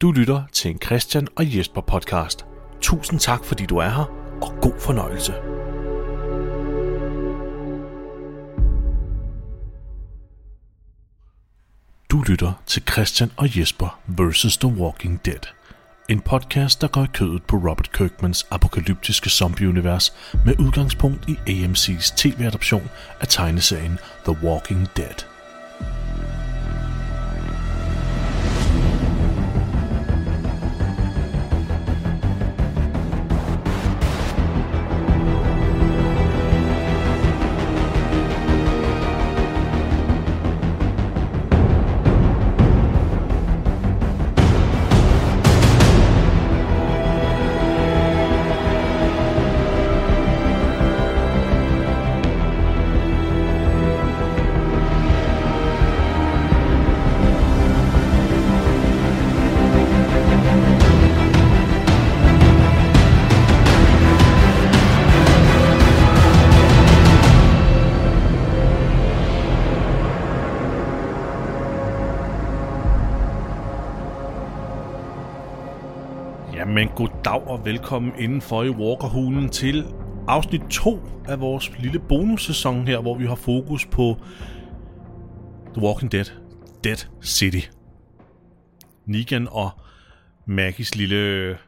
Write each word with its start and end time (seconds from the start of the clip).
Du 0.00 0.12
lytter 0.12 0.42
til 0.52 0.70
en 0.70 0.78
Christian 0.82 1.28
og 1.36 1.56
Jesper 1.56 1.80
podcast. 1.80 2.44
Tusind 2.80 3.20
tak, 3.20 3.44
fordi 3.44 3.66
du 3.66 3.76
er 3.76 3.88
her, 3.88 4.04
og 4.42 4.54
god 4.62 4.80
fornøjelse. 4.80 5.32
Du 12.10 12.22
lytter 12.22 12.52
til 12.66 12.82
Christian 12.92 13.30
og 13.36 13.58
Jesper 13.58 14.00
vs. 14.06 14.56
The 14.56 14.68
Walking 14.68 15.24
Dead. 15.24 15.40
En 16.08 16.20
podcast, 16.20 16.80
der 16.80 16.88
går 16.88 17.04
i 17.04 17.08
kødet 17.14 17.42
på 17.42 17.56
Robert 17.56 17.92
Kirkmans 17.92 18.46
apokalyptiske 18.50 19.30
zombieunivers 19.30 20.16
med 20.44 20.54
udgangspunkt 20.58 21.28
i 21.28 21.32
AMC's 21.32 22.16
tv-adoption 22.16 22.90
af 23.20 23.28
tegneserien 23.28 23.98
The 24.24 24.36
Walking 24.42 24.88
Dead. 24.96 25.33
Velkommen 77.64 78.12
indenfor 78.18 78.62
i 78.62 78.70
Walkerhulen 78.70 79.48
til 79.48 79.84
afsnit 80.28 80.60
2 80.70 81.00
af 81.28 81.40
vores 81.40 81.70
lille 81.78 81.98
bonussæson 81.98 82.86
her, 82.86 83.00
hvor 83.00 83.14
vi 83.18 83.26
har 83.26 83.34
fokus 83.34 83.86
på 83.86 84.16
The 85.74 85.82
Walking 85.82 86.12
Dead, 86.12 86.24
Dead 86.84 86.96
City. 87.22 87.60
Negan 89.06 89.48
og 89.50 89.70
Maggies 90.46 90.94
lille 90.94 91.58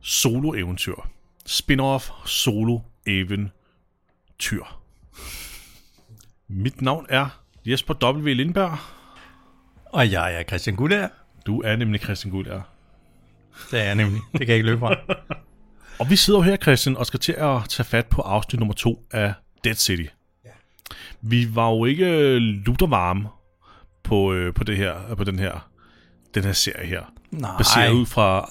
solo-eventyr. 0.00 1.08
Spin-off 1.48 2.26
solo-eventyr. 2.26 3.52
Mit 6.48 6.82
navn 6.82 7.06
er 7.08 7.42
Jesper 7.66 8.14
W. 8.14 8.28
Lindberg. 8.34 8.78
Og 9.84 10.12
jeg 10.12 10.34
er 10.34 10.42
Christian 10.42 10.76
Guldager. 10.76 11.08
Du 11.46 11.60
er 11.60 11.76
nemlig 11.76 12.00
Christian 12.00 12.30
Guldager. 12.30 12.71
Det 13.70 13.80
er 13.80 13.84
jeg 13.84 13.94
nemlig. 13.94 14.20
Det 14.32 14.40
kan 14.40 14.48
jeg 14.48 14.56
ikke 14.56 14.66
løbe 14.66 14.78
fra. 14.80 14.94
Og 16.00 16.10
vi 16.10 16.16
sidder 16.16 16.38
jo 16.38 16.42
her, 16.42 16.56
Christian, 16.56 16.96
og 16.96 17.06
skal 17.06 17.20
til 17.20 17.32
at 17.32 17.58
tage 17.68 17.84
fat 17.84 18.06
på 18.06 18.22
afsnit 18.22 18.58
nummer 18.60 18.74
to 18.74 19.06
af 19.10 19.32
Dead 19.64 19.74
City. 19.74 20.02
Ja. 20.44 20.50
Vi 21.20 21.54
var 21.54 21.70
jo 21.70 21.84
ikke 21.84 22.38
luttervarme 22.38 23.28
på, 24.04 24.32
øh, 24.32 24.54
på, 24.54 24.64
det 24.64 24.76
her, 24.76 25.14
på 25.16 25.24
den 25.24 25.38
her 25.38 25.68
den 26.34 26.44
her 26.44 26.52
serie 26.52 26.86
her. 26.86 27.02
Nej. 27.30 27.56
Baseret 27.58 27.92
ud 27.92 28.06
fra 28.06 28.48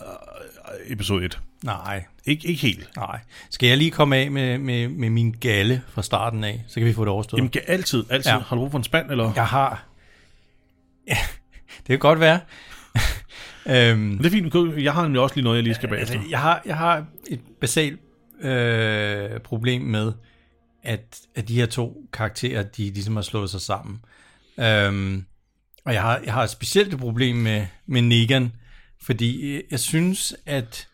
øh, 0.86 0.92
episode 0.94 1.26
1. 1.26 1.40
Nej, 1.64 2.04
Ik- 2.10 2.24
ikke 2.28 2.54
helt. 2.54 2.90
nej. 2.96 3.20
Skal 3.50 3.70
jeg 3.70 3.78
lige 3.78 3.92
komme 3.92 4.16
af 4.18 4.32
med, 4.32 4.58
med, 4.58 4.88
med 4.88 5.10
min 5.10 5.32
galle 5.32 5.82
fra 5.90 6.02
starten 6.02 6.44
af, 6.44 6.64
så 6.68 6.76
kan 6.76 6.86
vi 6.86 6.94
få 6.94 7.02
det 7.02 7.10
overstået. 7.12 7.38
Jamen, 7.40 7.52
altid, 7.68 8.04
altid. 8.10 8.32
Ja. 8.32 8.40
Har 8.40 8.56
du 8.56 8.62
brug 8.62 8.72
for 8.72 8.78
en 8.78 8.84
spand, 8.84 9.12
eller? 9.12 9.32
Jeg 9.36 9.48
har... 9.48 9.84
Ja, 11.08 11.18
det 11.78 11.88
kan 11.88 12.00
godt 12.00 12.20
være. 12.20 12.40
Øhm, 13.66 14.18
det 14.18 14.26
er 14.26 14.30
fint. 14.30 14.84
Jeg 14.84 14.94
har 14.94 15.04
nemlig 15.04 15.22
også 15.22 15.36
lige 15.36 15.44
noget, 15.44 15.58
jeg 15.58 15.64
lige 15.64 15.76
skal 15.76 15.90
bagefter. 15.90 16.14
altså, 16.14 16.30
jeg, 16.30 16.40
har, 16.40 16.62
jeg 16.66 16.78
har 16.78 17.06
et 17.28 17.40
basalt 17.62 18.00
øh, 18.42 19.40
problem 19.40 19.82
med, 19.82 20.12
at, 20.84 21.20
at 21.36 21.48
de 21.48 21.56
her 21.56 21.66
to 21.66 22.08
karakterer, 22.14 22.64
de 22.64 22.84
ligesom 22.84 23.16
har 23.16 23.24
slået 23.24 23.50
sig 23.50 23.62
sammen. 23.62 24.00
Øhm, 24.60 25.26
og 25.86 25.94
jeg 25.94 26.02
har, 26.02 26.22
jeg 26.26 26.34
har 26.34 26.44
et 26.44 26.50
specielt 26.50 27.00
problem 27.00 27.36
med, 27.36 27.66
med 27.86 28.02
Negan, 28.02 28.52
fordi 29.02 29.42
øh, 29.42 29.64
jeg 29.72 29.80
synes, 29.80 30.36
at 30.46 30.88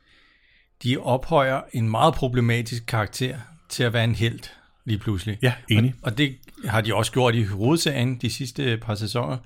de 0.83 0.97
ophøjer 0.97 1.61
en 1.73 1.89
meget 1.89 2.13
problematisk 2.13 2.85
karakter 2.85 3.37
til 3.69 3.83
at 3.83 3.93
være 3.93 4.03
en 4.03 4.15
held 4.15 4.39
lige 4.85 4.97
pludselig. 4.97 5.37
Ja, 5.41 5.53
enig. 5.69 5.93
Og, 6.01 6.11
og 6.11 6.17
det 6.17 6.37
har 6.65 6.81
de 6.81 6.95
også 6.95 7.11
gjort 7.11 7.35
i 7.35 7.43
hovedserien 7.43 8.15
de 8.15 8.29
sidste 8.29 8.77
par 8.77 8.95
sæsoner, 8.95 9.37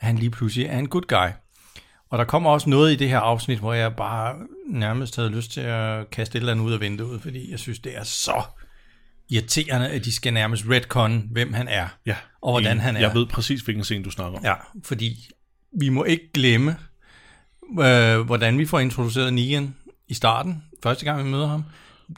at 0.00 0.06
han 0.06 0.16
lige 0.16 0.30
pludselig 0.30 0.66
er 0.66 0.78
en 0.78 0.88
good 0.88 1.02
guy. 1.02 1.28
Og 2.10 2.18
der 2.18 2.24
kommer 2.24 2.50
også 2.50 2.70
noget 2.70 2.92
i 2.92 2.96
det 2.96 3.08
her 3.08 3.18
afsnit, 3.18 3.58
hvor 3.58 3.72
jeg 3.72 3.96
bare 3.96 4.34
nærmest 4.68 5.16
havde 5.16 5.28
lyst 5.30 5.52
til 5.52 5.60
at 5.60 6.10
kaste 6.10 6.36
et 6.36 6.40
eller 6.40 6.52
andet 6.52 6.64
ud 6.64 6.72
af 6.72 6.80
vinduet, 6.80 7.22
fordi 7.22 7.50
jeg 7.50 7.58
synes, 7.58 7.78
det 7.78 7.96
er 7.96 8.04
så 8.04 8.42
irriterende, 9.30 9.88
at 9.88 10.04
de 10.04 10.12
skal 10.12 10.32
nærmest 10.32 10.64
retcon, 10.68 11.28
hvem 11.30 11.52
han 11.52 11.68
er, 11.68 11.88
Ja, 12.06 12.16
og 12.42 12.52
hvordan 12.52 12.72
enig. 12.72 12.82
han 12.82 12.96
er. 12.96 13.00
Jeg 13.00 13.14
ved 13.14 13.26
præcis, 13.26 13.60
hvilken 13.60 13.84
scene 13.84 14.04
du 14.04 14.10
snakker 14.10 14.38
om. 14.38 14.44
Ja, 14.44 14.54
fordi 14.84 15.30
vi 15.80 15.88
må 15.88 16.04
ikke 16.04 16.32
glemme, 16.34 16.76
øh, 17.80 18.20
hvordan 18.20 18.58
vi 18.58 18.66
får 18.66 18.78
introduceret 18.78 19.32
Negan 19.34 19.74
i 20.08 20.14
starten, 20.14 20.62
første 20.82 21.04
gang 21.04 21.24
vi 21.24 21.30
møder 21.30 21.46
ham. 21.46 21.64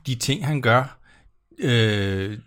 De 0.06 0.14
ting, 0.14 0.46
han 0.46 0.60
gør, 0.62 0.98
øh, 1.58 2.38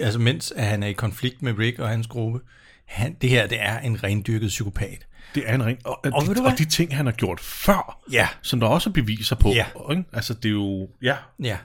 altså 0.00 0.18
mens 0.18 0.52
at 0.56 0.64
han 0.64 0.82
er 0.82 0.86
i 0.86 0.92
konflikt 0.92 1.42
med 1.42 1.58
Rick 1.58 1.78
og 1.78 1.88
hans 1.88 2.06
gruppe. 2.06 2.40
Han, 2.86 3.16
det 3.20 3.30
her, 3.30 3.46
det 3.46 3.58
er 3.60 3.78
en 3.78 4.04
rendyrket 4.04 4.48
psykopat. 4.48 5.06
Det 5.34 5.42
er 5.46 5.54
en 5.54 5.64
ring. 5.66 5.78
Og, 5.84 6.00
og, 6.04 6.12
Og 6.28 6.36
de, 6.36 6.42
og 6.44 6.58
de 6.58 6.64
ting, 6.64 6.96
han 6.96 7.06
har 7.06 7.12
gjort 7.12 7.40
før, 7.40 8.00
Ja. 8.12 8.28
som 8.42 8.60
der 8.60 8.66
også 8.66 8.90
er 8.90 8.92
beviser 8.92 9.36
på. 9.36 9.48
Ja. 9.48 9.66
Ikke? 9.90 10.04
Altså, 10.12 10.34
det 10.34 10.44
er 10.48 10.52
jo... 10.52 10.88
Ja, 11.02 11.16
Ja. 11.42 11.56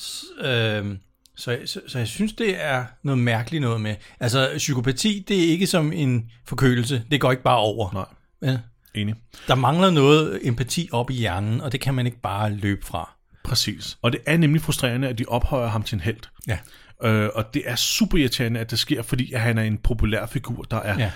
S- 0.00 0.24
øh, 0.40 0.96
så, 1.36 1.58
så, 1.66 1.80
så 1.88 1.98
jeg 1.98 2.06
synes, 2.08 2.32
det 2.32 2.62
er 2.64 2.84
noget 3.02 3.18
mærkeligt 3.18 3.60
noget 3.62 3.80
med. 3.80 3.94
Altså, 4.20 4.50
psykopati, 4.56 5.24
det 5.28 5.44
er 5.44 5.48
ikke 5.50 5.66
som 5.66 5.92
en 5.92 6.30
forkølelse. 6.46 7.02
Det 7.10 7.20
går 7.20 7.30
ikke 7.30 7.42
bare 7.42 7.58
over. 7.58 7.90
nej, 7.92 8.04
Vel? 8.50 8.60
enig. 8.94 9.14
Der 9.48 9.54
mangler 9.54 9.90
noget 9.90 10.40
empati 10.42 10.88
op 10.92 11.10
i 11.10 11.14
hjernen, 11.14 11.60
og 11.60 11.72
det 11.72 11.80
kan 11.80 11.94
man 11.94 12.06
ikke 12.06 12.20
bare 12.20 12.50
løbe 12.52 12.86
fra. 12.86 13.10
Præcis. 13.44 13.98
Og 14.02 14.12
det 14.12 14.20
er 14.26 14.36
nemlig 14.36 14.62
frustrerende, 14.62 15.08
at 15.08 15.18
de 15.18 15.24
ophøjer 15.28 15.68
ham 15.68 15.82
til 15.82 15.94
en 15.96 16.00
held. 16.00 16.16
Ja. 16.48 16.58
Øh, 17.04 17.30
og 17.34 17.54
det 17.54 17.62
er 17.66 17.76
super 17.76 18.18
irriterende, 18.18 18.60
at 18.60 18.70
det 18.70 18.78
sker, 18.78 19.02
fordi 19.02 19.32
at 19.32 19.40
han 19.40 19.58
er 19.58 19.62
en 19.62 19.78
populær 19.78 20.26
figur, 20.26 20.62
der 20.62 20.76
er 20.80 20.98
Ja. 20.98 21.10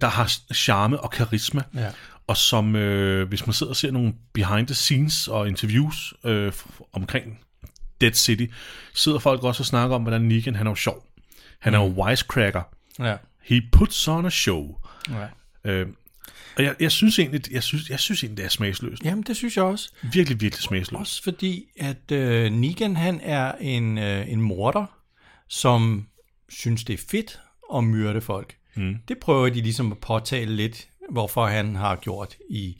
Der 0.00 0.06
har 0.06 0.32
charme 0.54 1.00
og 1.00 1.10
karisma. 1.10 1.62
Ja. 1.74 1.90
Og 2.26 2.36
som, 2.36 2.76
øh, 2.76 3.28
hvis 3.28 3.46
man 3.46 3.54
sidder 3.54 3.70
og 3.70 3.76
ser 3.76 3.90
nogle 3.90 4.14
behind 4.32 4.66
the 4.66 4.74
scenes 4.74 5.28
og 5.28 5.48
interviews 5.48 6.14
øh, 6.24 6.52
omkring 6.92 7.40
Dead 8.00 8.12
City, 8.12 8.46
sidder 8.94 9.18
folk 9.18 9.44
også 9.44 9.62
og 9.62 9.66
snakker 9.66 9.96
om, 9.96 10.02
hvordan 10.02 10.22
Negan 10.22 10.54
han 10.54 10.66
er 10.66 10.70
jo 10.70 10.74
sjov. 10.74 11.06
Han 11.60 11.74
er 11.74 11.78
jo 11.78 12.04
wisecracker. 12.04 12.62
Ja. 12.98 13.16
He 13.42 13.62
puts 13.72 14.08
on 14.08 14.26
a 14.26 14.30
show. 14.30 14.76
ja. 15.10 15.26
Øh, 15.64 15.86
og 16.56 16.64
jeg, 16.64 16.74
jeg 16.80 16.92
synes 16.92 17.18
egentlig, 17.18 17.52
jeg 17.52 17.62
synes, 17.62 17.90
jeg 17.90 18.00
synes 18.00 18.22
egentlig, 18.22 18.36
det 18.36 18.44
er 18.44 18.48
smagsløst. 18.48 19.04
Jamen, 19.04 19.24
det 19.24 19.36
synes 19.36 19.56
jeg 19.56 19.64
også. 19.64 19.90
Virkelig, 20.12 20.40
virkelig 20.40 20.62
smagsløst. 20.62 21.00
Også 21.00 21.22
fordi, 21.22 21.64
at 21.76 22.12
øh, 22.12 22.52
Negan, 22.52 22.96
han 22.96 23.20
er 23.22 23.52
en, 23.52 23.98
øh, 23.98 24.28
en 24.28 24.40
morder, 24.40 24.86
som 25.48 26.06
synes, 26.48 26.84
det 26.84 26.92
er 26.92 27.02
fedt 27.10 27.40
at 27.74 27.84
myrde 27.84 28.20
folk. 28.20 28.56
Mm. 28.76 28.96
Det 29.08 29.18
prøver 29.18 29.48
de 29.48 29.60
ligesom 29.60 29.92
at 29.92 29.98
påtale 29.98 30.56
lidt, 30.56 30.88
hvorfor 31.10 31.46
han 31.46 31.76
har 31.76 31.96
gjort 31.96 32.36
i, 32.50 32.76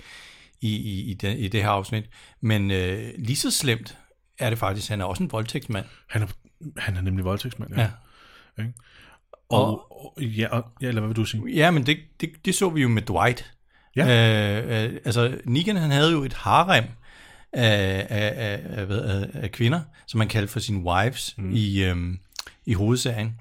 i, 0.61 0.77
i, 0.77 1.11
i, 1.11 1.15
det, 1.15 1.39
i 1.39 1.49
det 1.49 1.63
her 1.63 1.71
afsnit. 1.71 2.05
Men 2.41 2.71
øh, 2.71 3.13
lige 3.19 3.37
så 3.37 3.51
slemt 3.51 3.99
er 4.39 4.51
det 4.51 4.59
faktisk, 4.59 4.89
han 4.89 5.01
er 5.01 5.05
også 5.05 5.23
en 5.23 5.33
voldtægtsmand. 5.33 5.85
Han 6.09 6.23
er, 6.23 6.27
han 6.77 6.97
er 6.97 7.01
nemlig 7.01 7.25
voldtægtsmand, 7.25 7.75
ja. 7.75 7.81
Ja. 7.81 7.91
ja. 8.59 8.65
Og, 9.49 9.93
og, 9.93 10.23
ja, 10.23 10.49
og, 10.49 10.65
ja, 10.83 10.89
eller 10.89 11.01
hvad 11.01 11.09
vil 11.09 11.17
du 11.17 11.25
sige? 11.25 11.43
Ja, 11.55 11.71
men 11.71 11.87
det, 11.87 11.99
det, 12.21 12.31
det 12.45 12.55
så 12.55 12.71
vi 12.71 12.83
jo 12.83 12.89
med 12.89 13.03
Dwight. 13.03 13.55
Ja. 13.97 14.63
Øh, 14.63 14.85
øh, 14.85 15.01
altså, 15.05 15.39
Negan 15.45 15.77
han 15.77 15.91
havde 15.91 16.13
jo 16.13 16.25
et 16.25 16.33
harem 16.33 16.85
af, 17.53 18.07
af, 18.11 18.33
af, 18.37 18.87
af, 18.89 19.27
af 19.35 19.53
kvinder, 19.53 19.81
som 20.07 20.19
man 20.19 20.29
kaldte 20.29 20.53
for 20.53 20.61
sine 20.61 20.85
wives 20.85 21.35
mm. 21.39 21.53
i, 21.55 21.85
øhm, 21.85 22.19
i 22.67 22.73
hovedserien. 22.73 23.41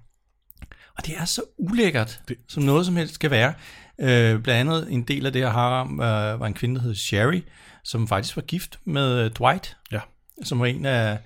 Og 0.98 1.06
det 1.06 1.16
er 1.18 1.26
så 1.26 1.42
ulækkert, 1.58 2.22
det... 2.28 2.38
som 2.48 2.64
noget 2.64 2.86
som 2.86 2.96
helst 2.96 3.14
skal 3.16 3.32
være. 3.32 3.54
Øh, 4.02 4.40
blandt 4.42 4.50
andet 4.50 4.88
en 4.92 5.04
del 5.04 5.26
af 5.26 5.34
det 5.34 5.42
her 5.42 5.50
harem 5.50 5.98
var, 5.98 6.34
var 6.34 6.48
en 6.48 6.54
kvinde, 6.54 6.76
der 6.76 6.82
hed 6.82 6.96
Sherry, 6.96 7.42
som 7.84 8.08
faktisk 8.08 8.36
var 8.36 8.42
gift 8.42 8.80
med 8.86 9.26
øh, 9.26 9.32
Dwight, 9.32 9.78
Ja. 9.92 10.00
som 10.44 10.60
var 10.60 10.66
en 10.66 10.86
af, 10.86 11.18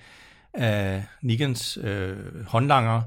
af 0.53 1.03
Negans 1.21 1.77
øh, 1.81 2.15
håndlanger, 2.47 3.01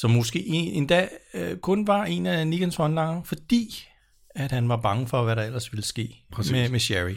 som 0.00 0.10
måske 0.10 0.46
en, 0.46 0.68
endda 0.72 1.08
øh, 1.34 1.56
kun 1.56 1.86
var 1.86 2.04
en 2.04 2.26
af 2.26 2.46
Negans 2.46 2.76
håndlanger, 2.76 3.22
fordi 3.22 3.88
at 4.34 4.52
han 4.52 4.68
var 4.68 4.76
bange 4.76 5.08
for, 5.08 5.24
hvad 5.24 5.36
der 5.36 5.42
ellers 5.42 5.72
ville 5.72 5.84
ske 5.84 6.24
Præcis. 6.32 6.52
med, 6.52 6.68
med 6.68 6.80
Sherry. 6.80 7.16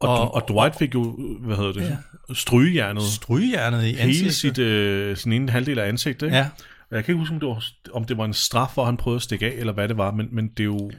Og, 0.00 0.20
og, 0.20 0.34
og 0.34 0.48
Dwight 0.48 0.78
fik 0.78 0.94
jo, 0.94 1.16
hvad 1.40 1.56
hedder 1.56 1.72
det, 1.72 1.82
ja. 2.28 2.34
strygejernet. 2.34 3.02
Strygejernet 3.02 3.82
i 3.82 3.86
Hele 3.86 4.00
ansigtet. 4.00 4.34
sit, 4.34 4.58
øh, 4.58 5.16
sin 5.16 5.32
ene 5.32 5.50
halvdel 5.50 5.78
af 5.78 5.88
ansigtet, 5.88 6.26
ikke? 6.26 6.36
Ja, 6.36 6.48
Jeg 6.92 7.04
kan 7.04 7.12
ikke 7.12 7.18
huske, 7.18 7.34
om 7.34 7.40
det, 7.40 7.48
var, 7.48 7.64
om 7.92 8.04
det 8.04 8.16
var 8.16 8.24
en 8.24 8.34
straf, 8.34 8.74
hvor 8.74 8.84
han 8.84 8.96
prøvede 8.96 9.16
at 9.16 9.22
stikke 9.22 9.46
af, 9.46 9.50
eller 9.50 9.72
hvad 9.72 9.88
det 9.88 9.96
var, 9.96 10.10
men, 10.10 10.28
men 10.32 10.48
det 10.48 10.60
er 10.60 10.64
jo... 10.64 10.90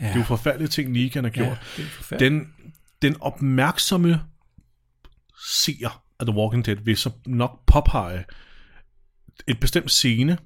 Ja. 0.00 0.06
Det 0.06 0.14
er 0.14 0.18
jo 0.18 0.24
forfærdelige 0.24 0.68
ting, 0.68 0.90
Negan 0.90 1.24
har 1.24 1.30
gjort. 1.30 1.78
ja. 2.10 2.16
Den, 2.16 2.48
den 3.02 3.16
opmærksomme 3.20 4.20
seer 5.46 6.02
af 6.20 6.26
The 6.26 6.36
Walking 6.36 6.66
Dead 6.66 6.76
vil 6.76 6.96
så 6.96 7.10
nok 7.26 7.66
påpege 7.66 8.24
et 9.46 9.60
bestemt 9.60 9.90
scene, 9.90 10.38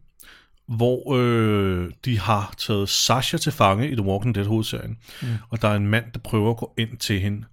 hvor 0.67 1.17
øh, 1.17 1.91
de 2.05 2.19
har 2.19 2.55
taget 2.59 2.89
Sasha 2.89 3.37
til 3.37 3.53
fange 3.53 3.91
i 3.91 3.95
The 3.95 4.05
Walking 4.05 4.35
Dead 4.35 4.47
hovedserien, 4.47 4.99
mm. 5.23 5.29
og 5.49 5.63
der 5.63 5.69
er 5.69 5.77
en 5.77 5.87
mand, 5.87 6.13
der 6.13 6.19
prøver 6.19 6.51
at 6.51 6.57
gå 6.57 6.75
ind 6.79 6.97
til 6.97 7.21
hende 7.21 7.47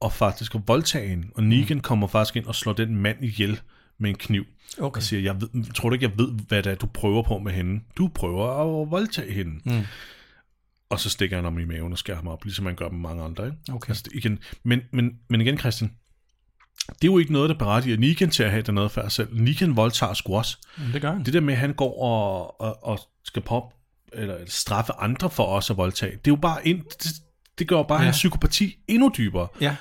og 0.00 0.12
faktisk 0.12 0.54
at 0.54 0.60
voldtage 0.66 1.08
hende, 1.08 1.28
og 1.34 1.42
Negan 1.42 1.76
mm. 1.76 1.82
kommer 1.82 2.06
faktisk 2.06 2.36
ind 2.36 2.46
og 2.46 2.54
slår 2.54 2.72
den 2.72 2.96
mand 2.96 3.24
ihjel 3.24 3.60
med 4.02 4.10
en 4.10 4.16
kniv, 4.16 4.44
Okay. 4.78 4.98
og 4.98 5.02
siger, 5.02 5.22
jeg 5.22 5.40
ved, 5.40 5.72
tror 5.74 5.88
du 5.88 5.94
ikke, 5.94 6.06
jeg 6.06 6.18
ved, 6.18 6.32
hvad 6.48 6.62
det 6.62 6.72
er, 6.72 6.76
du 6.76 6.86
prøver 6.86 7.22
på 7.22 7.38
med 7.38 7.52
hende? 7.52 7.80
Du 7.98 8.08
prøver 8.08 8.48
at 8.82 8.90
voldtage 8.90 9.32
hende. 9.32 9.52
Mm. 9.64 9.86
Og 10.90 11.00
så 11.00 11.10
stikker 11.10 11.36
han 11.36 11.46
om 11.46 11.58
i 11.58 11.64
maven 11.64 11.92
og 11.92 11.98
skærer 11.98 12.16
ham 12.16 12.28
op, 12.28 12.44
ligesom 12.44 12.64
man 12.64 12.74
gør 12.74 12.88
med 12.88 12.98
mange 12.98 13.22
andre. 13.24 13.46
Ikke? 13.46 13.56
Okay. 13.72 13.90
Altså, 13.90 14.04
igen, 14.14 14.38
men, 14.62 14.80
men, 14.92 15.10
men 15.28 15.40
igen, 15.40 15.58
Christian, 15.58 15.92
det 16.88 17.08
er 17.08 17.12
jo 17.12 17.18
ikke 17.18 17.32
noget, 17.32 17.50
der 17.50 17.58
berettiger 17.58 17.96
Negan 17.96 18.30
til 18.30 18.42
at 18.42 18.50
have 18.50 18.62
den 18.62 18.78
adfærd 18.78 19.10
selv. 19.10 19.28
Negan 19.40 19.76
voldtager 19.76 20.14
sgu 20.14 20.36
også. 20.36 20.56
Det 20.92 21.02
gør 21.02 21.12
han. 21.12 21.24
Det 21.24 21.34
der 21.34 21.40
med, 21.40 21.54
at 21.54 21.60
han 21.60 21.72
går 21.72 22.02
og, 22.02 22.60
og, 22.60 22.84
og 22.84 23.00
skal 23.24 23.42
pop, 23.42 23.74
eller 24.12 24.36
straffe 24.46 24.92
andre 24.92 25.30
for 25.30 25.44
også 25.44 25.72
at 25.72 25.76
voldtage, 25.76 26.12
det 26.12 26.26
er 26.26 26.32
jo 26.32 26.36
bare 26.36 26.68
ind, 26.68 26.82
det, 27.02 27.10
det 27.58 27.68
gør 27.68 27.82
bare 27.82 27.98
ja. 27.98 28.04
Hans 28.04 28.16
psykopati 28.16 28.76
endnu 28.88 29.12
dybere. 29.16 29.48
Ja? 29.60 29.76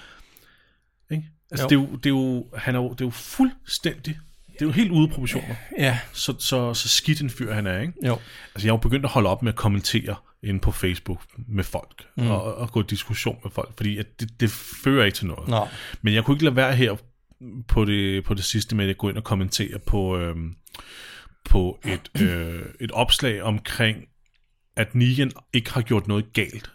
Altså, 1.51 1.63
Jo. 1.63 1.69
det 1.69 1.75
er, 1.75 1.89
jo, 1.91 1.95
det, 1.95 2.05
er 2.05 2.09
jo, 2.09 2.45
han 2.57 2.75
er 2.75 2.79
jo, 2.79 2.89
det 2.89 3.01
er 3.01 3.05
jo 3.05 3.09
fuldstændig, 3.11 4.17
det 4.53 4.61
er 4.61 4.65
jo 4.65 4.71
helt 4.71 4.91
ude 4.91 5.03
af 5.03 5.09
proportioner. 5.09 5.55
ja, 5.77 5.99
Så, 6.13 6.35
så, 6.39 6.73
så 6.73 6.87
skidt 6.89 7.21
en 7.21 7.29
fyr 7.29 7.53
han 7.53 7.67
er, 7.67 7.79
ikke? 7.81 7.93
jo. 8.05 8.13
Altså, 8.55 8.67
jeg 8.67 8.71
er 8.71 8.73
jo 8.73 8.77
begyndt 8.77 9.05
at 9.05 9.11
holde 9.11 9.29
op 9.29 9.43
med 9.43 9.51
at 9.53 9.57
kommentere 9.57 10.15
inde 10.43 10.59
på 10.59 10.71
Facebook 10.71 11.21
med 11.47 11.63
folk, 11.63 12.03
mm. 12.17 12.27
og, 12.27 12.55
og 12.55 12.71
gå 12.71 12.81
i 12.81 12.85
diskussion 12.89 13.39
med 13.43 13.51
folk, 13.51 13.73
fordi 13.77 13.97
at 13.97 14.19
det, 14.19 14.39
det 14.39 14.49
fører 14.83 15.05
ikke 15.05 15.15
til 15.15 15.27
noget. 15.27 15.47
Nå, 15.49 15.67
Men 16.01 16.13
jeg 16.13 16.23
kunne 16.23 16.35
ikke 16.35 16.43
lade 16.43 16.55
være 16.55 16.75
her 16.75 16.95
på 17.67 17.85
det, 17.85 18.23
på 18.23 18.33
det 18.33 18.43
sidste 18.43 18.75
med 18.75 18.89
at 18.89 18.97
gå 18.97 19.09
ind 19.09 19.17
og 19.17 19.23
kommentere 19.23 19.79
på, 19.79 20.17
øhm, 20.17 20.55
på 21.49 21.79
et, 21.85 22.21
øh, 22.21 22.61
et 22.79 22.91
opslag 22.91 23.41
omkring, 23.41 23.97
at 24.75 24.95
Negan 24.95 25.31
ikke 25.53 25.71
har 25.73 25.81
gjort 25.81 26.07
noget 26.07 26.33
galt 26.33 26.71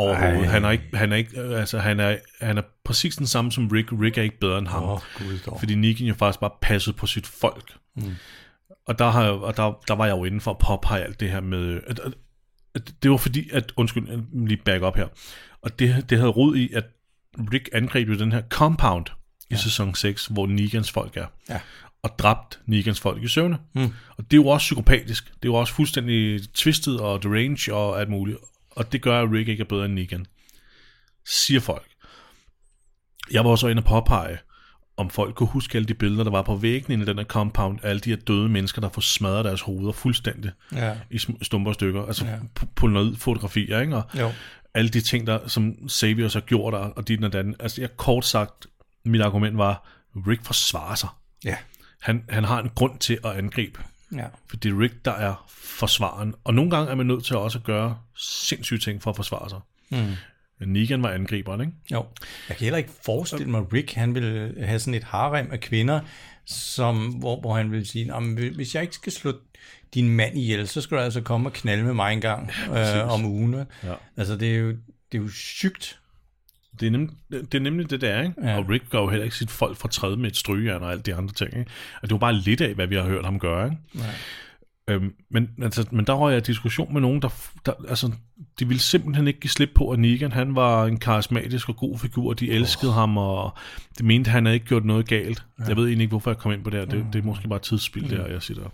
overhovedet. 0.00 0.44
Ej. 0.44 0.50
Han 0.50 0.64
er, 0.64 0.70
ikke, 0.70 0.84
han, 0.94 1.12
er 1.12 1.16
ikke, 1.16 1.40
altså, 1.40 1.78
han, 1.78 2.00
er, 2.00 2.16
han 2.40 2.58
er 2.58 2.62
præcis 2.84 3.16
den 3.16 3.26
samme 3.26 3.52
som 3.52 3.68
Rick. 3.68 3.92
Rick 3.92 4.18
er 4.18 4.22
ikke 4.22 4.40
bedre 4.40 4.58
end 4.58 4.66
ham. 4.66 4.82
oh, 4.82 5.00
dog. 5.46 5.58
Fordi 5.58 5.74
Negan 5.74 6.06
jo 6.06 6.14
faktisk 6.14 6.40
bare 6.40 6.50
passede 6.62 6.96
på 6.96 7.06
sit 7.06 7.26
folk. 7.26 7.72
Mm. 7.96 8.14
Og, 8.86 8.98
der, 8.98 9.10
har, 9.10 9.22
og 9.22 9.56
der, 9.56 9.80
der 9.88 9.94
var 9.94 10.06
jeg 10.06 10.16
jo 10.16 10.24
inde 10.24 10.40
for 10.40 10.50
at 10.50 10.58
påpege 10.58 11.04
alt 11.04 11.20
det 11.20 11.30
her 11.30 11.40
med... 11.40 11.80
At, 11.86 11.98
at, 11.98 12.12
at 12.74 12.92
det 13.02 13.10
var 13.10 13.16
fordi, 13.16 13.50
at... 13.52 13.72
Undskyld, 13.76 14.08
lige 14.46 14.62
back 14.64 14.82
op 14.82 14.96
her. 14.96 15.06
Og 15.62 15.78
det, 15.78 16.10
det 16.10 16.18
havde 16.18 16.30
rod 16.30 16.56
i, 16.56 16.72
at 16.72 16.84
Rick 17.52 17.68
angreb 17.72 18.08
jo 18.08 18.18
den 18.18 18.32
her 18.32 18.42
compound 18.48 19.06
i 19.50 19.56
sæson 19.56 19.94
6, 19.94 20.26
hvor 20.26 20.46
Negans 20.46 20.90
folk 20.90 21.16
er. 21.16 21.26
Ja. 21.48 21.60
Og 22.02 22.10
dræbt 22.18 22.60
Negans 22.66 23.00
folk 23.00 23.22
i 23.22 23.28
søvne. 23.28 23.58
Mm. 23.74 23.92
Og 24.16 24.24
det 24.30 24.32
er 24.32 24.42
jo 24.42 24.46
også 24.46 24.64
psykopatisk. 24.64 25.26
Det 25.26 25.48
er 25.48 25.52
jo 25.52 25.54
også 25.54 25.74
fuldstændig 25.74 26.40
twistet 26.54 27.00
og 27.00 27.22
deranged 27.22 27.74
og 27.74 28.00
alt 28.00 28.08
muligt. 28.08 28.38
Og 28.70 28.92
det 28.92 29.02
gør, 29.02 29.22
at 29.22 29.32
Rick 29.32 29.48
ikke 29.48 29.60
er 29.60 29.64
bedre 29.64 29.84
end 29.84 29.94
Negan. 29.94 30.26
Siger 31.26 31.60
folk. 31.60 31.86
Jeg 33.30 33.44
var 33.44 33.50
også 33.50 33.68
inde 33.68 33.80
og 33.80 33.84
påpege, 33.84 34.38
om 34.96 35.10
folk 35.10 35.34
kunne 35.34 35.48
huske 35.48 35.76
alle 35.78 35.88
de 35.88 35.94
billeder, 35.94 36.24
der 36.24 36.30
var 36.30 36.42
på 36.42 36.56
væggen 36.56 36.92
inde 36.92 37.02
i 37.02 37.06
den 37.06 37.18
her 37.18 37.24
compound, 37.24 37.78
alle 37.82 38.00
de 38.00 38.10
her 38.10 38.16
døde 38.16 38.48
mennesker, 38.48 38.80
der 38.80 38.88
får 38.88 39.00
smadret 39.00 39.44
deres 39.44 39.60
hoveder 39.60 39.92
fuldstændig 39.92 40.50
Ja, 40.72 40.96
i 41.10 41.18
stumper 41.42 41.72
stykker, 41.72 42.06
altså 42.06 42.24
Ja. 42.24 42.30
ja. 42.30 42.38
på 42.74 43.14
fotografier, 43.18 43.80
ikke? 43.80 43.96
Og 43.96 44.02
jo. 44.18 44.32
alle 44.74 44.90
de 44.90 45.00
ting, 45.00 45.26
der, 45.26 45.48
som 45.48 45.88
Saviors 45.88 46.34
har 46.34 46.40
gjort, 46.40 46.74
og, 46.74 46.92
og 46.96 47.08
dit 47.08 47.24
og 47.24 47.32
den. 47.32 47.56
Altså, 47.60 47.80
jeg 47.80 47.96
kort 47.96 48.24
sagt, 48.24 48.66
mit 49.04 49.20
argument 49.20 49.58
var, 49.58 49.88
Rick 50.26 50.44
forsvarer 50.44 50.94
sig. 50.94 51.08
Ja, 51.44 51.56
Han, 52.00 52.24
han 52.28 52.44
har 52.44 52.62
en 52.62 52.70
grund 52.74 52.98
til 52.98 53.18
at 53.24 53.30
angribe, 53.30 53.80
ja. 54.12 54.26
for 54.48 54.56
det 54.56 54.70
er 54.72 54.80
Rick, 54.80 55.04
der 55.04 55.12
er 55.12 55.44
forsvaren. 55.48 56.34
Og 56.44 56.54
nogle 56.54 56.70
gange 56.70 56.90
er 56.90 56.94
man 56.94 57.06
nødt 57.06 57.24
til 57.24 57.36
også 57.36 57.58
at 57.58 57.64
gøre 57.64 57.98
sindssyge 58.20 58.78
ting 58.80 59.02
for 59.02 59.10
at 59.10 59.16
forsvare 59.16 59.48
sig. 59.48 59.60
Mm. 59.90 60.14
Negan 60.72 61.02
var 61.02 61.10
angriberen, 61.10 61.60
ikke? 61.60 61.72
Jo. 61.92 62.06
Jeg 62.48 62.56
kan 62.56 62.64
heller 62.64 62.78
ikke 62.78 62.90
forestille 63.04 63.50
mig, 63.50 63.60
at 63.60 63.72
Rick 63.72 63.92
han 63.92 64.14
vil 64.14 64.54
have 64.64 64.78
sådan 64.78 64.94
et 64.94 65.04
harem 65.04 65.48
af 65.52 65.60
kvinder, 65.60 66.00
som, 66.46 67.08
hvor, 67.08 67.40
hvor 67.40 67.56
han 67.56 67.72
vil 67.72 67.86
sige, 67.86 68.04
"Nå, 68.04 68.20
men 68.20 68.54
hvis 68.54 68.74
jeg 68.74 68.82
ikke 68.82 68.94
skal 68.94 69.12
slå 69.12 69.32
din 69.94 70.08
mand 70.08 70.38
ihjel, 70.38 70.68
så 70.68 70.80
skal 70.80 70.96
du 70.96 71.02
altså 71.02 71.20
komme 71.20 71.48
og 71.48 71.52
knalde 71.52 71.84
med 71.84 71.94
mig 71.94 72.12
en 72.12 72.20
gang 72.20 72.50
ja, 72.68 72.98
øh, 73.02 73.12
om 73.12 73.24
ugen. 73.24 73.54
Ja. 73.54 73.94
Altså, 74.16 74.36
det 74.36 74.54
er 74.54 74.58
jo, 74.58 74.68
det 75.12 75.18
er 75.18 75.22
jo 75.22 75.28
sygt. 75.28 75.98
Det 76.80 76.86
er, 76.86 76.90
nem, 76.90 77.10
det 77.30 77.54
er 77.54 77.60
nemlig 77.60 77.90
det, 77.90 78.00
der 78.00 78.08
er, 78.10 78.22
ikke? 78.22 78.34
Ja. 78.42 78.48
Ja. 78.50 78.56
Og 78.58 78.68
Rick 78.68 78.90
gør 78.90 78.98
jo 79.00 79.08
heller 79.08 79.24
ikke 79.24 79.36
sit 79.36 79.50
folk 79.50 79.76
fra 79.76 79.88
træde 79.88 80.16
med 80.16 80.30
et 80.30 80.36
strygejern 80.36 80.82
og 80.82 80.92
alt 80.92 81.06
de 81.06 81.14
andre 81.14 81.34
ting, 81.34 81.58
ikke? 81.58 81.70
Og 82.02 82.08
det 82.08 82.10
jo 82.12 82.18
bare 82.18 82.32
lidt 82.34 82.60
af, 82.60 82.74
hvad 82.74 82.86
vi 82.86 82.94
har 82.94 83.02
hørt 83.02 83.24
ham 83.24 83.38
gøre, 83.38 83.64
ikke? 83.64 83.76
Nej. 83.94 84.14
Øhm, 84.90 85.12
men, 85.30 85.48
altså, 85.62 85.86
men 85.90 86.04
der 86.06 86.12
var 86.12 86.30
jeg 86.30 86.38
i 86.38 86.40
diskussion 86.40 86.92
med 86.92 87.00
nogen, 87.00 87.22
der, 87.22 87.28
der 87.66 87.72
altså, 87.88 88.12
de 88.58 88.68
ville 88.68 88.80
simpelthen 88.80 89.28
ikke 89.28 89.40
give 89.40 89.50
slip 89.50 89.70
på, 89.74 89.90
at 89.90 89.98
Negan, 89.98 90.32
han 90.32 90.54
var 90.54 90.86
en 90.86 90.96
karismatisk 90.98 91.68
og 91.68 91.76
god 91.76 91.98
figur, 91.98 92.32
de 92.32 92.50
elskede 92.50 92.90
oh. 92.90 92.94
ham, 92.94 93.16
og 93.16 93.54
de 93.98 94.04
mente, 94.04 94.28
at 94.28 94.32
han 94.32 94.44
havde 94.46 94.54
ikke 94.54 94.66
gjort 94.66 94.84
noget 94.84 95.08
galt. 95.08 95.44
Ja. 95.58 95.64
Jeg 95.68 95.76
ved 95.76 95.84
egentlig 95.84 96.02
ikke, 96.04 96.12
hvorfor 96.12 96.30
jeg 96.30 96.38
kom 96.38 96.52
ind 96.52 96.64
på 96.64 96.70
det 96.70 96.78
her. 96.78 96.86
Det, 96.86 97.06
det 97.12 97.18
er 97.18 97.22
måske 97.26 97.48
bare 97.48 97.58
tidsspil, 97.58 98.02
mm. 98.02 98.08
der, 98.08 98.26
jeg 98.26 98.42
siger 98.42 98.60
der. 98.60 98.68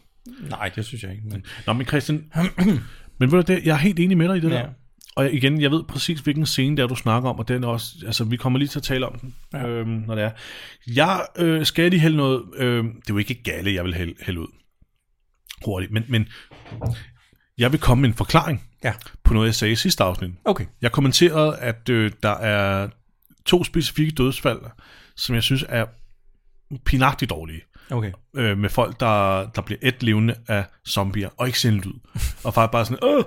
Nej, 0.51 0.71
det 0.75 0.85
synes 0.85 1.03
jeg 1.03 1.11
ikke. 1.13 1.23
Men... 1.31 1.45
Nå, 1.67 1.73
men 1.73 1.87
Christian, 1.87 2.25
men 3.19 3.33
ved 3.33 3.43
du 3.43 3.53
det, 3.53 3.67
jeg 3.67 3.73
er 3.73 3.79
helt 3.79 4.01
enig 4.01 4.19
med 4.19 4.29
dig 4.29 4.37
i 4.37 4.41
det 4.41 4.51
Ja. 4.51 4.55
der. 4.55 4.69
Og 5.17 5.25
jeg- 5.25 5.35
igen, 5.35 5.61
jeg 5.61 5.71
ved 5.71 5.83
præcis, 5.89 6.21
hvilken 6.21 6.47
scene 6.47 6.77
det 6.77 6.83
er, 6.83 6.87
du 6.87 6.95
snakker 6.95 7.29
om, 7.29 7.39
og 7.39 7.49
den 7.49 7.65
er 7.65 7.69
også, 7.69 7.89
altså, 8.07 8.25
vi 8.25 8.37
kommer 8.37 8.59
lige 8.59 8.69
til 8.69 8.79
at 8.79 8.83
tale 8.83 9.07
om 9.07 9.19
den, 9.19 9.35
ja. 9.53 9.67
øhm, 9.69 9.89
når 10.07 10.15
det 10.15 10.25
er. 10.25 10.31
Jeg 10.87 11.27
øh, 11.39 11.67
skal 11.67 11.91
lige 11.91 12.01
hælde 12.01 12.17
noget, 12.17 12.43
øh, 12.57 12.85
det 12.85 12.91
er 12.91 12.95
jo 13.11 13.19
ikke 13.19 13.43
galle, 13.43 13.75
jeg 13.75 13.85
vil 13.85 13.95
hælde, 13.95 14.15
hælde 14.23 14.41
ud 14.41 14.47
hurtigt, 15.65 15.93
men, 15.93 16.05
men 16.09 16.29
jeg 17.59 17.73
vil 17.73 17.81
komme 17.81 18.01
med 18.03 18.09
en 18.09 18.15
forklaring 18.15 18.63
Ja, 18.85 18.93
på 19.25 19.35
noget, 19.35 19.47
jeg 19.47 19.55
sagde 19.55 19.73
i 19.73 19.77
sidste 19.77 20.05
afsnit. 20.05 20.31
okay. 20.45 20.65
Jeg 20.83 20.93
kommenterede, 20.93 21.57
at 21.57 21.89
øh, 21.89 22.13
der 22.23 22.31
er 22.35 22.89
to 23.45 23.65
specifikke 23.65 24.13
dødsfald, 24.13 24.59
som 25.17 25.35
jeg 25.35 25.43
synes 25.43 25.65
er 25.69 25.85
pinagtigt 26.85 27.31
dårlige. 27.31 27.61
Okay. 27.91 28.13
Øh, 28.37 28.59
med 28.59 28.69
folk, 28.71 29.01
der, 29.01 29.47
der 29.51 29.63
bliver 29.63 29.79
et 29.83 30.03
levende 30.03 30.35
af 30.49 30.65
zombier, 30.89 31.29
og 31.37 31.47
ikke 31.47 31.61
sendt 31.61 31.87
lyd. 31.87 31.93
og 32.45 32.55
faktisk 32.55 32.73
bare 32.73 32.85
sådan, 32.85 32.99
åh, 33.03 33.25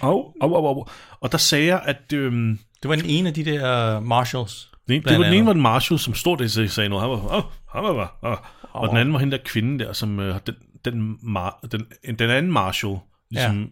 au, 0.00 0.32
au, 0.40 0.54
au, 0.54 0.66
au. 0.66 0.86
Og 1.20 1.32
der 1.32 1.38
sagde 1.38 1.66
jeg, 1.66 1.82
at 1.84 2.12
øh, 2.14 2.32
den, 2.32 2.60
Det 2.82 2.88
var 2.88 2.96
den 2.96 3.04
ene 3.04 3.28
af 3.28 3.34
de 3.34 3.44
der 3.44 4.00
Marshalls. 4.00 4.70
det 4.88 5.02
Blandt 5.02 5.18
var 5.18 5.24
den 5.24 5.34
ene 5.34 5.46
var 5.46 5.52
den 5.52 5.62
Marshall, 5.62 5.98
som 5.98 6.14
stod 6.14 6.36
der 6.36 6.44
og 6.64 6.70
sagde 6.70 6.88
noget. 6.88 7.02
Han 7.02 7.10
var, 7.10 7.36
åh, 7.36 7.42
han 7.74 7.96
var, 7.96 8.18
åh. 8.22 8.36
Og 8.82 8.88
den 8.88 8.96
anden 8.96 9.12
var 9.12 9.18
hende 9.20 9.36
der 9.36 9.42
kvinde 9.44 9.84
der, 9.84 9.92
som 9.92 10.20
øh, 10.20 10.38
den, 10.46 10.54
den, 10.84 11.18
mar, 11.22 11.58
den, 11.72 11.86
den 12.18 12.30
anden 12.30 12.52
Marshall 12.52 12.96
ligesom 13.30 13.62
ja. 13.62 13.68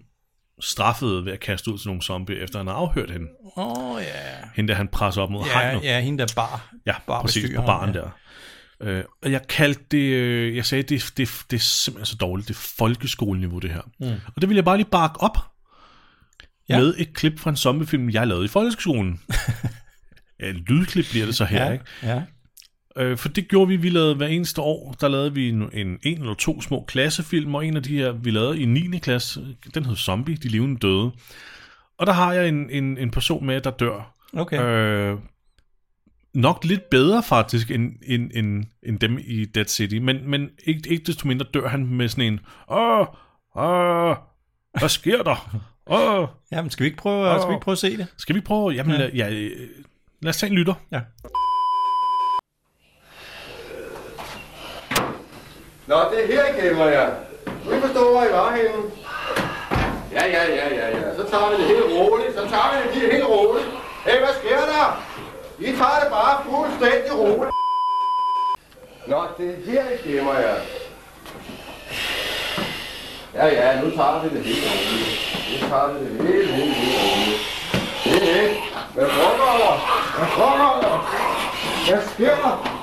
straffede 0.60 1.24
ved 1.24 1.32
at 1.32 1.40
kaste 1.40 1.72
ud 1.72 1.78
til 1.78 1.88
nogle 1.88 2.02
zombier, 2.02 2.44
efter 2.44 2.58
han 2.58 2.66
havde 2.66 2.78
afhørt 2.78 3.10
hende. 3.10 3.26
Åh, 3.56 3.92
oh, 3.94 4.02
ja. 4.02 4.48
Hende 4.54 4.68
der, 4.68 4.74
han 4.74 4.88
presser 4.88 5.22
op 5.22 5.30
mod 5.30 5.44
Ja, 5.46 5.52
hegnet. 5.60 5.82
ja, 5.84 6.00
hende 6.00 6.18
der 6.18 6.32
bar. 6.36 6.74
Ja, 6.86 6.94
Bare 7.06 7.22
præcis, 7.22 7.50
på 7.56 7.62
baren 7.62 7.84
ham, 7.84 7.92
der. 7.92 8.10
Øh, 8.82 9.04
og 9.22 9.32
jeg 9.32 9.46
kaldte 9.48 9.82
det, 9.90 9.98
øh, 10.12 10.56
jeg 10.56 10.66
sagde, 10.66 10.82
det, 10.82 11.12
det, 11.16 11.28
det 11.50 11.56
er 11.56 11.60
simpelthen 11.60 12.06
så 12.06 12.16
dårligt, 12.16 12.48
det 12.48 12.54
er 12.54 12.58
folkeskoleniveau 12.78 13.58
det 13.58 13.70
her. 13.70 13.82
Mm. 14.00 14.06
Og 14.36 14.40
det 14.40 14.48
vil 14.48 14.54
jeg 14.54 14.64
bare 14.64 14.76
lige 14.76 14.88
bakke 14.90 15.20
op 15.20 15.38
Ja. 16.68 16.74
ja. 16.76 16.80
med 16.80 16.94
et 16.98 17.14
klip 17.14 17.38
fra 17.38 17.50
en 17.50 17.56
zombiefilm, 17.56 18.10
jeg 18.10 18.26
lavede 18.26 18.44
i 18.44 18.48
folkeskolen. 18.48 19.20
ja, 20.40 20.46
et 20.46 20.56
lydklip 20.56 21.04
bliver 21.10 21.26
det 21.26 21.34
så 21.34 21.44
her, 21.44 21.64
Ja, 21.66 21.72
ikke? 21.72 21.84
ja. 22.02 22.22
Øh, 22.96 23.16
for 23.18 23.28
det 23.28 23.48
gjorde 23.48 23.68
vi, 23.68 23.76
vi 23.76 23.88
lavede 23.88 24.14
hver 24.14 24.26
eneste 24.26 24.60
år, 24.60 24.94
der 25.00 25.08
lavede 25.08 25.34
vi 25.34 25.48
en, 25.48 25.62
en, 25.72 25.98
en 26.02 26.20
eller 26.20 26.34
to 26.34 26.60
små 26.60 26.84
klassefilm, 26.88 27.54
og 27.54 27.66
en 27.66 27.76
af 27.76 27.82
de 27.82 27.98
her, 27.98 28.12
vi 28.12 28.30
lavede 28.30 28.60
i 28.60 28.64
9. 28.64 28.98
klasse, 28.98 29.56
den 29.74 29.84
hed 29.84 29.96
Zombie, 29.96 30.36
de 30.36 30.48
levende 30.48 30.78
døde. 30.78 31.10
Og 31.98 32.06
der 32.06 32.12
har 32.12 32.32
jeg 32.32 32.48
en, 32.48 32.70
en, 32.70 32.98
en 32.98 33.10
person 33.10 33.46
med, 33.46 33.60
der 33.60 33.70
dør. 33.70 34.14
Okay. 34.32 34.62
Øh, 34.62 35.18
nok 36.34 36.64
lidt 36.64 36.90
bedre 36.90 37.22
faktisk, 37.22 37.70
end, 37.70 37.92
end, 38.06 38.30
end, 38.34 38.64
end 38.82 38.98
dem 38.98 39.18
i 39.24 39.44
Dead 39.44 39.64
City, 39.66 39.94
men, 39.96 40.30
men 40.30 40.48
ikke, 40.66 40.90
ikke 40.90 41.04
desto 41.06 41.28
mindre 41.28 41.46
dør 41.54 41.68
han 41.68 41.86
med 41.86 42.08
sådan 42.08 42.24
en, 42.32 42.40
åh, 42.70 43.06
åh, 43.56 44.16
hvad 44.78 44.88
sker 44.88 45.22
der? 45.22 45.60
Åh, 45.86 46.28
Jamen, 46.52 46.70
skal 46.70 46.84
vi 46.84 46.86
ikke 46.88 46.98
prøve, 46.98 47.38
skal 47.40 47.48
vi 47.48 47.54
ikke 47.54 47.64
prøve 47.64 47.72
at 47.72 47.78
se 47.78 47.96
det? 47.96 48.06
skal 48.16 48.34
vi 48.36 48.40
prøve, 48.40 48.70
jamen, 48.70 49.00
Ja. 49.00 49.08
ja. 49.14 49.48
Lad 50.22 50.28
os 50.30 50.36
tage 50.36 50.50
en 50.50 50.56
lytter. 50.56 50.74
Ja. 50.92 51.00
Nå, 55.90 55.96
det 56.10 56.18
er 56.22 56.26
her, 56.26 56.44
I 56.46 56.66
gemmer 56.66 56.86
jer. 56.86 57.10
Nu 57.64 57.80
forstår, 57.80 58.10
hvor 58.10 58.22
I 58.22 58.32
var 58.32 58.50
henne. 58.56 58.82
Ja, 60.12 60.24
ja, 60.26 60.42
ja, 60.58 60.66
ja, 60.80 60.88
ja. 60.88 61.16
Så 61.16 61.22
tager 61.30 61.50
vi 61.50 61.56
det 61.56 61.66
helt 61.66 61.98
roligt. 61.98 62.34
Så 62.34 62.40
tager 62.40 62.68
vi 62.72 62.76
det 62.82 62.96
lige 62.96 63.12
helt 63.12 63.24
roligt. 63.24 63.66
Hey, 64.06 64.18
hvad 64.18 64.34
sker 64.40 64.60
der? 64.72 65.02
I 65.58 65.64
tager 65.64 65.98
det 66.02 66.10
bare 66.10 66.34
fuldstændig 66.50 67.12
roligt. 67.22 67.54
Nå, 69.06 69.20
det 69.38 69.46
er 69.50 69.72
her, 69.72 69.84
I 69.90 70.12
gemmer 70.12 70.34
jer. 70.38 70.56
Ja, 73.34 73.46
ja, 73.46 73.82
nu 73.82 73.90
tager 73.96 74.22
vi 74.22 74.28
det 74.36 74.44
helt 74.44 74.66
roligt. 74.72 75.12
Nu 75.50 75.68
tager 75.68 75.88
vi 75.92 75.98
det 76.04 76.26
helt, 76.26 76.50
helt, 76.50 76.74
helt 76.74 76.98
roligt. 77.04 77.40
Det 78.04 78.14
er 78.16 78.42
det. 78.42 78.56
Hvad 78.94 79.08
foregår 79.18 79.54
der? 79.64 79.74
Hvad 80.18 80.28
foregår 80.38 80.74
der? 80.82 80.96
Hvad 81.88 82.02
sker 82.14 82.36
der? 82.36 82.79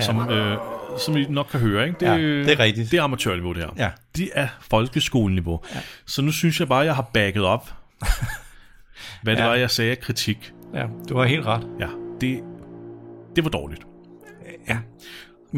Som, 0.00 0.30
øh, 0.30 0.56
som 0.98 1.16
I 1.16 1.24
nok 1.28 1.46
kan 1.50 1.60
høre, 1.60 1.86
ikke? 1.88 2.00
Det, 2.00 2.06
Ja, 2.06 2.16
det 2.18 2.50
er 2.52 2.58
rigtigt. 2.58 2.90
Det 2.90 2.98
er 2.98 3.02
amatørniveau, 3.02 3.52
det 3.52 3.62
her. 3.62 3.70
Ja. 3.76 3.90
Det 4.16 4.30
er 4.34 4.48
folkeskoleniveau. 4.60 5.60
Ja. 5.74 5.80
Så 6.06 6.22
nu 6.22 6.32
synes 6.32 6.60
jeg 6.60 6.68
bare, 6.68 6.78
jeg 6.84 6.94
har 6.94 7.02
backet 7.14 7.44
op, 7.44 7.72
hvad 9.22 9.36
det 9.36 9.42
Ja. 9.42 9.46
var, 9.48 9.54
jeg 9.54 9.70
sagde 9.70 9.96
kritik. 9.96 10.52
Ja, 10.74 10.86
du 11.08 11.16
har 11.18 11.24
helt 11.24 11.46
ret. 11.46 11.66
Ja, 11.80 11.88
det, 12.20 12.40
det 13.36 13.44
var 13.44 13.50
dårligt. 13.50 13.82
Ja. 14.68 14.78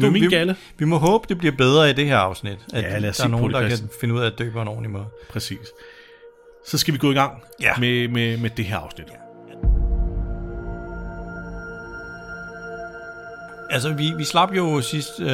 Det 0.01 0.05
var 0.05 0.11
min 0.11 0.21
vi, 0.23 0.27
galle. 0.27 0.55
Vi 0.77 0.85
må 0.85 0.97
håbe, 0.97 1.25
det 1.29 1.37
bliver 1.37 1.55
bedre 1.55 1.89
i 1.89 1.93
det 1.93 2.05
her 2.05 2.17
afsnit. 2.17 2.57
At 2.73 2.83
Ja, 2.83 2.99
lad 2.99 3.09
os 3.09 3.17
der 3.17 3.23
er 3.23 3.27
nogen, 3.27 3.53
der 3.53 3.69
kan 3.69 3.77
finde 3.99 4.13
ud 4.15 4.19
af 4.19 4.25
at 4.25 4.39
dø 4.39 4.51
på 4.51 4.61
en 4.61 4.67
ordentlig 4.67 4.91
måde. 4.91 5.05
Præcis. 5.29 5.57
Så 6.67 6.77
skal 6.77 6.93
vi 6.93 6.99
gå 6.99 7.11
i 7.11 7.13
gang 7.13 7.43
Ja. 7.61 7.71
med, 7.79 8.07
med, 8.07 8.37
med 8.37 8.49
det 8.49 8.65
her 8.65 8.77
afsnit. 8.77 9.07
Altså, 13.69 13.93
vi, 13.93 14.13
vi 14.17 14.23
slap 14.23 14.51
jo 14.55 14.81
sidst 14.81 15.19
øh, 15.19 15.27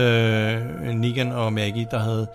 Negan 0.94 1.32
og 1.32 1.54
Maggie, 1.54 1.88
der 1.92 2.00
havde 2.00 2.28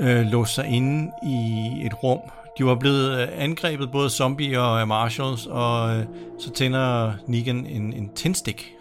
øh, 0.00 0.26
låst 0.26 0.54
sig 0.54 0.66
inde 0.66 1.12
i 1.26 1.66
et 1.86 2.02
rum. 2.02 2.18
De 2.58 2.64
var 2.64 2.74
blevet 2.74 3.20
øh, 3.22 3.28
angrebet 3.38 3.90
både 3.92 4.10
zombie 4.10 4.60
og 4.60 4.88
marshals, 4.88 5.46
og 5.46 5.96
øh, 5.96 6.04
så 6.40 6.52
tænder 6.52 7.12
Negan 7.26 7.66
en, 7.66 7.92
en 7.92 8.14
tændstik, 8.14 8.72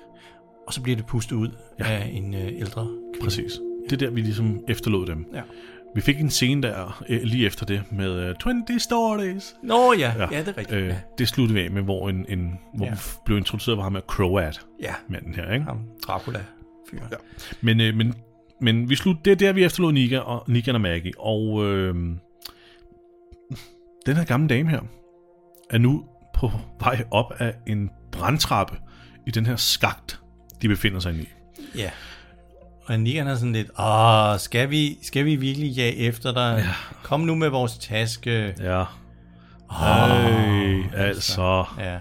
og 0.67 0.73
så 0.73 0.81
bliver 0.81 0.95
det 0.95 1.05
pustet 1.05 1.35
ud 1.35 1.49
ja. 1.79 1.85
af 1.85 2.09
en 2.13 2.33
øh, 2.33 2.47
ældre 2.47 2.85
kvinde. 2.85 3.23
Præcis. 3.23 3.59
Det 3.89 4.01
er 4.01 4.05
der, 4.07 4.09
vi 4.09 4.21
ligesom 4.21 4.59
efterlod 4.67 5.05
dem. 5.05 5.25
Ja. 5.33 5.41
Vi 5.95 6.01
fik 6.01 6.19
en 6.19 6.29
scene 6.29 6.61
der 6.61 7.03
øh, 7.09 7.21
lige 7.23 7.45
efter 7.45 7.65
det 7.65 7.83
med 7.91 8.29
uh, 8.29 8.35
20 8.65 8.79
stories. 8.79 9.55
Nå 9.63 9.93
ja, 9.93 10.13
ja, 10.17 10.27
ja 10.31 10.39
det 10.39 10.47
er 10.47 10.57
rigtigt. 10.57 10.79
Øh, 10.79 10.87
ja. 10.87 10.99
Det 11.17 11.27
sluttede 11.27 11.59
vi 11.59 11.65
af 11.65 11.71
med, 11.71 11.81
hvor, 11.81 12.09
en, 12.09 12.25
en, 12.29 12.59
hvor 12.73 12.85
Ja. 12.85 12.91
vi 12.91 12.97
blev 13.25 13.37
introduceret 13.37 13.77
for 13.77 13.83
ham 13.83 13.91
med 13.91 14.01
Croat, 14.07 14.65
ja, 14.81 14.93
manden 15.09 15.35
her, 15.35 15.53
ikke? 15.53 15.65
ham 15.65 15.79
Dracula 16.07 16.39
fyren. 16.91 17.07
Ja. 17.11 17.17
Men, 17.61 17.81
øh, 17.81 17.95
men, 17.95 18.13
men 18.61 18.89
vi 18.89 18.95
slut, 18.95 19.25
det 19.25 19.31
er 19.31 19.35
der, 19.35 19.53
vi 19.53 19.63
efterlod 19.63 19.93
Nika 19.93 20.19
og, 20.19 20.43
Negan 20.47 20.75
og 20.75 20.81
Maggie. 20.81 21.11
Og 21.19 21.65
øh, 21.65 21.95
den 24.05 24.15
her 24.15 24.23
gamle 24.23 24.47
dame 24.47 24.69
her 24.69 24.81
er 25.69 25.77
nu 25.77 26.05
på 26.33 26.51
vej 26.79 27.03
op 27.11 27.33
af 27.39 27.55
en 27.67 27.89
brandtrappe 28.11 28.77
i 29.27 29.31
den 29.31 29.45
her 29.45 29.55
skagt, 29.55 30.19
de 30.61 30.67
befinder 30.67 30.99
sig 30.99 31.15
i. 31.15 31.27
ja. 31.75 31.89
Og 32.85 32.99
Negan 32.99 33.27
er 33.27 33.35
sådan 33.35 33.53
lidt, 33.53 33.67
åh, 33.79 34.39
skal 34.39 34.69
vi, 34.69 34.97
skal 35.01 35.25
vi 35.25 35.35
virkelig 35.35 35.71
jage 35.71 35.95
efter 35.95 36.33
dig? 36.33 36.63
Ja. 36.65 36.73
Kom 37.03 37.19
nu 37.19 37.35
med 37.35 37.49
vores 37.49 37.77
taske. 37.77 38.53
Ja. 38.59 38.83
Ej, 39.71 40.83
altså. 40.95 41.65
Ja. 41.79 41.97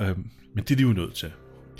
Øh, 0.00 0.16
men 0.54 0.64
det 0.64 0.70
er 0.70 0.76
de 0.76 0.82
jo 0.82 0.88
nødt 0.92 1.14
til. 1.14 1.30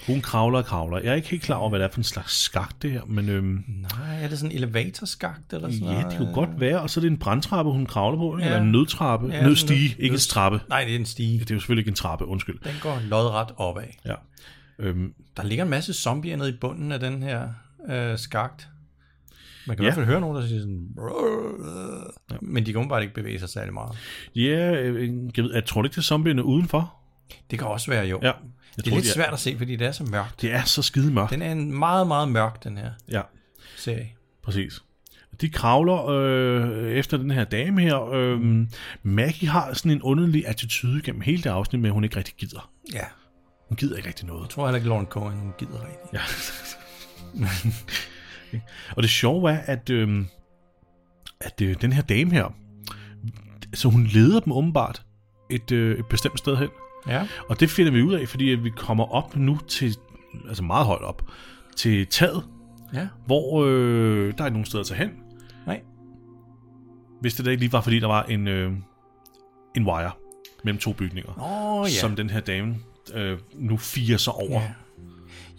Hun 0.07 0.21
kravler 0.21 0.59
og 0.59 0.65
kravler. 0.65 0.99
Jeg 0.99 1.11
er 1.11 1.15
ikke 1.15 1.29
helt 1.29 1.43
klar 1.43 1.57
over, 1.57 1.69
hvad 1.69 1.79
det 1.81 1.85
er 1.87 1.91
for 1.93 2.01
en 2.01 2.05
slags 2.05 2.41
skagt, 2.41 2.83
det 2.83 2.91
her. 2.91 3.03
Men 3.07 3.29
øhm, 3.29 3.65
Nej, 3.97 4.23
er 4.23 4.29
det 4.29 4.39
sådan 4.39 4.51
en 4.53 4.57
elevatorskagt 4.57 5.53
eller 5.53 5.71
sådan 5.71 5.85
ja, 5.87 5.93
noget? 5.93 6.07
det 6.11 6.19
kunne 6.19 6.35
godt 6.35 6.61
være. 6.61 6.81
Og 6.81 6.91
så 6.91 7.01
er 7.01 7.03
det 7.03 7.11
en 7.11 7.19
brandtrappe, 7.19 7.73
hun 7.73 7.87
kravler 7.87 8.19
på. 8.19 8.37
Ikke? 8.37 8.49
Ja. 8.49 8.55
Eller 8.55 8.63
en 8.67 8.73
nødtrappe. 8.73 9.27
Ja, 9.29 9.37
Ja, 9.37 9.43
Nødstige, 9.47 9.89
nød- 9.89 9.99
ikke 9.99 10.13
en 10.15 10.19
trappe. 10.21 10.61
Nej, 10.69 10.85
det 10.85 10.95
er 10.95 10.99
en 10.99 11.07
stige. 11.07 11.39
Det 11.39 11.51
er 11.51 11.55
jo 11.55 11.61
selvfølgelig 11.61 11.81
ikke 11.83 11.89
en 11.91 11.95
trappe, 11.95 12.27
undskyld. 12.27 12.59
Den 12.65 12.75
går 12.81 12.99
lodret 13.09 13.49
opad. 13.57 13.83
Ja. 14.07 14.15
Øhm, 14.79 15.15
Der 15.37 15.43
ligger 15.43 15.65
en 15.65 15.71
masse 15.71 15.93
zombier 15.95 16.37
nede 16.37 16.49
i 16.49 16.57
bunden 16.61 16.93
af 16.93 17.01
den 17.01 17.23
her 17.23 17.49
øh, 17.89 18.19
skagt. 18.19 18.69
Man 19.67 19.77
kan 19.77 19.85
Ja. 19.85 19.91
i 19.91 19.93
hvert 19.93 19.95
fald 19.95 20.07
høre 20.07 20.21
nogen, 20.21 20.37
der 20.43 20.47
siger 20.49 20.61
sådan... 20.61 20.89
Ja. 22.31 22.37
Men 22.43 22.67
de 22.67 22.73
kan 22.73 22.89
bare 22.89 23.03
ikke 23.03 23.15
bevæge 23.15 23.39
sig 23.39 23.49
særlig 23.49 23.75
meget. 23.75 23.97
ja, 24.37 24.83
øh, 24.83 25.11
jeg, 25.37 25.45
ved, 25.45 25.55
jeg 25.55 25.65
tror 25.65 25.85
ikke, 25.85 25.93
det 25.95 25.99
er 25.99 26.03
zombierne 26.03 26.45
udenfor. 26.45 26.95
Det 27.51 27.59
kan 27.59 27.69
også 27.69 27.91
være 27.91 28.05
jo. 28.07 28.19
Ja. 28.23 28.33
Det 28.77 28.87
er 28.87 28.91
tror, 28.91 28.97
lidt 28.97 29.05
de 29.05 29.11
svært 29.13 29.33
at 29.33 29.39
se, 29.41 29.55
fordi 29.59 29.77
det 29.77 29.87
er 29.87 29.93
så 29.93 30.05
mørkt. 30.05 30.41
Det 30.43 30.53
er 30.53 30.63
så 30.65 30.83
skide 30.83 31.13
mørkt. 31.13 31.31
Den 31.31 31.43
er 31.43 31.53
en 31.53 31.79
meget, 31.79 32.07
meget 32.07 32.29
mørk, 32.29 32.65
den 32.65 32.77
her 32.77 32.91
Ja, 33.11 33.21
serie. 33.77 34.09
præcis. 34.43 34.83
De 35.41 35.51
kravler 35.51 36.07
øh, 36.07 36.91
efter 36.91 37.17
den 37.17 37.31
her 37.31 37.45
dame 37.45 37.81
her. 37.81 38.11
Øh, 38.13 38.67
Maggie 39.03 39.49
har 39.49 39.75
sådan 39.75 39.91
en 39.91 40.03
underlig 40.03 40.49
attitude 40.49 41.03
gennem 41.03 41.21
hele 41.21 41.43
det 41.43 41.51
afsnit 41.51 41.81
med, 41.83 41.91
at 41.91 41.95
hun 41.95 42.05
ikke 42.05 42.17
rigtig 42.17 42.35
gider. 42.35 42.71
Ja. 42.95 43.05
Hun 43.69 43.77
gider 43.77 43.97
ikke 43.97 44.09
rigtig 44.09 44.27
noget. 44.27 44.43
Jeg 44.43 44.51
tror 44.51 44.67
heller 44.67 44.77
ikke, 44.77 44.89
Lauren 44.89 45.07
Cohen 45.07 45.39
hun 45.39 45.53
gider 45.59 45.81
rigtigt. 45.81 46.13
Ja. 46.13 46.21
og 48.97 49.03
det 49.03 49.11
sjove 49.11 49.51
er, 49.51 49.59
at, 49.59 49.91
øh, 49.91 50.25
at 51.41 51.61
øh, 51.63 51.77
den 51.81 51.93
her 51.93 52.03
dame 52.03 52.31
her, 52.31 52.55
så 53.75 53.89
hun 53.89 54.07
leder 54.07 54.41
dem 54.41 54.53
åbenbart 54.53 55.03
et, 55.51 55.73
øh, 55.73 55.99
et 55.99 56.07
bestemt 56.07 56.39
sted 56.39 56.57
hen. 56.57 56.69
Ja. 57.09 57.29
Og 57.49 57.61
det 57.61 57.71
finder 57.71 57.93
vi 57.93 58.03
ud 58.03 58.15
af, 58.15 58.29
fordi 58.29 58.45
vi 58.45 58.71
kommer 58.71 59.05
op 59.05 59.37
nu 59.37 59.59
til, 59.69 59.97
altså 60.49 60.63
meget 60.63 60.87
højt 60.87 61.03
op, 61.03 61.23
til 61.77 62.07
taget, 62.07 62.45
Ja. 62.95 63.09
hvor 63.27 63.65
øh, 63.65 64.35
der 64.39 64.45
er 64.45 64.51
nogen 64.51 64.65
steder 64.65 64.85
tage 64.85 64.99
hen. 64.99 65.11
Nej. 65.67 65.83
Hvis 67.21 67.35
det 67.35 67.45
da 67.45 67.51
ikke 67.51 67.61
lige 67.63 67.73
var, 67.73 67.81
fordi 67.81 68.01
der 68.01 68.07
var 68.07 68.23
en, 68.23 68.49
øh, 68.49 68.73
en 69.77 69.87
wire 69.87 70.11
mellem 70.65 70.79
to 70.79 70.93
bygninger, 70.93 71.33
oh, 71.39 71.87
ja. 71.89 72.01
som 72.01 72.17
den 72.17 72.31
her 72.31 72.41
dame 72.41 72.77
øh, 73.15 73.39
nu 73.55 73.77
firer 73.77 74.19
sig 74.19 74.33
over. 74.33 74.61
ja. 74.61 74.73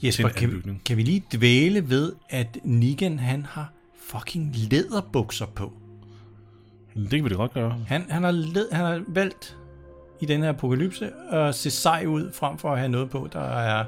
Jesper, 0.03 0.29
kan, 0.29 0.79
kan 0.85 0.97
vi 0.97 1.03
lige 1.03 1.23
dvæle 1.33 1.89
ved, 1.89 2.13
at 2.29 2.57
Negan, 2.63 3.19
han 3.19 3.45
har 3.45 3.71
fucking 4.01 4.51
læderbukser 4.55 5.45
på. 5.45 5.73
Det 6.95 7.09
kan 7.09 7.23
vi 7.23 7.29
da 7.29 7.35
godt 7.35 7.53
gøre. 7.53 7.77
Han, 7.87 8.05
han, 8.09 8.23
har 8.23 8.31
led, 8.31 8.71
han 8.71 8.85
har 8.85 9.03
valgt 9.07 9.57
i 10.21 10.25
den 10.25 10.41
her 10.41 10.49
apokalypse 10.49 11.11
at 11.31 11.55
se 11.55 11.69
sej 11.71 12.05
ud, 12.05 12.31
frem 12.33 12.57
for 12.57 12.71
at 12.71 12.77
have 12.79 12.89
noget 12.89 13.09
på, 13.09 13.29
der 13.33 13.39
er 13.39 13.85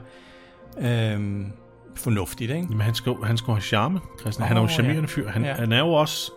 øhm, 0.78 1.52
fornuftigt, 1.96 2.52
ikke? 2.52 2.68
Jamen, 2.70 2.82
han 2.82 2.96
skal, 2.96 3.14
han 3.24 3.38
skal 3.38 3.54
have 3.54 3.62
charme, 3.62 4.00
Christian. 4.20 4.44
Oh, 4.44 4.48
han 4.48 4.58
er 4.58 4.62
jo 4.62 4.68
charmerende 4.68 5.08
fyr. 5.08 5.30
Han, 5.30 5.42
Ja. 5.44 5.48
ja. 5.50 5.54
han 5.56 5.72
er 5.72 5.80
jo 5.80 5.94
også 5.94 6.32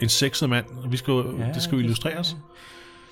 en 0.00 0.08
sexet 0.08 0.50
mand. 0.50 0.64
og 0.84 0.92
Vi 0.92 0.96
skal, 0.96 1.14
ja, 1.38 1.52
det 1.54 1.62
skal 1.62 1.74
jo 1.76 1.80
illustreres. 1.82 2.36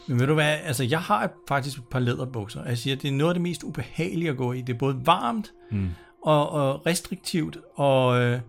Men 0.09 0.21
ved 0.21 0.27
du 0.27 0.35
hvad, 0.35 0.57
altså 0.65 0.85
jeg 0.85 1.01
har 1.01 1.31
faktisk 1.49 1.79
et 1.79 1.85
par 1.91 1.99
læderbukser, 1.99 2.65
jeg 2.65 2.79
siger, 2.79 2.97
det 2.97 3.09
er 3.09 3.13
noget 3.13 3.31
af 3.31 3.35
det 3.35 3.43
mest 3.43 3.63
ubehagelige 3.63 4.31
at 4.31 4.37
gå 4.37 4.53
i. 4.53 4.61
Det 4.61 4.75
er 4.75 4.79
både 4.79 5.01
varmt 5.05 5.53
mm. 5.71 5.89
og, 6.25 6.51
og 6.51 6.87
restriktivt, 6.87 7.59
og 7.77 8.21
øh, 8.23 8.41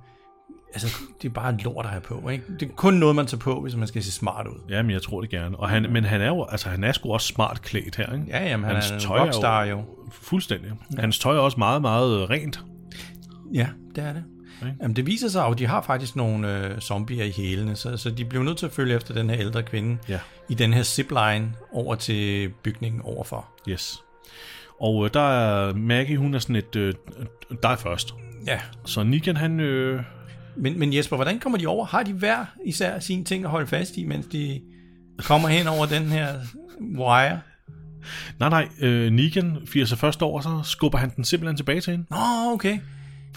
altså, 0.73 0.87
det 1.21 1.29
er 1.29 1.33
bare 1.33 1.57
lort 1.57 1.85
at 1.85 1.91
have 1.91 2.01
på. 2.01 2.29
Ikke? 2.29 2.43
Det 2.59 2.69
er 2.69 2.73
kun 2.75 2.93
noget, 2.93 3.15
man 3.15 3.25
tager 3.27 3.39
på, 3.39 3.61
hvis 3.61 3.75
man 3.75 3.87
skal 3.87 4.03
se 4.03 4.11
smart 4.11 4.47
ud. 4.47 4.59
Ja, 4.69 4.81
men 4.81 4.91
jeg 4.91 5.01
tror 5.01 5.21
det 5.21 5.29
gerne. 5.29 5.59
Og 5.59 5.69
han, 5.69 5.91
men 5.91 6.03
han 6.03 6.21
er 6.21 6.27
jo, 6.27 6.43
altså 6.49 6.69
han 6.69 6.83
er 6.83 6.91
sgu 6.91 7.13
også 7.13 7.27
smart 7.27 7.61
klædt 7.61 7.95
her, 7.95 8.13
ikke? 8.13 8.25
Ja, 8.27 8.45
jamen, 8.47 8.65
han 8.65 8.75
Hans 8.75 8.91
er 8.91 8.95
en 8.95 8.99
tøj 9.01 9.15
er 9.17 9.19
jo- 9.21 9.25
rockstar 9.25 9.63
jo. 9.63 9.81
Fuldstændig. 10.11 10.71
Ja. 10.95 11.01
Hans 11.01 11.19
tøj 11.19 11.35
er 11.35 11.39
også 11.39 11.57
meget, 11.57 11.81
meget 11.81 12.29
rent. 12.29 12.59
Ja, 13.53 13.67
det 13.95 14.03
er 14.03 14.13
det. 14.13 14.23
Jamen, 14.81 14.95
det 14.95 15.05
viser 15.05 15.27
sig 15.29 15.39
jo, 15.41 15.51
at 15.51 15.59
de 15.59 15.65
har 15.65 15.81
faktisk 15.81 16.15
nogle 16.15 16.67
øh, 16.67 16.79
zombier 16.79 17.23
i 17.25 17.31
hælene, 17.37 17.75
så, 17.75 17.97
så 17.97 18.09
de 18.09 18.25
bliver 18.25 18.43
nødt 18.43 18.57
til 18.57 18.65
at 18.65 18.71
følge 18.71 18.95
efter 18.95 19.13
den 19.13 19.29
her 19.29 19.39
ældre 19.39 19.63
kvinde 19.63 19.97
Ja. 20.09 20.19
i 20.49 20.53
den 20.53 20.73
her 20.73 20.83
zipline 20.83 21.51
over 21.71 21.95
til 21.95 22.49
bygningen 22.63 23.01
overfor. 23.01 23.49
Yes. 23.69 24.03
Og 24.81 25.05
øh, 25.05 25.13
der 25.13 25.19
er 25.39 25.73
Maggie, 25.73 26.17
hun 26.17 26.33
er 26.33 26.39
sådan 26.39 26.55
et, 26.55 26.75
øh, 26.75 26.93
dig 27.63 27.79
først. 27.79 28.13
Ja, 28.47 28.59
Så 28.85 29.03
Negan, 29.03 29.37
han, 29.37 29.59
øh, 29.59 30.01
men, 30.57 30.79
men 30.79 30.93
Jesper, 30.93 31.15
hvordan 31.15 31.39
kommer 31.39 31.57
de 31.57 31.67
over? 31.67 31.85
Har 31.85 32.03
de 32.03 32.13
hver 32.13 32.45
især 32.65 32.99
sine 32.99 33.23
ting 33.23 33.43
at 33.43 33.49
holde 33.49 33.67
fast 33.67 33.97
i, 33.97 34.05
mens 34.05 34.25
de 34.25 34.61
kommer 35.19 35.47
hen 35.49 35.67
over 35.67 35.85
den 35.85 36.03
her 36.03 36.33
wire? 36.97 37.39
nej 38.39 38.49
nej, 38.49 38.67
øh, 38.81 39.11
Negan 39.11 39.57
firer 39.65 39.85
sig 39.85 39.97
først 39.97 40.21
over, 40.21 40.41
så 40.41 40.59
skubber 40.63 40.97
han 40.97 41.09
den 41.15 41.23
simpelthen 41.23 41.57
tilbage 41.57 41.81
til 41.81 41.91
hende. 41.91 42.05
Nå, 42.09 42.17
okay. 42.53 42.79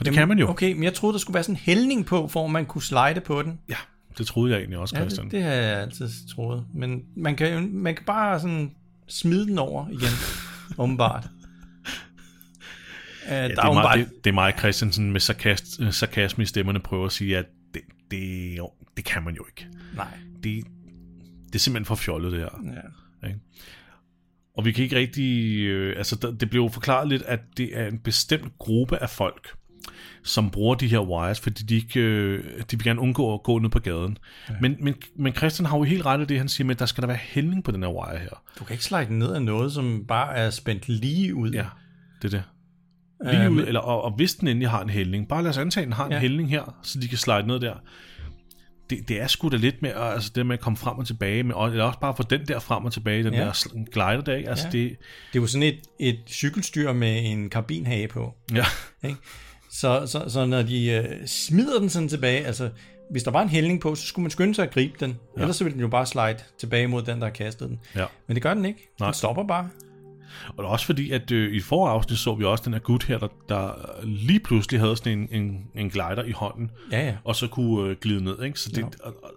For 0.00 0.04
det 0.04 0.12
kan 0.12 0.28
man 0.28 0.38
jo. 0.38 0.48
Okay, 0.48 0.72
men 0.72 0.82
jeg 0.82 0.94
troede, 0.94 1.12
der 1.12 1.18
skulle 1.18 1.34
være 1.34 1.42
sådan 1.42 1.54
en 1.54 1.60
hældning 1.64 2.06
på, 2.06 2.28
for 2.28 2.46
man 2.46 2.66
kunne 2.66 2.82
slide 2.82 3.20
på 3.24 3.42
den. 3.42 3.60
Ja, 3.68 3.76
det 4.18 4.26
troede 4.26 4.52
jeg 4.52 4.58
egentlig 4.58 4.78
også, 4.78 4.96
Ja, 4.96 5.00
Christian. 5.00 5.24
det, 5.24 5.32
det 5.32 5.42
har 5.42 5.50
jeg 5.50 5.80
altid 5.80 6.08
troet. 6.28 6.66
Men 6.74 7.02
man 7.16 7.36
kan, 7.36 7.72
man 7.72 7.94
kan 7.94 8.04
bare 8.04 8.40
sådan 8.40 8.74
smide 9.08 9.46
den 9.46 9.58
over 9.58 9.88
igen, 9.88 10.08
åbenbart. 10.82 11.24
Uh, 11.24 11.30
Ja, 13.30 13.42
der 13.42 13.48
det, 13.48 13.58
er 13.58 13.72
meget, 13.72 13.98
det, 14.08 14.24
det 14.24 14.30
er 14.30 14.34
mig, 14.34 14.54
Christiansen, 14.58 15.12
med 15.12 15.20
sarkast, 15.20 15.80
øh, 15.80 15.92
sarkasme 15.92 16.42
i 16.42 16.46
stemmerne 16.46 16.80
prøver 16.80 17.06
at 17.06 17.12
sige, 17.12 17.38
at 17.38 17.46
det, 17.74 17.82
det, 18.10 18.58
jo, 18.58 18.70
det 18.96 19.04
kan 19.04 19.22
man 19.22 19.34
jo 19.34 19.44
ikke. 19.46 19.66
Nej. 19.96 20.06
Det, 20.42 20.64
det 21.46 21.54
er 21.54 21.58
simpelthen 21.58 21.84
for 21.84 21.94
fjollet, 21.94 22.32
det 22.32 22.40
her. 22.40 22.62
Ja. 23.22 23.28
Ikke? 23.28 23.40
Og 24.56 24.64
vi 24.64 24.72
kan 24.72 24.84
ikke 24.84 24.96
rigtig... 24.96 25.60
Øh, 25.60 25.94
altså, 25.98 26.16
der, 26.16 26.30
det 26.32 26.50
blev 26.50 26.70
forklaret 26.70 27.08
lidt, 27.08 27.22
at 27.22 27.40
det 27.56 27.78
er 27.78 27.86
en 27.86 27.98
bestemt 27.98 28.58
gruppe 28.58 29.02
af 29.02 29.10
folk, 29.10 29.48
som 30.24 30.50
bruger 30.50 30.74
de 30.74 30.88
her 30.88 30.98
wires, 30.98 31.40
fordi 31.40 31.62
de, 31.62 31.74
ikke, 31.76 32.00
øh, 32.00 32.44
de 32.44 32.76
vil 32.76 32.84
gerne 32.84 33.00
undgå 33.00 33.34
at 33.34 33.42
gå 33.42 33.58
ned 33.58 33.70
på 33.70 33.78
gaden. 33.78 34.18
Ja. 34.48 34.54
Men, 34.60 34.76
men, 34.80 34.94
men 35.16 35.34
Christian 35.34 35.66
har 35.66 35.76
jo 35.76 35.82
helt 35.82 36.06
ret 36.06 36.20
i 36.20 36.24
det, 36.24 36.38
han 36.38 36.48
siger 36.48 36.70
at 36.70 36.78
der 36.78 36.86
skal 36.86 37.02
der 37.02 37.08
være 37.08 37.18
hældning 37.22 37.64
på 37.64 37.70
den 37.70 37.82
her 37.82 37.90
wire 37.90 38.18
her. 38.18 38.42
Du 38.58 38.64
kan 38.64 38.74
ikke 38.74 38.84
slide 38.84 39.04
den 39.06 39.18
ned 39.18 39.32
af 39.34 39.42
noget, 39.42 39.72
som 39.72 40.04
bare 40.08 40.34
er 40.36 40.50
spændt 40.50 40.88
lige 40.88 41.34
ud. 41.34 41.50
Ja, 41.50 41.64
det 42.22 42.34
er 42.34 42.38
det. 42.38 42.42
Lige 43.32 43.44
Øhm. 43.44 43.56
ud, 43.56 43.62
eller, 43.62 43.80
og, 43.80 44.02
og 44.02 44.12
hvis 44.16 44.34
den 44.34 44.48
endelig 44.48 44.70
har 44.70 44.82
en 44.82 44.90
hældning, 44.90 45.28
bare 45.28 45.42
lad 45.42 45.50
os 45.50 45.58
antage, 45.58 45.82
at 45.82 45.86
den 45.86 45.92
har 45.92 46.06
en 46.06 46.12
Ja. 46.12 46.18
hældning 46.18 46.50
her, 46.50 46.76
så 46.82 47.00
de 47.00 47.08
kan 47.08 47.18
slide 47.18 47.46
ned 47.46 47.60
der. 47.60 47.74
Det, 48.90 49.08
det 49.08 49.20
er 49.22 49.26
sgu 49.26 49.48
da 49.48 49.56
lidt 49.56 49.82
med, 49.82 49.90
altså 49.96 50.32
det 50.34 50.46
med 50.46 50.54
at 50.54 50.60
komme 50.60 50.76
frem 50.76 50.98
og 50.98 51.06
tilbage, 51.06 51.42
med, 51.42 51.54
eller 51.70 51.84
også 51.84 51.98
bare 52.00 52.14
få 52.16 52.22
den 52.22 52.46
der 52.48 52.58
frem 52.58 52.84
og 52.84 52.92
tilbage, 52.92 53.24
den 53.24 53.34
Ja. 53.34 53.40
der 53.40 53.84
glider 53.92 54.20
der, 54.20 54.34
ikke? 54.36 54.48
Altså 54.50 54.66
Ja. 54.66 54.72
det, 54.72 54.88
Det 55.32 55.38
er 55.38 55.42
jo 55.42 55.46
sådan 55.46 55.62
et, 55.62 55.78
et 56.00 56.20
cykelstyr 56.28 56.92
med 56.92 57.20
en 57.24 57.50
karbinhage 57.50 58.08
på. 58.08 58.34
ja, 58.54 58.64
Ikke? 59.04 59.16
Så, 59.72 60.02
så, 60.06 60.24
så 60.28 60.46
når 60.46 60.62
de 60.62 60.90
øh, 60.90 61.26
smider 61.26 61.78
den 61.80 61.88
sådan 61.88 62.08
tilbage, 62.08 62.46
altså 62.46 62.70
hvis 63.10 63.22
der 63.22 63.30
var 63.30 63.42
en 63.42 63.48
hældning 63.48 63.80
på, 63.80 63.94
så 63.94 64.06
skulle 64.06 64.22
man 64.24 64.30
skynde 64.30 64.54
sig 64.54 64.64
at 64.64 64.70
gribe 64.70 64.94
den. 65.00 65.18
Ja. 65.36 65.40
Ellers 65.40 65.56
så 65.56 65.64
ville 65.64 65.74
den 65.74 65.80
jo 65.80 65.88
bare 65.88 66.06
slide 66.06 66.36
tilbage 66.58 66.86
mod 66.86 67.02
den, 67.02 67.18
der 67.18 67.24
har 67.26 67.32
kastet 67.32 67.68
den. 67.68 67.80
ja. 67.96 68.04
Men 68.26 68.34
det 68.34 68.42
gør 68.42 68.54
den 68.54 68.64
ikke. 68.64 68.88
Nej. 69.00 69.08
Den 69.08 69.14
stopper 69.14 69.44
bare. 69.46 69.68
Og 70.48 70.54
det 70.56 70.64
er 70.64 70.68
også 70.68 70.86
fordi, 70.86 71.10
at 71.10 71.30
øh, 71.30 71.52
i 71.52 71.56
et 71.56 71.64
forrige 71.64 71.92
afsnit 71.92 72.18
så 72.18 72.34
vi 72.34 72.44
også 72.44 72.64
den 72.64 72.72
her 72.72 72.80
gut 72.80 73.04
her, 73.04 73.18
der, 73.18 73.28
der 73.48 73.72
lige 74.04 74.40
pludselig 74.40 74.80
havde 74.80 74.96
sådan 74.96 75.18
en, 75.18 75.28
en, 75.42 75.64
en 75.74 75.90
glider 75.90 76.24
i 76.24 76.30
hånden, 76.32 76.70
Ja, 76.92 77.06
ja. 77.06 77.14
og 77.24 77.36
så 77.36 77.46
kunne 77.48 77.90
øh, 77.90 77.96
glide 78.00 78.24
ned, 78.24 78.42
ikke? 78.42 78.60
Så, 78.60 78.70
det, 78.70 78.78
Ja. 78.78 78.84
og, 79.02 79.14
og, 79.22 79.30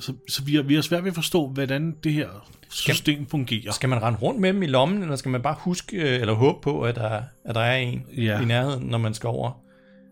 så, 0.00 0.12
så 0.28 0.42
vi, 0.44 0.54
har, 0.54 0.62
vi 0.62 0.74
har 0.74 0.82
svært 0.82 1.04
ved 1.04 1.10
at 1.10 1.14
forstå, 1.14 1.48
hvordan 1.48 1.94
det 2.04 2.12
her 2.12 2.28
system 2.70 3.26
fungerer. 3.26 3.72
Skal 3.72 3.88
man 3.88 4.02
rende 4.02 4.18
rundt 4.18 4.40
med 4.40 4.52
dem 4.52 4.62
i 4.62 4.66
lommen, 4.66 5.02
eller 5.02 5.16
skal 5.16 5.30
man 5.30 5.42
bare 5.42 5.56
huske, 5.58 5.96
øh, 5.96 6.20
eller 6.20 6.34
håbe 6.34 6.58
på, 6.62 6.80
at 6.80 6.94
der, 6.94 7.22
at 7.44 7.54
der 7.54 7.60
er 7.60 7.76
en 7.76 8.02
Ja. 8.16 8.40
i 8.40 8.44
nærheden, 8.44 8.86
når 8.86 8.98
man 8.98 9.14
skal 9.14 9.26
over? 9.28 9.50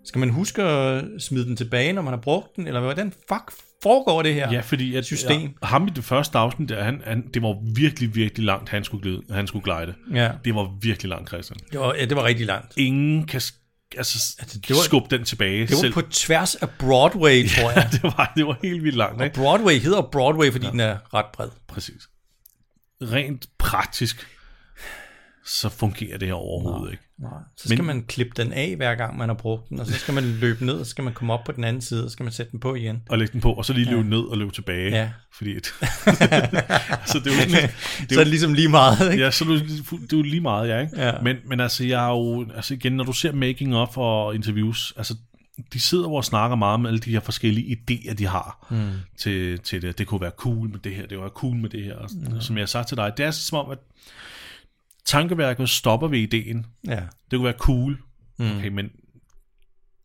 Skal 0.04 0.18
man 0.18 0.30
huske 0.30 0.62
at 0.62 1.04
smide 1.18 1.44
den 1.46 1.56
tilbage, 1.56 1.92
når 1.92 2.02
man 2.02 2.12
har 2.12 2.20
brugt 2.20 2.56
den, 2.56 2.66
eller 2.66 2.80
hvordan 2.80 3.12
fuck 3.12 3.52
foregår 3.82 4.22
det 4.22 4.34
her? 4.34 4.52
Ja, 4.52 4.60
fordi 4.60 4.96
at 4.96 5.04
System. 5.04 5.40
Ja, 5.40 5.66
ham 5.66 5.86
i 5.86 5.90
det 5.96 6.04
første 6.04 6.38
afsnit, 6.38 6.68
der, 6.68 6.82
han, 6.84 7.02
han, 7.04 7.24
det 7.34 7.42
var 7.42 7.56
virkelig, 7.74 8.14
virkelig 8.14 8.46
langt, 8.46 8.68
han 8.68 8.84
skulle, 8.84 9.02
glide, 9.02 9.22
han 9.30 9.46
skulle 9.46 9.62
glide. 9.62 9.94
ja. 10.14 10.30
Det 10.44 10.54
var 10.54 10.78
virkelig 10.80 11.08
langt, 11.08 11.28
Christian. 11.28 11.58
Det, 11.72 11.80
var, 11.80 11.94
ja, 11.94 12.04
det 12.04 12.16
var 12.16 12.24
rigtig 12.24 12.46
langt. 12.46 12.72
Ingen 12.76 13.26
kan 13.26 13.40
altså, 13.96 14.36
Altså, 14.38 14.58
det 14.58 14.76
var- 14.76 14.82
skubbe 14.82 15.16
den 15.16 15.24
tilbage 15.24 15.60
Det 15.60 15.70
var 15.70 15.76
selv. 15.80 15.92
på 15.92 16.02
tværs 16.02 16.54
af 16.54 16.70
Broadway, 16.70 17.48
tror 17.58 17.70
jeg. 17.70 17.88
det, 17.92 18.02
var, 18.02 18.32
det 18.36 18.46
var 18.46 18.58
helt 18.62 18.82
vildt 18.82 18.96
langt, 18.96 19.18
Og 19.20 19.24
ikke? 19.26 19.36
Broadway 19.36 19.78
hedder 19.80 20.02
Broadway, 20.12 20.52
fordi 20.52 20.64
ja. 20.66 20.70
den 20.72 20.80
er 20.80 20.98
ret 21.14 21.26
bred. 21.32 21.48
Præcis. 21.68 22.08
Rent 23.02 23.46
praktisk, 23.58 24.26
så 25.46 25.68
fungerer 25.68 26.18
det 26.18 26.28
her 26.28 26.34
overhovedet 26.34 26.92
ikke. 26.92 27.02
Nej. 27.18 27.30
Så 27.56 27.68
skal 27.68 27.78
Men- 27.78 27.86
man 27.86 28.04
klippe 28.04 28.42
den 28.42 28.52
af, 28.52 28.76
hver 28.76 28.94
gang 28.94 29.16
man 29.16 29.28
har 29.28 29.36
brugt 29.36 29.68
den, 29.68 29.80
og 29.80 29.86
så 29.86 29.92
skal 29.92 30.14
man 30.14 30.24
løbe 30.24 30.66
ned, 30.66 30.74
og 30.74 30.86
så 30.86 30.90
skal 30.90 31.04
man 31.04 31.12
komme 31.14 31.32
op 31.32 31.44
på 31.44 31.52
den 31.52 31.64
anden 31.64 31.82
side, 31.82 32.04
og 32.04 32.10
så 32.10 32.12
skal 32.12 32.24
man 32.24 32.32
sætte 32.32 32.52
den 32.52 32.60
på 32.60 32.74
igen. 32.74 33.02
Og 33.08 33.18
lægge 33.18 33.32
den 33.32 33.40
på, 33.40 33.52
og 33.52 33.64
så 33.64 33.72
lige 33.72 33.90
løbe 33.90 34.08
ned 34.08 34.18
og 34.18 34.38
løbe 34.38 34.50
tilbage. 34.50 34.90
Ja. 34.96 35.10
Fordi 35.32 35.56
at, 35.56 35.66
så 37.10 37.18
det 37.18 37.26
er 37.26 37.34
jo, 37.34 37.68
det 38.00 38.12
Så 38.12 38.20
er 38.20 38.24
det 38.24 38.26
ligesom 38.26 38.54
lige 38.54 38.68
meget, 38.68 39.12
ikke? 39.12 39.24
Ja, 39.24 39.30
så 39.30 39.44
er 39.44 39.48
du, 39.48 39.58
du 40.10 40.16
er 40.16 40.20
jo 40.20 40.22
lige 40.22 40.40
meget, 40.40 40.68
ja, 40.68 40.80
ikke? 40.80 41.02
Ja. 41.02 41.12
Men, 41.22 41.36
men 41.46 41.60
altså, 41.60 41.84
jeg 41.84 42.04
er 42.04 42.10
jo, 42.10 42.46
altså 42.56 42.74
igen, 42.74 42.92
når 42.92 43.04
du 43.04 43.12
ser 43.12 43.32
making 43.32 43.76
of 43.76 43.96
og 43.96 44.34
interviews, 44.34 44.92
altså, 44.96 45.16
de 45.72 45.80
sidder 45.80 46.04
jo 46.04 46.14
og 46.14 46.24
snakker 46.24 46.56
meget 46.56 46.74
om 46.74 46.86
alle 46.86 46.98
de 46.98 47.10
her 47.10 47.20
forskellige 47.20 47.76
idéer, 47.76 48.14
de 48.14 48.26
har 48.26 48.66
mm. 48.70 48.90
til, 49.18 49.58
til 49.58 49.82
det. 49.82 49.98
Det 49.98 50.06
kunne 50.06 50.20
være 50.20 50.32
cool 50.36 50.68
med 50.70 50.78
det 50.78 50.94
her, 50.94 51.02
det 51.02 51.10
kunne 51.10 51.20
være 51.20 51.30
cool 51.30 51.56
med 51.56 51.70
det 51.70 51.84
her. 51.84 51.96
Mm. 52.30 52.40
Som 52.40 52.56
jeg 52.56 52.62
har 52.62 52.66
sagt 52.66 52.88
til 52.88 52.96
dig, 52.96 53.12
det 53.16 53.26
er 53.26 53.30
som 53.30 53.58
om, 53.58 53.70
at 53.70 53.78
tankeværket 55.06 55.68
stopper 55.68 56.08
ved 56.08 56.18
ideen. 56.18 56.66
Ja. 56.86 57.00
Det 57.30 57.36
kunne 57.36 57.44
være 57.44 57.54
cool, 57.58 57.98
mm. 58.38 58.56
okay, 58.56 58.68
men 58.68 58.90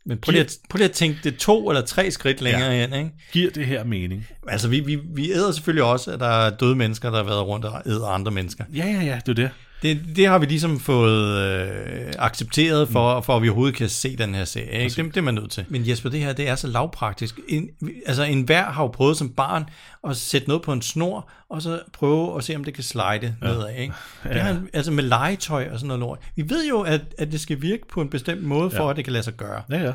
Men 0.06 0.18
prøv 0.18 0.32
lige, 0.32 0.44
at, 0.44 0.58
prøv 0.70 0.78
lige 0.78 0.90
at 0.90 0.96
tænke 0.96 1.20
det 1.24 1.38
to 1.38 1.70
eller 1.70 1.86
tre 1.86 2.12
skridt 2.12 2.42
længere 2.42 2.72
ja. 2.72 2.88
hen, 2.88 2.94
ikke? 2.94 3.12
giver 3.32 3.52
det 3.52 3.66
her 3.66 3.84
mening? 3.84 4.28
Altså, 4.48 4.68
vi, 4.68 4.80
vi, 4.80 4.96
vi 4.96 5.32
æder 5.32 5.52
selvfølgelig 5.52 5.84
også, 5.84 6.12
at 6.12 6.20
der 6.20 6.28
er 6.46 6.50
døde 6.58 6.76
mennesker, 6.76 7.10
der 7.10 7.18
har 7.18 7.24
været 7.24 7.48
rundt 7.48 7.66
og 7.66 7.82
æder 7.86 8.08
andre 8.08 8.32
mennesker. 8.32 8.64
Ja, 8.74 8.86
ja, 8.86 9.02
ja, 9.02 9.20
det 9.26 9.30
er 9.30 9.34
det. 9.34 9.50
Det, 9.82 10.02
det 10.16 10.28
har 10.28 10.40
vi 10.40 10.46
ligesom 10.46 10.80
fået 10.80 11.38
øh, 11.38 12.14
accepteret 12.20 12.90
for, 12.90 13.18
mm. 13.20 13.24
for 13.24 13.36
at 13.36 13.42
vi 13.44 13.50
overhovedet 13.50 13.76
kan 13.76 13.90
se 13.90 14.18
den 14.18 14.36
her 14.36 14.46
serie. 14.46 14.84
Ikke? 14.84 14.96
Det, 15.04 15.06
det 15.06 15.18
er 15.18 15.22
man 15.22 15.34
nødt 15.34 15.52
til. 15.52 15.66
Men 15.70 15.88
Jesper, 15.90 16.10
det 16.10 16.20
her 16.20 16.34
det 16.34 16.50
er 16.50 16.56
så 16.56 16.68
lavpraktisk. 16.68 17.40
En, 17.48 17.70
altså 18.06 18.24
en 18.24 18.42
hver 18.42 18.64
har 18.72 18.84
jo 18.84 18.88
prøvet 18.88 19.18
som 19.18 19.30
barn 19.30 19.66
at 20.10 20.18
sætte 20.18 20.48
noget 20.48 20.64
på 20.64 20.74
en 20.74 20.82
snor, 20.82 21.30
og 21.50 21.62
så 21.62 21.80
prøve 21.94 22.38
at 22.38 22.44
se, 22.44 22.56
om 22.56 22.64
det 22.64 22.74
kan 22.74 22.84
slide 22.84 23.04
ja. 23.22 23.32
nedad. 23.42 23.76
Ikke? 23.80 23.94
Det 24.24 24.30
Ja. 24.36 24.40
har, 24.42 24.62
altså 24.74 24.92
med 24.92 25.04
legetøj 25.04 25.68
og 25.72 25.80
sådan 25.80 25.88
noget 25.88 26.00
lort. 26.00 26.20
Vi 26.36 26.50
ved 26.50 26.68
jo, 26.68 26.82
at, 26.82 27.02
at 27.18 27.32
det 27.32 27.42
skal 27.42 27.62
virke 27.62 27.88
på 27.88 28.02
en 28.02 28.10
bestemt 28.10 28.44
måde, 28.44 28.72
for 28.72 28.84
Ja. 28.84 28.90
at 28.90 28.96
det 28.96 29.04
kan 29.06 29.14
lade 29.14 29.24
sig 29.24 29.34
gøre. 29.34 29.62
Ja, 29.70 29.82
ja, 29.84 29.94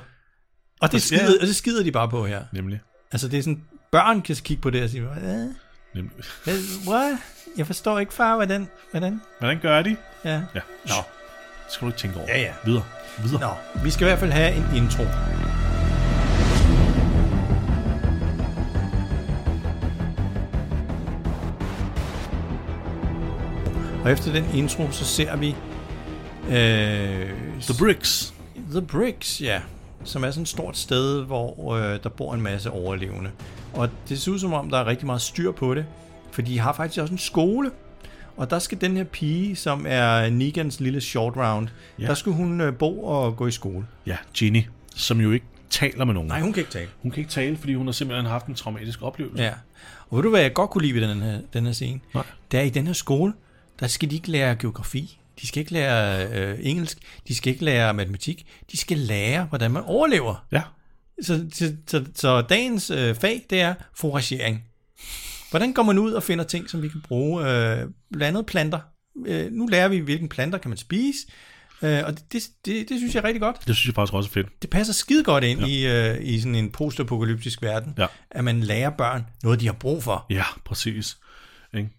Og 0.80 0.92
det, 0.92 0.94
Ja. 1.12 1.16
skider, 1.16 1.40
og 1.40 1.46
det 1.46 1.56
skider 1.56 1.82
de 1.84 1.92
bare 1.92 2.08
på 2.08 2.26
her. 2.26 2.42
nemlig. 2.52 2.80
Altså 3.12 3.28
det 3.28 3.38
er 3.38 3.42
sådan, 3.42 3.62
børn 3.92 4.22
kan 4.22 4.36
kigge 4.36 4.60
på 4.60 4.70
det 4.70 4.82
og 4.82 4.90
sige, 4.90 5.02
hvad? 5.02 5.48
nemlig. 5.94 6.12
Hvad? 6.44 7.16
Jeg 7.56 7.66
forstår 7.66 7.98
ikke, 7.98 8.12
far, 8.12 8.34
hvordan? 8.34 8.68
hvordan? 8.90 9.20
Hvordan 9.38 9.58
gør 9.62 9.82
de? 9.82 9.96
Ja. 10.24 10.30
Ja. 10.30 10.60
Nå. 10.84 10.94
Det 11.64 11.72
skal 11.72 11.86
du 11.86 11.88
ikke 11.88 11.98
tænke 11.98 12.16
over. 12.18 12.26
Ja, 12.28 12.40
ja. 12.40 12.52
Videre. 12.64 12.84
Videre. 13.22 13.40
Nå, 13.40 13.82
vi 13.84 13.90
skal 13.90 14.06
i 14.06 14.08
hvert 14.08 14.18
fald 14.18 14.30
have 14.32 14.54
en 14.56 14.76
intro. 14.76 15.02
Og 24.04 24.12
efter 24.12 24.32
den 24.32 24.44
intro, 24.54 24.90
så 24.90 25.04
ser 25.04 25.36
vi 25.36 25.56
øh, 26.48 27.30
The 27.60 27.74
Bricks. 27.78 28.34
The 28.70 28.82
Bricks, 28.82 29.40
ja. 29.40 29.60
Som 30.04 30.24
er 30.24 30.30
sådan 30.30 30.42
et 30.42 30.48
stort 30.48 30.76
sted, 30.76 31.22
hvor 31.24 31.74
øh, 31.74 31.98
der 32.02 32.08
bor 32.08 32.34
en 32.34 32.42
masse 32.42 32.70
overlevende. 32.70 33.30
Og 33.74 33.88
det 34.08 34.20
ser 34.20 34.32
ud 34.32 34.38
som 34.38 34.52
om, 34.52 34.70
der 34.70 34.78
er 34.78 34.86
rigtig 34.86 35.06
meget 35.06 35.20
styr 35.20 35.52
på 35.52 35.74
det. 35.74 35.86
For 36.36 36.42
de 36.42 36.58
har 36.58 36.72
faktisk 36.72 37.00
også 37.00 37.12
en 37.12 37.18
skole. 37.18 37.70
Og 38.36 38.50
der 38.50 38.58
skal 38.58 38.80
den 38.80 38.96
her 38.96 39.04
pige, 39.04 39.56
som 39.56 39.84
er 39.88 40.30
Negans 40.30 40.80
lille 40.80 41.00
short 41.00 41.36
round, 41.36 41.68
Ja. 41.98 42.06
der 42.06 42.14
skal 42.14 42.32
hun 42.32 42.60
øh, 42.60 42.74
bo 42.74 43.04
og 43.04 43.36
gå 43.36 43.46
i 43.46 43.50
skole. 43.50 43.86
Ja, 44.06 44.16
Ginny, 44.34 44.62
som 44.96 45.20
jo 45.20 45.32
ikke 45.32 45.46
taler 45.70 46.04
med 46.04 46.14
nogen. 46.14 46.28
Nej, 46.28 46.40
hun 46.40 46.52
kan 46.52 46.60
ikke 46.60 46.72
tale. 46.72 46.88
Hun 47.02 47.10
kan 47.10 47.20
ikke 47.20 47.30
tale, 47.30 47.56
fordi 47.56 47.74
hun 47.74 47.86
har 47.86 47.92
simpelthen 47.92 48.26
haft 48.26 48.46
en 48.46 48.54
traumatisk 48.54 49.02
oplevelse. 49.02 49.42
Ja. 49.42 49.52
Og 50.10 50.16
ved 50.16 50.22
du, 50.22 50.30
hvad 50.30 50.40
jeg 50.40 50.52
godt 50.54 50.70
kunne 50.70 50.82
lide 50.82 50.94
ved 51.00 51.08
den 51.08 51.22
her, 51.22 51.40
den 51.52 51.66
her 51.66 51.72
scene? 51.72 52.00
Nej. 52.14 52.24
Det 52.52 52.60
er 52.60 52.64
i 52.64 52.70
den 52.70 52.86
her 52.86 52.92
skole, 52.94 53.32
der 53.80 53.86
skal 53.86 54.10
de 54.10 54.14
ikke 54.14 54.30
lære 54.30 54.56
geografi. 54.56 55.18
De 55.40 55.46
skal 55.46 55.60
ikke 55.60 55.72
lære 55.72 56.26
øh, 56.28 56.58
engelsk. 56.62 56.98
De 57.28 57.34
skal 57.34 57.52
ikke 57.52 57.64
lære 57.64 57.94
matematik. 57.94 58.46
De 58.72 58.76
skal 58.76 58.98
lære, 58.98 59.44
hvordan 59.44 59.70
man 59.70 59.82
overlever. 59.82 60.46
Ja. 60.52 60.62
Så, 61.22 61.46
så, 61.52 61.72
så, 61.86 62.04
så 62.14 62.40
dagens 62.40 62.90
øh, 62.90 63.14
fag, 63.14 63.42
det 63.50 63.60
er 63.60 63.74
foragering. 63.94 64.64
Hvordan 65.50 65.72
går 65.72 65.82
man 65.82 65.98
ud 65.98 66.12
og 66.12 66.22
finder 66.22 66.44
ting, 66.44 66.70
som 66.70 66.82
vi 66.82 66.88
kan 66.88 67.00
bruge? 67.00 67.42
Øh, 67.42 67.78
blandt 68.12 68.22
andet 68.22 68.46
planter. 68.46 68.80
Øh, 69.26 69.52
nu 69.52 69.66
lærer 69.66 69.88
vi, 69.88 69.98
hvilken 69.98 70.28
planter 70.28 70.58
kan 70.58 70.68
man 70.68 70.78
spise. 70.78 71.18
Øh, 71.82 72.02
og 72.04 72.12
det, 72.18 72.32
det, 72.32 72.42
det, 72.64 72.88
det 72.88 72.98
synes 72.98 73.14
jeg 73.14 73.20
er 73.20 73.24
rigtig 73.24 73.40
godt. 73.40 73.56
Det 73.66 73.76
synes 73.76 73.86
jeg 73.86 73.94
faktisk 73.94 74.14
også 74.14 74.30
er 74.30 74.32
fedt. 74.32 74.62
Det 74.62 74.70
passer 74.70 74.94
skide 74.94 75.24
godt 75.24 75.44
ind 75.44 75.60
ja. 75.60 75.66
i, 75.66 76.10
øh, 76.16 76.24
i 76.24 76.40
sådan 76.40 76.54
en 76.54 76.70
postapokalyptisk 76.70 77.62
verden, 77.62 77.94
Ja. 77.98 78.06
at 78.30 78.44
man 78.44 78.60
lærer 78.60 78.90
børn 78.90 79.26
noget, 79.42 79.60
de 79.60 79.66
har 79.66 79.72
brug 79.72 80.02
for. 80.02 80.26
Ja, 80.30 80.44
præcis. 80.64 81.16
Ikke? 81.74 81.90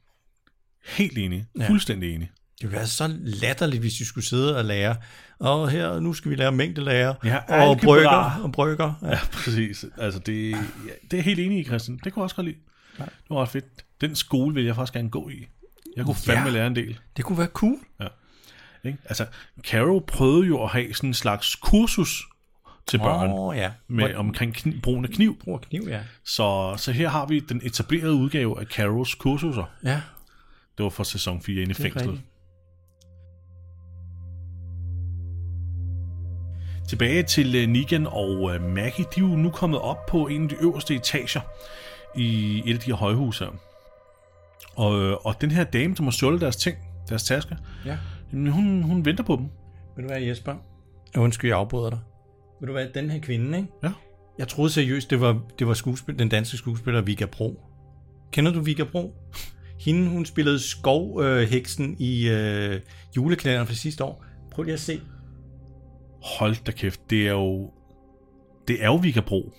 Helt 0.85 1.17
enig. 1.17 1.45
Ja. 1.59 1.69
Fuldstændig 1.69 2.15
enig. 2.15 2.31
Det 2.61 2.63
ville 2.63 2.77
være 2.77 2.87
så 2.87 3.15
latterligt, 3.19 3.81
hvis 3.81 3.99
vi 3.99 4.05
skulle 4.05 4.27
sidde 4.27 4.57
og 4.57 4.65
lære. 4.65 4.95
Og 5.39 5.69
her, 5.69 5.99
nu 5.99 6.13
skal 6.13 6.31
vi 6.31 6.35
lære 6.35 6.51
mængdelære. 6.51 7.15
Ja, 7.23 7.37
og 7.67 7.77
brygger. 7.77 8.39
Og 8.43 8.51
brygger. 8.51 8.93
Ja. 9.01 9.09
Ja, 9.09 9.19
præcis. 9.31 9.85
Altså, 9.97 10.19
det, 10.19 10.51
ja, 10.51 10.57
det 11.11 11.19
er 11.19 11.23
helt 11.23 11.39
enig 11.39 11.59
i, 11.59 11.63
Christian. 11.63 11.99
Det 12.03 12.13
kunne 12.13 12.21
jeg 12.21 12.23
også 12.23 12.35
godt 12.35 12.47
lide. 12.47 12.57
Det 13.05 13.29
var 13.29 13.41
ret 13.41 13.49
fedt. 13.49 13.65
Den 14.01 14.15
skole 14.15 14.53
vil 14.53 14.65
jeg 14.65 14.75
faktisk 14.75 14.93
gerne 14.93 15.09
gå 15.09 15.29
i. 15.29 15.47
Jeg 15.95 16.05
kunne 16.05 16.15
Ja. 16.27 16.33
fandme 16.33 16.51
lære 16.51 16.67
en 16.67 16.75
del. 16.75 16.99
Det 17.17 17.25
kunne 17.25 17.37
være 17.37 17.47
cool. 17.47 17.77
Ikke? 18.83 18.97
Altså, 19.05 19.25
Caro 19.63 19.99
prøvede 20.07 20.47
jo 20.47 20.63
at 20.63 20.69
have 20.69 20.93
sådan 20.93 21.09
en 21.09 21.13
slags 21.13 21.55
kursus 21.55 22.23
til 22.87 22.97
børn 22.97 23.31
Åh, 23.31 23.57
ja. 23.57 23.71
med, 23.87 24.15
omkring 24.15 24.53
kniv, 24.53 24.81
brugen 24.81 25.05
af 25.05 25.11
kniv. 25.11 25.39
Brug 25.43 25.61
kniv, 25.61 25.81
ja. 25.87 26.01
Så, 26.25 26.73
så 26.77 26.91
her 26.91 27.09
har 27.09 27.25
vi 27.25 27.39
den 27.39 27.61
etablerede 27.63 28.13
udgave 28.13 28.59
af 28.59 28.65
Carols 28.65 29.15
kursuser. 29.15 29.63
Ja, 29.83 30.01
Det 30.77 30.83
var 30.83 30.89
for 30.89 31.03
sæson 31.03 31.41
4 31.41 31.61
inde 31.61 31.71
i 31.71 31.73
fængslet. 31.73 32.07
rigtigt. 32.07 32.23
Tilbage 36.89 37.23
til 37.23 37.63
uh, 37.63 37.69
Negan 37.69 38.07
og 38.07 38.29
uh, 38.41 38.61
Maggie. 38.61 39.05
De 39.15 39.19
er 39.19 39.27
jo 39.29 39.35
nu 39.35 39.49
kommet 39.49 39.79
op 39.79 40.05
på 40.05 40.27
en 40.27 40.43
af 40.43 40.49
de 40.49 40.55
øverste 40.61 40.95
etager 40.95 41.41
i 42.15 42.61
et 42.65 42.73
af 42.73 42.79
de 42.79 42.85
her 42.91 42.95
højhuse 42.95 43.45
her. 43.45 43.51
Og, 44.75 45.01
øh, 45.01 45.17
og 45.25 45.41
den 45.41 45.51
her 45.51 45.63
dame, 45.63 45.95
som 45.95 46.05
har 46.05 46.11
stjålet 46.11 46.41
deres 46.41 46.55
ting, 46.55 46.77
deres 47.09 47.23
tasker, 47.23 47.55
Ja. 47.85 47.97
jamen, 48.33 48.51
hun, 48.51 48.83
hun 48.83 49.05
venter 49.05 49.23
på 49.23 49.35
dem. 49.35 49.45
Ved 49.95 50.03
du 50.03 50.09
hvad, 50.13 50.21
Jesper? 50.21 50.55
Undskyld, 51.17 51.49
jeg 51.49 51.57
afbryder 51.57 51.89
dig. 51.89 51.99
Ved 52.59 52.67
du 52.67 52.73
hvad, 52.73 52.87
den 52.93 53.09
her 53.09 53.19
kvinde, 53.19 53.57
ikke? 53.57 53.69
Ja. 53.83 53.91
Jeg 54.39 54.47
troede 54.47 54.69
seriøst, 54.69 55.09
det 55.09 55.21
var, 55.21 55.41
det 55.59 55.67
var 55.67 55.73
skuespil, 55.73 56.19
den 56.19 56.29
danske 56.29 56.57
skuespiller 56.57 57.01
Vika 57.01 57.25
Bro. 57.25 57.59
Kender 58.31 58.51
du 58.53 58.59
Vika 58.61 58.83
Bro? 58.83 59.13
hende, 59.79 60.09
hun 60.09 60.25
spillede 60.25 60.59
skovheksen 60.59 61.91
øh, 61.91 62.01
i 62.01 62.29
øh, 62.29 62.81
julekalenderen 63.17 63.67
fra 63.67 63.73
sidste 63.73 64.03
år. 64.03 64.25
Prøv 64.51 64.63
lige 64.63 64.73
at 64.73 64.79
se. 64.79 65.01
Hold 66.23 66.63
da 66.65 66.71
kæft, 66.71 67.09
det 67.09 67.27
er 67.27 67.31
jo... 67.31 67.71
Det 68.67 68.83
er 68.83 68.85
jo 68.85 68.95
Vigabro. 68.95 69.53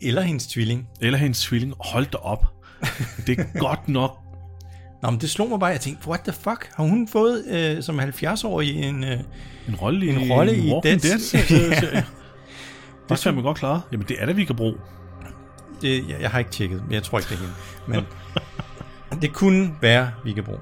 Eller 0.00 0.22
hendes 0.22 0.46
tvilling. 0.46 0.88
Eller 1.00 1.18
hendes 1.18 1.40
tvilling. 1.40 1.74
Hold 1.80 2.06
da 2.06 2.18
op. 2.18 2.46
Det 3.26 3.38
er 3.38 3.44
godt 3.66 3.88
nok 3.88 4.18
Nå, 5.02 5.10
men 5.10 5.20
det 5.20 5.30
slog 5.30 5.48
mig 5.48 5.60
bare, 5.60 5.70
jeg 5.70 5.80
tænkte, 5.80 6.08
what 6.08 6.20
the 6.20 6.32
fuck? 6.32 6.70
Har 6.74 6.84
hun 6.84 7.08
fået 7.08 7.44
øh, 7.46 7.82
som 7.82 8.00
70-årig 8.00 8.76
en, 8.76 9.04
øh, 9.04 9.20
en 9.68 9.74
rolle 9.74 10.06
i, 10.06 10.08
en 10.08 10.32
rolle 10.32 10.56
i 10.56 10.72
Walking 10.72 11.02
Dead? 11.02 11.18
Dead 11.48 12.02
det 13.08 13.26
er 13.26 13.32
man 13.32 13.42
godt 13.42 13.58
klare. 13.58 13.80
Jamen, 13.92 14.06
det 14.08 14.16
er 14.20 14.26
det, 14.26 14.36
vi 14.36 14.44
kan 14.44 14.56
bruge. 14.56 14.74
Det, 15.82 16.08
jeg, 16.08 16.20
jeg 16.20 16.30
har 16.30 16.38
ikke 16.38 16.50
tjekket, 16.50 16.82
men 16.84 16.92
jeg 16.92 17.02
tror 17.02 17.18
ikke, 17.18 17.28
det 17.28 17.34
er 17.34 17.40
hende. 17.86 18.06
Men 19.10 19.22
det 19.22 19.32
kunne 19.32 19.74
være, 19.80 20.10
vi 20.24 20.32
kan 20.32 20.44
bruge. 20.44 20.58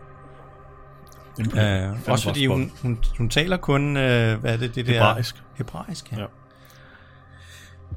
Uh, 1.39 2.09
også 2.09 2.25
fordi 2.25 2.47
hun, 2.47 2.73
hun, 2.83 2.99
hun 3.19 3.29
taler 3.29 3.57
kun, 3.57 3.89
uh, 3.89 3.93
hvad 3.93 4.45
er 4.45 4.57
det, 4.57 4.75
det 4.75 4.87
der? 4.87 4.93
Hebraisk. 4.93 5.43
Hebraisk, 5.55 6.13
ja. 6.13 6.21
ja. 6.21 6.27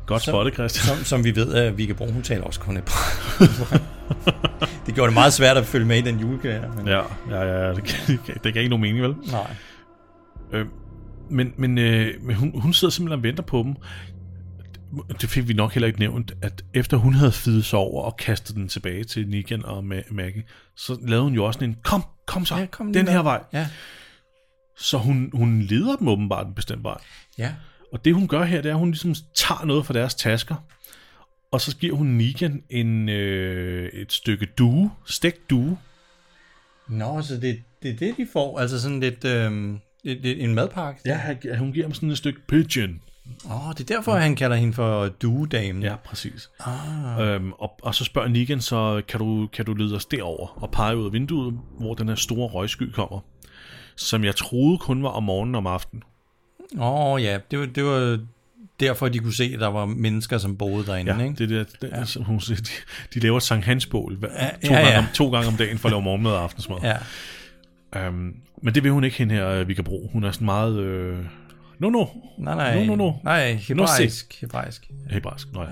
Godt 0.05 0.21
spottet, 0.21 0.53
Christian. 0.53 0.95
Som, 0.95 1.05
som 1.05 1.23
vi 1.23 1.36
ved, 1.36 1.53
at 1.53 1.77
vi 1.77 1.86
kan 1.86 1.95
bruge, 1.95 2.12
hun 2.13 2.23
taler 2.23 2.43
også 2.43 2.60
kun 2.60 2.75
hebraisk. 2.75 3.81
det 4.86 4.95
gjorde 4.95 5.07
det 5.07 5.13
meget 5.13 5.33
svært 5.33 5.57
at 5.57 5.65
følge 5.65 5.86
med 5.86 5.97
i 5.97 6.01
den 6.01 6.19
julekalender. 6.19 6.73
Men... 6.75 6.88
Ja, 6.88 7.01
ja, 7.29 7.43
ja, 7.43 7.73
det, 7.73 7.83
kan, 7.83 8.19
det 8.43 8.53
gav 8.53 8.63
ikke 8.63 8.69
nogen 8.69 8.81
mening, 8.81 9.03
vel? 9.03 9.15
Nej. 9.31 9.55
Øh, 10.53 10.65
men 11.29 11.53
men, 11.57 11.77
øh, 11.77 12.13
men 12.21 12.36
hun, 12.36 12.62
hun 12.62 12.73
sidder 12.73 12.91
simpelthen 12.91 13.19
og 13.19 13.23
venter 13.23 13.43
på 13.43 13.63
dem. 13.63 13.75
Det 15.21 15.29
fik 15.29 15.47
vi 15.47 15.53
nok 15.53 15.73
heller 15.73 15.88
ikke 15.88 15.99
nævnt, 15.99 16.33
at 16.41 16.65
efter 16.73 16.97
hun 16.97 17.13
havde 17.13 17.31
fidet 17.31 17.65
sig 17.65 17.79
over 17.79 18.03
og 18.03 18.17
kastet 18.17 18.55
den 18.55 18.67
tilbage 18.67 19.03
til 19.03 19.27
Negan 19.27 19.65
og 19.65 19.83
Maggie, 20.12 20.43
så 20.75 20.97
lavede 21.01 21.23
hun 21.23 21.33
jo 21.33 21.45
også 21.45 21.63
en, 21.63 21.75
kom, 21.83 22.03
kom 22.27 22.45
så, 22.45 22.55
ja, 22.55 22.65
kom 22.65 22.93
den 22.93 23.07
her 23.07 23.21
vej. 23.21 23.43
Ja. 23.53 23.67
Så 24.77 24.97
hun, 24.97 25.29
hun 25.33 25.62
leder 25.62 25.95
dem 25.95 26.07
åbenbart 26.07 26.47
en 26.47 26.53
bestemt 26.53 26.83
vej. 26.83 26.97
Ja. 27.38 27.53
Og 27.91 28.06
det 28.06 28.13
hun 28.13 28.28
gør 28.28 28.43
her, 28.43 28.62
det 28.62 28.69
er, 28.69 28.73
at 28.73 28.80
hun 28.80 28.91
ligesom 28.91 29.15
tager 29.36 29.65
noget 29.65 29.86
fra 29.86 29.93
deres 29.93 30.15
tasker, 30.15 30.56
og 31.52 31.62
så 31.62 31.78
giver 31.78 31.95
hun 31.95 32.08
Negan 32.08 32.63
en, 32.69 33.10
øh, 33.10 33.89
et 33.93 34.13
stykke 34.13 34.45
due, 34.58 34.91
stegt 35.06 35.50
due. 35.50 35.78
Nå, 36.88 37.21
så 37.21 37.36
det, 37.36 37.63
det 37.84 37.91
er 37.91 37.95
det, 37.95 38.17
de 38.17 38.28
får, 38.34 38.60
altså 38.60 38.82
sådan 38.82 39.00
lidt, 39.00 39.26
øh, 39.26 39.76
lidt 40.04 40.39
en 40.39 40.56
madpakke? 40.56 41.02
Ja, 41.06 41.58
hun 41.58 41.71
giver 41.73 41.86
dem 41.86 41.93
sådan 41.93 42.12
et 42.12 42.17
stykke 42.17 42.39
pigeon. 42.47 43.02
Åh, 43.45 43.67
oh, 43.67 43.73
det 43.73 43.91
er 43.91 43.95
derfor, 43.95 44.15
ja. 44.15 44.21
han 44.21 44.36
kalder 44.36 44.56
hende 44.56 44.73
for 44.73 45.08
duedamen. 45.08 45.84
Ja, 45.84 45.95
præcis. 45.95 46.50
Ah. 46.60 47.28
Øhm, 47.28 47.52
og, 47.52 47.80
og 47.82 47.95
så 47.95 48.04
spørger 48.04 48.28
Negan, 48.28 48.62
så 48.62 49.02
kan 49.08 49.19
du, 49.19 49.47
kan 49.54 49.65
du 49.65 49.73
lede 49.73 49.95
os 49.95 50.06
derover 50.06 50.63
og 50.63 50.71
pege 50.71 50.97
ud 50.97 51.06
af 51.06 51.13
vinduet, 51.13 51.60
hvor 51.80 51.93
den 51.93 52.08
her 52.08 52.15
store 52.15 52.47
røgsky 52.47 52.91
kommer, 52.91 53.19
som 53.95 54.23
jeg 54.23 54.36
troede 54.36 54.78
kun 54.78 55.04
var 55.04 55.10
om 55.10 55.23
morgenen 55.23 55.56
og 55.56 55.60
om 55.60 55.67
aftenen. 55.67 56.04
Åh 56.75 57.13
oh, 57.13 57.23
ja, 57.23 57.39
det 57.51 57.60
var, 57.60 57.65
det 57.65 57.84
var 57.84 58.19
derfor, 58.80 59.10
de 59.10 59.19
kunne 59.19 59.34
se, 59.34 59.51
at 59.53 59.60
der 59.60 59.67
var 59.67 59.86
mennesker, 59.86 60.38
som 60.38 60.58
boede 60.58 60.86
derinde. 60.86 61.15
Ja, 61.15 61.23
ikke? 61.23 61.47
det 61.47 61.51
er 61.51 61.65
det, 61.82 61.89
ja. 61.91 62.06
som 62.06 62.23
hun 62.23 62.39
siger, 62.39 62.62
de, 62.62 62.71
de 63.13 63.19
laver 63.19 63.39
Sankt 63.39 63.65
Hansbål 63.65 64.21
to, 64.21 64.27
ja, 64.34 64.49
ja. 64.63 64.82
Gange 64.82 64.97
om, 64.97 65.06
to 65.13 65.30
gange 65.32 65.47
om 65.47 65.53
dagen 65.53 65.77
for 65.77 65.88
at 65.88 65.91
lave 65.91 66.01
morgenmad 66.01 66.32
og 66.32 66.43
aftensmad. 66.43 66.77
Ja. 66.84 68.08
Um, 68.08 68.36
men 68.62 68.75
det 68.75 68.84
vil 68.84 68.91
hun 68.91 69.03
ikke 69.03 69.17
hende 69.17 69.36
her, 69.36 69.63
vi 69.63 69.73
kan 69.73 69.84
bruge. 69.84 70.10
Hun 70.13 70.23
er 70.23 70.32
sådan 70.32 70.45
meget... 70.45 70.80
Øh, 70.80 71.17
no, 71.80 71.89
no. 71.89 72.06
Nej, 72.38 72.56
nej. 72.56 72.86
No, 72.86 72.95
no, 72.95 73.06
no. 73.06 73.13
Nej, 73.23 73.53
hebraisk. 73.53 74.38
No, 74.41 74.47
hebraisk. 74.47 74.91
Hebraisk, 75.10 75.47
nej. 75.53 75.67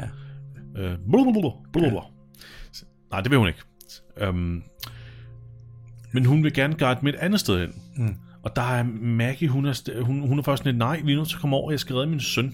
Ja. 0.76 0.94
Uh, 0.94 0.98
blablabla, 1.12 1.50
blablabla. 1.74 2.00
Ja. 2.00 2.86
Nej, 3.12 3.22
det 3.22 3.32
vil 3.32 3.40
hun 3.40 3.48
ikke. 3.48 3.60
Um, 4.30 4.64
men 6.12 6.26
hun 6.26 6.44
vil 6.44 6.54
gerne 6.54 6.76
guide 6.76 7.00
med 7.02 7.14
et 7.14 7.20
andet 7.20 7.40
sted 7.40 7.60
hen. 7.60 7.82
Mm. 7.96 8.16
Og 8.46 8.56
der 8.56 8.62
er 8.62 8.84
Maggie, 9.02 9.50
hun 9.50 9.66
er, 9.66 10.02
hun, 10.02 10.28
hun 10.28 10.40
er 10.40 10.44
først 10.44 10.60
sådan 10.60 10.74
lidt, 10.74 10.80
nej, 10.80 11.02
vi 11.06 11.12
er 11.12 11.16
nødt 11.16 11.28
til 11.28 11.36
at 11.36 11.42
komme 11.42 11.56
over, 11.56 11.72
jeg 11.72 11.80
skal 11.80 11.96
redde 11.96 12.10
min 12.10 12.20
søn. 12.20 12.54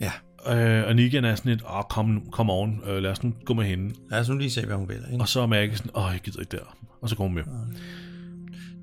Ja. 0.00 0.12
Øh, 0.46 0.88
og 0.88 0.96
Negan 0.96 1.24
er 1.24 1.34
sådan 1.34 1.52
lidt, 1.52 1.62
åh, 1.62 1.82
kom, 1.90 2.26
kom 2.32 2.50
oven, 2.50 2.80
øh, 2.86 3.02
lad 3.02 3.10
os 3.10 3.22
nu 3.22 3.34
gå 3.44 3.54
med 3.54 3.64
hende. 3.64 3.94
Lad 4.10 4.20
os 4.20 4.28
nu 4.28 4.36
lige 4.36 4.50
se, 4.50 4.66
hvad 4.66 4.76
hun 4.76 4.88
vil. 4.88 5.04
Ikke? 5.12 5.22
Og 5.22 5.28
så 5.28 5.40
er 5.40 5.46
Maggie 5.46 5.76
sådan, 5.76 5.90
åh, 5.94 6.08
jeg 6.12 6.20
gider 6.20 6.40
ikke 6.40 6.56
der. 6.56 6.76
Og 7.00 7.08
så 7.08 7.16
går 7.16 7.24
hun 7.24 7.34
med. 7.34 7.42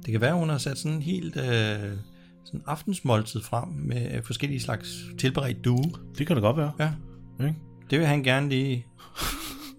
Det 0.06 0.12
kan 0.12 0.22
være, 0.22 0.34
hun 0.34 0.50
har 0.50 0.58
sat 0.58 0.78
sådan 0.78 0.98
en 0.98 1.02
helt 1.02 1.38
øh, 1.38 1.92
sådan 2.46 2.62
aftensmåltid 2.66 3.42
frem 3.42 3.68
med 3.68 4.24
forskellige 4.24 4.60
slags 4.60 5.06
tilberedt 5.18 5.66
due. 5.66 5.92
Det 6.18 6.28
kan 6.28 6.36
det 6.36 6.44
godt 6.44 6.58
være. 6.58 6.72
Ja. 6.80 6.92
Okay. 7.40 7.54
Det 7.90 8.00
vil 8.00 8.08
han 8.08 8.24
gerne 8.24 8.50
lige 8.50 8.86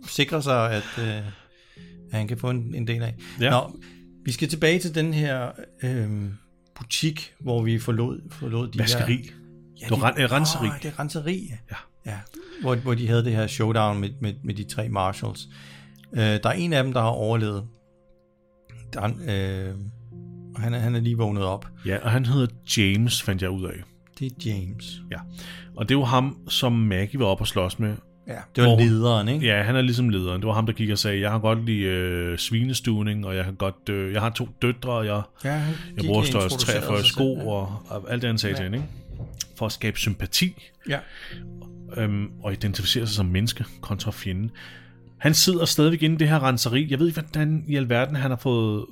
sikre 0.06 0.42
sig, 0.42 0.72
at, 0.72 0.98
øh, 0.98 1.16
at 1.16 2.12
han 2.12 2.28
kan 2.28 2.38
få 2.38 2.50
en, 2.50 2.74
en 2.74 2.86
del 2.86 3.02
af. 3.02 3.14
Ja. 3.40 3.50
Nå, 3.50 3.76
vi 4.24 4.32
skal 4.32 4.48
tilbage 4.48 4.78
til 4.78 4.94
den 4.94 5.14
her 5.14 5.50
øh, 5.82 6.10
butik, 6.74 7.34
hvor 7.40 7.62
vi 7.62 7.78
forlod, 7.78 8.20
forlod 8.30 8.68
de 8.68 8.78
Vaskeri. 8.78 9.16
her... 9.16 9.32
Ja, 9.80 9.86
det 9.88 10.00
var 10.00 10.10
de, 10.10 10.26
renseri. 10.26 10.68
Oh, 10.68 10.74
det 10.82 10.88
er 10.88 11.00
renseri, 11.00 11.50
ja. 11.70 11.76
ja. 12.06 12.18
Hvor, 12.60 12.74
hvor 12.74 12.94
de 12.94 13.08
havde 13.08 13.24
det 13.24 13.32
her 13.32 13.46
showdown 13.46 14.00
med, 14.00 14.10
med, 14.20 14.34
med 14.44 14.54
de 14.54 14.64
tre 14.64 14.88
marshals. 14.88 15.48
Øh, 16.12 16.22
der 16.22 16.48
er 16.48 16.52
en 16.52 16.72
af 16.72 16.84
dem, 16.84 16.92
der 16.92 17.00
har 17.00 17.08
overlevet. 17.08 17.64
Der 18.92 19.00
er, 19.00 19.68
øh, 19.68 19.74
og 20.54 20.60
han 20.60 20.74
er, 20.74 20.78
han 20.78 20.94
er 20.94 21.00
lige 21.00 21.16
vågnet 21.16 21.44
op. 21.44 21.66
Ja, 21.86 21.98
og 21.98 22.10
han 22.10 22.26
hedder 22.26 22.46
James, 22.76 23.22
fandt 23.22 23.42
jeg 23.42 23.50
ud 23.50 23.64
af. 23.64 23.82
Det 24.18 24.26
er 24.26 24.50
James. 24.50 25.02
Ja, 25.10 25.18
og 25.76 25.88
det 25.88 25.96
var 25.96 26.04
ham, 26.04 26.38
som 26.48 26.72
Maggie 26.72 27.20
var 27.20 27.26
op 27.26 27.40
og 27.40 27.46
slås 27.46 27.78
med. 27.78 27.96
Ja, 28.32 28.38
det 28.56 28.64
var 28.64 28.74
hvor, 28.74 28.84
lederen, 28.84 29.28
ikke? 29.28 29.46
Ja, 29.46 29.62
han 29.62 29.76
er 29.76 29.80
ligesom 29.80 30.08
lederen. 30.08 30.40
Det 30.40 30.46
var 30.46 30.54
ham, 30.54 30.66
der 30.66 30.72
gik 30.72 30.90
og 30.90 30.98
sagde, 30.98 31.20
jeg 31.20 31.30
har 31.30 31.38
godt 31.38 31.64
lide 31.64 31.82
øh, 31.82 32.38
svinestuning, 32.38 33.26
og 33.26 33.36
jeg 33.36 33.44
har 33.44 33.52
godt, 33.52 33.88
øh, 33.90 34.12
jeg 34.12 34.20
har 34.20 34.30
to 34.30 34.48
døtre, 34.62 34.92
og 34.92 35.06
jeg, 35.06 35.22
ja, 35.44 35.52
jeg 35.96 36.04
bruger 36.06 36.22
størrelse 36.22 36.58
43 36.58 37.04
sko, 37.04 37.36
ja. 37.36 37.42
og, 37.42 37.82
og 37.88 38.12
alt 38.12 38.22
det, 38.22 38.28
han 38.28 38.38
sagde 38.38 38.52
ja. 38.52 38.56
til 38.56 38.64
hende, 38.64 38.78
ikke? 38.78 38.88
For 39.56 39.66
at 39.66 39.72
skabe 39.72 39.98
sympati. 39.98 40.70
Ja. 40.88 40.98
Øhm, 41.96 42.28
og 42.42 42.52
identificere 42.52 43.06
sig 43.06 43.16
som 43.16 43.26
menneske 43.26 43.64
kontra 43.80 44.10
fjenden. 44.10 44.50
Han 45.18 45.34
sidder 45.34 45.64
stadigvæk 45.64 46.02
inde 46.02 46.14
i 46.14 46.18
det 46.18 46.28
her 46.28 46.48
renseri. 46.48 46.86
Jeg 46.90 46.98
ved 46.98 47.06
ikke, 47.06 47.20
hvordan 47.20 47.64
i 47.68 47.76
alverden 47.76 48.16
han 48.16 48.30
har 48.30 48.38
fået... 48.38 48.86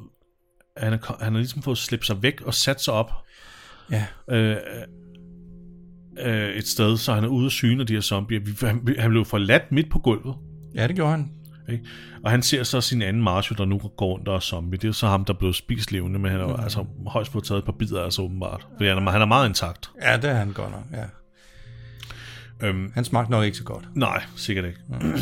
Han 0.77 0.93
har, 0.93 1.19
han 1.21 1.33
har 1.33 1.39
ligesom 1.39 1.63
fået 1.63 1.79
slippet 1.79 2.07
sig 2.07 2.23
væk 2.23 2.41
og 2.41 2.55
sat 2.55 2.81
sig 2.83 2.95
op. 2.95 3.13
Ja. 3.91 4.07
Øh, 4.31 4.57
øh, 6.25 6.55
et 6.55 6.69
sted, 6.69 6.97
så 6.97 7.13
han 7.13 7.25
er 7.25 7.29
ude 7.29 7.47
at 7.47 7.53
syne 7.53 7.81
af 7.81 7.87
de 7.87 7.93
her 7.93 8.01
zombier. 8.01 8.67
Han, 8.67 8.95
han 8.99 9.11
blev 9.11 9.25
forladt 9.25 9.73
midt 9.73 9.91
på 9.91 9.99
gulvet. 9.99 10.35
Ja, 10.75 10.87
det 10.87 10.97
gjorde 10.97 11.11
han. 11.11 11.31
Ikke? 11.69 11.85
Og 12.25 12.31
han 12.31 12.43
ser 12.43 12.63
så 12.63 12.81
sin 12.81 13.03
anden 13.03 13.23
Marshall, 13.23 13.59
der 13.59 13.65
nu 13.65 13.79
går 13.79 14.07
rundt 14.07 14.29
og 14.29 14.35
er 14.35 14.41
zombie. 14.41 14.79
Det 14.79 14.89
er 14.89 14.93
så 14.93 15.07
ham, 15.07 15.25
der 15.25 15.33
blev 15.33 15.53
spist 15.53 15.93
levende, 15.93 16.19
men 16.19 16.31
han 16.31 16.41
har 16.41 16.47
mm. 16.47 16.63
altså 16.63 16.87
højst 17.07 17.33
fået 17.33 17.45
taget 17.45 17.59
et 17.59 17.65
par 17.65 17.73
bidder, 17.73 18.05
altså 18.05 18.23
åbenbart. 18.23 18.67
Fordi 18.77 18.89
han 18.89 18.99
er, 18.99 19.11
han 19.11 19.23
er 19.23 19.27
meget 19.27 19.49
intakt. 19.49 19.91
Ja, 20.03 20.17
det 20.17 20.31
er 20.31 20.35
han 20.35 20.53
godt 20.53 20.71
nok, 20.71 20.85
ja. 20.93 21.05
Øhm, 22.63 22.93
han 22.95 23.05
smagte 23.05 23.31
nok 23.31 23.45
ikke 23.45 23.57
så 23.57 23.65
godt. 23.65 23.97
Nej, 23.97 24.23
sikkert 24.37 24.65
ikke. 24.65 24.81
Mm. 24.89 25.13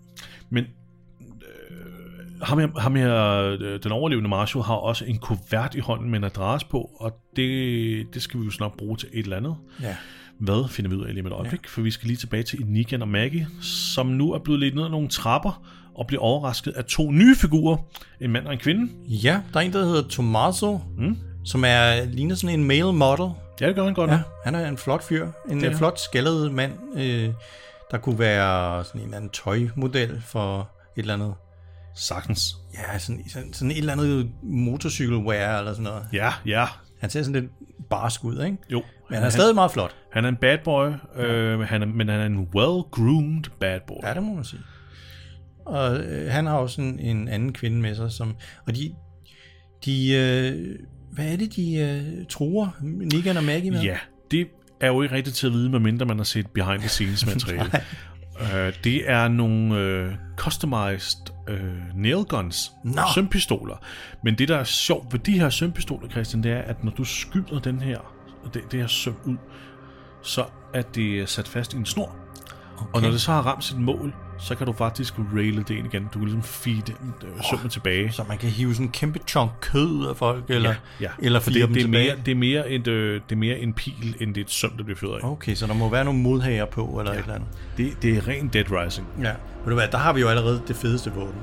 men 0.54 0.64
øh, 0.64 2.40
ham 2.42 2.58
her, 2.58 2.80
ham 2.80 2.94
her, 2.94 3.36
øh, 3.60 3.82
den 3.82 3.92
overlevende 3.92 4.30
Marshall, 4.30 4.64
har 4.64 4.74
også 4.74 5.04
en 5.04 5.18
kuvert 5.18 5.74
i 5.74 5.80
hånden 5.80 6.10
med 6.10 6.18
en 6.18 6.24
adresse 6.24 6.66
på, 6.66 6.90
og 7.00 7.12
det, 7.36 8.14
det 8.14 8.22
skal 8.22 8.40
vi 8.40 8.44
jo 8.44 8.50
snart 8.50 8.72
bruge 8.72 8.96
til 8.96 9.08
et 9.12 9.22
eller 9.22 9.36
andet. 9.36 9.56
Ja. 9.82 9.96
Hvad 10.40 10.68
finder 10.68 10.90
vi 10.90 10.96
ud 10.96 11.04
af 11.04 11.14
lige 11.14 11.22
med 11.22 11.30
et 11.30 11.34
øjeblik, 11.34 11.60
ja. 11.64 11.68
for 11.68 11.80
vi 11.80 11.90
skal 11.90 12.06
lige 12.06 12.16
tilbage 12.16 12.42
til 12.42 12.66
Negan 12.66 13.02
og 13.02 13.08
Maggie, 13.08 13.48
som 13.62 14.06
nu 14.06 14.32
er 14.32 14.38
blevet 14.38 14.60
lidt 14.60 14.74
ned 14.74 14.84
ad 14.84 14.90
nogle 14.90 15.08
trapper, 15.08 15.62
og 15.94 16.06
bliver 16.06 16.22
overrasket 16.22 16.72
af 16.72 16.84
to 16.84 17.10
nye 17.10 17.36
figurer, 17.36 17.76
en 18.20 18.32
mand 18.32 18.46
og 18.46 18.52
en 18.52 18.58
kvinde. 18.58 18.92
Ja, 19.06 19.40
der 19.52 19.60
er 19.60 19.64
en, 19.64 19.72
der 19.72 19.84
hedder 19.84 20.08
Tommaso, 20.08 20.80
mm. 20.98 21.16
som 21.44 21.64
er, 21.64 22.04
ligner 22.04 22.34
sådan 22.34 22.60
en 22.60 22.66
male 22.66 22.92
model. 22.92 23.30
Ja, 23.60 23.66
det 23.66 23.74
gør 23.74 23.84
han 23.84 23.94
godt. 23.94 24.10
Ja, 24.10 24.20
han 24.44 24.54
er 24.54 24.68
en 24.68 24.78
flot 24.78 25.02
fyr, 25.02 25.28
en 25.50 25.60
det 25.60 25.76
flot 25.76 26.00
skaldet 26.00 26.52
mand, 26.52 26.72
øh, 26.96 27.30
der 27.90 27.98
kunne 27.98 28.18
være 28.18 28.84
sådan 28.84 29.00
en 29.00 29.04
eller 29.04 29.16
anden 29.16 29.30
tøjmodel 29.30 30.22
for 30.26 30.70
et 30.96 31.00
eller 31.00 31.14
andet. 31.14 31.34
Sagtens. 31.94 32.56
Ja, 32.74 32.98
sådan, 32.98 33.28
sådan, 33.28 33.52
sådan 33.52 33.70
et 33.70 33.78
eller 33.78 33.92
andet 33.92 34.30
motorcykelwear 34.42 35.58
eller 35.58 35.72
sådan 35.72 35.84
noget. 35.84 36.06
Ja, 36.12 36.32
ja. 36.46 36.66
Han 37.00 37.10
ser 37.10 37.22
sådan 37.22 37.40
lidt 37.40 37.52
barsk 37.90 38.24
ud, 38.24 38.42
ikke? 38.42 38.56
Jo. 38.70 38.82
Men 39.08 39.16
han 39.16 39.26
er 39.26 39.30
stadig 39.30 39.54
meget 39.54 39.70
flot. 39.70 39.96
Han 40.12 40.24
er 40.24 40.28
en 40.28 40.36
bad 40.36 40.58
boy, 40.64 40.88
øh, 41.16 41.60
han 41.60 41.82
er, 41.82 41.86
men 41.86 42.08
han 42.08 42.20
er 42.20 42.26
en 42.26 42.48
well-groomed 42.56 43.50
bad 43.60 43.80
boy. 43.86 43.96
Ja, 44.02 44.14
det 44.14 44.22
må 44.22 44.34
man 44.34 44.44
sige. 44.44 44.60
Og 45.66 45.96
øh, 45.96 46.30
han 46.30 46.46
har 46.46 46.56
også 46.56 46.80
en, 46.80 46.98
en 46.98 47.28
anden 47.28 47.52
kvinde 47.52 47.80
med 47.80 47.94
sig, 47.94 48.12
som, 48.12 48.36
og 48.66 48.76
de, 48.76 48.94
de 49.84 50.14
øh, 50.14 50.78
hvad 51.12 51.32
er 51.32 51.36
det, 51.36 51.56
de 51.56 51.74
øh, 51.76 52.26
tror 52.28 52.76
Negan 52.82 53.36
og 53.36 53.44
Maggie 53.44 53.70
med? 53.70 53.82
Ja, 53.82 53.98
det 54.30 54.46
er 54.80 54.86
jo 54.86 55.02
ikke 55.02 55.14
rigtigt 55.14 55.36
til 55.36 55.46
at 55.46 55.52
vide, 55.52 55.70
medmindre 55.70 56.06
man 56.06 56.16
har 56.16 56.24
set 56.24 56.46
behind 56.46 56.80
the 56.80 56.88
scenes 56.88 57.26
materiale. 57.26 57.70
uh, 58.40 58.74
det 58.84 59.10
er 59.10 59.28
nogle 59.28 60.04
uh, 60.06 60.12
customized 60.36 61.32
uh, 61.50 62.00
nail 62.00 62.24
guns, 62.28 62.72
no. 62.84 63.02
sømpistoler. 63.14 63.76
Men 64.24 64.34
det, 64.38 64.48
der 64.48 64.56
er 64.56 64.64
sjovt 64.64 65.12
ved 65.12 65.20
de 65.20 65.40
her 65.40 65.50
sømpistoler, 65.50 66.08
Christian, 66.08 66.42
det 66.42 66.52
er, 66.52 66.62
at 66.62 66.84
når 66.84 66.92
du 66.92 67.04
skyder 67.04 67.58
den 67.58 67.80
her, 67.80 68.17
det, 68.54 68.72
det 68.72 68.80
her 68.80 68.86
søm 68.86 69.14
ud, 69.24 69.36
så 70.22 70.44
er 70.74 70.82
det 70.82 71.28
sat 71.28 71.48
fast 71.48 71.74
i 71.74 71.76
en 71.76 71.86
snor. 71.86 72.16
Okay. 72.78 72.90
Og 72.92 73.02
når 73.02 73.10
det 73.10 73.20
så 73.20 73.32
har 73.32 73.42
ramt 73.42 73.64
sit 73.64 73.78
mål, 73.80 74.14
så 74.38 74.54
kan 74.54 74.66
du 74.66 74.72
faktisk 74.72 75.14
raile 75.34 75.62
det 75.62 75.70
ind 75.70 75.86
igen. 75.86 76.02
Du 76.02 76.18
kan 76.18 76.22
ligesom 76.22 76.42
feed 76.42 76.90
øh, 76.90 77.44
sømmet 77.50 77.72
tilbage. 77.72 78.12
Så 78.12 78.24
man 78.28 78.38
kan 78.38 78.50
hive 78.50 78.74
sådan 78.74 78.86
en 78.86 78.92
kæmpe 78.92 79.18
chunk 79.26 79.50
kød 79.60 79.86
ud 79.86 80.06
af 80.06 80.16
folk, 80.16 80.44
eller, 80.48 80.74
Ja, 81.00 81.08
eller 81.18 81.40
fordi 81.40 81.60
dem 81.60 81.68
det, 81.68 81.76
er 81.80 81.84
tilbage. 81.84 82.06
mere, 82.06 82.16
det, 82.26 82.30
er 82.30 82.36
mere 82.36 82.70
et, 82.70 82.86
øh, 82.86 83.20
det 83.28 83.32
er 83.34 83.38
mere 83.38 83.58
en 83.58 83.72
pil, 83.72 84.16
end 84.20 84.34
det 84.34 84.40
er 84.40 84.44
et 84.44 84.50
søm, 84.50 84.70
der 84.76 84.84
bliver 84.84 84.96
fyret 84.98 85.20
af. 85.22 85.30
Okay, 85.30 85.54
så 85.54 85.66
der 85.66 85.74
må 85.74 85.88
være 85.88 86.04
nogle 86.04 86.20
modhager 86.20 86.64
på, 86.64 86.84
eller 86.98 87.12
ja. 87.12 87.18
et 87.18 87.22
eller 87.22 87.34
andet. 87.34 87.48
Det, 87.76 88.02
det 88.02 88.16
er 88.16 88.28
ren 88.28 88.48
Dead 88.48 88.64
Rising. 88.70 89.06
Ja. 89.22 89.22
Ved 89.64 89.68
du 89.68 89.74
hvad, 89.74 89.88
der 89.92 89.98
har 89.98 90.12
vi 90.12 90.20
jo 90.20 90.28
allerede 90.28 90.62
det 90.68 90.76
fedeste 90.76 91.12
våben. 91.12 91.40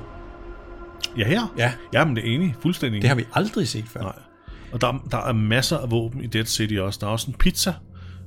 Ja, 1.18 1.24
her? 1.24 1.52
Ja. 1.58 1.72
Jamen, 1.92 2.16
det 2.16 2.30
er 2.30 2.34
enig. 2.34 2.54
Fuldstændig 2.62 3.02
Det 3.02 3.08
har 3.08 3.16
vi 3.16 3.24
aldrig 3.34 3.68
set 3.68 3.84
før. 3.88 4.00
Nej. 4.00 4.12
Og 4.76 4.80
der, 4.80 5.08
der 5.10 5.18
er 5.18 5.32
masser 5.32 5.78
af 5.78 5.90
våben 5.90 6.24
i 6.24 6.26
Dead 6.26 6.44
City 6.44 6.74
også. 6.74 6.98
Der 7.00 7.06
er 7.06 7.10
også 7.10 7.30
en 7.30 7.36
pizza 7.38 7.72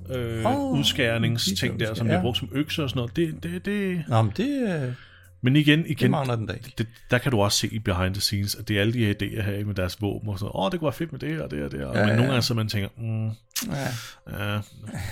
øh, 0.10 0.46
oh, 0.46 0.80
udskæringsting 0.80 1.78
pizza 1.78 1.86
der, 1.86 1.86
som 1.86 1.92
udskæring, 1.92 2.08
bliver 2.08 2.18
ja. 2.18 2.22
brugt 2.22 2.38
som 2.38 2.50
økser 2.52 2.84
og 2.84 2.90
sådan 2.90 3.00
noget. 3.00 3.16
Det, 3.16 3.44
det, 3.44 3.66
det... 3.66 4.04
Nå, 4.08 4.22
men 4.22 4.34
det, 4.38 4.84
øh, 4.84 4.94
Men 5.42 5.56
igen, 5.56 5.80
det 5.80 5.90
igen 5.90 6.12
mangler 6.12 6.36
den 6.36 6.46
dag. 6.46 6.62
det, 6.78 6.88
der 7.12 7.18
kan 7.18 7.32
du 7.32 7.42
også 7.42 7.58
se 7.58 7.68
i 7.68 7.80
behind 7.80 8.14
the 8.14 8.22
scenes, 8.22 8.56
at 8.56 8.68
det 8.68 8.78
er 8.78 8.82
alle 8.82 8.94
de 8.94 9.06
her 9.06 9.14
idéer 9.14 9.42
her 9.42 9.66
med 9.66 9.76
deres 9.76 10.02
våben 10.02 10.30
og 10.30 10.40
sådan 10.40 10.52
Åh, 10.56 10.66
oh, 10.66 10.72
det 10.72 10.80
kunne 10.80 10.86
være 10.86 10.94
fedt 10.94 11.12
med 11.12 11.20
det 11.20 11.42
og 11.42 11.52
det 11.52 11.64
og 11.64 11.72
det. 11.72 11.86
Og, 11.86 11.96
Ja, 11.96 12.02
men 12.02 12.10
ja. 12.10 12.16
nogle 12.16 12.32
gange 12.32 12.42
så 12.42 12.54
man 12.54 12.68
tænker, 12.68 12.90
mm, 12.98 13.30
Ja. 13.68 14.54
ja, 14.54 14.60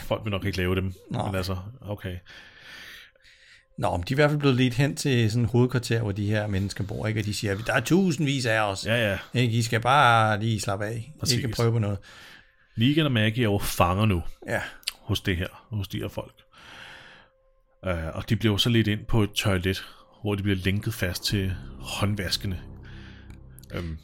folk 0.03 0.21
vil 0.23 0.31
nok 0.31 0.45
ikke 0.45 0.57
lave 0.57 0.75
dem. 0.75 0.93
Nej. 1.11 1.25
Men 1.25 1.35
altså, 1.35 1.55
okay. 1.81 2.15
Nå, 3.77 3.97
men 3.97 4.01
de 4.07 4.13
er 4.13 4.15
i 4.15 4.15
hvert 4.15 4.29
fald 4.29 4.39
blevet 4.39 4.55
ledt 4.55 4.73
hen 4.73 4.95
til 4.95 5.31
sådan 5.31 5.43
et 5.45 5.51
hovedkvarter, 5.51 6.01
hvor 6.01 6.11
de 6.11 6.25
her 6.25 6.47
mennesker 6.47 6.83
bor, 6.83 7.07
ikke? 7.07 7.19
Og 7.19 7.25
de 7.25 7.33
siger, 7.33 7.57
der 7.57 7.73
er 7.73 7.79
tusindvis 7.79 8.45
af 8.45 8.59
os. 8.59 8.85
Ja, 8.85 9.09
ja. 9.11 9.17
Ikke? 9.33 9.57
I 9.57 9.61
skal 9.61 9.81
bare 9.81 10.39
lige 10.39 10.59
slappe 10.59 10.85
af. 10.85 11.13
Præcis. 11.19 11.35
Ikke 11.37 11.47
prøve 11.47 11.71
på 11.71 11.79
noget. 11.79 11.97
Negan 12.77 13.05
og 13.05 13.11
Maggie 13.11 13.41
er 13.43 13.49
jo 13.51 13.57
fanger 13.57 14.05
nu 14.05 14.23
Ja. 14.47 14.61
hos 15.01 15.21
det 15.21 15.37
her, 15.37 15.47
hos 15.69 15.87
de 15.87 15.97
her 15.97 16.07
folk. 16.07 16.33
Uh, 17.87 18.15
og 18.15 18.29
de 18.29 18.35
bliver 18.35 18.53
jo 18.53 18.57
så 18.57 18.69
lidt 18.69 18.87
ind 18.87 19.05
på 19.05 19.23
et 19.23 19.31
toilet, 19.31 19.83
hvor 20.21 20.35
de 20.35 20.43
bliver 20.43 20.57
lænket 20.57 20.93
fast 20.93 21.23
til 21.23 21.53
håndvaskene. 21.79 22.59
Um, 23.79 23.97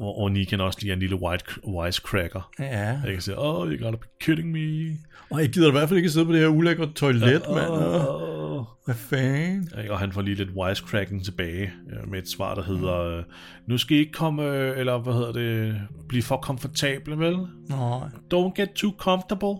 og, 0.00 0.18
og 0.18 0.32
Negan 0.32 0.60
også 0.60 0.78
lige 0.82 0.90
er 0.90 0.94
en 0.94 1.00
lille 1.00 1.16
white, 1.22 1.44
wisecracker. 1.66 2.50
Ja. 2.58 2.88
Jeg 2.88 3.12
kan 3.12 3.20
sige, 3.20 3.34
oh, 3.38 3.68
you 3.72 3.84
gotta 3.84 3.98
be 3.98 4.06
kidding 4.20 4.50
me. 4.50 4.96
Og 5.30 5.40
jeg 5.40 5.48
gider 5.48 5.68
i 5.68 5.70
hvert 5.70 5.88
fald 5.88 5.96
ikke 5.96 6.10
sidde 6.10 6.26
på 6.26 6.32
det 6.32 6.40
her 6.40 6.48
ulækre 6.48 6.92
toilet, 6.94 7.42
mand. 7.54 7.70
Oh. 7.70 8.64
Hvad 8.84 8.94
fanden? 8.94 9.68
Og 9.90 9.98
han 9.98 10.12
får 10.12 10.22
lige 10.22 10.34
lidt 10.34 10.50
wisecracking 10.56 11.24
tilbage 11.24 11.70
øh, 11.92 12.10
med 12.10 12.18
et 12.18 12.28
svar, 12.28 12.54
der 12.54 12.62
hedder, 12.62 13.00
øh, 13.00 13.24
nu 13.66 13.78
skal 13.78 13.96
I 13.96 14.00
ikke 14.00 14.12
komme, 14.12 14.44
øh, 14.44 14.78
eller 14.78 14.98
hvad 14.98 15.12
hedder 15.12 15.32
det, 15.32 15.80
blive 16.08 16.22
for 16.22 16.36
komfortable, 16.36 17.18
vel? 17.18 17.36
Nå, 17.68 18.00
Don't 18.34 18.54
get 18.56 18.68
too 18.74 18.92
comfortable. 18.98 19.54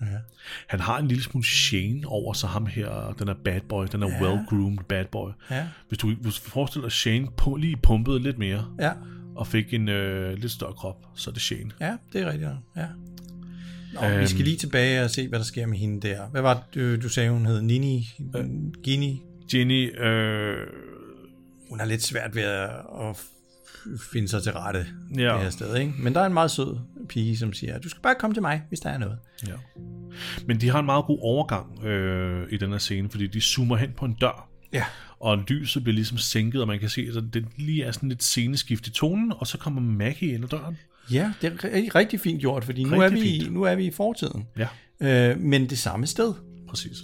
ja. 0.00 0.06
Han 0.68 0.80
har 0.80 0.98
en 0.98 1.08
lille 1.08 1.22
smule 1.22 1.46
shame 1.46 2.00
over 2.06 2.32
sig, 2.32 2.48
ham 2.48 2.66
her, 2.66 3.14
den 3.18 3.28
er 3.28 3.34
bad 3.44 3.60
boy, 3.68 3.86
den 3.92 4.02
er 4.02 4.08
ja. 4.08 4.18
well-groomed 4.20 4.84
bad 4.88 5.04
boy. 5.12 5.30
Ja. 5.50 5.66
Hvis 5.88 5.98
du, 5.98 6.10
hvis 6.20 6.34
du 6.40 6.50
forestiller 6.50 6.88
dig, 6.88 6.92
Shane 6.92 7.28
på, 7.36 7.54
lige 7.56 7.76
pumpede 7.76 8.18
lidt 8.18 8.38
mere, 8.38 8.64
Ja. 8.80 8.92
Og 9.36 9.46
fik 9.46 9.74
en 9.74 9.88
øh, 9.88 10.34
lidt 10.38 10.52
større 10.52 10.72
krop, 10.74 11.06
så 11.14 11.30
det 11.30 11.40
Shane. 11.42 11.70
Ja, 11.80 11.96
det 12.12 12.20
er 12.20 12.26
rigtigt. 12.32 12.50
Ja. 12.76 12.86
Nå, 13.94 14.06
Øhm. 14.08 14.20
vi 14.20 14.26
skal 14.26 14.44
lige 14.44 14.56
tilbage 14.56 15.02
og 15.04 15.10
se, 15.10 15.28
hvad 15.28 15.38
der 15.38 15.44
sker 15.44 15.66
med 15.66 15.78
hende 15.78 16.08
der. 16.08 16.26
Hvad 16.26 16.42
var 16.42 16.62
det, 16.74 17.02
du 17.02 17.08
sagde, 17.08 17.30
hun 17.30 17.46
hed? 17.46 17.62
Nini? 17.62 18.08
Øh. 18.36 18.44
Gini? 18.82 19.22
Jenny, 19.54 20.00
øh, 20.00 20.56
Hun 21.70 21.78
har 21.80 21.86
lidt 21.86 22.02
svært 22.02 22.34
ved 22.34 22.42
at, 22.42 22.70
at 23.00 23.16
finde 24.12 24.28
sig 24.28 24.42
til 24.42 24.52
rette 24.52 24.86
Ja. 25.16 25.32
det 25.34 25.40
her 25.42 25.50
sted, 25.50 25.76
ikke? 25.76 25.92
Men 25.98 26.14
der 26.14 26.20
er 26.20 26.26
en 26.26 26.34
meget 26.34 26.50
sød 26.50 26.76
pige, 27.08 27.36
som 27.36 27.52
siger, 27.52 27.78
du 27.78 27.88
skal 27.88 28.02
bare 28.02 28.14
komme 28.18 28.34
til 28.34 28.42
mig, 28.42 28.62
hvis 28.68 28.80
der 28.80 28.90
er 28.90 28.98
noget. 28.98 29.18
Ja. 29.46 29.52
Men 30.46 30.60
de 30.60 30.68
har 30.70 30.78
en 30.78 30.86
meget 30.86 31.04
god 31.04 31.18
overgang 31.22 31.84
øh, 31.84 32.46
i 32.50 32.56
den 32.56 32.70
her 32.70 32.78
scene, 32.78 33.10
fordi 33.10 33.26
de 33.26 33.40
zoomer 33.40 33.76
hen 33.76 33.92
på 33.96 34.04
en 34.04 34.12
dør, 34.20 34.48
Ja. 34.72 34.84
Og 35.26 35.38
lyset 35.48 35.82
bliver 35.84 35.94
ligesom 35.94 36.18
sænket, 36.18 36.60
og 36.60 36.66
man 36.68 36.78
kan 36.80 36.88
se, 36.88 37.06
at 37.16 37.24
det 37.34 37.44
lige 37.56 37.82
er 37.84 37.92
sådan 37.92 38.08
lidt 38.08 38.22
sceneskift 38.22 38.86
i 38.86 38.90
tonen, 38.90 39.32
og 39.38 39.46
så 39.46 39.58
kommer 39.58 39.80
Maggie 39.80 40.32
ind 40.34 40.44
ad 40.44 40.48
døren. 40.48 40.76
Ja, 41.12 41.32
det 41.42 41.52
er 41.52 41.56
ri- 41.56 41.88
rigtig 41.94 42.20
fint 42.20 42.40
gjort, 42.40 42.64
fordi 42.64 42.84
nu 42.84 43.00
er, 43.00 43.08
vi, 43.08 43.20
fint. 43.20 43.52
nu 43.52 43.62
er 43.62 43.74
vi 43.74 43.86
i 43.86 43.90
fortiden. 43.90 44.46
Ja, 44.58 44.68
Øh, 45.00 45.40
men 45.40 45.70
det 45.70 45.78
samme 45.78 46.06
sted. 46.06 46.34
præcis. 46.68 46.96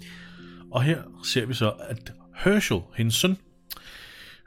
Og 0.71 0.83
her 0.83 0.99
ser 1.25 1.47
vi 1.47 1.55
så, 1.55 1.71
at 1.71 2.13
Herschel, 2.45 2.81
hendes 2.97 3.15
søn, 3.15 3.37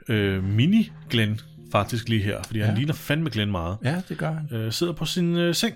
øh, 0.08 0.56
mini-Glenn, 0.56 1.42
faktisk 1.72 2.08
lige 2.08 2.22
her, 2.22 2.42
fordi 2.46 2.58
ja. 2.58 2.64
han 2.64 2.74
ligner 2.76 2.92
fandme 2.94 3.30
Glenn 3.30 3.50
meget, 3.50 3.78
Ja, 3.84 4.02
det 4.08 4.18
gør 4.18 4.32
han. 4.32 4.56
øh, 4.58 4.72
sidder 4.72 4.92
på 4.92 5.04
sin 5.04 5.36
øh, 5.36 5.54
seng, 5.54 5.74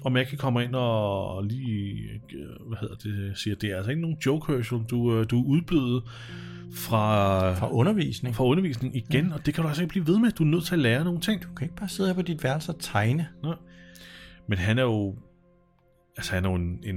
og 0.00 0.12
Maggie 0.12 0.38
kommer 0.38 0.60
ind 0.60 0.74
og, 0.74 1.44
lige, 1.44 1.92
øh, 2.34 2.68
hvad 2.68 2.78
hedder 2.80 2.94
det, 2.94 3.38
siger, 3.38 3.54
det 3.56 3.70
er 3.70 3.76
altså 3.76 3.90
ikke 3.90 4.02
nogen 4.02 4.16
joke, 4.26 4.52
Herschel, 4.52 4.78
du, 4.90 5.14
øh, 5.14 5.26
du 5.30 5.40
er 5.40 5.44
udblevet 5.46 6.02
fra, 6.74 7.52
Fra 7.54 7.72
undervisning. 7.72 8.34
fra 8.34 8.44
undervisning 8.44 8.96
igen, 8.96 9.26
ja. 9.28 9.34
og 9.34 9.46
det 9.46 9.54
kan 9.54 9.62
du 9.62 9.68
altså 9.68 9.82
ikke 9.82 9.92
blive 9.92 10.06
ved 10.06 10.18
med. 10.18 10.30
Du 10.30 10.42
er 10.42 10.46
nødt 10.48 10.64
til 10.64 10.74
at 10.74 10.78
lære 10.78 11.04
nogle 11.04 11.20
ting. 11.20 11.42
Du 11.42 11.48
kan 11.56 11.64
ikke 11.64 11.76
bare 11.76 11.88
sidde 11.88 12.08
her 12.08 12.14
på 12.14 12.22
dit 12.22 12.44
værelse 12.44 12.72
og 12.72 12.76
tegne. 12.80 13.28
Nej. 13.42 13.54
Men 14.48 14.58
han 14.58 14.78
er 14.78 14.82
jo, 14.82 15.16
altså 16.16 16.34
han 16.34 16.44
er 16.44 16.48
jo 16.50 16.54
en, 16.54 16.78
en, 16.84 16.96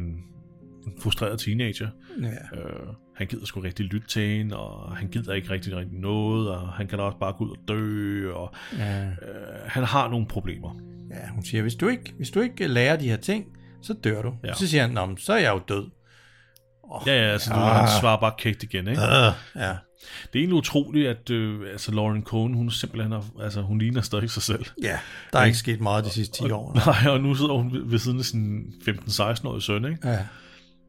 en 0.88 0.94
frustreret 1.02 1.40
teenager. 1.40 1.88
Ja. 2.22 2.28
Øh, 2.60 2.88
han 3.16 3.28
gider 3.28 3.46
sgu 3.46 3.60
rigtig 3.60 3.86
lytte 3.86 4.08
til 4.08 4.38
hende, 4.38 4.58
og 4.58 4.96
han 4.98 5.08
gider 5.08 5.34
ikke 5.34 5.50
rigtig, 5.50 5.76
rigtig 5.76 6.00
noget, 6.00 6.50
og 6.50 6.68
han 6.74 6.88
kan 6.88 7.00
også 7.00 7.18
bare 7.18 7.34
gå 7.34 7.44
ud 7.46 7.50
og 7.50 7.58
dø, 7.68 8.32
og 8.34 8.54
Ja. 8.78 9.06
øh, 9.06 9.12
han 9.66 9.84
har 9.84 10.10
nogle 10.10 10.26
problemer. 10.28 10.76
ja, 11.10 11.30
hun 11.30 11.44
siger, 11.44 11.62
hvis 11.62 11.76
du, 11.76 11.88
ikke, 11.88 12.14
hvis 12.18 12.30
du 12.32 12.40
ikke 12.40 12.68
lærer 12.68 12.96
de 12.98 13.10
her 13.10 13.18
ting, 13.18 13.46
så 13.82 13.94
dør 13.94 14.22
du. 14.22 14.34
Ja. 14.44 14.54
Så 14.54 14.68
siger 14.68 14.82
han, 14.82 14.92
Nå, 14.92 15.16
så 15.18 15.34
er 15.34 15.40
jeg 15.40 15.54
jo 15.54 15.60
død. 15.76 15.90
Oh, 16.92 17.02
Ja, 17.08 17.14
ja, 17.14 17.32
altså, 17.32 17.54
du, 17.54 17.60
Ah. 17.60 17.76
han 17.76 18.00
svarer 18.00 18.20
bare 18.20 18.34
kægt 18.38 18.64
igen, 18.64 18.88
ikke? 18.88 19.02
Uh, 19.02 19.08
ja. 19.56 19.76
Det 20.34 20.40
er 20.40 20.40
egentlig 20.40 20.54
utroligt, 20.54 21.08
at 21.10 21.30
øh, 21.30 21.72
altså 21.72 21.92
Lauren 21.92 22.24
Cohn, 22.24 22.54
hun 22.54 22.72
simpelthen 22.72 23.12
er, 23.14 23.22
altså, 23.42 23.62
hun 23.62 23.78
ligner 23.80 24.02
stadig 24.02 24.32
sig 24.32 24.44
selv. 24.44 24.66
ja, 24.84 25.00
der 25.34 25.40
er 25.40 25.44
ikke 25.46 25.58
sket 25.58 25.82
meget 25.82 26.06
de 26.06 26.10
sidste 26.10 26.44
10 26.48 26.52
år. 26.52 26.74
Nej, 27.04 27.12
og 27.14 27.22
nu 27.22 27.36
sidder 27.36 27.54
hun 27.54 27.74
ved- 27.74 27.86
ved 27.86 28.00
siden 28.00 28.20
af 28.20 28.26
sin 28.26 28.74
15-16-årige 28.88 29.62
søn, 29.62 29.86
ikke? 29.86 30.10
Ja. 30.10 30.20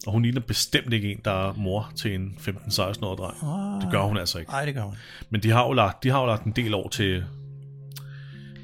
Og 0.07 0.13
hun 0.13 0.23
ligner 0.23 0.41
bestemt 0.41 0.93
ikke 0.93 1.13
en, 1.13 1.19
der 1.25 1.49
er 1.49 1.53
mor 1.57 1.93
til 1.97 2.15
en 2.15 2.35
15-16-årig 2.41 3.19
dreng. 3.19 3.37
Ah. 3.43 3.83
Det 3.83 3.91
gør 3.91 4.03
hun 4.03 4.17
altså 4.17 4.39
ikke. 4.39 4.51
Nej, 4.51 4.65
det 4.65 4.75
gør 4.75 4.83
hun. 4.83 4.97
Men 5.31 5.43
de 5.43 5.51
har 5.51 5.67
jo 5.67 5.73
lagt, 5.73 6.03
de 6.03 6.11
har 6.11 6.21
jo 6.21 6.27
lagt 6.27 6.45
en 6.45 6.53
del 6.53 6.75
år 6.75 6.89
til, 6.89 7.25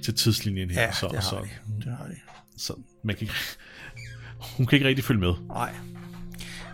til 0.05 0.15
tidslinjen 0.15 0.71
her, 0.71 0.83
Ja, 0.83 0.93
så, 0.93 1.07
det 1.07 1.15
har 1.15 1.23
så, 1.23 1.37
de. 1.37 1.49
Det 1.85 1.97
har 1.99 2.05
de. 2.07 2.15
så 2.59 2.73
man 3.05 3.17
kan 3.17 3.23
ikke, 3.23 3.35
hun 4.57 4.67
kan 4.67 4.77
ikke 4.77 4.89
rigtig 4.89 5.05
følge 5.05 5.21
med. 5.21 5.33
Nej. 5.49 5.73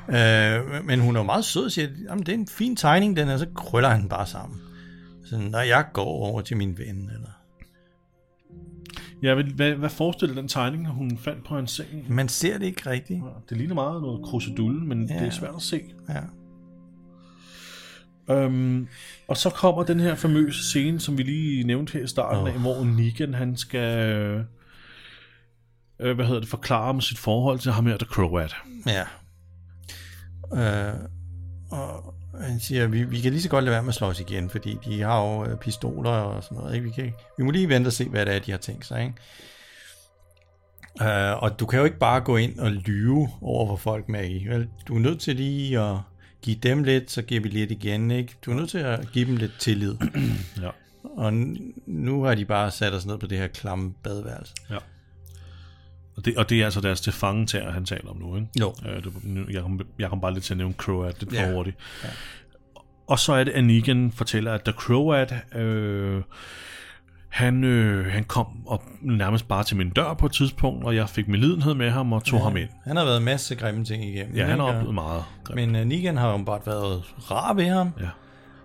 Øh, 0.08 0.84
men 0.84 1.00
hun 1.00 1.16
er 1.16 1.20
jo 1.20 1.24
meget 1.24 1.44
sød 1.44 1.64
og 1.64 1.72
siger, 1.72 1.88
jamen 2.08 2.26
det 2.26 2.34
er 2.34 2.38
en 2.38 2.46
fin 2.46 2.76
tegning, 2.76 3.16
den 3.16 3.28
er, 3.28 3.36
så 3.36 3.46
krøller 3.54 3.88
han 3.88 4.08
bare 4.08 4.26
sammen. 4.26 4.60
Så 5.24 5.38
når 5.38 5.60
jeg 5.60 5.86
går 5.92 6.04
over 6.04 6.40
til 6.40 6.56
min 6.56 6.78
ven, 6.78 7.10
eller... 7.14 7.28
Ja, 9.22 9.34
hvad, 9.34 9.72
hvad, 9.72 9.90
forestiller 9.90 10.34
den 10.34 10.48
tegning, 10.48 10.88
hun 10.88 11.18
fandt 11.18 11.44
på 11.44 11.54
hans 11.54 11.70
seng? 11.70 12.14
Man 12.14 12.28
ser 12.28 12.58
det 12.58 12.66
ikke 12.66 12.90
rigtigt. 12.90 13.22
Det 13.48 13.56
ligner 13.56 13.74
meget 13.74 14.02
noget 14.02 14.24
krusedulle, 14.24 14.80
men 14.86 15.08
ja. 15.08 15.14
det 15.14 15.26
er 15.26 15.30
svært 15.30 15.54
at 15.56 15.62
se. 15.62 15.80
Ja. 16.08 16.20
Øhm, 18.34 18.88
og 19.28 19.36
så 19.36 19.50
kommer 19.50 19.82
den 19.82 20.00
her 20.00 20.14
famøse 20.14 20.64
scene, 20.64 21.00
som 21.00 21.18
vi 21.18 21.22
lige 21.22 21.64
nævnte 21.64 21.92
her 21.92 22.04
i 22.04 22.06
starten 22.06 22.42
oh. 22.42 22.48
af, 22.48 22.60
hvor 22.60 22.84
Negan, 22.84 23.34
han 23.34 23.56
skal 23.56 23.98
øh, 25.98 26.14
hvad 26.14 26.26
hedder 26.26 26.40
det, 26.40 26.48
forklare 26.48 26.88
om 26.88 27.00
sit 27.00 27.18
forhold 27.18 27.58
til 27.58 27.72
ham 27.72 27.86
her, 27.86 27.96
The 27.96 28.06
Croat. 28.06 28.56
Ja. 28.86 29.04
Øh, 30.54 30.94
og 31.70 32.14
han 32.40 32.60
siger, 32.60 32.86
vi, 32.86 33.04
vi 33.04 33.20
kan 33.20 33.32
lige 33.32 33.42
så 33.42 33.48
godt 33.48 33.64
lade 33.64 33.72
være 33.74 33.82
med 33.82 33.88
at 33.88 33.94
slås 33.94 34.20
igen, 34.20 34.50
fordi 34.50 34.78
de 34.84 35.00
har 35.00 35.20
jo 35.24 35.44
øh, 35.44 35.58
pistoler 35.58 36.10
og 36.10 36.44
sådan 36.44 36.58
noget. 36.58 36.74
Ikke? 36.74 36.86
Vi, 36.86 36.92
kan, 36.92 37.12
vi 37.38 37.44
må 37.44 37.50
lige 37.50 37.68
vente 37.68 37.88
og 37.88 37.92
se, 37.92 38.08
hvad 38.08 38.26
det 38.26 38.34
er, 38.34 38.38
de 38.38 38.50
har 38.50 38.58
tænkt 38.58 38.86
sig. 38.86 39.02
Ikke? 39.02 39.14
Øh, 41.02 41.42
og 41.42 41.60
du 41.60 41.66
kan 41.66 41.78
jo 41.78 41.84
ikke 41.84 41.98
bare 41.98 42.20
gå 42.20 42.36
ind 42.36 42.58
og 42.58 42.70
lyve 42.70 43.28
over 43.42 43.66
for 43.66 43.76
folk 43.76 44.08
med 44.08 44.30
i. 44.30 44.46
Vel? 44.48 44.68
Du 44.88 44.94
er 44.94 45.00
nødt 45.00 45.20
til 45.20 45.36
lige 45.36 45.80
at 45.80 45.96
give 46.42 46.56
dem 46.56 46.82
lidt, 46.82 47.10
så 47.10 47.22
giver 47.22 47.40
vi 47.40 47.48
lidt 47.48 47.70
igen. 47.70 48.10
Ikke? 48.10 48.34
Du 48.44 48.50
er 48.50 48.54
nødt 48.54 48.70
til 48.70 48.78
at 48.78 49.12
give 49.12 49.26
dem 49.26 49.36
lidt 49.36 49.52
tillid. 49.58 49.94
Ja. 50.62 50.70
Og 51.16 51.32
nu 51.86 52.22
har 52.22 52.34
de 52.34 52.44
bare 52.44 52.70
sat 52.70 52.92
os 52.92 53.06
ned 53.06 53.18
på 53.18 53.26
det 53.26 53.38
her 53.38 53.46
klamme 53.46 53.92
badeværelse. 54.02 54.54
ja. 54.70 54.76
Og 56.16 56.24
det, 56.24 56.37
og 56.37 56.50
det 56.50 56.61
er 56.61 56.64
altså 56.64 56.81
deres 56.81 57.00
tilfangetager, 57.00 57.72
han 57.72 57.85
taler 57.85 58.11
om 58.11 58.16
nu, 58.16 58.37
ikke? 58.37 58.48
Jo. 58.61 58.74
Øh, 58.88 59.03
det, 59.05 59.12
jeg, 59.55 59.62
kom, 59.62 59.81
jeg 59.98 60.09
kom 60.11 60.20
bare 60.20 60.33
lidt 60.35 60.44
til 60.44 60.55
at 60.55 60.59
nævne 60.59 60.74
Croat 60.74 61.20
lidt 61.20 61.33
Ja. 61.33 61.53
hurtigt. 61.53 61.77
Og 63.07 63.18
så 63.18 63.33
er 63.33 63.44
det, 63.44 63.53
at 63.53 63.64
Negan 63.64 64.12
fortæller, 64.12 64.53
at 64.53 64.62
The 64.62 64.72
Croat, 64.72 65.35
øh, 65.55 66.22
han, 67.29 67.64
øh, 67.64 68.07
han 68.12 68.24
kom 68.24 68.46
op 68.66 68.83
nærmest 69.03 69.48
bare 69.48 69.64
til 69.64 69.77
min 69.77 69.90
dør 69.90 70.14
på 70.14 70.27
et 70.27 70.33
tidspunkt, 70.33 70.85
og 70.85 70.96
jeg 70.96 71.09
fik 71.09 71.29
med 71.29 71.38
lidenhed 71.38 71.74
med 71.74 71.90
ham 71.90 72.12
og 72.12 72.24
tog 72.24 72.38
ja. 72.38 72.44
ham 72.44 72.57
ind. 72.57 72.68
Han 72.85 72.96
har 72.96 73.05
været 73.05 73.18
en 73.18 73.24
masse 73.24 73.55
grimme 73.55 73.85
ting 73.85 74.05
igennem. 74.05 74.37
Ja, 74.37 74.46
han 74.46 74.59
har 74.61 74.66
oplevet 74.66 74.94
meget. 74.94 75.22
Men 75.55 75.77
uh, 75.77 75.83
Negan 75.85 76.16
har 76.16 76.31
jo 76.31 76.38
bare 76.44 76.61
været 76.66 77.03
rar 77.31 77.55
ved 77.55 77.68
ham. 77.68 77.90
Ja. 78.00 78.09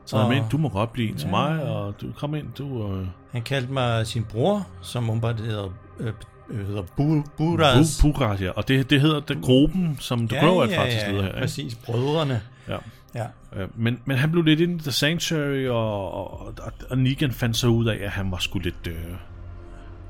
Så 0.05 0.17
han 0.17 0.25
Og- 0.25 0.31
mente, 0.31 0.47
du 0.51 0.57
må 0.57 0.69
godt 0.69 0.93
blive 0.93 1.09
en 1.09 1.15
til 1.17 1.29
mig, 1.29 1.63
og 1.63 2.01
du 2.01 2.11
kom 2.17 2.35
ind, 2.35 2.47
du... 2.57 2.93
Øh, 2.95 3.07
Han 3.31 3.41
kaldte 3.41 3.73
mig 3.73 4.07
sin 4.07 4.23
bror, 4.23 4.67
som 4.81 5.03
umiddelbart 5.09 5.39
hedder, 5.39 5.69
øh, 5.99 6.13
øh, 6.51 6.67
hedder 6.67 6.81
Bu- 6.81 7.29
Buras. 7.37 7.99
Bu- 7.99 8.01
Burat, 8.11 8.41
ja. 8.41 8.49
Og 8.51 8.67
det, 8.67 8.89
det 8.89 9.01
hedder 9.01 9.19
det 9.19 9.37
gruppen, 9.41 9.97
som 9.99 10.27
The 10.27 10.37
ja, 10.37 10.43
Crow 10.43 10.67
faktisk 10.75 11.07
leder 11.07 11.21
her. 11.21 11.27
Ikke? 11.29 11.39
Præcis, 11.39 11.75
brødrene. 11.75 12.41
Ja. 12.67 12.77
Ja. 13.15 13.25
Øh, 13.55 13.67
men, 13.75 13.99
men 14.05 14.17
han 14.17 14.31
blev 14.31 14.43
lidt 14.43 14.59
ind 14.59 14.79
i 14.79 14.83
The 14.83 14.91
Sanctuary, 14.91 15.67
og, 15.67 16.11
og, 16.13 16.41
og, 16.59 16.71
og 16.89 16.97
Negan 16.97 17.31
fandt 17.31 17.57
så 17.57 17.67
ud 17.67 17.87
af, 17.87 17.97
at 18.03 18.09
han 18.09 18.31
var 18.31 18.37
sgu 18.37 18.59
lidt... 18.59 18.87
Øh, 18.87 18.93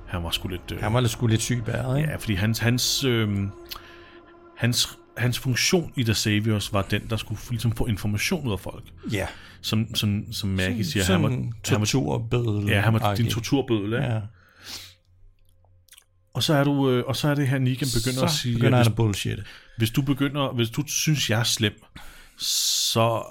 han 0.08 0.24
var 0.24 0.30
sgu 0.30 0.48
lidt... 0.48 0.72
Øh, 0.74 0.80
Han 0.82 0.94
var 0.94 1.00
lidt 1.00 1.12
sgu 1.12 1.28
lidt 1.28 1.42
syg 1.42 1.62
bæret, 1.66 1.98
ikke? 1.98 2.10
Ja, 2.10 2.16
fordi 2.16 2.34
hans, 2.34 2.60
hans, 2.60 3.04
øh, 3.04 3.30
hans, 4.58 4.98
hans 5.18 5.40
funktion 5.40 5.92
i 5.96 6.04
The 6.04 6.14
Saviors 6.14 6.74
var 6.74 6.82
den, 6.82 7.02
der 7.10 7.18
skulle 7.18 7.42
ligesom 7.50 7.72
få 7.72 7.86
information 7.86 8.48
ud 8.48 8.52
af 8.52 8.60
folk. 8.60 8.84
Ja. 9.12 9.28
Som, 9.62 9.96
som, 9.96 10.24
som 10.34 10.50
Maggie 10.50 10.86
siger, 10.86 11.04
Sådan 11.04 11.22
han 11.24 11.54
var, 11.72 11.78
torturbødel. 11.80 12.68
ja, 12.70 12.80
han 12.82 12.94
var 12.94 13.16
din 13.16 13.30
torturbødel, 13.30 13.94
ikke? 13.94 14.06
Ja. 14.06 14.20
Og 16.34 16.44
så 16.44 16.54
er 16.54 16.64
du, 16.64 16.90
øh, 16.90 17.04
og 17.08 17.16
så 17.16 17.28
er 17.28 17.36
det 17.36 17.48
her, 17.48 17.60
Negan 17.60 17.88
begynder 17.96 18.20
Så 18.20 18.26
at 18.26 18.32
sige, 18.32 18.54
begynder 18.56 18.78
at 18.78 18.84
han 18.84 18.92
at 18.92 18.96
bullshit. 18.96 19.40
hvis 19.78 19.92
du 19.92 20.02
begynder, 20.02 20.52
hvis 20.54 20.70
du 20.70 20.84
synes, 20.88 21.30
jeg 21.30 21.40
er 21.40 21.44
slem, 21.44 21.84
så, 22.38 23.24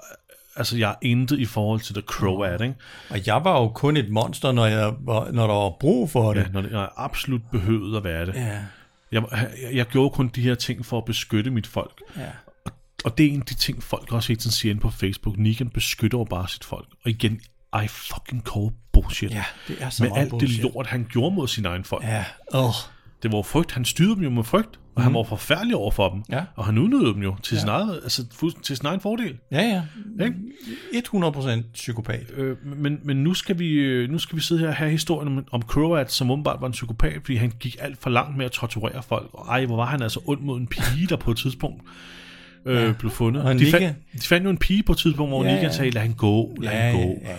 altså 0.57 0.77
jeg 0.79 0.91
er 0.91 0.95
intet 1.03 1.39
i 1.39 1.45
forhold 1.45 1.81
til 1.81 1.95
The 1.95 2.03
Croat, 2.03 2.61
ikke? 2.61 2.75
Og 3.11 3.27
jeg 3.27 3.45
var 3.45 3.61
jo 3.61 3.69
kun 3.69 3.97
et 3.97 4.11
monster, 4.11 4.53
når, 4.53 4.67
jeg 4.67 4.95
var, 5.01 5.31
når 5.31 5.47
der 5.47 5.55
var 5.55 5.71
brug 5.81 6.11
for 6.11 6.33
det. 6.35 6.41
Ja, 6.41 6.49
når 6.49 6.79
jeg 6.79 6.89
absolut 6.97 7.43
behøvet 7.53 7.97
at 7.97 8.05
være 8.05 8.27
det. 8.27 8.35
Ja. 8.35 8.59
Jeg, 9.13 9.23
jeg, 9.33 9.51
jeg 9.73 9.87
gjorde 9.87 10.11
kun 10.11 10.29
de 10.29 10.41
her 10.43 10.55
ting 10.55 10.87
for 10.87 10.99
at 10.99 11.05
beskytte 11.05 11.51
mit 11.51 11.67
folk. 11.67 12.01
ja. 12.17 12.23
Og 13.05 13.19
det 13.19 13.27
er 13.27 13.31
en 13.31 13.41
af 13.41 13.47
de 13.47 13.55
ting, 13.55 13.83
folk 13.83 14.13
også 14.13 14.29
hele 14.29 14.41
tiden 14.41 14.53
siger 14.53 14.71
inde 14.71 14.81
på 14.81 14.91
Facebook. 14.91 15.39
Negan 15.39 15.69
beskytter 15.69 16.19
jo 16.19 16.25
bare 16.25 16.49
sit 16.49 16.65
folk. 16.65 16.87
Og 17.05 17.11
igen, 17.11 17.41
I 17.85 17.89
fucking 17.89 18.43
call 18.43 18.71
bullshit. 18.93 19.31
Ja, 19.31 19.45
det 19.69 19.77
er 19.81 19.91
så 19.91 20.03
Med 20.03 20.11
meget 20.11 20.23
alt 20.23 20.31
bullshit. 20.31 20.63
det 20.63 20.73
lort, 20.75 20.87
han 20.87 21.07
gjorde 21.11 21.35
mod 21.35 21.49
sin 21.49 21.67
egen 21.67 21.85
folk. 21.85 22.05
Ja, 22.05 22.25
oh. 22.55 22.73
Det 23.23 23.33
var 23.33 23.43
frygt. 23.43 23.73
Han 23.73 23.85
styrede 23.85 24.15
dem 24.15 24.23
jo 24.23 24.31
med 24.31 24.45
frygt. 24.45 24.79
Og 24.95 25.01
mm. 25.01 25.03
han 25.03 25.15
var 25.15 25.23
forfærdelig 25.23 25.77
over 25.77 25.91
for 25.91 26.09
dem. 26.09 26.19
Mhm. 26.19 26.25
Ja. 26.31 26.45
Og 26.57 26.65
han 26.65 26.79
udnyttede 26.79 27.15
dem 27.15 27.23
jo 27.23 27.37
til, 27.43 27.59
sin, 27.59 27.69
eget, 27.69 28.01
altså, 28.03 28.25
til 28.63 28.77
sin 28.77 28.87
egen 28.87 29.01
fordel. 29.01 29.39
ja, 29.53 29.63
ja. 29.63 29.83
Ikke? 30.25 30.37
100% 31.17 31.73
psykopat. 31.73 32.31
Øh, 32.37 32.57
men, 32.77 33.01
men 33.05 33.17
nu, 33.17 33.35
skal 33.35 33.59
vi, 33.59 33.69
øh, 33.69 34.11
nu 34.11 34.19
skal 34.19 34.37
vi 34.37 34.43
sidde 34.43 34.61
her 34.61 34.69
og 34.69 34.75
have 34.75 34.91
historien 34.91 35.39
om, 35.39 35.47
om 35.53 35.63
Croat, 35.63 36.13
som 36.13 36.31
åbenbart 36.31 36.61
var 36.61 36.67
en 36.67 36.73
psykopat, 36.73 37.15
fordi 37.15 37.37
han 37.37 37.53
gik 37.61 37.77
alt 37.81 37.99
for 37.99 38.11
langt 38.11 38.37
med 38.37 38.45
at 38.45 38.51
torturere 38.53 39.03
folk. 39.03 39.29
Og 39.33 39.47
ej, 39.49 39.67
hvor 39.67 39.77
var 39.77 39.87
han 39.87 40.03
altså 40.03 40.21
ond 40.27 40.41
mod 40.41 40.61
en 40.61 40.67
pige, 40.67 41.07
der 41.09 41.17
på 41.17 41.31
et 41.31 41.37
tidspunkt 41.37 41.83
øh, 42.67 42.83
ja. 42.87 42.93
blev 42.93 43.11
fundet. 43.11 43.43
Og 43.43 43.55
de, 43.55 43.59
Negan- 43.65 43.71
fandt, 43.71 43.97
de 44.13 44.27
fandt 44.27 44.45
jo 44.45 44.51
en 44.51 44.59
pige 44.59 44.83
på 44.83 44.93
et 44.93 44.99
tidspunkt, 44.99 45.31
hvor 45.31 45.45
Ja, 45.45 45.55
ja. 45.55 45.73
sagde, 45.73 45.91
lad 45.91 46.03
han 46.03 46.13
gå, 46.13 46.55
lad 46.61 46.73
Ja, 46.73 46.87
ja, 46.87 46.93
gå. 46.93 46.99
ja, 47.23 47.31
ja. 47.31 47.37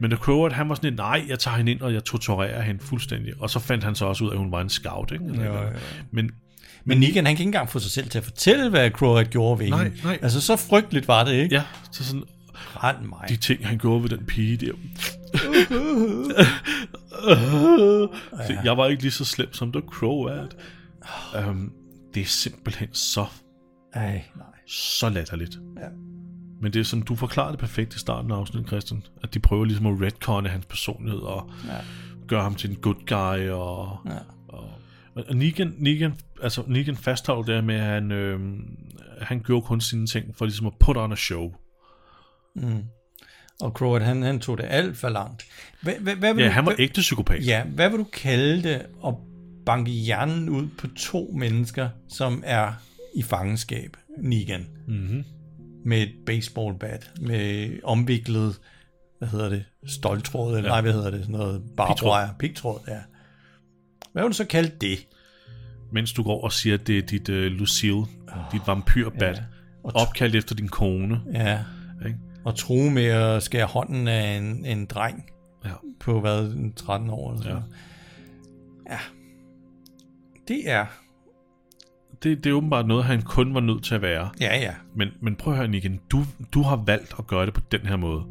Men 0.00 0.10
The 0.10 0.18
Croat, 0.18 0.52
han 0.52 0.68
var 0.68 0.74
sådan 0.74 0.90
lidt, 0.90 0.98
nej, 0.98 1.24
jeg 1.28 1.38
tager 1.38 1.56
hende 1.56 1.72
ind, 1.72 1.80
og 1.80 1.94
jeg 1.94 2.04
torturerer 2.04 2.62
hende 2.62 2.80
fuldstændig. 2.84 3.32
Og 3.40 3.50
så 3.50 3.58
fandt 3.58 3.84
han 3.84 3.94
så 3.94 4.04
også 4.06 4.24
ud 4.24 4.28
af, 4.28 4.32
at 4.34 4.38
hun 4.38 4.52
var 4.52 4.60
en 4.60 4.68
scout. 4.68 5.12
Ikke? 5.12 5.24
Eller, 5.24 5.44
Jo, 5.46 5.52
jo. 5.52 5.68
Men 6.10 6.30
Men 6.84 6.98
Negan, 7.00 7.14
han 7.14 7.24
kan 7.36 7.42
ikke 7.42 7.48
engang 7.48 7.70
få 7.70 7.78
sig 7.78 7.90
selv 7.90 8.08
til 8.10 8.18
at 8.18 8.24
fortælle, 8.24 8.70
hvad 8.70 8.90
Croat 8.90 9.30
gjorde 9.30 9.58
ved 9.60 9.70
Nej, 9.70 9.82
hende. 9.84 9.96
nej. 10.04 10.18
Altså, 10.22 10.40
så 10.40 10.56
frygteligt 10.56 11.08
var 11.08 11.24
det, 11.24 11.32
ikke? 11.32 11.54
ja, 11.54 11.62
så 11.92 12.04
sådan, 12.04 12.22
Rend 12.54 13.06
mig. 13.08 13.28
de 13.28 13.36
ting, 13.36 13.66
han 13.66 13.78
gjorde 13.78 14.02
ved 14.02 14.10
den 14.10 14.24
pige 14.26 14.56
der. 14.56 14.72
Så 18.46 18.56
jeg 18.64 18.76
var 18.76 18.86
ikke 18.86 19.02
lige 19.02 19.12
så 19.12 19.24
slem 19.24 19.52
som 19.52 19.72
The 19.72 19.82
Croat. 19.86 20.56
Um, 21.48 21.72
det 22.14 22.20
er 22.20 22.24
simpelthen 22.26 22.88
så, 22.92 23.24
Ej, 23.94 24.22
nej. 24.36 24.44
Så 24.68 25.08
latterligt. 25.08 25.58
Ja. 25.76 25.88
Men 26.62 26.72
det 26.72 26.80
er 26.80 26.84
sådan, 26.84 27.02
du 27.04 27.16
forklarede 27.16 27.52
det 27.52 27.60
perfekt 27.60 27.94
i 27.94 27.98
starten 27.98 28.30
af 28.30 28.36
afsnittet, 28.36 28.68
Christian. 28.68 29.02
At 29.22 29.34
de 29.34 29.38
prøver 29.40 29.64
ligesom 29.64 29.86
at 29.86 30.00
retconne 30.02 30.48
hans 30.48 30.66
personlighed 30.66 31.20
og 31.20 31.50
Ja. 31.66 31.76
gøre 32.28 32.42
ham 32.42 32.54
til 32.54 32.70
en 32.70 32.76
good 32.76 33.06
guy. 33.06 33.48
Og, 33.48 33.98
Ja. 34.06 34.16
og, 34.48 34.70
og 35.28 35.36
Negan, 35.36 35.74
Negan, 35.78 36.12
altså 36.42 36.62
Negan 36.66 36.96
fastholdt 36.96 37.46
det 37.46 37.64
med, 37.64 37.74
at 37.74 37.82
han, 37.84 38.12
øh, 38.12 38.40
han 39.20 39.40
gjorde 39.40 39.66
kun 39.66 39.80
sine 39.80 40.06
ting 40.06 40.36
for 40.36 40.44
ligesom 40.44 40.66
at 40.66 40.72
put 40.80 40.96
on 40.96 41.12
a 41.12 41.16
show. 41.16 41.52
Og 43.60 43.70
Croat, 43.70 44.02
han, 44.02 44.22
han 44.22 44.40
tog 44.40 44.58
det 44.58 44.64
alt 44.68 44.96
for 44.96 45.08
langt. 45.08 45.44
Hvad, 45.82 45.94
hvad, 46.00 46.16
hvad 46.16 46.34
vil 46.34 46.42
Ja, 46.42 46.48
du, 46.48 46.52
han 46.52 46.66
var 46.66 46.72
hvad, 46.74 46.80
ægte 46.84 47.00
psykopat. 47.00 47.46
Ja, 47.46 47.64
hvad 47.64 47.90
vil 47.90 47.98
du 47.98 48.04
kalde 48.12 48.62
det 48.62 48.86
at 49.06 49.14
banke 49.66 49.90
hjernen 49.90 50.48
ud 50.48 50.68
på 50.78 50.86
to 50.96 51.34
mennesker, 51.38 51.88
som 52.08 52.42
er 52.46 52.72
i 53.18 53.22
fangenskab, 53.22 53.96
Negan? 54.22 54.66
Mm-hmm. 54.88 55.24
Med 55.84 56.02
et 56.02 56.12
baseballbat, 56.26 57.12
med 57.20 57.70
omviklet, 57.84 58.60
hvad 59.18 59.28
hedder 59.28 59.48
det, 59.48 59.64
stoltråd, 59.86 60.56
eller 60.56 60.68
ja. 60.68 60.74
nej, 60.74 60.80
hvad 60.80 60.92
hedder 60.92 61.10
det, 61.10 61.20
sådan 61.20 61.32
noget 61.32 61.62
barbwire, 61.76 62.34
pigtråd, 62.38 62.80
ja. 62.88 62.98
Hvad 64.12 64.22
vil 64.22 64.30
du 64.30 64.36
så 64.36 64.44
kalde 64.46 64.72
det? 64.80 65.06
Mens 65.92 66.12
du 66.12 66.22
går 66.22 66.44
og 66.44 66.52
siger, 66.52 66.74
at 66.74 66.86
det 66.86 66.98
er 66.98 67.02
dit 67.02 67.28
uh, 67.28 67.34
Lucille, 67.34 67.96
oh, 67.96 68.06
dit 68.52 68.60
vampyrbat, 68.66 69.36
ja. 69.36 69.42
Og 69.84 69.92
opkaldt 69.94 70.34
efter 70.34 70.54
din 70.54 70.68
kone. 70.68 71.20
Ja, 71.32 71.58
Ikke? 72.06 72.18
og 72.44 72.54
true 72.56 72.90
med 72.90 73.04
at 73.04 73.42
skære 73.42 73.66
hånden 73.66 74.08
af 74.08 74.36
en, 74.36 74.64
en 74.66 74.86
dreng 74.86 75.30
Ja. 75.64 75.70
på 76.00 76.20
hvad, 76.20 76.44
en 76.44 76.72
13 76.72 77.10
år 77.10 77.30
eller 77.30 77.42
sådan 77.42 77.62
Ja. 78.86 78.92
Ja. 78.92 78.98
Det 80.48 80.70
er, 80.70 80.86
Det, 82.22 82.44
det 82.44 82.50
er 82.50 82.54
åbenbart 82.54 82.86
noget, 82.86 83.04
han 83.04 83.22
kun 83.22 83.54
var 83.54 83.60
nødt 83.60 83.84
til 83.84 83.94
at 83.94 84.02
være. 84.02 84.30
ja 84.40 84.58
ja, 84.58 84.74
Men, 84.94 85.08
men 85.20 85.36
prøv 85.36 85.52
at 85.52 85.58
høre, 85.58 85.76
igen. 85.76 86.00
Du, 86.10 86.24
du 86.54 86.62
har 86.62 86.76
valgt 86.76 87.14
at 87.18 87.26
gøre 87.26 87.46
det 87.46 87.54
på 87.54 87.60
den 87.72 87.80
her 87.80 87.96
måde. 87.96 88.24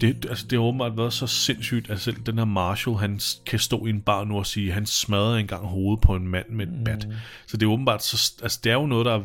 Det, 0.00 0.26
altså, 0.28 0.46
det 0.50 0.58
har 0.58 0.66
åbenbart 0.66 0.96
været 0.96 1.12
så 1.12 1.26
sindssygt, 1.26 1.90
at 1.90 2.00
selv 2.00 2.16
den 2.16 2.38
her 2.38 2.44
Marshall, 2.44 2.96
han 2.98 3.20
kan 3.46 3.58
stå 3.58 3.86
i 3.86 3.90
en 3.90 4.00
bar 4.00 4.24
nu 4.24 4.36
og 4.36 4.46
sige, 4.46 4.72
han 4.72 4.86
smadrede 4.86 5.40
engang 5.40 5.66
hovedet 5.66 6.00
på 6.00 6.14
en 6.14 6.28
mand 6.28 6.48
med 6.48 6.66
et 6.66 6.84
bat. 6.84 7.08
Så 7.46 7.56
det 7.56 7.66
er 7.66 7.70
åbenbart 7.70 8.04
så, 8.04 8.32
altså, 8.42 8.60
det 8.64 8.70
er 8.72 8.74
jo 8.74 8.86
noget, 8.86 9.06
der 9.06 9.14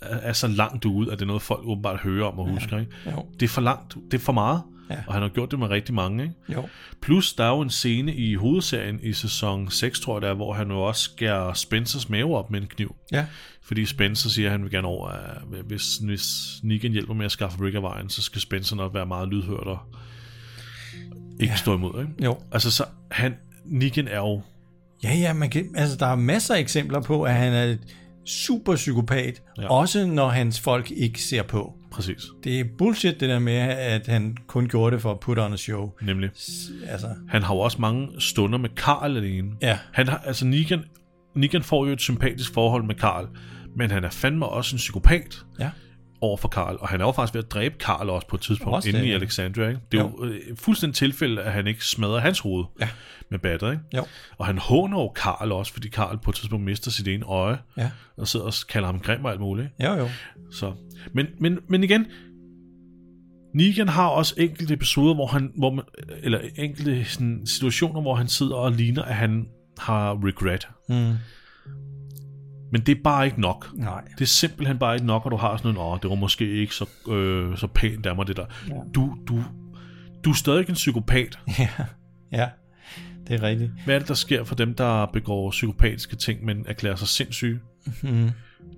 er, 0.00 0.16
er, 0.16 0.32
så 0.32 0.46
langt 0.46 0.84
ud, 0.84 1.08
at 1.08 1.18
det 1.18 1.22
er 1.22 1.26
noget, 1.26 1.42
folk 1.42 1.60
åbenbart 1.64 2.00
hører 2.00 2.26
om 2.26 2.38
og 2.38 2.48
husker. 2.48 2.78
Ikke? 2.78 2.92
jo, 3.06 3.26
Det 3.40 3.46
er 3.46 3.48
for 3.50 3.60
langt, 3.60 3.96
det 4.10 4.14
er 4.14 4.22
for 4.22 4.32
meget. 4.32 4.62
Ja. 4.90 4.96
Og 5.06 5.12
han 5.12 5.22
har 5.22 5.28
gjort 5.28 5.50
det 5.50 5.58
med 5.58 5.68
rigtig 5.68 5.94
mange. 5.94 6.22
Ikke? 6.22 6.34
jo. 6.52 6.68
Plus, 7.02 7.32
der 7.32 7.44
er 7.44 7.48
jo 7.48 7.60
en 7.60 7.70
scene 7.70 8.14
i 8.14 8.34
hovedserien 8.34 9.00
i 9.02 9.12
sæson 9.12 9.70
6, 9.70 10.00
tror 10.00 10.16
jeg 10.16 10.22
det 10.22 10.30
er, 10.30 10.34
hvor 10.34 10.52
han 10.52 10.70
jo 10.70 10.82
også 10.82 11.02
skærer 11.02 11.54
Spencers 11.54 12.08
mave 12.08 12.36
op 12.36 12.50
med 12.50 12.60
en 12.60 12.66
kniv. 12.66 12.96
Ja, 13.12 13.26
Fordi 13.62 13.86
Spencer 13.86 14.28
siger, 14.28 14.48
at 14.48 14.52
han 14.52 14.62
vil 14.62 14.70
gerne 14.70 14.88
over, 14.88 15.08
at 15.08 15.36
hvis, 15.66 15.96
hvis 15.96 16.54
Negan 16.62 16.92
hjælper 16.92 17.14
med 17.14 17.24
at 17.24 17.32
skaffe 17.32 17.64
Rick 17.64 17.74
af 17.74 17.82
vejen, 17.82 18.08
så 18.08 18.22
skal 18.22 18.40
Spencer 18.40 18.76
nok 18.76 18.94
være 18.94 19.06
meget 19.06 19.28
lydhørt 19.28 19.66
og 19.66 19.78
ikke 21.40 21.52
ja. 21.52 21.56
stå 21.56 21.74
imod. 21.74 22.00
Ikke? 22.00 22.24
jo. 22.24 22.38
Altså, 22.52 22.70
så 22.70 22.84
han, 23.10 23.34
Negan 23.64 24.08
er 24.08 24.18
jo... 24.18 24.42
Ja, 25.04 25.14
ja, 25.14 25.32
man 25.32 25.50
kan, 25.50 25.72
altså 25.76 25.96
der 25.96 26.06
er 26.06 26.16
masser 26.16 26.54
af 26.54 26.58
eksempler 26.58 27.00
på, 27.00 27.22
at 27.22 27.34
han 27.34 27.52
er 27.52 27.76
super 28.26 28.76
psykopat. 28.76 29.42
Ja. 29.58 29.68
også 29.68 30.06
når 30.06 30.28
hans 30.28 30.60
folk 30.60 30.90
ikke 30.90 31.22
ser 31.22 31.42
på. 31.42 31.81
Præcis, 31.92 32.22
Det 32.44 32.60
er 32.60 32.64
bullshit 32.78 33.20
det 33.20 33.28
der 33.28 33.38
med, 33.38 33.52
at 33.68 34.06
han 34.06 34.36
kun 34.46 34.68
gjorde 34.68 34.94
det 34.94 35.02
for 35.02 35.10
at 35.10 35.20
put 35.20 35.38
on 35.38 35.52
a 35.52 35.56
show. 35.56 35.90
nemlig. 36.02 36.30
Altså, 36.88 37.06
Han 37.28 37.42
har 37.42 37.54
jo 37.54 37.60
også 37.60 37.80
mange 37.80 38.08
stunder 38.18 38.58
med 38.58 38.68
Karl 38.76 39.16
alene. 39.16 39.50
ja, 39.62 39.78
Han 39.92 40.08
har, 40.08 40.18
altså 40.18 40.46
Negan, 40.46 40.84
Negan 41.34 41.62
får 41.62 41.86
jo 41.86 41.92
et 41.92 42.00
sympatisk 42.00 42.54
forhold 42.54 42.84
med 42.84 42.94
Karl, 42.94 43.26
men 43.76 43.90
han 43.90 44.04
er 44.04 44.10
fandme 44.10 44.46
også 44.46 44.74
en 44.74 44.78
psykopat 44.78 45.44
ja, 45.60 45.70
over 46.22 46.36
for 46.36 46.48
Karl, 46.48 46.76
og 46.80 46.88
han 46.88 47.00
er 47.00 47.04
jo 47.04 47.12
faktisk 47.12 47.34
ved 47.34 47.42
at 47.44 47.50
dræbe 47.52 47.74
Karl 47.78 48.10
også 48.10 48.26
på 48.26 48.36
et 48.36 48.42
tidspunkt 48.42 48.74
Også 48.76 48.88
inde 48.88 49.00
det, 49.00 49.06
i. 49.06 49.10
Alexandria. 49.12 49.68
Ikke? 49.68 49.80
Det 49.92 50.00
er 50.00 50.02
jo, 50.04 50.24
jo 50.26 50.32
fuldstændig 50.56 50.96
tilfælde, 50.96 51.42
at 51.42 51.52
han 51.52 51.66
ikke 51.66 51.84
smadrer 51.84 52.18
hans 52.20 52.38
hoved 52.40 52.64
Ja. 52.80 52.88
med 53.30 53.38
battet. 53.38 53.70
Ikke? 53.72 53.82
jo, 53.96 54.04
Og 54.38 54.46
han 54.46 54.58
håner 54.58 55.00
jo 55.00 55.08
Karl 55.08 55.52
også, 55.52 55.72
fordi 55.72 55.88
Karl 55.88 56.18
på 56.18 56.30
et 56.30 56.36
tidspunkt 56.36 56.64
mister 56.64 56.90
sit 56.90 57.08
ene 57.08 57.26
øje, 57.26 57.58
ja, 57.76 57.90
og 58.16 58.28
sidder 58.28 58.46
og 58.46 58.52
kalder 58.68 58.86
ham 58.86 58.98
grim 59.00 59.24
og 59.24 59.30
alt 59.30 59.40
muligt. 59.40 59.68
ikke? 59.80 59.92
jo, 59.92 59.98
jo. 59.98 60.08
Så. 60.52 60.72
Men, 61.12 61.26
men, 61.38 61.58
men 61.68 61.84
igen, 61.84 62.06
Negan 63.54 63.88
har 63.88 64.06
også 64.08 64.34
enkelte 64.38 64.74
episoder, 64.74 65.14
hvor 65.14 65.26
han, 65.26 65.52
hvor 65.56 65.70
man, 65.70 65.84
eller 66.22 66.40
enkelte 66.56 67.04
sådan, 67.04 67.46
situationer, 67.46 68.00
hvor 68.00 68.14
han 68.14 68.28
sidder 68.28 68.54
og 68.54 68.72
ligner, 68.72 69.02
at 69.02 69.14
han 69.14 69.46
har 69.78 70.24
regret. 70.26 70.68
Mm. 70.88 71.12
Men 72.72 72.80
det 72.80 72.98
er 72.98 73.02
bare 73.04 73.26
ikke 73.26 73.40
nok. 73.40 73.68
Nej. 73.74 74.04
Det 74.18 74.20
er 74.20 74.26
simpelthen 74.26 74.78
bare 74.78 74.94
ikke 74.94 75.06
nok, 75.06 75.22
at 75.26 75.32
du 75.32 75.36
har 75.36 75.56
sådan 75.56 75.70
en, 75.70 75.76
åh, 75.76 75.98
det 76.02 76.10
var 76.10 76.16
måske 76.16 76.50
ikke 76.50 76.74
så, 76.74 76.86
øh, 77.08 77.56
så 77.56 77.66
pænt 77.66 78.06
af 78.06 78.16
mig, 78.16 78.26
det 78.26 78.36
der. 78.36 78.46
Ja. 78.68 78.74
Du, 78.94 79.16
du, 79.28 79.44
du 80.24 80.30
er 80.30 80.34
stadig 80.34 80.68
en 80.68 80.74
psykopat. 80.74 81.38
Ja, 81.58 81.68
ja, 82.32 82.48
det 83.28 83.34
er 83.34 83.42
rigtigt. 83.42 83.70
Hvad 83.84 83.94
er 83.94 83.98
det, 83.98 84.08
der 84.08 84.14
sker 84.14 84.44
for 84.44 84.54
dem, 84.54 84.74
der 84.74 85.06
begår 85.06 85.50
psykopatiske 85.50 86.16
ting, 86.16 86.44
men 86.44 86.64
erklærer 86.68 86.96
sig 86.96 87.08
sindssyge? 87.08 87.60
Mm. 88.02 88.30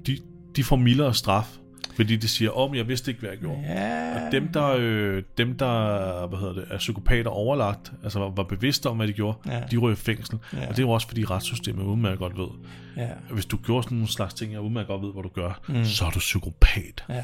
De, 0.06 0.18
de 0.56 0.64
får 0.64 0.76
mildere 0.76 1.14
straf, 1.14 1.56
fordi 1.96 2.16
de 2.16 2.28
siger, 2.28 2.50
åh, 2.58 2.70
oh, 2.70 2.76
jeg 2.76 2.88
vidste 2.88 3.10
ikke, 3.10 3.20
hvad 3.20 3.30
jeg 3.30 3.38
gjorde. 3.38 3.60
Ja, 3.66 4.26
Og 4.26 4.32
dem, 4.32 4.48
der, 4.48 4.76
øh, 4.78 5.22
dem, 5.38 5.58
der 5.58 6.26
hvad 6.26 6.38
hedder 6.38 6.54
det, 6.54 6.64
er 6.70 6.78
psykopater 6.78 7.30
overlagt, 7.30 7.92
altså 8.02 8.18
var, 8.18 8.28
var 8.36 8.42
bevidste 8.42 8.86
om, 8.90 8.96
hvad 8.96 9.08
de 9.08 9.12
gjorde, 9.12 9.38
Ja. 9.46 9.60
de 9.70 9.76
røg 9.76 9.92
i 9.92 9.96
fængsel. 9.96 10.38
Ja. 10.52 10.60
Og 10.62 10.68
det 10.68 10.78
er 10.78 10.82
jo 10.82 10.90
også, 10.90 11.08
fordi 11.08 11.24
retssystemet 11.24 11.84
udmærket 11.84 12.18
godt 12.18 12.38
ved. 12.38 12.48
ja, 12.96 13.08
Hvis 13.30 13.46
du 13.46 13.56
gjorde 13.56 13.82
sådan 13.82 13.96
nogle 13.98 14.12
slags 14.12 14.34
ting, 14.34 14.52
jeg 14.52 14.60
udmærket 14.60 14.88
godt 14.88 15.02
ved, 15.02 15.12
hvad 15.12 15.22
du 15.22 15.28
gør, 15.28 15.60
mm. 15.68 15.84
så 15.84 16.04
er 16.04 16.10
du 16.10 16.18
psykopat. 16.18 17.04
ja. 17.08 17.22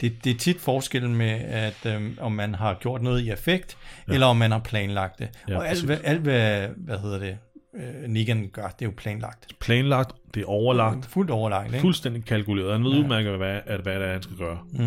Det, 0.00 0.24
det 0.24 0.30
er 0.34 0.38
tit 0.38 0.60
forskellen 0.60 1.16
med, 1.16 1.30
at 1.40 1.86
øhm, 1.86 2.16
om 2.20 2.32
man 2.32 2.54
har 2.54 2.74
gjort 2.80 3.02
noget 3.02 3.20
i 3.20 3.30
effekt, 3.30 3.76
ja. 4.08 4.12
eller 4.12 4.26
om 4.26 4.36
man 4.36 4.50
har 4.50 4.58
planlagt 4.58 5.18
det. 5.18 5.28
Ja, 5.48 5.56
og 5.56 5.68
alt, 5.68 5.84
hvad, 5.84 5.98
alt 6.04 6.20
hvad, 6.20 6.68
hvad 6.76 6.98
hedder 6.98 7.18
det, 7.18 7.36
øh, 7.76 8.08
Negan 8.08 8.48
gør, 8.52 8.66
det 8.66 8.82
er 8.82 8.86
jo 8.86 8.92
planlagt. 8.96 9.46
Planlagt, 9.60 10.12
det 10.34 10.42
er 10.42 10.46
overlagt, 10.46 11.06
Fuldt 11.06 11.30
overlagt, 11.30 11.66
ikke? 11.68 11.80
fuldstændig 11.80 12.24
kalkuleret. 12.24 12.72
Han 12.72 12.84
ved 12.84 12.92
ja. 12.92 12.98
udmærket, 12.98 13.36
hvad, 13.36 13.60
at, 13.66 13.80
hvad 13.80 13.94
det 13.94 14.08
er, 14.08 14.12
han 14.12 14.22
skal 14.22 14.36
gøre. 14.36 14.58
Mm. 14.72 14.78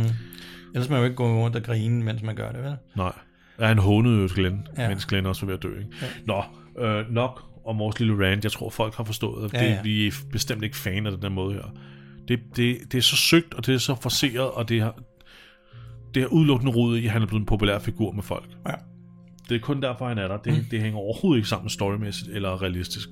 Ellers 0.73 0.89
må 0.89 0.93
man 0.93 0.99
jo 0.99 1.03
ikke 1.03 1.15
gå 1.15 1.27
rundt 1.43 1.55
og 1.55 1.63
grine, 1.63 2.03
mens 2.03 2.21
man 2.21 2.35
gør 2.35 2.51
det, 2.51 2.63
vel? 2.63 2.75
Nej. 2.95 3.13
Ja, 3.59 3.65
han 3.65 3.77
hånede 3.77 4.21
jo 4.21 4.29
Glenn, 4.35 4.67
ja. 4.77 4.87
Mens 4.87 5.05
Glenn 5.05 5.25
også 5.25 5.45
var 5.45 5.51
ved 5.51 5.57
at 5.57 5.63
dø. 5.63 5.77
Ikke? 5.77 5.89
Ja. 6.01 6.07
Nå, 6.25 6.43
øh, 6.85 7.11
nok 7.13 7.43
om 7.65 7.79
vores 7.79 7.99
lille 7.99 8.27
rant. 8.27 8.43
Jeg 8.43 8.51
tror, 8.51 8.69
folk 8.69 8.95
har 8.95 9.03
forstået, 9.03 9.45
at 9.45 9.53
Ja, 9.53 9.65
det, 9.67 9.71
ja. 9.71 9.81
vi 9.81 10.07
er 10.07 10.11
bestemt 10.31 10.63
ikke 10.63 10.77
fan 10.77 11.05
af 11.05 11.11
den 11.11 11.21
der 11.21 11.29
måde 11.29 11.53
her. 11.53 11.73
Det, 12.27 12.39
det, 12.55 12.77
det 12.91 12.97
er 12.97 13.01
så 13.01 13.15
søgt, 13.15 13.53
og 13.53 13.65
det 13.65 13.73
er 13.75 13.77
så 13.77 13.95
forseret, 14.01 14.51
og 14.51 14.69
det 14.69 14.81
har, 14.81 14.99
det 16.13 16.21
har 16.21 16.27
udelukkende 16.27 16.73
rodet 16.73 16.99
i, 16.99 17.05
at 17.05 17.11
han 17.11 17.21
er 17.21 17.25
blevet 17.25 17.41
en 17.41 17.45
populær 17.45 17.79
figur 17.79 18.11
med 18.11 18.23
folk. 18.23 18.49
Ja. 18.67 18.73
Det 19.49 19.55
er 19.55 19.59
kun 19.59 19.81
derfor, 19.81 20.07
han 20.07 20.17
er 20.17 20.27
der. 20.27 20.37
Det, 20.37 20.53
mm. 20.53 20.65
det 20.71 20.81
hænger 20.81 20.99
overhovedet 20.99 21.39
ikke 21.39 21.49
sammen 21.49 21.69
storymæssigt 21.69 22.29
eller 22.29 22.61
realistisk. 22.61 23.09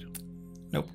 Nope. 0.71 0.87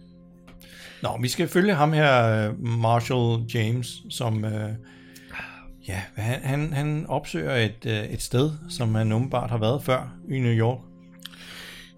Nå, 1.03 1.18
vi 1.22 1.28
skal 1.28 1.49
følge 1.49 1.74
ham 1.74 1.93
her, 1.93 2.49
øh, 2.49 2.61
Marshall 2.64 3.45
James, 3.55 4.03
som... 4.11 4.45
Øh, 4.45 4.70
ja, 5.89 6.03
han, 6.16 6.41
han, 6.43 6.72
han 6.72 7.07
opsøger 7.09 7.55
et, 7.57 7.86
øh, 7.86 8.05
et 8.05 8.22
sted, 8.22 8.51
som 8.68 8.95
han 8.95 9.12
åbenbart 9.12 9.51
har 9.51 9.59
været 9.59 9.82
før 9.82 10.14
i 10.30 10.39
New 10.41 10.53
York. 10.53 10.78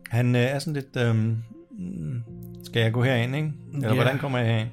Han 0.09 0.35
øh, 0.37 0.43
er 0.43 0.59
sådan 0.59 0.73
lidt... 0.73 0.97
Øh, 0.97 1.17
mm, 1.17 2.23
skal 2.65 2.83
jeg 2.83 2.93
gå 2.93 3.03
herind, 3.03 3.37
ikke? 3.37 3.53
Eller 3.75 3.89
Ja. 3.89 3.95
hvordan 3.95 4.19
kommer 4.19 4.39
jeg 4.39 4.47
herind? 4.49 4.69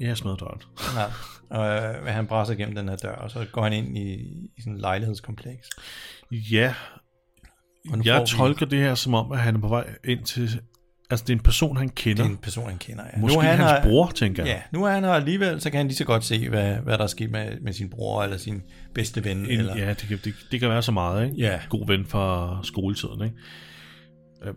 Jeg 0.00 0.16
smadrer 0.16 0.36
døren. 0.36 0.60
Nej. 0.94 1.10
Og 1.50 1.66
øh, 1.66 2.06
han 2.06 2.26
brasser 2.26 2.54
igennem 2.54 2.74
den 2.74 2.88
her 2.88 2.96
dør, 2.96 3.12
og 3.14 3.30
så 3.30 3.46
går 3.52 3.62
han 3.62 3.72
ind 3.72 3.98
i, 3.98 4.12
i 4.56 4.60
sådan 4.60 4.72
et 4.74 4.80
lejlighedskompleks. 4.80 5.68
Ja, 6.32 6.74
Jeg 8.04 8.20
vi- 8.20 8.26
tolker 8.26 8.66
det 8.66 8.78
her 8.78 8.94
som 8.94 9.14
om, 9.14 9.32
at 9.32 9.38
han 9.38 9.54
er 9.56 9.60
på 9.60 9.68
vej 9.68 9.84
ind 10.04 10.20
til... 10.24 10.60
Altså, 11.10 11.24
det 11.24 11.32
er 11.32 11.36
en 11.36 11.42
person, 11.42 11.76
han 11.76 11.88
kender. 11.88 12.22
Det 12.22 12.28
er 12.30 12.34
en 12.34 12.40
person, 12.42 12.68
han 12.68 12.78
kender. 12.78 13.04
Ja. 13.14 13.20
Måske 13.20 13.34
nu 13.36 13.40
er 13.40 13.44
han 13.46 13.58
hans 13.58 13.70
her, 13.70 13.82
bror, 13.82 14.10
tænker 14.14 14.44
jeg. 14.44 14.52
Ja, 14.52 14.62
nu 14.78 14.84
er 14.84 14.90
han 14.90 15.04
her 15.04 15.10
alligevel, 15.10 15.60
så 15.60 15.70
kan 15.70 15.76
han 15.78 15.86
lige 15.86 15.96
så 15.96 16.04
godt 16.04 16.24
se, 16.24 16.48
hvad, 16.48 16.76
hvad 16.76 16.98
der 16.98 17.04
er 17.04 17.08
sket 17.08 17.30
med, 17.30 17.60
med 17.60 17.72
sin 17.72 17.90
bror, 17.90 18.22
eller 18.22 18.36
sin 18.36 18.62
bedste 18.94 19.24
ven. 19.24 19.36
En, 19.38 19.46
eller, 19.46 19.76
ja, 19.76 19.88
det 19.88 19.98
kan, 20.08 20.18
det, 20.24 20.34
det 20.50 20.60
kan 20.60 20.68
være 20.68 20.82
så 20.82 20.92
meget, 20.92 21.24
ikke? 21.24 21.36
Ja. 21.36 21.60
God 21.68 21.86
ven 21.86 22.06
fra 22.06 22.58
skoletiden, 22.62 23.24
ikke? 23.24 23.36
Øh, 24.44 24.54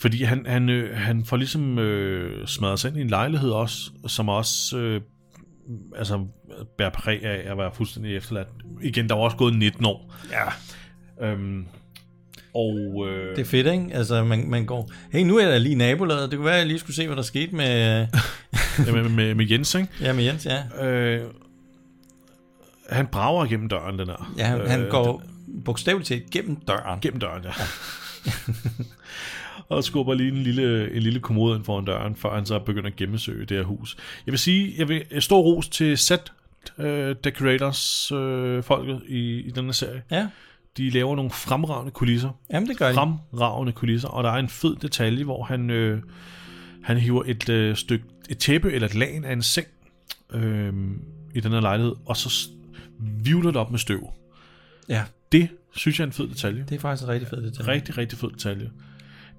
Fordi 0.00 0.22
han, 0.22 0.46
han, 0.46 0.68
øh, 0.68 0.96
han 0.96 1.24
får 1.24 1.36
ligesom 1.36 1.78
øh, 1.78 2.46
smadret 2.46 2.80
sig 2.80 2.88
ind 2.88 2.98
i 2.98 3.00
en 3.00 3.10
lejlighed 3.10 3.50
også, 3.50 3.90
som 4.06 4.28
også 4.28 4.78
øh, 4.78 5.00
altså, 5.96 6.26
bærer 6.78 6.90
præg 6.90 7.24
af 7.24 7.50
at 7.50 7.58
være 7.58 7.70
fuldstændig 7.74 8.16
efterladt. 8.16 8.48
Igen, 8.82 9.08
der 9.08 9.14
var 9.14 9.22
også 9.22 9.36
gået 9.36 9.54
19 9.56 9.84
år. 9.84 10.14
ja. 10.32 10.44
Øhm, 11.26 11.66
og 12.58 13.06
øh, 13.08 13.36
Det 13.36 13.42
er 13.42 13.46
fedt, 13.50 13.66
ikke? 13.66 13.88
Altså, 13.92 14.24
man, 14.24 14.50
man 14.50 14.66
går, 14.66 14.90
hey, 15.12 15.22
nu 15.22 15.38
er 15.38 15.48
jeg 15.48 15.60
lige 15.60 15.74
nabolaget. 15.74 16.30
Det 16.30 16.36
kunne 16.36 16.46
være, 16.46 16.54
at 16.54 16.58
jeg 16.58 16.66
lige 16.66 16.78
skulle 16.78 16.96
se, 16.96 17.06
hvad 17.06 17.16
der 17.16 17.22
skete 17.22 17.54
med, 17.56 17.66
ja, 18.86 18.92
med, 18.92 19.08
med, 19.08 19.34
med 19.34 19.46
Jens, 19.50 19.74
ikke? 19.74 19.88
ja, 20.00 20.12
med 20.12 20.24
Jens, 20.24 20.46
ja. 20.46 20.86
Øh, 20.86 21.24
han 22.90 23.06
brager 23.06 23.44
igennem 23.44 23.68
døren, 23.68 23.98
den 23.98 24.08
her. 24.08 24.34
Ja, 24.38 24.44
han, 24.44 24.66
han 24.66 24.80
Øh, 24.80 24.90
går 24.90 25.22
bogstaveligt 25.64 26.08
talt 26.08 26.30
gennem 26.30 26.56
døren. 26.56 27.00
Gennem 27.00 27.20
døren, 27.20 27.44
ja. 27.44 27.50
og 29.68 29.84
skubber 29.84 30.14
lige 30.14 30.28
en 30.28 30.42
lille, 30.42 30.94
en 30.94 31.02
lille 31.02 31.20
kommode 31.20 31.56
ind 31.56 31.64
foran 31.64 31.84
døren, 31.84 32.16
før 32.16 32.34
han 32.34 32.46
så 32.46 32.58
begynder 32.58 32.90
at 32.90 32.96
gennemsøge 32.96 33.46
det 33.46 33.56
her 33.56 33.64
hus. 33.64 33.96
Jeg 34.26 34.32
vil 34.32 34.38
sige, 34.38 34.74
jeg 34.78 34.88
vil 34.88 35.04
jeg 35.10 35.22
stor 35.22 35.40
ros 35.40 35.68
til 35.68 35.98
set 35.98 36.32
uh, 36.78 36.84
decorators 37.24 38.12
uh, 38.12 38.62
folket 38.64 39.02
i, 39.08 39.40
i 39.40 39.50
denne 39.50 39.72
serie. 39.72 40.02
Ja, 40.10 40.26
De 40.78 40.90
laver 40.90 41.16
nogle 41.16 41.30
fremragende 41.30 41.90
kulisser. 41.92 42.30
jamen 42.52 42.68
det 42.68 42.78
gør 42.78 42.88
de. 42.88 42.94
Fremragende 42.94 43.72
kulisser, 43.72 44.08
og 44.08 44.24
der 44.24 44.30
er 44.30 44.36
en 44.36 44.48
fed 44.48 44.76
detalje, 44.76 45.24
hvor 45.24 45.44
han, 45.44 45.70
øh, 45.70 46.02
han 46.84 46.96
hiver 46.96 47.22
et 47.26 47.48
øh, 47.48 47.76
stykke, 47.76 48.04
et 48.30 48.38
tæppe 48.38 48.72
eller 48.72 48.88
et 48.88 48.94
lagen 48.94 49.24
af 49.24 49.32
en 49.32 49.42
seng 49.42 49.66
øh, 50.32 50.72
i 51.34 51.40
den 51.40 51.52
her 51.52 51.60
lejlighed, 51.60 51.94
og 52.06 52.16
så 52.16 52.48
vivler 53.00 53.50
det 53.50 53.60
op 53.60 53.70
med 53.70 53.78
støv. 53.78 54.10
Ja, 54.88 55.04
Det 55.32 55.48
synes 55.76 55.98
jeg 55.98 56.04
er 56.04 56.06
en 56.06 56.12
fed 56.12 56.28
detalje. 56.28 56.64
det 56.68 56.74
er 56.76 56.80
faktisk 56.80 57.02
en 57.02 57.08
rigtig 57.08 57.28
fed 57.28 57.42
detalje. 57.42 57.72
Rigtig, 57.72 57.98
rigtig 57.98 58.18
fed 58.18 58.30
detalje. 58.30 58.70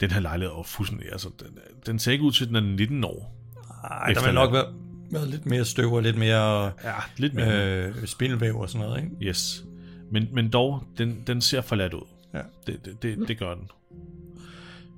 Den 0.01 0.11
her 0.11 0.19
lejlighed 0.19 0.55
er 0.55 0.63
fuldstændig, 0.63 1.11
altså, 1.11 1.29
den, 1.39 1.47
den 1.85 1.99
ser 1.99 2.11
ikke 2.11 2.23
ud 2.23 2.31
til, 2.31 2.43
at 2.43 2.47
den 2.47 2.55
er 2.55 2.61
19 2.61 3.03
år. 3.03 3.35
Ej, 3.83 4.13
der 4.13 4.25
vil 4.25 4.33
nok 4.33 4.53
være, 4.53 4.65
været 5.11 5.27
lidt 5.29 5.45
mere 5.45 5.65
støv 5.65 5.93
og 5.93 6.01
lidt 6.03 6.17
mere 6.17 6.63
Ja, 6.65 6.93
lidt 7.17 7.33
mere. 7.33 7.85
øh, 7.87 8.05
spindelvæv 8.05 8.55
og 8.59 8.69
sådan 8.69 8.87
noget, 8.87 9.03
ikke? 9.03 9.15
Yes. 9.29 9.63
Men, 10.11 10.27
men 10.31 10.49
dog, 10.49 10.83
den, 10.97 11.23
den 11.27 11.41
ser 11.41 11.61
forladt 11.61 11.93
ud. 11.93 12.07
Ja. 12.33 12.41
Det, 12.67 12.85
det, 12.85 13.03
det, 13.03 13.27
det 13.27 13.37
gør 13.37 13.55
den. 13.55 13.69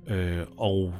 Øh, 0.06 0.46
og 0.56 0.94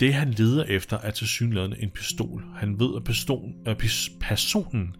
det 0.00 0.14
han 0.14 0.30
leder 0.30 0.64
efter 0.64 0.98
er 0.98 1.10
til 1.10 1.26
synligheden 1.26 1.74
en 1.78 1.90
pistol. 1.90 2.44
Han 2.56 2.80
ved, 2.80 2.96
at 2.96 3.04
pistol, 3.04 3.52
øh, 3.68 3.76
pis, 3.76 4.10
personen, 4.20 4.96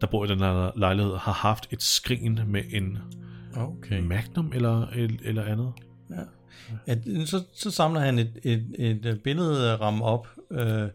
der 0.00 0.06
bor 0.06 0.24
i 0.24 0.28
den 0.28 0.38
her 0.38 0.78
lejlighed, 0.78 1.16
har 1.16 1.32
haft 1.32 1.68
et 1.70 1.82
skrin 1.82 2.40
med 2.46 2.62
en 2.70 2.98
Okay. 3.56 4.00
magnum 4.00 4.52
eller, 4.54 4.86
eller 5.24 5.44
andet. 5.44 5.72
Ja. 6.10 6.22
Ja, 6.86 7.24
så, 7.24 7.42
så 7.52 7.70
samler 7.70 8.00
han 8.00 8.18
et, 8.18 8.38
et, 8.42 8.74
et, 8.78 9.06
et 9.06 9.22
billede 9.22 9.76
ramme 9.76 10.04
op 10.04 10.28
øh, 10.50 10.88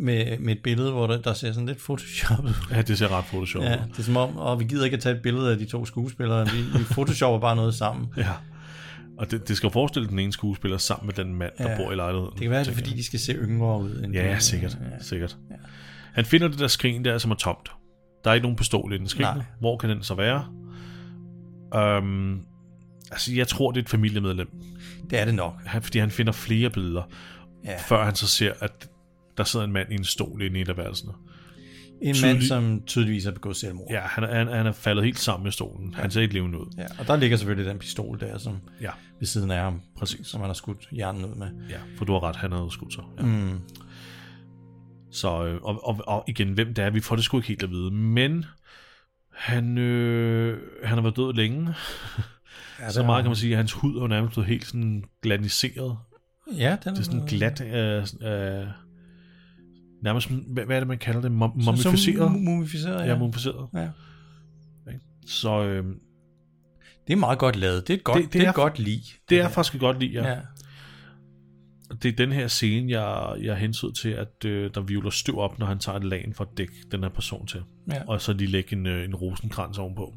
med, 0.00 0.38
med 0.38 0.56
et 0.56 0.62
billede, 0.62 0.90
hvor 0.90 1.06
der, 1.06 1.20
der 1.20 1.32
ser 1.34 1.52
sådan 1.52 1.66
lidt 1.66 1.78
photoshoppet 1.78 2.48
ud. 2.50 2.74
Ja, 2.74 2.82
det 2.82 2.98
ser 2.98 3.18
ret 3.18 3.24
photoshop 3.24 3.62
Ja, 3.62 3.72
det 3.72 3.98
er 3.98 4.02
som 4.02 4.16
om, 4.16 4.36
og 4.36 4.60
vi 4.60 4.64
gider 4.64 4.84
ikke 4.84 4.96
at 4.96 5.02
tage 5.02 5.16
et 5.16 5.22
billede 5.22 5.52
af 5.52 5.58
de 5.58 5.64
to 5.64 5.84
skuespillere, 5.84 6.46
vi, 6.46 6.78
vi 6.78 6.84
photoshopper 6.84 7.40
bare 7.40 7.56
noget 7.56 7.74
sammen. 7.74 8.06
Ja. 8.16 8.32
Og 9.18 9.30
det, 9.30 9.48
det 9.48 9.56
skal 9.56 9.70
forestille 9.70 10.08
den 10.08 10.18
ene 10.18 10.32
skuespiller 10.32 10.78
sammen 10.78 11.06
med 11.06 11.14
den 11.24 11.34
mand, 11.34 11.52
der 11.58 11.70
Ja. 11.70 11.76
bor 11.76 11.92
i 11.92 11.94
lejligheden. 11.94 12.32
Det 12.32 12.40
kan 12.40 12.50
være, 12.50 12.60
det 12.64 12.68
er, 12.70 12.74
fordi 12.74 12.90
de 12.90 13.04
skal 13.04 13.18
se 13.18 13.32
yngre 13.32 13.80
ud. 13.80 14.02
End 14.04 14.12
Ja, 14.14 14.34
de- 14.34 14.40
sikkert. 14.40 14.78
Ja. 14.92 15.02
sikkert. 15.04 15.36
Han 16.12 16.24
finder 16.24 16.48
det 16.48 16.58
der 16.58 16.66
skrin 16.66 17.04
der, 17.04 17.18
som 17.18 17.30
er 17.30 17.34
tomt. 17.34 17.70
Der 18.24 18.30
er 18.30 18.34
ikke 18.34 18.42
nogen 18.44 18.56
pistol 18.56 18.92
i 18.92 18.98
den 18.98 19.08
skrin. 19.08 19.22
Nej. 19.22 19.44
Hvor 19.60 19.76
kan 19.76 19.90
den 19.90 20.02
så 20.02 20.14
være? 20.14 20.44
Um, 21.98 22.40
altså, 23.10 23.34
jeg 23.34 23.48
tror, 23.48 23.70
det 23.70 23.78
er 23.80 23.82
et 23.84 23.88
familiemedlem. 23.88 24.48
Det 25.10 25.18
er 25.18 25.24
det 25.24 25.34
nok. 25.34 25.54
Han, 25.66 25.82
fordi 25.82 25.98
han 25.98 26.10
finder 26.10 26.32
flere 26.32 26.70
billeder, 26.70 27.02
Ja. 27.64 27.76
før 27.88 28.04
han 28.04 28.14
så 28.14 28.26
ser, 28.28 28.52
at 28.60 28.88
der 29.38 29.44
sidder 29.44 29.66
en 29.66 29.72
mand 29.72 29.92
i 29.92 29.94
en 29.94 30.04
stol 30.04 30.42
inde 30.42 30.58
i 30.58 30.62
et 30.62 30.68
af 30.68 30.76
værelserne. 30.76 31.12
En 32.02 32.14
Tydelig- 32.14 32.34
mand, 32.34 32.42
som 32.42 32.82
tydeligvis 32.86 33.24
har 33.24 33.30
begået 33.32 33.56
selvmord. 33.56 33.86
Ja, 33.90 34.00
han, 34.00 34.24
er- 34.24 34.34
han, 34.34 34.46
han 34.48 34.66
er 34.66 34.72
faldet 34.72 35.04
helt 35.04 35.18
sammen 35.18 35.44
med 35.44 35.52
stolen. 35.52 35.94
Han 35.94 36.10
ser 36.10 36.20
ikke 36.20 36.34
levende 36.34 36.58
ud. 36.60 36.66
ja. 36.78 36.86
Og 36.98 37.06
der 37.06 37.16
ligger 37.16 37.36
selvfølgelig 37.36 37.70
den 37.70 37.78
pistol 37.78 38.20
der, 38.20 38.38
som 38.38 38.56
Ja, 38.80 38.90
ved 39.18 39.26
siden 39.26 39.50
af 39.50 39.62
ham, 39.62 39.80
præcis. 39.96 40.26
som 40.26 40.40
han 40.40 40.48
har 40.48 40.54
skudt 40.54 40.88
hjernen 40.90 41.24
ud 41.24 41.34
med. 41.34 41.46
Ja, 41.70 41.78
for 41.96 42.04
du 42.04 42.12
har 42.12 42.22
ret, 42.24 42.36
han 42.36 42.52
havde 42.52 42.68
skudt 42.70 42.94
sig. 42.94 43.04
Ja. 43.18 43.22
Mm. 43.22 43.60
Så, 45.12 45.44
øh, 45.46 45.60
og, 45.62 45.86
og, 45.88 46.00
og 46.06 46.24
igen, 46.28 46.52
hvem 46.52 46.74
det 46.74 46.84
er, 46.84 46.90
vi 46.90 47.00
får 47.00 47.16
det 47.16 47.24
sgu 47.24 47.36
ikke 47.38 47.48
helt 47.48 47.62
at 47.62 47.70
vide. 47.70 47.90
Men 47.90 48.44
han, 49.34 49.78
øh, 49.78 50.58
han 50.84 50.94
har 50.94 51.02
været 51.02 51.16
død 51.16 51.32
længe. 51.32 51.74
Ja, 52.80 52.90
Så 52.92 53.02
meget 53.02 53.22
kan 53.22 53.28
man 53.28 53.36
sige, 53.36 53.52
at 53.52 53.56
hans 53.56 53.72
hud 53.72 53.96
er 53.96 54.06
nærmest 54.06 54.32
blevet 54.32 54.48
helt 54.48 54.66
sådan 54.66 55.04
glaniseret. 55.22 55.98
Ja, 56.56 56.76
den 56.84 56.92
Det 56.94 57.00
er 57.00 57.04
sådan 57.04 57.26
glat, 57.26 57.60
øh, 57.60 58.02
øh, 58.60 58.66
nærmest, 60.02 60.30
hvad, 60.30 60.64
hvad 60.64 60.76
er 60.76 60.80
det, 60.80 60.88
man 60.88 60.98
kalder 60.98 61.20
det? 61.20 61.28
Mum- 61.28 61.64
Mumificeret? 61.64 62.32
Mumificeret, 62.32 63.00
Ja, 63.00 63.06
ja. 63.06 63.18
mumificeret. 63.18 63.68
ja. 63.74 63.88
Så 65.26 65.64
øh, 65.64 65.84
Det 67.06 67.12
er 67.12 67.16
meget 67.16 67.38
godt 67.38 67.56
lavet. 67.56 67.88
Det 67.88 67.94
er 67.94 67.98
et 67.98 68.04
godt, 68.04 68.16
Det- 68.16 68.24
det, 68.24 68.32
det 68.32 68.40
er 68.40 68.44
er- 68.44 68.48
et 68.50 68.54
godt 68.54 68.78
lig. 68.78 69.00
det 69.28 69.38
er 69.38 69.42
jeg 69.42 69.50
faktisk 69.50 69.80
godt 69.80 69.98
lide, 70.00 70.12
ja. 70.12 70.22
Ja. 70.28 70.34
ja. 70.34 70.40
Det 72.02 72.12
er 72.12 72.16
den 72.16 72.32
her 72.32 72.46
scene, 72.48 72.92
jeg, 73.00 73.36
jeg 73.42 73.56
hensyd 73.56 73.92
til, 73.92 74.08
at 74.08 74.44
øh, 74.44 74.70
der 74.74 74.80
vivler 74.80 75.10
støv 75.10 75.38
op, 75.38 75.58
når 75.58 75.66
han 75.66 75.78
tager 75.78 75.96
et 75.98 76.04
lagen 76.04 76.34
for 76.34 76.44
at 76.44 76.50
dække 76.58 76.72
den 76.90 77.02
her 77.02 77.10
person 77.10 77.46
til. 77.46 77.62
Ja. 77.92 78.02
Og 78.08 78.20
så 78.20 78.32
lige 78.32 78.50
lægge 78.50 78.76
en, 78.76 78.86
øh, 78.86 79.04
en 79.04 79.14
rosenkrans 79.14 79.78
ovenpå. 79.78 80.14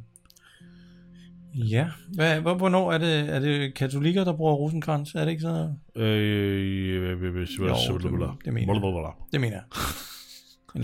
Ja. 1.56 1.88
Hvad, 2.16 2.42
hvor- 2.42 2.54
hvornår 2.54 2.92
er 2.94 2.98
det, 2.98 3.30
er 3.36 3.40
det 3.40 3.74
katolikker, 3.74 4.24
der 4.24 4.34
bruger 4.34 4.54
rosenkrans? 4.54 5.16
Er 5.16 5.20
det 5.26 5.30
ikke 5.32 5.42
sådan 5.42 5.56
noget? 5.96 6.08
Øh, 6.10 7.20
det- 8.36 8.46
det 8.46 8.54
mener 8.54 8.68
jeg. 8.74 8.84
Det 9.32 9.42
mener 9.42 9.56
jeg. 9.56 9.64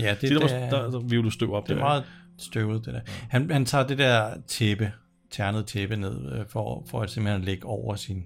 Ja, 0.00 0.10
det, 0.10 0.22
Det, 0.22 0.30
der, 0.30 0.38
det, 0.46 0.56
er, 0.56 0.70
der, 0.70 0.90
der 1.22 1.30
støv 1.30 1.52
op 1.52 1.68
det 1.68 1.74
er 1.74 1.78
meget 1.80 2.04
støvet, 2.38 2.84
det 2.86 2.94
der. 2.94 3.00
Han, 3.30 3.50
han 3.50 3.64
tager 3.64 3.86
det 3.86 3.98
der 3.98 4.34
tæppe, 4.46 4.92
ternet 5.30 5.66
tæppe 5.66 5.96
ned, 5.96 6.32
øh, 6.32 6.44
for, 6.48 6.84
for 6.90 7.00
at 7.02 7.10
simpelthen 7.10 7.44
lægge 7.44 7.66
over 7.66 7.94
sin, 7.94 8.24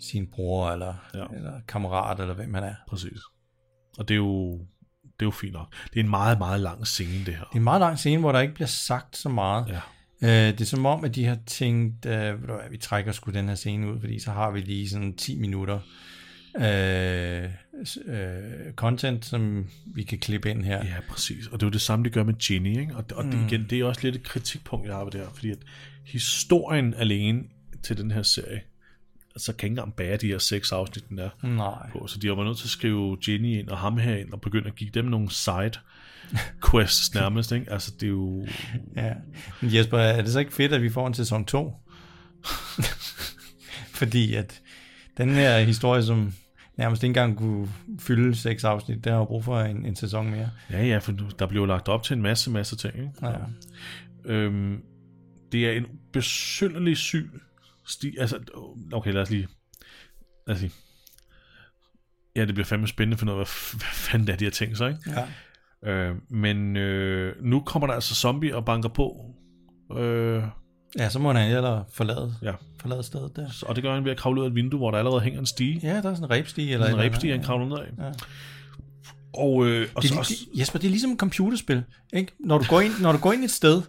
sin 0.00 0.26
bror, 0.26 0.70
eller, 0.70 0.94
ja. 1.14 1.24
eller 1.36 1.52
kammerat, 1.68 2.20
eller 2.20 2.34
hvem 2.34 2.54
han 2.54 2.64
er. 2.64 2.74
Præcis. 2.88 3.18
Og 3.98 4.08
det 4.08 4.14
er 4.14 4.18
jo, 4.18 4.52
det 5.02 5.20
er 5.20 5.26
jo 5.26 5.30
fint 5.30 5.52
nok. 5.52 5.74
Det 5.94 6.00
er 6.00 6.04
en 6.04 6.10
meget, 6.10 6.38
meget 6.38 6.60
lang 6.60 6.86
scene, 6.86 7.24
det 7.26 7.34
her. 7.34 7.44
Det 7.44 7.52
er 7.52 7.56
en 7.56 7.64
meget 7.64 7.80
lang 7.80 7.98
scene, 7.98 8.20
hvor 8.20 8.32
der 8.32 8.40
ikke 8.40 8.54
bliver 8.54 8.68
sagt 8.68 9.16
så 9.16 9.28
meget. 9.28 9.68
Ja. 9.68 9.80
Øh, 10.22 10.28
det 10.28 10.60
er 10.60 10.64
som 10.64 10.86
om, 10.86 11.04
at 11.04 11.14
de 11.14 11.24
har 11.24 11.38
tænkt, 11.46 12.06
øh, 12.06 12.34
hvad, 12.34 12.70
vi 12.70 12.76
trækker 12.76 13.12
sgu 13.12 13.30
den 13.30 13.48
her 13.48 13.54
scene 13.54 13.92
ud, 13.92 14.00
fordi 14.00 14.18
så 14.18 14.30
har 14.30 14.50
vi 14.50 14.60
lige 14.60 14.88
sådan 14.88 15.16
10 15.16 15.38
minutter 15.38 15.80
øh, 16.58 17.44
øh, 18.06 18.72
content, 18.72 19.24
som 19.24 19.66
vi 19.86 20.02
kan 20.02 20.18
klippe 20.18 20.50
ind 20.50 20.64
her. 20.64 20.84
Ja, 20.84 20.96
præcis. 21.08 21.46
Og 21.46 21.60
det 21.60 21.62
er 21.62 21.66
jo 21.66 21.72
det 21.72 21.80
samme, 21.80 22.04
de 22.04 22.10
gør 22.10 22.24
med 22.24 22.34
Ginny, 22.34 22.78
ikke? 22.80 22.96
Og, 22.96 23.04
og 23.14 23.24
det, 23.24 23.34
igen, 23.48 23.66
det 23.70 23.80
er 23.80 23.84
også 23.84 24.00
lidt 24.02 24.16
et 24.16 24.22
kritikpunkt, 24.22 24.86
jeg 24.86 24.94
har 24.94 25.04
ved 25.04 25.12
det 25.12 25.20
her, 25.20 25.28
fordi 25.34 25.50
at 25.50 25.58
historien 26.04 26.94
alene 26.94 27.42
til 27.82 27.96
den 27.96 28.10
her 28.10 28.22
serie 28.22 28.60
altså, 29.36 29.52
kan 29.52 29.66
ikke 29.66 29.72
engang 29.72 29.94
bære 29.94 30.16
de 30.16 30.26
her 30.26 30.38
seks 30.38 30.72
afsnit, 30.72 31.08
den 31.08 31.18
er 31.18 31.30
Nej. 31.42 31.90
på. 31.92 32.06
Så 32.06 32.18
de 32.18 32.30
var 32.30 32.44
nødt 32.44 32.58
til 32.58 32.66
at 32.66 32.70
skrive 32.70 33.18
Jenny 33.28 33.58
ind 33.58 33.68
og 33.68 33.78
ham 33.78 33.98
her 33.98 34.16
ind 34.16 34.32
og 34.32 34.40
begynde 34.40 34.66
at 34.66 34.74
give 34.74 34.90
dem 34.90 35.04
nogle 35.04 35.30
side 35.30 35.72
quests 36.70 37.14
nærmest, 37.14 37.52
ikke? 37.52 37.72
Altså, 37.72 37.92
det 38.00 38.06
er 38.06 38.10
jo... 38.10 38.46
Ja. 38.96 39.12
Men 39.60 39.74
Jesper, 39.74 39.98
er 39.98 40.22
det 40.22 40.32
så 40.32 40.38
ikke 40.38 40.52
fedt, 40.52 40.72
at 40.72 40.82
vi 40.82 40.90
får 40.90 41.06
en 41.06 41.14
sæson 41.14 41.44
2? 41.44 41.72
Fordi 43.98 44.34
at 44.34 44.62
den 45.16 45.30
her 45.30 45.58
historie, 45.60 46.02
som 46.02 46.32
nærmest 46.76 47.02
ikke 47.02 47.10
engang 47.10 47.38
kunne 47.38 47.68
fylde 47.98 48.34
seks 48.34 48.64
afsnit, 48.64 49.04
der 49.04 49.16
har 49.16 49.24
brug 49.24 49.44
for 49.44 49.60
en, 49.60 49.86
en 49.86 49.96
sæson 49.96 50.30
mere. 50.30 50.50
Ja, 50.70 50.84
ja, 50.84 50.98
for 50.98 51.12
der 51.12 51.46
bliver 51.46 51.62
jo 51.62 51.66
lagt 51.66 51.88
op 51.88 52.02
til 52.02 52.16
en 52.16 52.22
masse, 52.22 52.50
masse 52.50 52.76
ting, 52.76 52.94
ikke? 52.94 53.10
Ja. 53.22 53.36
Øhm, 54.24 54.82
det 55.52 55.66
er 55.66 55.72
en 55.72 55.86
besynderlig 56.12 56.96
syn 56.96 57.30
sti, 57.86 58.16
altså, 58.18 58.38
okay, 58.92 59.12
lad 59.12 59.22
os 59.22 59.30
lige, 59.30 59.48
lad 60.46 60.56
os 60.56 60.62
lige, 60.62 60.72
ja, 62.36 62.44
det 62.44 62.54
bliver 62.54 62.66
fandme 62.66 62.88
spændende 62.88 63.16
for 63.18 63.26
noget, 63.26 63.38
hvad, 63.38 63.78
hvad 63.78 63.88
fanden 63.92 64.26
det 64.26 64.32
er, 64.32 64.36
de 64.36 64.44
har 64.44 64.50
tænkt 64.50 64.78
sig, 64.78 64.88
ikke? 64.88 65.20
ja. 65.20 65.26
Øh, 65.84 66.14
men 66.30 66.76
øh, 66.76 67.34
nu 67.42 67.60
kommer 67.60 67.86
der 67.86 67.94
altså 67.94 68.14
zombie 68.14 68.56
og 68.56 68.64
banker 68.64 68.88
på, 68.88 69.34
øh, 69.96 70.42
Ja, 70.98 71.08
så 71.08 71.18
må 71.18 71.32
han 71.32 71.50
ellers 71.50 71.84
forlade, 71.92 72.34
ja, 72.42 72.52
forlade 72.80 73.02
stedet 73.02 73.36
der. 73.36 73.64
og 73.66 73.76
det 73.76 73.84
gør 73.84 73.94
han 73.94 74.04
ved 74.04 74.10
at 74.10 74.16
kravle 74.16 74.40
ud 74.40 74.46
af 74.46 74.50
et 74.50 74.54
vindue, 74.54 74.78
hvor 74.78 74.90
der 74.90 74.98
allerede 74.98 75.20
hænger 75.20 75.40
en 75.40 75.46
stige, 75.46 75.80
Ja, 75.82 75.88
der 75.88 76.10
er 76.10 76.14
sådan 76.14 76.24
en 76.24 76.30
rebstige. 76.30 76.72
Eller 76.72 76.86
en 76.86 76.92
eller 76.92 77.04
rebstige, 77.04 77.32
han 77.32 77.42
kravler 77.42 77.66
ned 77.66 77.76
af. 77.76 78.04
Ja. 78.04 78.12
Og, 79.34 79.66
øh, 79.66 79.88
og 79.94 80.02
Det, 80.02 80.10
så 80.10 80.18
også, 80.18 80.34
det, 80.52 80.60
Jesper, 80.60 80.78
det 80.78 80.86
er 80.86 80.90
ligesom 80.90 81.10
et 81.10 81.18
computerspil. 81.18 81.82
Ikke? 82.12 82.32
Når, 82.40 82.58
du 82.58 82.64
går 82.68 82.80
ind, 82.80 82.92
når 83.00 83.12
du 83.12 83.18
går 83.18 83.32
ind 83.32 83.44
et 83.44 83.50
sted, 83.50 83.82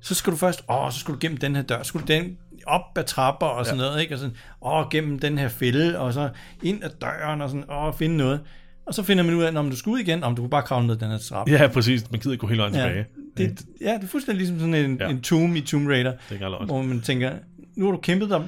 så 0.00 0.14
skal 0.14 0.32
du 0.32 0.36
først, 0.36 0.64
åh, 0.70 0.92
så 0.92 0.98
skal 0.98 1.14
du 1.14 1.18
gennem 1.20 1.38
den 1.38 1.56
her 1.56 1.62
dør, 1.62 1.82
så 1.82 1.88
skal 1.88 2.00
du 2.00 2.06
den 2.06 2.38
op 2.66 2.82
ad 2.96 3.04
trapper 3.04 3.46
og 3.46 3.66
sådan 3.66 3.80
ja. 3.80 3.86
noget, 3.86 4.00
ikke? 4.00 4.14
Og 4.14 4.18
sådan, 4.18 4.36
åh, 4.62 4.84
gennem 4.90 5.18
den 5.18 5.38
her 5.38 5.48
fælde, 5.48 5.98
og 5.98 6.12
så 6.12 6.30
ind 6.62 6.84
ad 6.84 6.90
døren, 7.00 7.40
og 7.40 7.50
sådan, 7.50 7.70
åh, 7.70 7.94
finde 7.94 8.16
noget. 8.16 8.40
Og 8.88 8.94
så 8.94 9.02
finder 9.02 9.24
man 9.24 9.34
ud 9.34 9.42
af, 9.42 9.56
om 9.58 9.70
du 9.70 9.76
skal 9.76 9.90
ud 9.90 9.98
igen, 9.98 10.24
om 10.24 10.36
du 10.36 10.42
kunne 10.42 10.50
bare 10.50 10.62
kravle 10.62 10.86
ned 10.86 10.96
den 10.96 11.10
her 11.10 11.18
trappe. 11.18 11.52
ja, 11.52 11.66
præcis, 11.66 12.10
man 12.10 12.20
gider 12.20 12.32
ikke 12.32 12.40
gå 12.40 12.46
hele 12.46 12.60
vejen 12.60 12.74
Ja, 12.74 12.82
tilbage. 12.82 13.06
det, 13.36 13.60
ja, 13.80 13.94
det 13.94 14.02
er 14.04 14.06
fuldstændig 14.06 14.38
ligesom 14.38 14.58
sådan 14.60 14.74
en, 14.74 14.96
Ja. 15.00 15.08
en 15.08 15.20
tomb 15.20 15.56
i 15.56 15.60
Tomb 15.60 15.88
Raider, 15.88 16.12
Det 16.30 16.38
hvor 16.38 16.82
man 16.82 17.00
tænker, 17.00 17.32
nu 17.76 17.84
har 17.84 17.92
du 17.92 17.98
kæmpet 17.98 18.30
dig, 18.30 18.42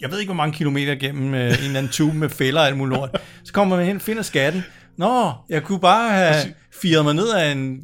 jeg 0.00 0.10
ved 0.10 0.18
ikke, 0.18 0.28
hvor 0.28 0.36
mange 0.36 0.52
kilometer 0.54 0.94
gennem 0.94 1.34
øh, 1.34 1.40
en 1.40 1.46
eller 1.50 1.78
anden 1.78 1.88
tube 1.92 2.16
med 2.16 2.28
fælder 2.28 2.60
og 2.60 2.66
alt 2.66 2.76
muligt 2.76 2.98
lort. 2.98 3.10
Så 3.44 3.52
kommer 3.52 3.76
man 3.76 3.86
hen, 3.86 4.00
finder 4.00 4.22
skatten. 4.22 4.62
Nå, 4.96 5.32
jeg 5.48 5.62
kunne 5.62 5.80
bare 5.80 6.10
have 6.12 6.34
firet 6.82 7.04
mig 7.04 7.14
ned 7.14 7.28
af 7.30 7.52
en, 7.52 7.80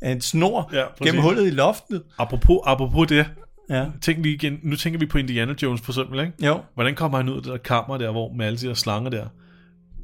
af 0.00 0.12
en 0.12 0.20
snor 0.20 0.70
Ja, 0.72 0.84
præcis. 0.98 1.06
gennem 1.06 1.22
hullet 1.22 1.46
i 1.46 1.50
loftet. 1.50 2.02
Apropos, 2.18 2.58
apropos 2.66 3.08
det, 3.08 3.26
Ja, 3.70 3.84
tænk 4.02 4.22
lige 4.22 4.34
igen, 4.34 4.58
nu 4.62 4.76
tænker 4.76 4.98
vi 4.98 5.06
på 5.06 5.18
Indiana 5.18 5.54
Jones 5.62 5.80
på 5.80 5.92
eksempel, 5.92 6.20
ikke? 6.20 6.32
jo. 6.46 6.60
Hvordan 6.74 6.94
kommer 6.94 7.18
han 7.18 7.28
ud 7.28 7.36
af 7.36 7.42
det 7.42 7.52
der 7.52 7.58
kammer 7.58 7.98
der, 7.98 8.10
hvor 8.10 8.32
med 8.32 8.46
alle 8.46 8.58
de 8.58 8.66
der 8.66 8.74
slanger 8.74 9.10
der? 9.10 9.26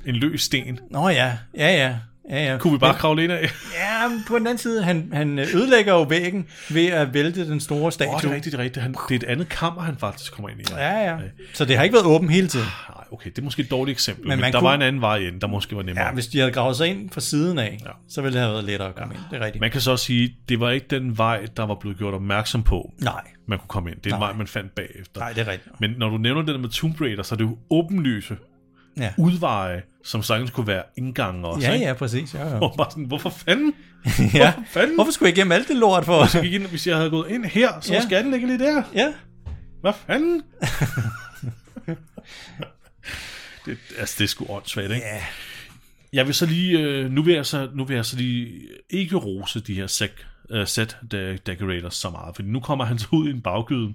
En 0.07 0.15
løs 0.15 0.43
sten. 0.43 0.79
Nå 0.91 1.09
ja, 1.09 1.33
ja, 1.57 1.73
ja. 1.77 1.97
ja, 2.31 2.53
ja. 2.53 2.59
Kunne 2.59 2.73
vi 2.73 2.79
bare 2.79 2.95
kravle 2.95 3.25
ind 3.25 3.33
af? 3.33 3.41
Ja, 3.81 4.09
men 4.09 4.25
på 4.29 4.39
den 4.39 4.47
anden 4.47 4.59
side, 4.59 4.83
han, 4.83 5.09
han 5.13 5.39
ødelægger 5.39 5.93
jo 5.93 6.03
væggen 6.03 6.47
ved 6.71 6.87
at 6.87 7.15
vælte 7.15 7.49
den 7.51 7.61
store 7.61 7.93
statue. 7.93 8.11
Åh, 8.11 8.17
oh, 8.17 8.23
det 8.23 8.31
er 8.31 8.35
rigtigt, 8.35 8.53
det 8.53 8.59
er 8.61 8.65
rigtigt. 8.65 8.83
Han, 8.83 8.95
det 9.09 9.15
er 9.23 9.27
et 9.27 9.33
andet 9.33 9.49
kammer, 9.49 9.83
han 9.83 9.97
faktisk 9.97 10.33
kommer 10.33 10.49
ind 10.49 10.61
i. 10.61 10.65
Ja, 10.71 11.11
ja. 11.11 11.17
Så 11.55 11.65
det 11.65 11.77
har 11.77 11.85
ikke 11.85 11.95
været 11.95 12.07
åbent 12.07 12.33
hele 12.33 12.49
tiden. 12.49 12.67
Nej, 12.95 13.05
okay, 13.13 13.31
det 13.31 13.39
er 13.39 13.43
måske 13.43 13.63
et 13.63 13.71
dårligt 13.71 13.95
eksempel, 13.97 14.23
men, 14.25 14.29
Men 14.29 14.41
men 14.41 14.53
der 14.53 14.59
kunne- 14.59 14.69
var 14.69 14.75
en 14.75 14.83
anden 14.83 15.01
vej 15.03 15.17
ind, 15.17 15.41
der 15.41 15.47
måske 15.47 15.77
var 15.77 15.83
nemmere. 15.83 16.07
Ja, 16.07 16.13
hvis 16.13 16.27
de 16.27 16.39
havde 16.39 16.53
gravet 16.53 16.77
sig 16.77 16.89
ind 16.89 17.11
fra 17.11 17.21
siden 17.21 17.59
af, 17.59 17.79
Ja. 17.85 17.91
så 18.09 18.23
ville 18.23 18.33
det 18.35 18.43
have 18.43 18.53
været 18.53 18.65
lettere 18.65 18.89
at 18.89 18.95
komme 18.95 19.15
ja. 19.15 19.21
ind. 19.21 19.27
Det 19.31 19.41
er 19.41 19.45
rigtigt. 19.45 19.61
Man 19.61 19.71
kan 19.71 19.81
så 19.81 19.91
også 19.91 20.05
sige, 20.05 20.37
det 20.49 20.61
var 20.61 20.71
ikke 20.71 20.87
den 20.91 21.19
vej, 21.19 21.47
der 21.57 21.67
var 21.67 21.75
blevet 21.81 21.99
gjort 21.99 22.15
opmærksom 22.15 22.63
på, 22.63 22.93
Nej, 23.03 23.23
man 23.49 23.59
kunne 23.59 23.69
komme 23.69 23.91
ind. 23.91 23.99
Det 24.01 24.11
er 24.11 24.15
en 24.15 24.21
Nej. 24.21 24.29
vej, 24.29 24.37
man 24.39 24.47
fandt 24.47 24.75
bagefter. 24.75 25.21
nej, 25.21 25.33
det 25.33 25.41
er 25.49 25.53
rigtigt. 25.53 25.81
Men 25.81 25.91
når 25.99 26.09
du 26.09 26.17
nævner 26.19 26.43
det 26.43 26.55
der 26.55 26.61
med 26.61 26.69
Tomb 26.69 27.01
Raider, 27.01 27.23
så 27.23 27.35
er 27.35 27.37
det 27.37 27.45
jo 27.45 27.59
åbenlyse 27.71 28.37
Ja, 29.01 29.13
udveje, 29.19 29.83
som 30.05 30.23
sagtens 30.23 30.51
kunne 30.51 30.67
være 30.67 30.83
indgange 30.99 31.47
også. 31.49 31.69
ja, 31.69 31.75
ikke? 31.75 31.87
ja 31.87 31.93
præcis. 31.93 32.35
Ja, 32.35 32.49
ja. 32.49 32.59
Og 32.59 32.75
bare 32.77 32.91
sådan, 32.91 33.05
hvorfor 33.05 33.31
fanden? 33.31 33.75
ja. 34.35 34.53
Hvorfor 34.53 34.63
fanden? 34.71 34.95
Hvorfor 34.95 35.13
skulle 35.13 35.29
jeg 35.29 35.37
igennem 35.39 35.53
alt 35.53 35.69
det 35.69 35.77
lort 35.77 36.05
for? 36.05 36.37
Jeg 36.37 36.43
gik 36.43 36.53
ind, 36.53 36.67
hvis 36.67 36.87
jeg 36.87 36.97
havde 36.97 37.11
gået 37.11 37.31
ind 37.31 37.45
her, 37.45 37.81
så 37.81 37.93
ja. 37.95 38.01
Skal 38.03 38.25
den 38.25 38.31
ligge 38.33 38.47
lige 38.47 38.59
der. 38.59 38.83
ja, 38.95 39.13
Hvad 39.81 39.93
fanden? 40.07 40.43
det, 43.67 43.79
altså, 43.99 44.15
det 44.19 44.25
er 44.25 44.29
sgu 44.29 44.47
åndssvagt, 44.49 44.91
ikke? 44.93 45.07
Ja. 45.07 45.23
Jeg 46.13 46.27
vil 46.27 46.35
så 46.35 46.47
lige, 46.47 46.79
øh, 46.79 47.11
nu, 47.11 47.23
vil 47.23 47.35
jeg 47.35 47.47
så, 47.47 47.71
nu 47.75 47.85
vil 47.85 47.95
jeg 47.95 48.05
så 48.05 48.17
lige 48.17 48.61
ikke 48.91 49.17
rose 49.17 49.61
de 49.61 49.75
her 49.75 49.87
sec, 49.87 50.11
uh, 50.55 50.65
set 50.67 50.97
de- 51.11 51.39
decorators 51.47 51.95
så 51.95 52.11
meget, 52.11 52.37
for 52.37 52.43
nu 52.43 52.61
kommer 52.61 52.85
han 52.85 52.99
så 52.99 53.07
ud 53.13 53.29
i 53.29 53.31
en 53.31 53.41
baggyde, 53.41 53.95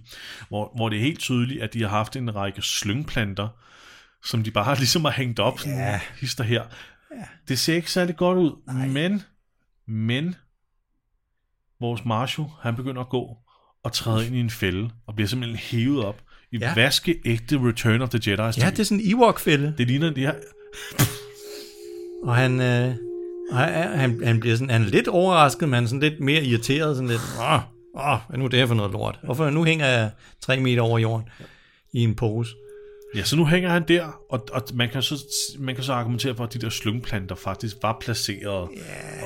hvor, 0.49 0.72
hvor 0.76 0.89
det 0.89 0.97
er 0.97 1.01
helt 1.03 1.20
tydeligt, 1.20 1.62
at 1.62 1.74
de 1.74 1.82
har 1.82 1.89
haft 1.89 2.16
en 2.16 2.36
række 2.36 2.62
slyngplanter, 2.62 3.47
som 4.26 4.43
de 4.43 4.51
bare 4.51 4.76
ligesom 4.84 5.05
har 5.05 5.11
hængt 5.11 5.39
op, 5.39 5.59
sådan 5.59 5.78
Ja. 5.78 5.99
hister 6.20 6.43
her. 6.43 6.63
Det 7.47 7.59
ser 7.59 7.76
ikke 7.76 7.91
særlig 7.91 8.15
godt 8.15 8.38
ud, 8.38 8.74
men, 8.88 9.24
men, 9.88 10.36
vores 11.82 12.05
Marsho, 12.05 12.45
han 12.61 12.76
begynder 12.76 13.01
at 13.01 13.09
gå 13.09 13.38
og 13.84 13.93
træde 13.93 14.28
ind 14.28 14.36
i 14.36 14.39
en 14.39 14.49
fælde, 14.49 14.89
og 15.07 15.15
bliver 15.15 15.28
simpelthen 15.28 15.57
hævet 15.57 16.05
op 16.05 16.22
i 16.51 16.57
ja. 16.57 16.67
Ja. 16.67 16.74
vaskeægte 16.76 17.59
Return 17.67 18.01
of 18.01 18.09
the 18.09 18.32
Jedi. 18.32 18.41
ja, 18.61 18.70
det 18.70 18.80
er 18.80 18.84
sådan 18.84 19.03
en 19.03 19.11
Ewok-fælde. 19.15 19.74
det 19.78 19.88
ligner 19.88 20.09
de 20.09 20.22
her... 20.22 20.34
Og 22.24 22.36
han, 22.36 22.61
øh, 22.61 22.95
han, 23.53 23.97
han, 23.99 24.22
han 24.24 24.39
bliver 24.39 24.55
sådan, 24.55 24.70
han 24.70 24.82
er 24.82 24.86
lidt 24.89 25.07
overrasket, 25.07 25.70
men 25.70 25.74
han 25.74 25.84
er 25.84 25.88
sådan 25.88 25.99
lidt 26.09 26.20
mere 26.20 26.43
irriteret, 26.43 26.95
sådan 26.95 27.09
lidt, 27.09 27.22
åh, 27.39 27.53
åh, 27.53 28.20
hvad 28.28 28.34
er 28.34 28.38
nu 28.38 28.47
det 28.47 28.59
her 28.59 28.65
for 28.67 28.76
noget 28.76 28.91
lort? 28.91 29.20
Hvorfor 29.24 29.49
nu 29.49 29.63
hænger 29.63 29.86
jeg 29.86 30.11
tre 30.41 30.59
meter 30.59 30.82
over 30.82 30.99
jorden 30.99 31.30
i 31.93 31.99
en 32.03 32.15
pose? 32.15 32.55
Ja, 33.16 33.24
så 33.24 33.36
nu 33.36 33.45
hænger 33.45 33.70
han 33.70 33.84
der, 33.88 34.22
og, 34.30 34.47
og 34.51 34.62
man, 34.74 34.89
kan 34.89 35.01
så, 35.01 35.26
man 35.60 35.76
kan 35.76 35.84
så 35.84 35.93
argumentere 35.93 36.36
for, 36.36 36.43
at 36.43 36.53
de 36.53 36.60
der 36.60 36.70
slyngplanter 36.70 37.36
faktisk 37.36 37.76
var 37.82 37.97
placeret 38.01 38.70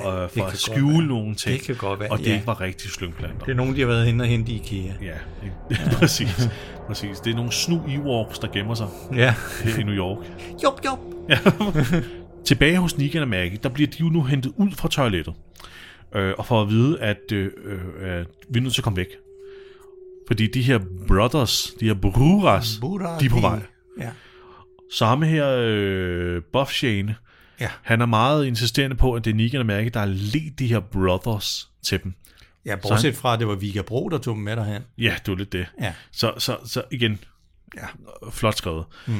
yeah, 0.06 0.22
øh, 0.22 0.30
for 0.30 0.44
at 0.44 0.58
skjule 0.58 1.06
nogle 1.06 1.34
ting, 1.34 1.58
Det 1.58 1.66
kan 1.66 1.76
godt 1.76 2.00
være, 2.00 2.10
og 2.10 2.18
det 2.18 2.26
ja. 2.26 2.34
ikke 2.34 2.46
var 2.46 2.60
rigtige 2.60 2.90
slyngplanter. 2.90 3.44
Det 3.44 3.52
er 3.52 3.56
nogen, 3.56 3.74
de 3.74 3.80
har 3.80 3.86
været 3.86 4.06
hen 4.06 4.20
og 4.20 4.26
hente 4.26 4.52
i 4.52 4.54
IKEA. 4.54 4.92
Ja, 5.02 5.14
ikke? 5.44 5.90
præcis, 5.98 6.48
præcis. 6.86 7.20
Det 7.20 7.30
er 7.30 7.36
nogle 7.36 7.52
snu 7.52 7.82
Ewoks, 7.88 8.38
der 8.38 8.48
gemmer 8.48 8.74
sig 8.74 8.88
Ja. 9.14 9.34
her 9.64 9.78
i 9.78 9.82
New 9.82 9.94
York. 9.94 10.26
Jop, 10.64 10.84
jop. 10.84 10.98
Tilbage 12.46 12.78
hos 12.78 12.98
Negan 12.98 13.22
og 13.22 13.28
Maggie, 13.28 13.58
der 13.62 13.68
bliver 13.68 13.90
de 13.90 13.96
jo 14.00 14.06
nu 14.06 14.22
hentet 14.22 14.52
ud 14.56 14.70
fra 14.70 14.88
toilettet, 14.88 15.34
øh, 16.14 16.34
og 16.38 16.46
får 16.46 16.62
at 16.62 16.68
vide, 16.68 17.00
at 17.00 17.32
øh, 17.32 17.50
øh, 18.00 18.24
vi 18.48 18.58
er 18.58 18.62
nødt 18.62 18.74
til 18.74 18.80
at 18.80 18.84
komme 18.84 18.96
væk. 18.96 19.08
Fordi 20.26 20.46
de 20.46 20.62
her 20.62 20.78
brothers, 21.08 21.74
de 21.80 21.86
her 21.86 21.94
bruras, 21.94 22.78
Buddha, 22.80 23.18
de 23.20 23.24
er 23.24 23.30
på 23.30 23.40
vej. 23.40 23.60
Ja. 24.00 24.10
Så 24.92 25.06
ham 25.06 25.22
her, 25.22 25.56
øh, 25.60 26.42
Buff 26.52 26.70
Shane, 26.72 27.16
Ja. 27.60 27.70
han 27.82 28.00
er 28.00 28.06
meget 28.06 28.46
insisterende 28.46 28.96
på, 28.96 29.12
at 29.14 29.24
det 29.24 29.30
er 29.30 29.34
Negan 29.34 29.60
og 29.60 29.66
Maggie, 29.66 29.90
der 29.90 30.00
har 30.00 30.06
ledt 30.06 30.58
de 30.58 30.66
her 30.66 30.80
brothers 30.80 31.68
til 31.82 32.02
dem. 32.04 32.14
Ja, 32.66 32.76
bortset 32.76 33.16
fra, 33.16 33.32
at 33.34 33.38
det 33.40 33.48
var 33.48 33.54
Vika 33.54 33.82
Bro, 33.82 34.08
der 34.08 34.18
tog 34.18 34.34
dem 34.34 34.42
med 34.42 34.56
derhen. 34.56 34.82
Ja, 34.98 35.14
det 35.26 35.28
var 35.32 35.38
lidt 35.38 35.52
det. 35.52 35.66
Ja. 35.80 35.92
Så, 36.12 36.32
så, 36.38 36.56
så 36.66 36.82
igen, 36.92 37.18
Ja. 37.76 37.86
flot 38.30 38.56
skrevet. 38.56 38.84
Mm. 39.06 39.14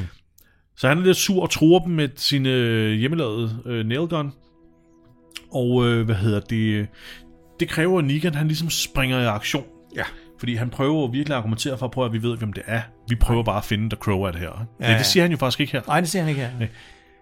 Så 0.77 0.89
han 0.89 0.99
er 0.99 1.03
lidt 1.03 1.17
sur 1.17 1.43
og 1.43 1.51
truer 1.51 1.81
dem 1.85 1.93
med 1.93 2.09
sin 2.17 2.47
øh, 2.47 2.93
hjemmelavede 2.93 3.63
øh, 3.67 3.87
nailgun. 3.87 4.33
Og 5.53 5.87
øh, 5.87 6.05
hvad 6.05 6.15
hedder 6.15 6.41
det? 6.41 6.89
Det 7.61 7.69
kræver, 7.69 7.99
at 7.99 8.05
Negan 8.05 8.35
han 8.35 8.47
ligesom 8.49 8.71
springer 8.71 9.21
i 9.21 9.25
aktion. 9.27 9.67
Ja. 9.97 10.05
Fordi 10.45 10.55
han 10.55 10.71
prøver 10.71 11.09
virkelig 11.09 11.35
at 11.35 11.39
argumentere 11.39 11.79
for 11.79 11.87
at 11.87 11.91
prøve, 11.91 12.07
at 12.07 12.13
vi 12.13 12.23
ved, 12.23 12.37
hvem 12.37 12.53
det 12.53 12.63
er. 12.67 12.83
Vi 13.09 13.15
prøver 13.15 13.43
bare 13.43 13.57
at 13.57 13.65
finde, 13.65 13.91
der 13.91 13.97
Crow 13.97 14.23
er 14.23 14.31
det 14.31 14.41
her. 14.41 14.67
Ja, 14.81 14.91
Ja, 14.91 14.99
det, 14.99 15.07
siger 15.07 15.25
han 15.25 15.31
jo 15.31 15.37
faktisk 15.37 15.61
ikke 15.61 15.73
her. 15.73 15.83
Nej, 15.87 16.01
det 16.01 16.09
ser 16.09 16.21
han 16.21 16.29
ikke 16.29 16.41
her. 16.41 16.67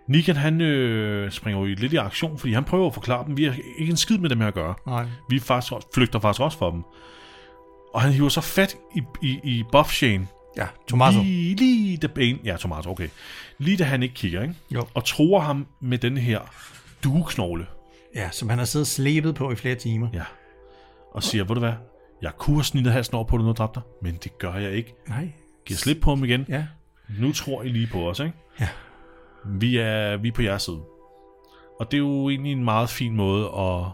Negan 0.09 0.37
han 0.37 0.61
øh, 0.61 1.31
springer 1.31 1.61
jo 1.61 1.67
lidt 1.67 1.93
i 1.93 1.97
aktion, 1.97 2.39
fordi 2.39 2.53
han 2.53 2.65
prøver 2.65 2.87
at 2.87 2.95
forklare 2.95 3.27
dem, 3.27 3.37
vi 3.37 3.45
har 3.45 3.55
ikke 3.79 3.91
en 3.91 3.97
skid 3.97 4.19
med 4.19 4.31
dem 4.31 4.41
her 4.41 4.47
at 4.47 4.55
gøre. 4.55 4.75
Nej. 4.87 5.07
Vi 5.31 5.39
faktisk 5.39 5.73
flygter 5.95 6.19
faktisk 6.19 6.41
også 6.41 6.59
for 6.59 6.71
dem. 6.71 6.83
Og 7.95 8.01
han 8.01 8.13
hiver 8.13 8.29
så 8.29 8.41
fat 8.41 8.77
i, 8.97 9.03
i, 9.23 9.39
i 9.45 9.65
Buff 9.73 9.91
Shane. 9.91 10.27
Ja, 10.57 10.67
Tomato. 10.89 11.23
Lige, 11.23 11.57
lige 11.57 11.97
da 11.97 12.07
ben, 12.07 12.39
ja, 12.45 12.57
Tomato, 12.57 12.91
okay. 12.91 13.09
Lige 13.59 13.77
da 13.77 13.85
han 13.85 14.03
ikke 14.03 14.15
kigger, 14.15 14.43
ikke? 14.43 14.55
Jo. 14.71 14.87
Og 14.95 15.05
tror 15.05 15.41
ham 15.41 15.67
med 15.81 15.99
den 15.99 16.17
her 16.17 16.41
dueknogle. 17.05 17.67
Ja, 18.15 18.31
som 18.31 18.49
han 18.49 18.59
har 18.59 18.65
siddet 18.65 18.85
og 18.85 18.89
slæbet 18.89 19.35
på 19.35 19.51
i 19.51 19.55
flere 19.55 19.75
timer. 19.75 20.09
Ja. 20.13 20.25
Og 21.15 21.23
siger, 21.23 21.45
ved 21.45 21.55
du 21.55 21.61
hvad? 21.61 21.73
Jeg 22.23 22.33
kunne 22.39 22.57
have 22.57 22.65
snittet 22.65 22.93
halsen 22.93 23.15
over 23.15 23.25
på 23.25 23.37
dig, 23.37 23.45
når 23.45 23.53
dræbte 23.53 23.81
dig, 23.81 23.83
men 24.03 24.19
det 24.25 24.39
gør 24.39 24.55
jeg 24.55 24.73
ikke. 24.73 24.95
Nej. 25.09 25.33
Giv 25.67 25.77
slip 25.77 26.01
på 26.03 26.11
ham 26.11 26.25
igen. 26.25 26.47
Ja. 26.49 26.67
Nu 27.19 27.33
tror 27.33 27.63
I 27.63 27.69
lige 27.69 27.87
på 27.87 28.11
os, 28.11 28.21
ikke? 28.21 28.33
Ja. 28.61 28.69
Vi 29.47 29.77
er, 29.77 30.17
vi 30.17 30.29
er 30.29 30.33
på 30.33 30.43
jeres 30.43 30.63
side. 30.63 30.81
Og 31.81 31.91
det 31.91 31.95
er 31.95 31.99
jo 31.99 32.29
egentlig 32.29 32.53
en 32.53 32.65
meget 32.65 32.91
fin 32.91 33.17
måde 33.17 33.45
at, 33.45 33.85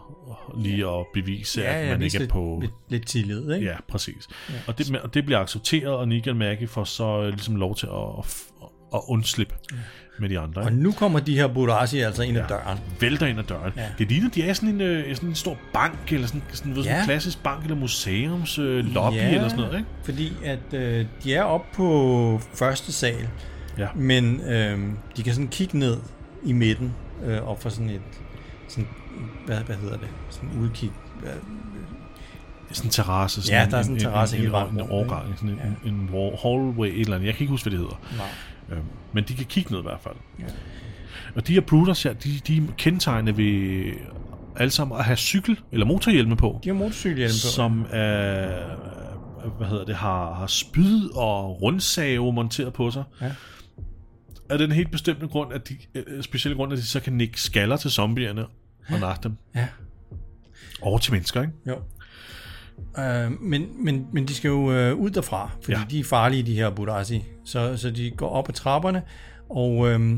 lige 0.57 0.87
at 0.87 1.05
bevise, 1.13 1.61
Ja, 1.61 1.73
at 1.73 1.85
ja, 1.85 1.91
man 1.91 1.99
vise 1.99 2.05
ikke 2.05 2.17
er 2.17 2.19
lidt, 2.19 2.31
på... 2.31 2.57
lidt, 2.61 2.71
lidt 2.89 3.07
tillid, 3.07 3.53
ikke? 3.53 3.67
Ja, 3.67 3.77
præcis. 3.87 4.27
Ja. 4.49 4.53
Og, 4.67 4.77
det, 4.77 4.97
og 4.97 5.13
det 5.13 5.25
bliver 5.25 5.39
accepteret, 5.39 5.93
og 5.95 6.07
Negan 6.07 6.37
Maggie 6.37 6.67
får 6.67 6.83
så 6.83 7.21
øh, 7.21 7.27
ligesom 7.27 7.55
lov 7.55 7.75
til 7.75 7.87
at, 7.87 8.17
at, 8.17 8.35
at 8.93 9.01
undslippe 9.07 9.55
med 10.21 10.29
de 10.29 10.39
andre. 10.39 10.61
Og 10.61 10.73
nu 10.73 10.91
kommer 10.91 11.19
de 11.19 11.35
her 11.35 11.47
Burasi 11.47 11.99
altså 11.99 12.23
ind 12.23 12.37
ad 12.37 12.43
døren. 12.49 12.77
Vælter 13.01 13.25
ind 13.27 13.39
ad 13.39 13.43
døren. 13.43 13.73
Ja. 13.77 13.85
Det 13.97 14.07
ligner, 14.09 14.29
de 14.29 14.43
er 14.43 14.53
sådan 14.53 14.69
en, 14.69 14.81
øh, 14.81 15.15
sådan 15.15 15.29
en 15.29 15.35
stor 15.35 15.57
bank, 15.73 16.11
eller 16.13 16.27
sådan, 16.27 16.41
sådan, 16.53 16.75
ved, 16.75 16.83
sådan 16.83 16.95
Ja. 16.95 17.01
en 17.01 17.05
klassisk 17.05 17.43
bank, 17.43 17.63
eller 17.63 17.75
museums 17.77 18.59
øh, 18.59 18.85
lobby, 18.85 19.15
eller 19.17 19.49
sådan 19.49 19.63
noget. 19.63 19.77
Ikke? 19.77 19.89
Fordi 20.03 20.33
at 20.45 20.73
øh, 20.73 21.05
de 21.23 21.33
er 21.35 21.43
oppe 21.43 21.67
på 21.75 22.41
første 22.53 22.91
sal, 22.91 23.27
Ja. 23.77 23.87
men 23.95 24.41
øh, 24.41 24.79
de 25.17 25.23
kan 25.23 25.33
sådan 25.33 25.47
kigge 25.47 25.79
ned 25.79 25.97
i 26.43 26.53
midten, 26.53 26.93
øh, 27.25 27.49
op 27.49 27.61
for 27.61 27.69
sådan 27.69 27.89
et, 27.89 28.01
sådan, 28.67 28.87
hvad, 29.45 29.57
hvad 29.57 29.75
hedder 29.75 29.97
det, 29.97 30.07
sådan 30.29 30.49
en 30.49 30.59
udkig. 30.61 30.91
Hvad, 31.21 31.31
Sådan 32.71 32.87
en 32.87 32.91
terrasse. 32.91 33.41
Ja, 33.49 33.67
der 33.71 33.77
er 33.77 33.81
sådan 33.81 33.95
en 33.95 33.99
terrasse 34.01 34.35
en, 34.35 34.41
hele 34.41 34.47
en, 34.47 34.51
vejen 34.51 34.73
en, 34.79 34.89
overgang, 34.89 35.33
sådan 35.35 35.49
en, 35.49 35.77
en, 35.85 35.93
en 35.93 36.09
wall- 36.13 36.41
hallway, 36.47 36.87
et 36.89 36.99
eller 36.99 37.15
andet. 37.15 37.27
Jeg 37.27 37.35
kan 37.35 37.41
ikke 37.43 37.51
huske, 37.51 37.69
hvad 37.69 37.71
det 37.71 37.79
hedder. 37.79 37.99
nej. 38.17 38.27
Øh, 38.71 38.77
men 39.13 39.23
de 39.23 39.33
kan 39.33 39.45
kigge 39.45 39.71
ned 39.71 39.79
i 39.79 39.83
hvert 39.83 39.99
fald. 40.01 40.15
Ja. 40.39 40.45
Og 41.35 41.47
de 41.47 41.53
her 41.53 41.61
Bruters 41.61 42.03
her, 42.03 42.13
de, 42.13 42.29
de 42.47 42.57
er 42.57 43.31
ved 43.31 43.93
alle 44.55 44.71
sammen 44.71 44.97
at 44.97 45.05
have 45.05 45.15
cykel- 45.17 45.59
eller 45.71 45.85
motorhjelme 45.85 46.35
på, 46.35 46.59
De 46.63 46.69
har 46.69 46.75
motorcykelhjelm 46.75 47.31
på. 47.31 47.47
som 47.55 47.85
er, 47.89 48.47
hvad 49.57 49.67
hedder 49.67 49.85
det, 49.85 49.95
har, 49.95 50.33
har 50.33 50.47
spyd 50.47 51.09
og 51.15 51.61
rundsave 51.61 52.33
monteret 52.33 52.73
på 52.73 52.91
sig. 52.91 53.03
Ja. 53.21 53.31
Af 54.49 54.57
den 54.57 54.71
helt 54.71 54.91
bestemte 54.91 55.27
grund, 55.27 55.53
at 55.53 55.69
de, 55.69 55.77
øh, 55.95 56.23
specielle 56.23 56.55
grund, 56.55 56.73
at 56.73 56.77
de 56.77 56.83
så 56.83 56.99
kan 56.99 57.13
nikke 57.13 57.41
skaller 57.41 57.77
til 57.77 57.91
zombierne 57.91 58.45
og 58.91 58.99
nakke 58.99 59.23
dem. 59.23 59.37
Ja. 59.55 59.67
Over 60.81 60.97
til 60.97 61.13
mennesker, 61.13 61.41
ikke? 61.41 61.53
Jo. 61.67 61.75
Øh, 62.99 63.41
men, 63.41 63.67
men, 63.85 64.07
men 64.13 64.25
de 64.27 64.33
skal 64.35 64.47
jo 64.47 64.71
øh, 64.71 64.95
ud 64.95 65.09
derfra, 65.09 65.51
fordi 65.61 65.77
Ja. 65.77 65.83
de 65.91 65.99
er 65.99 66.03
farlige, 66.03 66.43
de 66.43 66.55
her 66.55 66.69
Budasi. 66.69 67.23
Så, 67.45 67.77
så 67.77 67.91
de 67.91 68.11
går 68.11 68.29
op 68.29 68.49
ad 68.49 68.53
trapperne, 68.53 69.01
og 69.49 69.87
øh, 69.89 70.15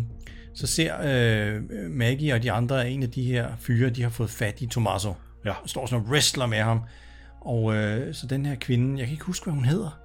så 0.54 0.68
ser 0.68 0.96
øh, 1.04 1.62
Maggie 1.92 2.34
og 2.34 2.44
de 2.44 2.52
andre, 2.52 2.90
en 2.90 3.04
af 3.04 3.10
de 3.12 3.24
her 3.24 3.48
fyre, 3.60 3.90
de 3.90 4.02
har 4.04 4.10
fået 4.10 4.30
fat 4.30 4.62
i 4.62 4.66
Tommaso. 4.66 5.14
Ja. 5.46 5.54
står 5.66 5.86
sådan 5.86 6.06
og 6.06 6.12
wrestler 6.12 6.46
med 6.46 6.58
ham. 6.58 6.82
Og 7.42 7.76
øh, 7.76 8.14
så 8.14 8.28
den 8.28 8.46
her 8.46 8.56
kvinde, 8.56 8.98
jeg 9.00 9.06
kan 9.08 9.12
ikke 9.14 9.26
huske, 9.26 9.44
hvad 9.44 9.54
hun 9.54 9.66
hedder. 9.66 10.00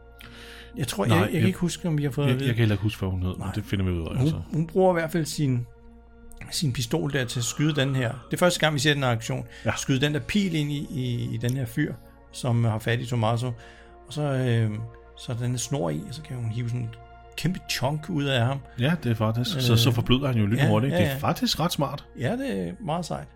Jeg 0.76 0.88
tror, 0.88 1.06
Nej, 1.06 1.16
jeg, 1.16 1.22
jeg, 1.22 1.30
kan 1.32 1.40
jeg- 1.40 1.46
ikke 1.46 1.58
huske, 1.58 1.88
om 1.88 1.98
vi 1.98 2.02
har 2.04 2.10
fået 2.10 2.26
Jeg, 2.26 2.36
jeg 2.40 2.46
kan 2.46 2.54
heller 2.56 2.74
ikke 2.74 2.82
huske, 2.82 3.00
hvad 3.00 3.08
hun 3.10 3.22
hed, 3.22 3.34
men 3.38 3.46
det 3.54 3.64
finder 3.64 3.84
vi 3.84 3.90
ud 3.90 4.00
af. 4.00 4.08
Hun, 4.08 4.18
Altså. 4.18 4.40
hun 4.52 4.66
bruger 4.66 4.90
i 4.92 5.00
hvert 5.00 5.12
fald 5.12 5.24
sin, 5.24 5.66
sin 6.50 6.72
pistol 6.72 7.12
der 7.12 7.24
til 7.24 7.38
at 7.40 7.44
skyde 7.44 7.74
den 7.74 7.96
her. 7.96 8.12
Det 8.30 8.36
er 8.36 8.38
første 8.38 8.60
gang, 8.60 8.74
vi 8.74 8.78
ser 8.78 8.94
den 8.94 9.02
her 9.02 9.10
aktion. 9.10 9.44
Ja. 9.64 9.72
Skyde 9.76 10.00
den 10.00 10.14
der 10.14 10.20
pil 10.20 10.54
ind 10.54 10.72
i, 10.72 10.86
i, 10.90 11.34
i 11.34 11.36
den 11.36 11.50
her 11.56 11.66
fyr, 11.66 11.94
som 12.36 12.64
har 12.64 12.78
fat 12.78 13.00
i 13.00 13.06
Tommaso. 13.06 13.46
Og 14.06 14.12
så, 14.12 14.22
øh, 14.22 14.70
så 15.18 15.32
er 15.32 15.36
der 15.36 15.46
den 15.46 15.58
snor 15.58 15.90
i, 15.90 16.00
og 16.08 16.14
så 16.14 16.22
kan 16.22 16.36
hun 16.36 16.50
hive 16.50 16.68
sådan 16.68 16.80
en 16.80 16.90
kæmpe 17.36 17.60
chunk 17.70 18.10
ud 18.10 18.24
af 18.24 18.46
ham. 18.46 18.58
Ja, 18.80 18.94
det 19.02 19.10
er 19.10 19.14
faktisk. 19.14 19.60
Så, 19.60 19.76
så 19.76 19.90
forbløder 19.92 20.26
han 20.26 20.36
jo 20.36 20.46
lidt 20.46 20.60
ja, 20.60 20.68
hurtigt. 20.68 20.92
ja, 20.92 20.98
Det 20.98 21.06
er 21.06 21.10
ja. 21.10 21.16
faktisk 21.18 21.60
ret 21.60 21.72
smart. 21.72 22.04
Ja, 22.18 22.32
det 22.32 22.68
er 22.68 22.72
meget 22.80 23.04
sejt. 23.04 23.28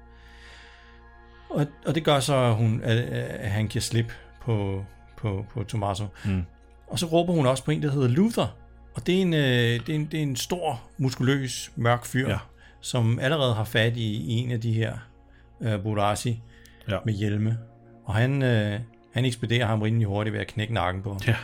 Og, 1.51 1.67
og 1.87 1.95
det 1.95 2.05
gør 2.05 2.21
så, 2.21 2.35
at, 2.37 2.55
hun, 2.55 2.81
at, 2.85 2.99
at 2.99 3.51
han 3.51 3.69
giver 3.69 3.81
slip 3.83 4.13
på, 4.43 4.85
på, 5.17 5.47
på 5.55 5.63
Tommaso. 5.65 6.05
Mm. 6.25 6.43
Og 6.87 6.99
så 6.99 7.07
råber 7.07 7.33
hun 7.33 7.47
også 7.47 7.65
på 7.65 7.71
en, 7.71 7.83
der 7.83 7.91
hedder 7.91 8.09
Luther. 8.09 8.57
Og 8.95 9.07
det 9.07 9.17
er 9.19 9.23
en, 9.23 9.35
øh, 9.35 9.41
det 9.41 9.89
er 9.89 9.95
en, 9.95 10.05
det 10.07 10.19
er 10.19 10.23
en 10.23 10.37
stor, 10.37 10.81
muskuløs, 10.99 11.73
mørk 11.77 12.05
fyr, 12.05 12.27
Ja. 12.29 12.33
ja. 12.33 12.39
som 12.81 13.19
allerede 13.19 13.55
har 13.55 13.65
fat 13.65 13.97
i, 13.97 14.13
i 14.13 14.31
en 14.33 14.51
af 14.51 14.61
de 14.61 14.73
her 14.73 14.99
øh, 15.61 15.83
Burasi 15.83 16.43
Ja. 16.89 16.97
med 17.05 17.15
hjelme. 17.15 17.59
Og 18.11 18.17
han, 18.17 18.43
øh, 18.43 18.81
han 19.15 19.25
ekspederer 19.25 19.67
ham 19.67 19.83
rimelig 19.83 20.07
hurtigt 20.07 20.33
ved 20.35 20.41
at 20.41 20.47
knække 20.47 20.75
nakken 20.75 21.03
på 21.03 21.11
ham. 21.13 21.21
Ja. 21.27 21.35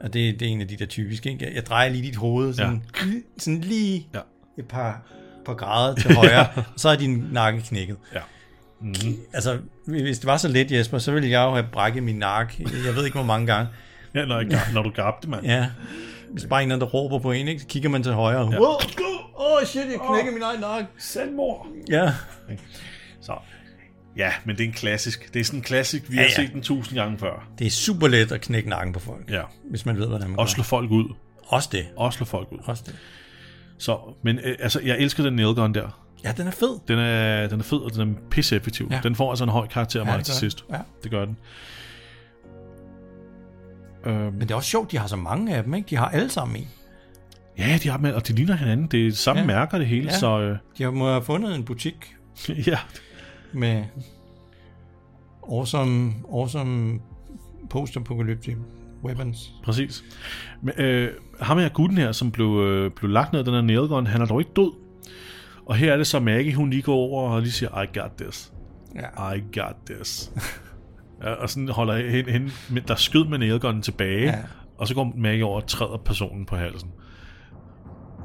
Og 0.00 0.12
det, 0.12 0.40
det 0.40 0.48
er 0.48 0.52
en 0.52 0.60
af 0.60 0.68
de 0.68 0.76
der 0.76 0.86
typiske. 0.86 1.30
Ikke? 1.30 1.52
Jeg 1.54 1.66
drejer 1.66 1.88
lige 1.90 2.02
dit 2.02 2.16
hoved 2.16 2.54
sådan, 2.54 2.82
ja. 3.02 3.06
sådan 3.38 3.60
lige 3.60 4.06
Ja. 4.14 4.18
et 4.58 4.68
par, 4.68 5.02
par 5.46 5.54
grader 5.54 5.94
til 5.94 6.14
højre, 6.14 6.46
og 6.56 6.62
så 6.76 6.88
er 6.88 6.96
din 6.96 7.24
nakke 7.32 7.60
knækket. 7.60 7.96
Ja. 8.14 8.20
Mm. 8.80 8.94
Altså, 9.32 9.58
hvis 9.86 10.18
det 10.18 10.26
var 10.26 10.36
så 10.36 10.48
let, 10.48 10.72
Jesper, 10.72 10.98
så 10.98 11.12
ville 11.12 11.30
jeg 11.30 11.44
jo 11.46 11.50
have 11.50 11.66
brækket 11.72 12.02
min 12.02 12.16
nakke. 12.16 12.66
Jeg 12.86 12.94
ved 12.94 13.04
ikke, 13.04 13.16
hvor 13.18 13.26
mange 13.26 13.46
gange. 13.46 13.68
ja 14.14 14.24
når, 14.24 14.40
jeg, 14.40 14.60
når 14.74 14.82
du 14.82 14.90
gabte, 14.90 15.28
mand. 15.28 15.46
Ja. 15.46 15.66
Hvis 16.32 16.44
bare 16.44 16.62
en 16.62 16.70
der 16.70 16.82
råber 16.86 17.18
på 17.18 17.32
en, 17.32 17.48
ikke? 17.48 17.60
så 17.60 17.66
kigger 17.66 17.88
man 17.88 18.02
til 18.02 18.12
højre. 18.12 18.44
Åh, 18.44 18.52
Ja. 18.52 18.58
oh, 18.60 18.74
oh, 19.34 19.64
shit, 19.64 19.82
jeg 19.86 19.98
knækker 20.10 20.32
min 20.32 20.42
egen 20.42 20.60
nakke. 20.60 20.88
Selvmord. 20.98 21.66
Ja. 21.90 22.12
Så. 23.20 23.32
Ja, 24.16 24.32
men 24.44 24.56
det 24.56 24.64
er 24.64 24.68
en 24.68 24.74
klassisk. 24.74 25.34
Det 25.34 25.40
er 25.40 25.44
sådan 25.44 25.60
en 25.60 25.64
klassik, 25.64 26.10
vi 26.10 26.14
Ja, 26.16 26.20
har 26.22 26.28
ja. 26.28 26.34
set 26.34 26.52
den 26.52 26.62
tusind 26.62 26.98
gange 26.98 27.18
før. 27.18 27.48
Det 27.58 27.66
er 27.66 27.70
super 27.70 28.08
let 28.08 28.32
at 28.32 28.40
knække 28.40 28.68
nakken 28.68 28.92
på 28.92 29.00
folk, 29.00 29.30
Ja. 29.30 29.42
hvis 29.70 29.86
man 29.86 29.98
ved, 29.98 30.06
hvordan 30.06 30.30
man 30.30 30.38
Og 30.38 30.48
slå 30.48 30.62
folk 30.62 30.90
ud. 30.90 31.14
Også 31.46 31.68
det. 31.72 31.86
Og 31.96 32.12
slå 32.12 32.26
folk 32.26 32.48
ud. 32.52 32.58
Også 32.64 32.82
det. 32.86 32.96
Så, 33.78 33.98
men 34.22 34.38
øh, 34.38 34.56
altså, 34.60 34.80
jeg 34.84 34.98
elsker 34.98 35.22
den 35.22 35.32
nailgun 35.36 35.74
der. 35.74 36.04
Ja, 36.24 36.32
den 36.36 36.46
er 36.46 36.50
fed. 36.50 36.78
Den 36.88 36.98
er, 36.98 37.46
den 37.48 37.60
er 37.60 37.64
fed, 37.64 37.78
og 37.78 37.94
den 37.94 38.10
er 38.10 38.14
pisse 38.30 38.56
effektiv. 38.56 38.88
Ja. 38.90 39.00
Den 39.02 39.14
får 39.14 39.30
altså 39.30 39.44
en 39.44 39.50
høj 39.50 39.66
karakter 39.66 40.00
af 40.00 40.04
Ja, 40.04 40.10
mig 40.10 40.18
det 40.18 40.26
til 40.26 40.34
gør 40.34 40.38
sidst. 40.38 40.64
Ja. 40.70 40.78
Det 41.02 41.10
gør 41.10 41.24
den. 41.24 41.36
Øhm, 44.06 44.16
Men 44.32 44.40
det 44.40 44.50
er 44.50 44.54
også 44.54 44.70
sjovt, 44.70 44.92
de 44.92 44.98
har 44.98 45.06
så 45.06 45.16
mange 45.16 45.54
af 45.56 45.62
dem, 45.64 45.74
ikke? 45.74 45.86
De 45.90 45.96
har 45.96 46.08
alle 46.08 46.30
sammen 46.30 46.56
en. 46.56 46.68
ja, 47.58 47.78
de 47.82 47.88
har 47.88 47.98
med, 47.98 48.12
og 48.12 48.28
de 48.28 48.32
ligner 48.32 48.56
hinanden. 48.56 48.86
Det 48.86 49.06
er 49.06 49.12
samme 49.12 49.40
ja. 49.40 49.46
Mærker 49.46 49.78
det 49.78 49.86
hele, 49.86 50.10
ja. 50.12 50.18
Så 50.18 50.40
øh, 50.40 50.56
De 50.78 50.82
har, 50.82 50.90
må 50.90 51.08
have 51.10 51.22
fundet 51.24 51.54
en 51.54 51.64
butik 51.64 52.14
ja. 52.66 52.78
Med 53.52 53.84
awesome, 55.52 56.12
awesome 56.32 57.00
post-apocalyptic 57.70 58.56
weapons. 59.04 59.52
Præcis. 59.64 60.04
Men, 60.62 60.74
øh, 60.80 61.12
ham 61.40 61.58
her 61.58 61.68
gutten 61.68 61.98
her, 61.98 62.12
som 62.12 62.30
blev, 62.30 62.46
øh, 62.46 62.90
blev 62.90 63.10
lagt 63.10 63.32
ned 63.32 63.38
af 63.38 63.44
den 63.44 63.54
her 63.54 63.60
nailgun, 63.60 64.06
han 64.06 64.22
er 64.22 64.26
dog 64.26 64.40
ikke 64.40 64.52
død. 64.56 64.72
Og 65.66 65.74
her 65.74 65.92
er 65.92 65.96
det 65.96 66.06
så 66.06 66.20
Maggie, 66.20 66.54
hun 66.54 66.70
lige 66.70 66.82
går 66.82 66.94
over 66.94 67.30
og 67.30 67.42
lige 67.42 67.52
siger, 67.52 67.82
I 67.82 67.98
got 67.98 68.10
this. 68.18 68.52
Ja. 68.94 69.32
I 69.34 69.42
got 69.58 69.76
this. 69.86 70.32
ja, 71.22 71.32
og 71.32 71.50
sådan 71.50 71.68
holder 71.68 72.10
hende, 72.10 72.32
hende 72.32 72.50
men 72.70 72.82
der 72.88 72.94
skød 72.94 73.24
med 73.24 73.38
nailgunnen 73.38 73.82
tilbage. 73.82 74.26
Ja. 74.26 74.38
og 74.78 74.88
så 74.88 74.94
går 74.94 75.12
Maggie 75.16 75.44
over 75.44 75.60
og 75.60 75.66
træder 75.66 75.96
personen 75.96 76.46
på 76.46 76.56
halsen. 76.56 76.90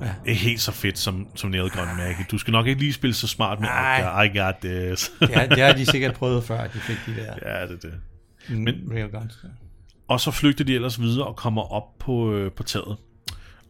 Ja. 0.04 0.14
Det 0.26 0.32
er 0.32 0.36
helt 0.36 0.62
så 0.62 0.72
fedt 0.72 0.98
som, 0.98 1.28
som 1.36 1.50
nailgun, 1.50 1.88
Maggie. 1.98 2.26
Du 2.32 2.38
skal 2.38 2.52
nok 2.52 2.68
ikke 2.68 2.82
lige 2.82 2.94
spille 2.94 3.14
så 3.14 3.28
smart 3.28 3.60
med, 3.60 3.68
Nej. 3.68 4.24
I 4.24 4.38
got 4.38 4.56
this. 4.64 5.12
Det, 5.20 5.30
har, 5.36 5.46
det 5.46 5.60
har 5.64 5.74
de 5.74 5.86
sikkert 5.86 6.14
prøvet 6.14 6.44
før, 6.44 6.58
at 6.58 6.74
de 6.74 6.80
fik 6.80 6.98
de 7.06 7.16
der 7.22 7.34
ja, 7.60 7.62
det 7.68 7.72
er 7.72 7.78
det. 7.78 7.94
men, 8.50 8.64
Men- 8.64 8.92
railguns. 8.92 9.46
Og 10.08 10.20
så 10.20 10.32
flygter 10.32 10.64
de 10.66 10.76
ellers 10.76 11.02
videre 11.02 11.28
og 11.28 11.36
kommer 11.36 11.62
op 11.74 11.98
på, 12.00 12.34
øh, 12.34 12.52
på 12.52 12.64
taget. 12.64 12.98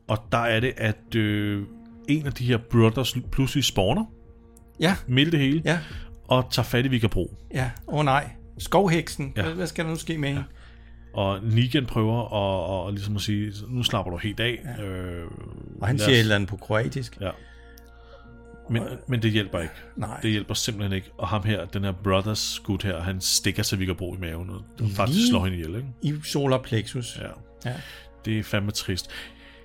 Og 0.07 0.17
der 0.31 0.37
er 0.37 0.59
det, 0.59 0.73
at 0.77 1.15
øh, 1.15 1.63
en 2.09 2.25
af 2.25 2.33
de 2.33 2.45
her 2.45 2.57
brothers 2.57 3.15
pludselig 3.31 3.63
spawner 3.63 4.05
Ja, 4.79 4.95
midt 5.07 5.31
det 5.31 5.39
hele, 5.39 5.61
ja, 5.65 5.79
og 6.27 6.47
tager 6.51 6.63
fat 6.65 6.85
i 6.85 6.87
Vigabro. 6.87 7.37
ja. 7.53 7.71
Åh 7.87 7.99
oh, 7.99 8.05
nej. 8.05 8.29
Skovheksen. 8.57 9.33
Ja. 9.35 9.41
Ja. 9.41 9.45
Hvad, 9.47 9.55
hvad 9.55 9.67
skal 9.67 9.83
der 9.85 9.89
nu 9.91 9.95
ske 9.97 10.17
med 10.17 10.29
hende? 10.29 10.43
Og 11.13 11.39
Negan 11.43 11.85
prøver 11.85 12.33
at, 12.83 12.87
at, 12.87 12.93
ligesom 12.93 13.15
at 13.15 13.21
sige, 13.21 13.53
nu 13.69 13.83
slapper 13.83 14.11
du 14.11 14.17
helt 14.17 14.39
af. 14.39 14.59
Ja. 14.77 14.83
Øh, 14.83 15.27
Og 15.81 15.87
han 15.87 15.97
lad 15.97 16.05
siger 16.05 16.15
et 16.15 16.19
os- 16.19 16.21
eller 16.21 16.35
andet 16.35 16.49
på 16.49 16.55
kroatisk. 16.57 17.17
Ja. 17.21 17.29
Men, 18.69 18.83
men 19.07 19.21
det 19.21 19.31
hjælper 19.31 19.59
ikke. 19.59 19.73
Nej. 19.95 20.19
Det 20.21 20.31
hjælper 20.31 20.53
simpelthen 20.53 20.93
ikke. 20.95 21.11
Og 21.17 21.27
ham 21.27 21.43
her, 21.43 21.65
den 21.65 21.83
her 21.83 21.91
brothers 21.91 22.59
gut 22.63 22.83
her, 22.83 23.01
han 23.01 23.21
stikker 23.21 23.63
sig 23.63 23.79
Vigabro 23.79 24.15
i 24.15 24.17
maven. 24.17 24.49
Og 24.49 24.61
Lige- 24.79 24.95
faktisk 24.95 25.27
slår 25.29 25.43
hende 25.45 25.57
ihjel, 25.57 25.75
ikke? 25.75 25.87
I 26.01 26.13
solar 26.23 26.57
plexus. 26.57 27.19
Ja. 27.21 27.69
ja. 27.71 27.75
Det 28.25 28.39
er 28.39 28.43
fandme 28.43 28.71
trist. 28.71 29.09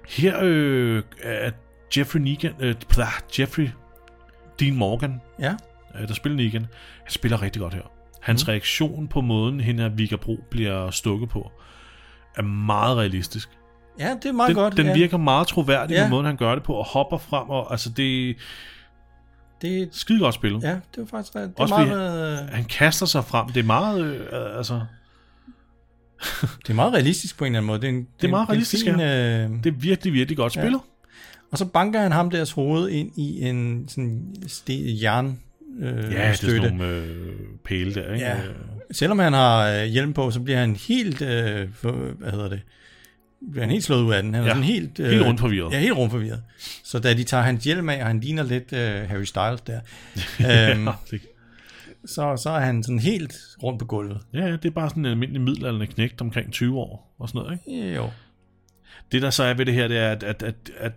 Her 0.09 0.39
øh, 0.43 1.03
er 1.23 1.51
Jeffrey 1.97 2.21
Negan, 2.21 2.53
øh, 2.61 2.75
Jeffrey 3.39 3.69
Dean 4.61 4.75
Morgan, 4.77 5.21
ja. 5.41 5.55
øh, 6.01 6.09
der 6.09 6.15
spiller 6.15 6.37
Negan, 6.37 6.61
han 7.03 7.11
spiller 7.11 7.43
rigtig 7.43 7.61
godt 7.63 7.75
her. 7.75 7.93
Hans 8.21 8.47
mm. 8.47 8.49
reaktion 8.51 9.09
på 9.09 9.21
måden, 9.21 9.61
hende 9.61 9.83
her 9.83 9.91
Vigabro 9.91 10.39
bliver 10.51 10.91
stukket 10.91 11.29
på, 11.29 11.51
er 12.37 12.43
meget 12.43 12.97
realistisk. 12.97 13.49
Ja, 13.99 14.15
det 14.23 14.29
er 14.29 14.33
meget 14.33 14.49
Den, 14.49 14.57
godt. 14.57 14.77
den 14.77 14.87
ja. 14.87 14.95
virker 14.95 15.17
meget 15.17 15.47
troværdig 15.47 15.95
ja. 15.95 16.01
Ja. 16.01 16.05
med 16.05 16.11
måden, 16.11 16.27
han 16.27 16.37
gør 16.37 16.55
det 16.55 16.65
på, 16.65 16.73
og 16.75 16.85
hopper 16.87 17.19
frem, 17.19 17.51
og 17.51 17.71
altså 17.71 17.91
det 17.91 18.31
er 18.31 18.35
Det, 19.63 19.89
skide 19.93 20.19
godt 20.19 20.35
spillet. 20.35 20.63
ja, 20.63 20.79
det 20.95 21.03
er 21.03 21.07
faktisk 21.07 21.33
det 21.33 21.43
er 21.43 21.51
Også 21.57 21.75
meget, 21.75 22.43
øh, 22.43 22.49
Han 22.49 22.65
kaster 22.65 23.07
sig 23.07 23.25
frem, 23.25 23.49
det 23.49 23.61
er 23.61 23.65
meget, 23.65 24.05
øh, 24.05 24.57
altså, 24.57 24.75
det 26.63 26.71
er 26.71 26.75
meget 26.75 26.93
realistisk 26.93 27.39
på 27.39 27.45
en 27.45 27.53
eller 27.53 27.59
anden 27.59 27.67
måde. 27.67 27.81
Det 27.81 27.87
er, 27.87 27.93
en, 27.93 28.07
det 28.21 28.27
er 28.27 28.31
meget 28.31 28.49
realistisk, 28.49 28.87
er 28.87 28.93
fin, 28.93 29.01
øh, 29.01 29.65
det 29.65 29.75
er 29.75 29.77
virkelig, 29.79 30.13
virkelig 30.13 30.37
godt 30.37 30.57
Ja. 30.57 30.61
spillet. 30.63 30.81
Og 31.53 31.59
så 31.59 31.65
banker 31.67 32.01
han 32.01 32.13
ham 32.13 32.31
deres 32.31 32.53
hoved 32.53 32.89
ind 32.89 33.19
i 33.19 33.43
en 33.49 33.89
sådan 33.89 34.35
sten, 34.47 35.03
jern 35.03 35.39
øh, 35.79 35.95
Ja, 35.97 36.01
det 36.01 36.19
er 36.19 36.33
støtte. 36.33 36.57
sådan 36.57 36.77
nogle 36.77 36.95
øh, 36.95 37.35
pæle 37.65 37.95
der, 37.95 38.13
ikke? 38.15 38.27
Ja. 38.27 38.37
Selvom 38.91 39.19
han 39.19 39.33
har 39.33 39.69
øh, 39.71 39.85
hjelm 39.85 40.13
på, 40.13 40.31
så 40.31 40.41
bliver 40.41 40.59
han 40.59 40.77
helt, 40.77 41.23
øh, 41.23 41.69
for, 41.73 41.93
hvad 41.93 42.31
hedder 42.31 42.49
det, 42.49 42.61
bliver 43.51 43.63
han 43.65 43.71
helt 43.71 43.85
slået 43.85 44.03
ud 44.03 44.13
af 44.13 44.23
den. 44.23 44.35
Han 44.35 44.43
er 44.43 44.47
Ja, 44.47 44.53
sådan 44.53 44.65
helt, 44.65 45.01
øh, 45.01 45.11
helt 45.11 45.23
rundt 45.25 45.41
forvirret. 45.41 45.73
Ja, 45.73 45.79
helt 45.79 45.93
rundt 45.97 46.13
forvirret. 46.13 46.43
Så 46.85 46.99
da 46.99 47.15
de 47.15 47.25
tager 47.25 47.43
hans 47.43 47.65
hjelm 47.65 47.89
af, 47.89 48.01
og 48.01 48.07
han 48.07 48.21
ligner 48.21 48.43
lidt 48.43 48.73
øh, 48.73 49.09
Harry 49.09 49.25
Styles 49.25 49.61
der, 49.61 49.81
øhm, 50.73 50.87
Ja, 50.87 50.93
det, 51.11 51.21
så, 52.07 52.37
så 52.43 52.51
er 52.51 52.61
han 52.61 52.83
sådan 52.83 52.99
helt 52.99 53.35
rundt 53.63 53.79
på 53.79 53.85
gulvet. 53.85 54.19
ja, 54.35 54.53
det 54.53 54.65
er 54.65 54.71
bare 54.71 54.89
sådan 54.91 55.05
en 55.05 55.11
almindelig 55.11 55.43
middelalderende 55.43 55.87
knægt 55.87 56.21
omkring 56.21 56.53
20 56.53 56.79
år 56.79 57.15
og 57.19 57.29
sådan 57.29 57.43
noget, 57.43 57.59
ikke? 57.67 57.95
Jo. 57.95 58.11
Det 59.13 59.23
der 59.23 59.31
så 59.31 59.43
er 59.43 59.55
ved 59.55 59.67
det 59.67 59.75
her, 59.75 59.89
det 59.89 59.99
er, 59.99 60.11
at, 60.11 60.23
at, 60.23 60.43
at, 60.43 60.55
at 60.79 60.93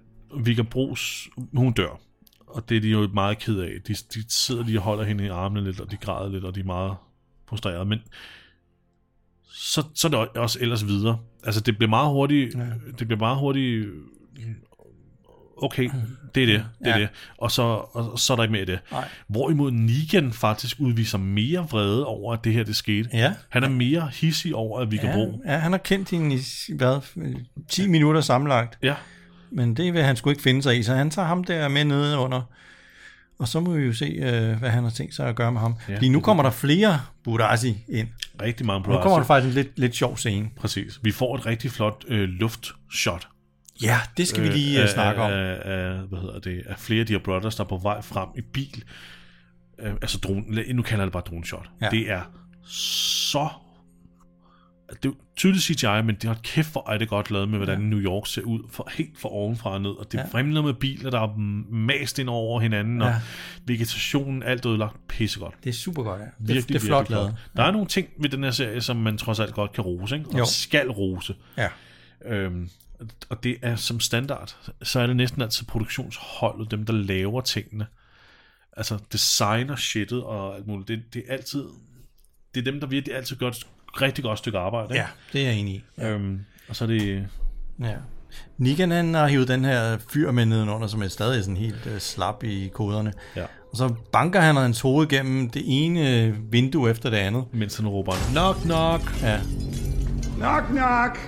Vika 0.46 0.62
Bros, 0.62 1.28
hun 1.54 1.74
dør. 1.74 2.00
Og 2.54 2.70
det 2.70 2.78
er 2.78 2.82
de 2.82 2.90
jo 2.90 3.10
meget 3.14 3.40
ked 3.40 3.60
af. 3.60 3.72
De, 3.88 3.94
de 3.94 4.24
sidder 4.30 4.64
lige 4.64 4.80
og 4.80 4.84
holder 4.84 5.04
hende 5.04 5.26
i 5.26 5.28
armene 5.28 5.64
lidt, 5.66 5.80
og 5.80 5.92
de 5.92 5.98
græder 5.98 6.30
lidt, 6.30 6.44
og 6.44 6.56
de 6.56 6.60
er 6.60 6.64
meget 6.64 6.94
frustrerede. 7.50 7.86
Men 7.86 8.00
så, 9.52 9.84
så 9.96 10.08
er 10.08 10.10
det 10.10 10.20
også 10.20 10.58
ellers 10.62 10.88
videre. 10.88 11.18
Altså, 11.44 11.62
det 11.62 11.78
bliver 11.78 11.90
meget 11.90 12.10
hurtigt... 12.10 12.56
Ja. 12.56 12.66
Det 13.00 13.08
bliver 13.08 13.20
meget 13.20 13.38
hurtigt... 13.38 13.88
Okay, 15.64 15.90
det 16.36 16.44
er 16.44 16.48
det. 16.48 16.66
Det 16.80 16.88
er 16.88 16.96
Ja. 16.98 17.00
det. 17.02 17.10
Og 17.38 17.52
så, 17.52 17.62
og 17.94 18.20
så 18.20 18.34
er 18.34 18.36
der 18.38 18.44
ikke 18.44 18.52
mere 18.52 18.62
i 18.62 18.66
det. 18.66 18.80
Nej. 18.92 19.08
Hvorimod 19.28 19.72
Negan 19.72 20.32
faktisk 20.34 20.80
udviser 20.80 21.18
mere 21.18 21.68
vrede 21.72 22.06
over, 22.06 22.34
at 22.34 22.44
det 22.44 22.54
her 22.54 22.64
det 22.64 22.76
skete. 22.76 23.10
Ja. 23.14 23.34
Han 23.50 23.64
er 23.64 23.70
mere 23.70 24.10
hissig 24.14 24.56
over, 24.56 24.80
at 24.80 24.92
vi 24.92 24.98
kan 24.98 25.10
Ja, 25.10 25.14
bruge. 25.16 25.42
ja, 25.46 25.58
han 25.58 25.72
har 25.72 25.80
kendt 25.80 26.10
hende 26.10 26.36
i 26.36 26.40
hvad, 26.78 27.00
10 27.70 27.88
minutter 27.88 28.22
sammenlagt, 28.22 28.78
Ja, 28.84 28.96
men 29.52 29.74
det 29.74 29.94
vil 29.94 30.04
han 30.04 30.16
sgu 30.16 30.30
ikke 30.30 30.42
finde 30.42 30.64
sig 30.64 30.80
i, 30.80 30.84
så 30.84 30.94
han 30.94 31.10
tager 31.10 31.28
ham 31.28 31.44
der 31.44 31.68
med 31.68 31.86
nede 31.86 32.18
under. 32.18 32.42
Og 33.40 33.48
så 33.48 33.60
må 33.60 33.74
vi 33.74 33.86
jo 33.86 33.94
se, 33.94 34.06
øh, 34.06 34.60
hvad 34.60 34.70
han 34.70 34.84
har 34.84 34.92
tænkt 34.92 35.16
sig 35.16 35.28
at 35.28 35.36
gøre 35.36 35.52
med 35.52 35.62
ham. 35.62 35.76
Ja, 35.90 35.96
Fordi 35.96 36.10
nu 36.10 36.20
kommer 36.20 36.44
der 36.44 36.50
flere 36.50 37.02
Budasi 37.24 37.78
ind. 37.90 38.08
rigtig 38.42 38.66
mange 38.66 38.90
Nu 38.90 38.98
kommer 39.02 39.18
der 39.18 39.26
faktisk 39.26 39.48
en 39.48 39.64
lidt, 39.64 39.80
lidt 39.80 39.96
sjov 39.96 40.18
scene. 40.18 40.50
Præcis. 40.58 41.00
Vi 41.04 41.12
får 41.12 41.36
et 41.36 41.46
rigtig 41.46 41.72
flot 41.72 42.06
øh, 42.08 42.30
luftshot. 42.30 43.28
Ja, 43.84 44.00
det 44.18 44.28
skal 44.28 44.44
vi 44.44 44.50
lige 44.50 44.82
øh, 44.82 44.90
snakke 44.90 45.22
om. 45.22 45.32
Af, 45.32 45.62
af, 45.66 45.98
hvad 45.98 46.20
hedder 46.20 46.40
det, 46.40 46.64
af 46.68 46.80
flere 46.80 47.00
af 47.00 47.06
de 47.06 47.14
her 47.14 47.20
brothers, 47.20 47.56
der 47.56 47.64
er 47.64 47.68
på 47.68 47.78
vej 47.78 48.02
frem 48.02 48.30
i 48.38 48.42
bil. 48.42 48.84
Øh, 49.80 49.94
altså 50.02 50.18
drone, 50.18 50.74
nu 50.74 50.82
kalder 50.82 51.04
jeg 51.04 51.08
det 51.08 51.14
bare 51.14 51.24
drone 51.30 51.46
shot. 51.46 51.70
Ja. 51.82 51.90
Det 51.90 52.12
er 52.12 52.22
så... 52.66 53.48
Det 55.04 55.10
er 55.10 55.14
tydeligt 55.38 55.64
CGI, 55.64 56.02
men 56.04 56.16
det 56.16 56.24
har 56.24 56.38
kæft, 56.44 56.72
hvor 56.72 56.90
er 56.90 56.98
det 56.98 57.10
godt 57.10 57.32
lavet 57.32 57.50
med, 57.50 57.58
hvordan 57.60 57.80
New 57.82 58.00
York 58.00 58.28
ser 58.28 58.42
ud, 58.42 58.60
for, 58.70 58.90
helt 58.98 59.20
fra 59.20 59.30
ovenfra 59.30 59.70
og 59.70 59.82
ned, 59.82 59.90
og 59.90 60.12
det 60.12 60.18
Ja. 60.18 60.24
vrimler 60.32 60.62
med 60.62 60.74
biler, 60.74 61.10
der 61.10 61.20
er 61.22 61.36
mast 61.72 62.20
ind 62.20 62.30
over 62.30 62.60
hinanden, 62.60 63.02
og 63.02 63.08
Ja. 63.10 63.22
vegetationen, 63.66 64.44
alt 64.44 64.66
er 64.66 64.70
ødelagt 64.70 65.08
pissegodt. 65.08 65.56
Det 65.64 65.70
er 65.70 65.74
super 65.74 66.04
godt, 66.04 66.20
ja. 66.22 66.26
Det, 66.26 66.34
Virkelig, 66.40 66.68
det 66.68 66.76
er 66.76 66.80
flot 66.80 67.10
lavet. 67.10 67.36
Der 67.56 67.64
er 67.64 67.72
nogle 67.72 67.88
ting 67.88 68.10
ved 68.20 68.30
den 68.30 68.44
her 68.44 68.52
serie, 68.52 68.82
som 68.82 68.98
man 68.98 69.18
trods 69.18 69.40
alt 69.40 69.54
godt 69.54 69.72
kan 69.74 69.84
rose, 69.84 70.16
ikke? 70.16 70.30
og 70.30 70.40
Jo. 70.40 70.46
skal 70.46 70.90
rose. 70.90 71.36
Ja. 71.58 71.68
Øhm, 72.26 72.70
og 73.30 73.44
det 73.44 73.58
er 73.62 73.76
som 73.76 74.00
standard, 74.00 74.56
så 74.84 75.00
er 75.00 75.08
det 75.08 75.16
næsten 75.16 75.42
altid 75.42 75.66
produktionsholdet, 75.66 76.72
dem 76.72 76.86
der 76.86 76.94
laver 76.94 77.42
tingene. 77.42 77.88
Altså 78.78 78.98
designer 79.12 79.76
shittet 79.76 80.24
og 80.24 80.56
alt 80.56 80.68
muligt. 80.68 80.88
Det, 80.88 81.04
det 81.14 81.24
er 81.28 81.34
altid, 81.34 81.64
det 82.56 82.68
er 82.68 82.72
dem, 82.72 82.80
der 82.80 82.88
virkelig 82.88 83.16
altid 83.16 83.36
et 83.36 83.40
rigtig 84.02 84.24
godt 84.24 84.38
stykke 84.40 84.58
arbejde. 84.58 84.88
ikke? 84.94 84.96
ja, 85.00 85.08
det 85.34 85.42
er 85.42 85.46
jeg 85.52 85.60
enig 85.60 85.74
i. 85.74 85.84
Øhm, 86.02 86.40
og 86.70 86.76
så 86.76 86.84
er 86.84 86.88
det, 86.88 87.28
Ja. 87.82 87.94
Negan 88.58 88.92
han 88.92 89.14
har 89.14 89.28
hivet 89.28 89.48
den 89.48 89.66
her 89.66 89.98
fyr 90.14 90.32
med 90.32 90.46
nedenunder, 90.46 90.88
som 90.88 91.02
er 91.02 91.08
stadig 91.08 91.44
sådan 91.44 91.58
helt 91.58 91.88
øh, 91.94 92.00
slap 92.00 92.44
i 92.44 92.70
koderne. 92.74 93.14
ja, 93.36 93.44
Og 93.72 93.78
så 93.78 93.94
banker 94.12 94.40
han 94.42 94.56
hans 94.56 94.82
hoved 94.82 95.08
gennem 95.08 95.50
det 95.50 95.62
ene 95.66 96.36
vindue 96.52 96.90
efter 96.90 97.10
det 97.10 97.18
andet. 97.18 97.44
mens 97.54 97.78
han 97.78 97.88
råber, 97.88 98.14
knock, 98.32 98.58
knock. 98.62 99.22
Ja. 99.22 99.40
Knock, 100.38 100.66
knock. 100.68 101.20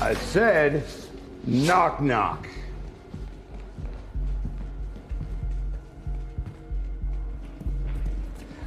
I 0.00 0.14
said, 0.14 0.82
knock, 1.46 2.00
knock. 2.00 2.46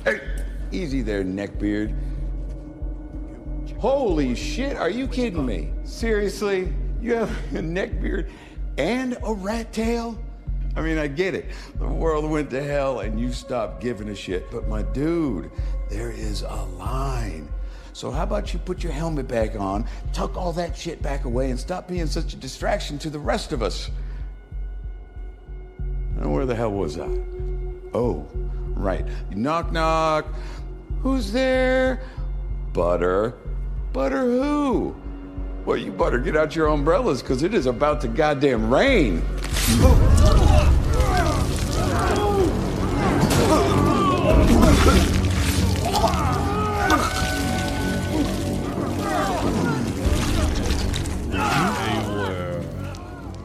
Hey, 0.04 0.22
easy 0.72 1.02
there, 1.02 1.24
neckbeard. 1.24 1.96
Holy 3.78 4.36
shit, 4.36 4.78
are 4.78 4.90
you 4.90 5.08
kidding 5.08 5.46
me? 5.46 5.72
Seriously? 5.84 6.74
You 7.02 7.16
have 7.16 7.30
a 7.56 7.60
neckbeard 7.60 8.30
and 8.78 9.18
a 9.24 9.34
rat 9.34 9.74
tail? 9.74 10.20
I 10.76 10.82
mean, 10.82 10.98
I 10.98 11.08
get 11.08 11.36
it. 11.36 11.48
The 11.80 11.88
world 11.88 12.30
went 12.30 12.50
to 12.52 12.64
hell 12.64 13.00
and 13.00 13.20
you 13.20 13.34
stopped 13.34 13.82
giving 13.82 14.10
a 14.10 14.16
shit. 14.16 14.50
But 14.52 14.68
my 14.68 14.84
dude, 14.84 15.52
there 15.90 16.12
is 16.12 16.44
a 16.44 16.64
line. 16.78 17.51
So 17.94 18.12
how 18.12 18.24
about 18.24 18.54
you 18.54 18.60
put 18.60 18.84
your 18.84 18.94
helmet 18.94 19.28
back 19.28 19.56
on, 19.56 19.86
tuck 20.14 20.38
all 20.38 20.54
that 20.54 20.78
shit 20.78 21.02
back 21.02 21.26
away, 21.26 21.50
and 21.50 21.60
stop 21.60 21.88
being 21.88 22.08
such 22.08 22.34
a 22.34 22.38
distraction 22.38 22.98
to 23.00 23.10
the 23.10 23.20
rest 23.20 23.52
of 23.52 23.62
us? 23.62 23.90
And 25.78 26.34
where 26.34 26.46
the 26.46 26.56
hell 26.56 26.72
was 26.72 26.98
I? 26.98 27.10
Oh, 27.94 28.28
right. 28.76 29.06
Knock, 29.32 29.72
knock. 29.72 30.26
Who's 31.02 31.32
there? 31.32 32.02
Butter. 32.74 33.34
Butter 33.92 34.22
who? 34.22 34.96
Well, 35.66 35.78
you 35.78 35.92
better 35.92 36.20
get 36.20 36.38
out 36.38 36.56
your 36.56 36.68
umbrellas 36.68 37.22
because 37.22 37.44
it 37.44 37.54
is 37.54 37.66
about 37.66 38.02
to 38.02 38.08
goddamn 38.08 38.74
rain. 38.74 39.22
Oh. 39.84 40.01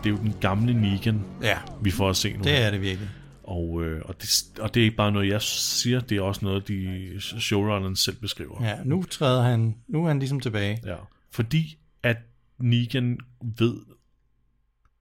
Det 0.07 0.13
er 0.13 0.17
jo 0.17 0.23
den 0.23 0.35
gamle 0.41 0.75
Negan, 0.75 1.25
ja, 1.43 1.59
vi 1.83 1.91
får 1.91 2.11
at 2.11 2.17
se 2.17 2.33
nu. 2.37 2.43
det 2.45 2.63
er 2.63 2.71
det 2.71 2.81
virkelig. 2.81 3.09
Og, 3.43 3.85
øh, 3.85 4.03
og, 4.05 4.21
det, 4.23 4.45
og 4.61 4.75
det 4.75 4.81
er 4.81 4.85
ikke 4.85 4.97
bare 4.97 5.13
noget, 5.13 5.29
jeg 5.29 5.43
siger, 5.43 6.01
det 6.01 6.19
er 6.19 6.23
også 6.23 6.45
noget, 6.45 6.69
de 6.69 7.13
showrunneren 7.21 7.97
selv 7.97 8.17
beskriver. 8.17 8.65
Ja, 8.65 8.77
nu 8.85 9.03
træder 9.03 9.43
han, 9.43 9.77
nu 9.89 10.05
er 10.05 10.09
han 10.09 10.19
ligesom 10.19 10.41
tilbage. 10.41 10.79
Ja. 10.87 10.95
Fordi 11.33 11.79
at 12.03 12.17
Negan 12.59 13.19
ved, 13.59 13.75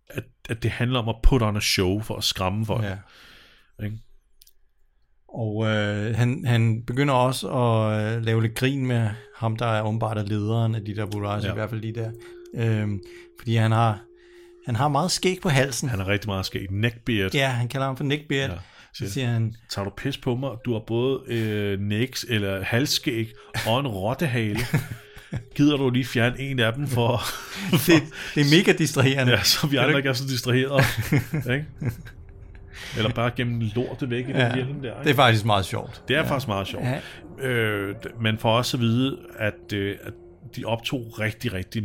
at, 0.10 0.24
at 0.50 0.64
det 0.64 0.72
handler 0.72 1.00
om 1.00 1.10
at 1.10 1.16
put 1.24 1.42
on 1.42 1.58
a 1.58 1.60
show 1.60 2.02
for 2.02 2.16
at 2.16 2.24
skræmme 2.24 2.66
folk. 2.66 2.84
Ja. 2.84 2.98
Ikke? 3.86 3.98
Og 5.28 5.66
øh, 5.66 6.16
han, 6.16 6.46
han 6.46 6.84
begynder 6.88 7.14
også 7.14 7.50
at 7.50 8.16
øh, 8.18 8.24
lave 8.24 8.42
lidt 8.42 8.56
grin 8.56 8.86
med 8.86 9.10
ham, 9.36 9.56
der 9.56 9.66
er 9.66 9.82
åbenbart 9.82 10.18
er 10.18 10.24
lederen 10.24 10.76
af 10.76 10.86
de 10.86 10.96
der 10.96 11.06
Burasi, 11.06 11.48
Ja. 11.48 11.54
i 11.54 11.56
hvert 11.56 11.70
fald 11.70 11.82
lige 11.82 11.94
der. 11.96 12.12
Øhm, 12.56 13.00
fordi 13.40 13.56
han 13.56 13.72
har, 13.72 14.02
han 14.66 14.76
har 14.76 14.88
meget 14.88 15.12
skæg 15.12 15.40
på 15.42 15.50
halsen. 15.50 15.90
Han 15.90 16.00
er 16.00 16.08
rigtig 16.08 16.30
meget 16.30 16.46
skæg. 16.46 16.68
Neckbeard. 16.72 17.34
Ja, 17.34 17.48
han 17.48 17.68
kalder 17.68 17.86
ham 17.86 17.98
for 17.98 18.04
neckbeard. 18.04 18.50
Ja. 18.50 18.56
Så 18.94 19.10
siger 19.14 19.28
han, 19.28 19.56
Tager 19.70 19.84
du 19.86 19.92
pis 19.98 20.18
på 20.18 20.36
mig? 20.36 20.52
Du 20.66 20.74
har 20.74 20.80
både 20.80 21.20
øh, 21.28 21.80
næks 21.80 22.26
eller 22.30 22.64
halsskæg 22.64 23.32
og 23.68 23.80
en 23.80 23.88
rottehale. 23.88 24.60
Gider 25.56 25.78
du 25.78 25.90
lige 25.90 26.06
fjerne 26.06 26.40
en 26.40 26.60
af 26.60 26.74
dem 26.74 26.88
for... 26.88 27.22
det, 27.88 28.04
det 28.36 28.42
er 28.42 28.58
mega 28.58 28.72
distraherende. 28.78 29.32
ja, 29.32 29.44
så 29.44 29.68
vi 29.68 29.78
andre 29.78 29.98
ikke 29.98 30.10
er 30.10 30.14
så 30.14 30.28
distraheret. 30.28 30.86
ikke? 31.54 31.66
Eller 32.98 33.10
bare 33.10 33.32
gennem 33.36 33.62
lortet 33.76 34.10
væk 34.10 34.24
i 34.24 34.28
den 34.28 34.36
Ja, 34.36 34.56
hjelm 34.56 34.82
der. 34.82 34.90
Ikke? 34.90 35.04
det 35.04 35.10
er 35.10 35.16
faktisk 35.16 35.46
meget 35.46 35.66
sjovt. 35.66 36.04
Det 36.08 36.16
er 36.16 36.22
ja. 36.22 36.30
faktisk 36.30 36.48
meget 36.48 36.68
sjovt. 36.68 36.86
Ja. 36.86 37.48
Øh, 37.48 37.96
men 38.22 38.38
for 38.38 38.58
os 38.58 38.74
at 38.74 38.80
vide, 38.80 39.18
at, 39.38 39.74
øh, 39.74 39.96
at 40.04 40.14
de 40.56 40.66
optog 40.66 41.20
rigtig, 41.20 41.54
rigtig, 41.54 41.84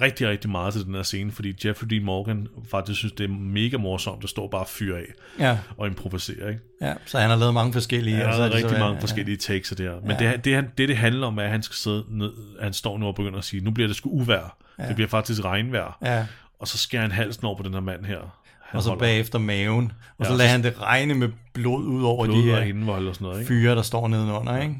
rigtig, 0.00 0.28
rigtig 0.28 0.50
meget 0.50 0.74
til 0.74 0.84
den 0.84 0.94
her 0.94 1.02
scene, 1.02 1.32
fordi 1.32 1.54
Jeffrey 1.68 1.88
Dean 1.88 2.04
Morgan 2.04 2.46
faktisk 2.70 2.98
synes, 2.98 3.12
det 3.12 3.24
er 3.24 3.28
mega 3.28 3.76
morsomt 3.76 4.24
at 4.24 4.30
stå 4.30 4.42
og 4.42 4.50
bare 4.50 4.64
fyre 4.68 4.98
af 4.98 5.04
Ja, 5.38 5.58
og 5.76 5.86
improvisere. 5.86 6.48
Ikke? 6.48 6.60
ja, 6.82 6.94
så 7.06 7.18
han 7.18 7.30
har 7.30 7.36
lavet 7.36 7.54
mange 7.54 7.72
forskellige. 7.72 8.16
Ja, 8.16 8.22
og 8.24 8.28
der 8.30 8.36
så 8.36 8.42
er 8.42 8.46
det 8.46 8.54
rigtig 8.54 8.70
så, 8.70 8.78
mange 8.78 8.94
ja, 8.94 9.00
forskellige 9.00 9.36
takes 9.36 9.70
af 9.70 9.76
det 9.76 9.86
her. 9.86 9.94
Men 10.00 10.16
Ja. 10.20 10.32
det, 10.32 10.44
det, 10.44 10.54
han, 10.54 10.68
det, 10.78 10.88
det 10.88 10.96
handler 10.96 11.26
om, 11.26 11.38
er, 11.38 11.42
at 11.42 11.50
han 11.50 11.62
skal 11.62 11.74
sidde 11.76 12.04
ned, 12.08 12.32
han 12.62 12.72
står 12.72 12.98
nu 12.98 13.06
og 13.06 13.14
begynder 13.14 13.38
at 13.38 13.44
sige, 13.44 13.64
nu 13.64 13.70
bliver 13.70 13.86
det 13.86 13.96
sgu 13.96 14.10
uvær. 14.10 14.56
Ja. 14.78 14.86
Det 14.88 14.94
bliver 14.94 15.08
faktisk 15.08 15.44
regnvejr. 15.44 15.98
Ja, 16.04 16.26
Og 16.60 16.68
så 16.68 16.78
skærer 16.78 17.02
han 17.02 17.12
halsen 17.12 17.44
over 17.44 17.56
på 17.56 17.62
den 17.62 17.72
her 17.74 17.80
mand 17.80 18.04
her. 18.04 18.18
Han 18.60 18.76
og 18.76 18.82
så 18.82 18.88
holder 18.88 19.00
bagefter 19.04 19.38
maven. 19.38 19.92
Og 20.18 20.26
så 20.26 20.32
Ja, 20.32 20.36
lader 20.38 20.48
så- 20.48 20.52
han 20.52 20.62
det 20.64 20.82
regne 20.82 21.14
med 21.14 21.28
blod 21.52 21.84
ud 21.84 22.02
over 22.02 22.26
de 22.26 22.32
blod 22.32 22.50
og 22.50 22.56
her 22.56 22.62
indvold 22.64 23.08
og 23.08 23.14
sådan 23.14 23.24
noget. 23.24 23.40
Ikke? 23.40 23.48
fyre, 23.48 23.74
der 23.74 23.82
står 23.82 24.08
nedenunder, 24.08 24.62
ikke? 24.62 24.74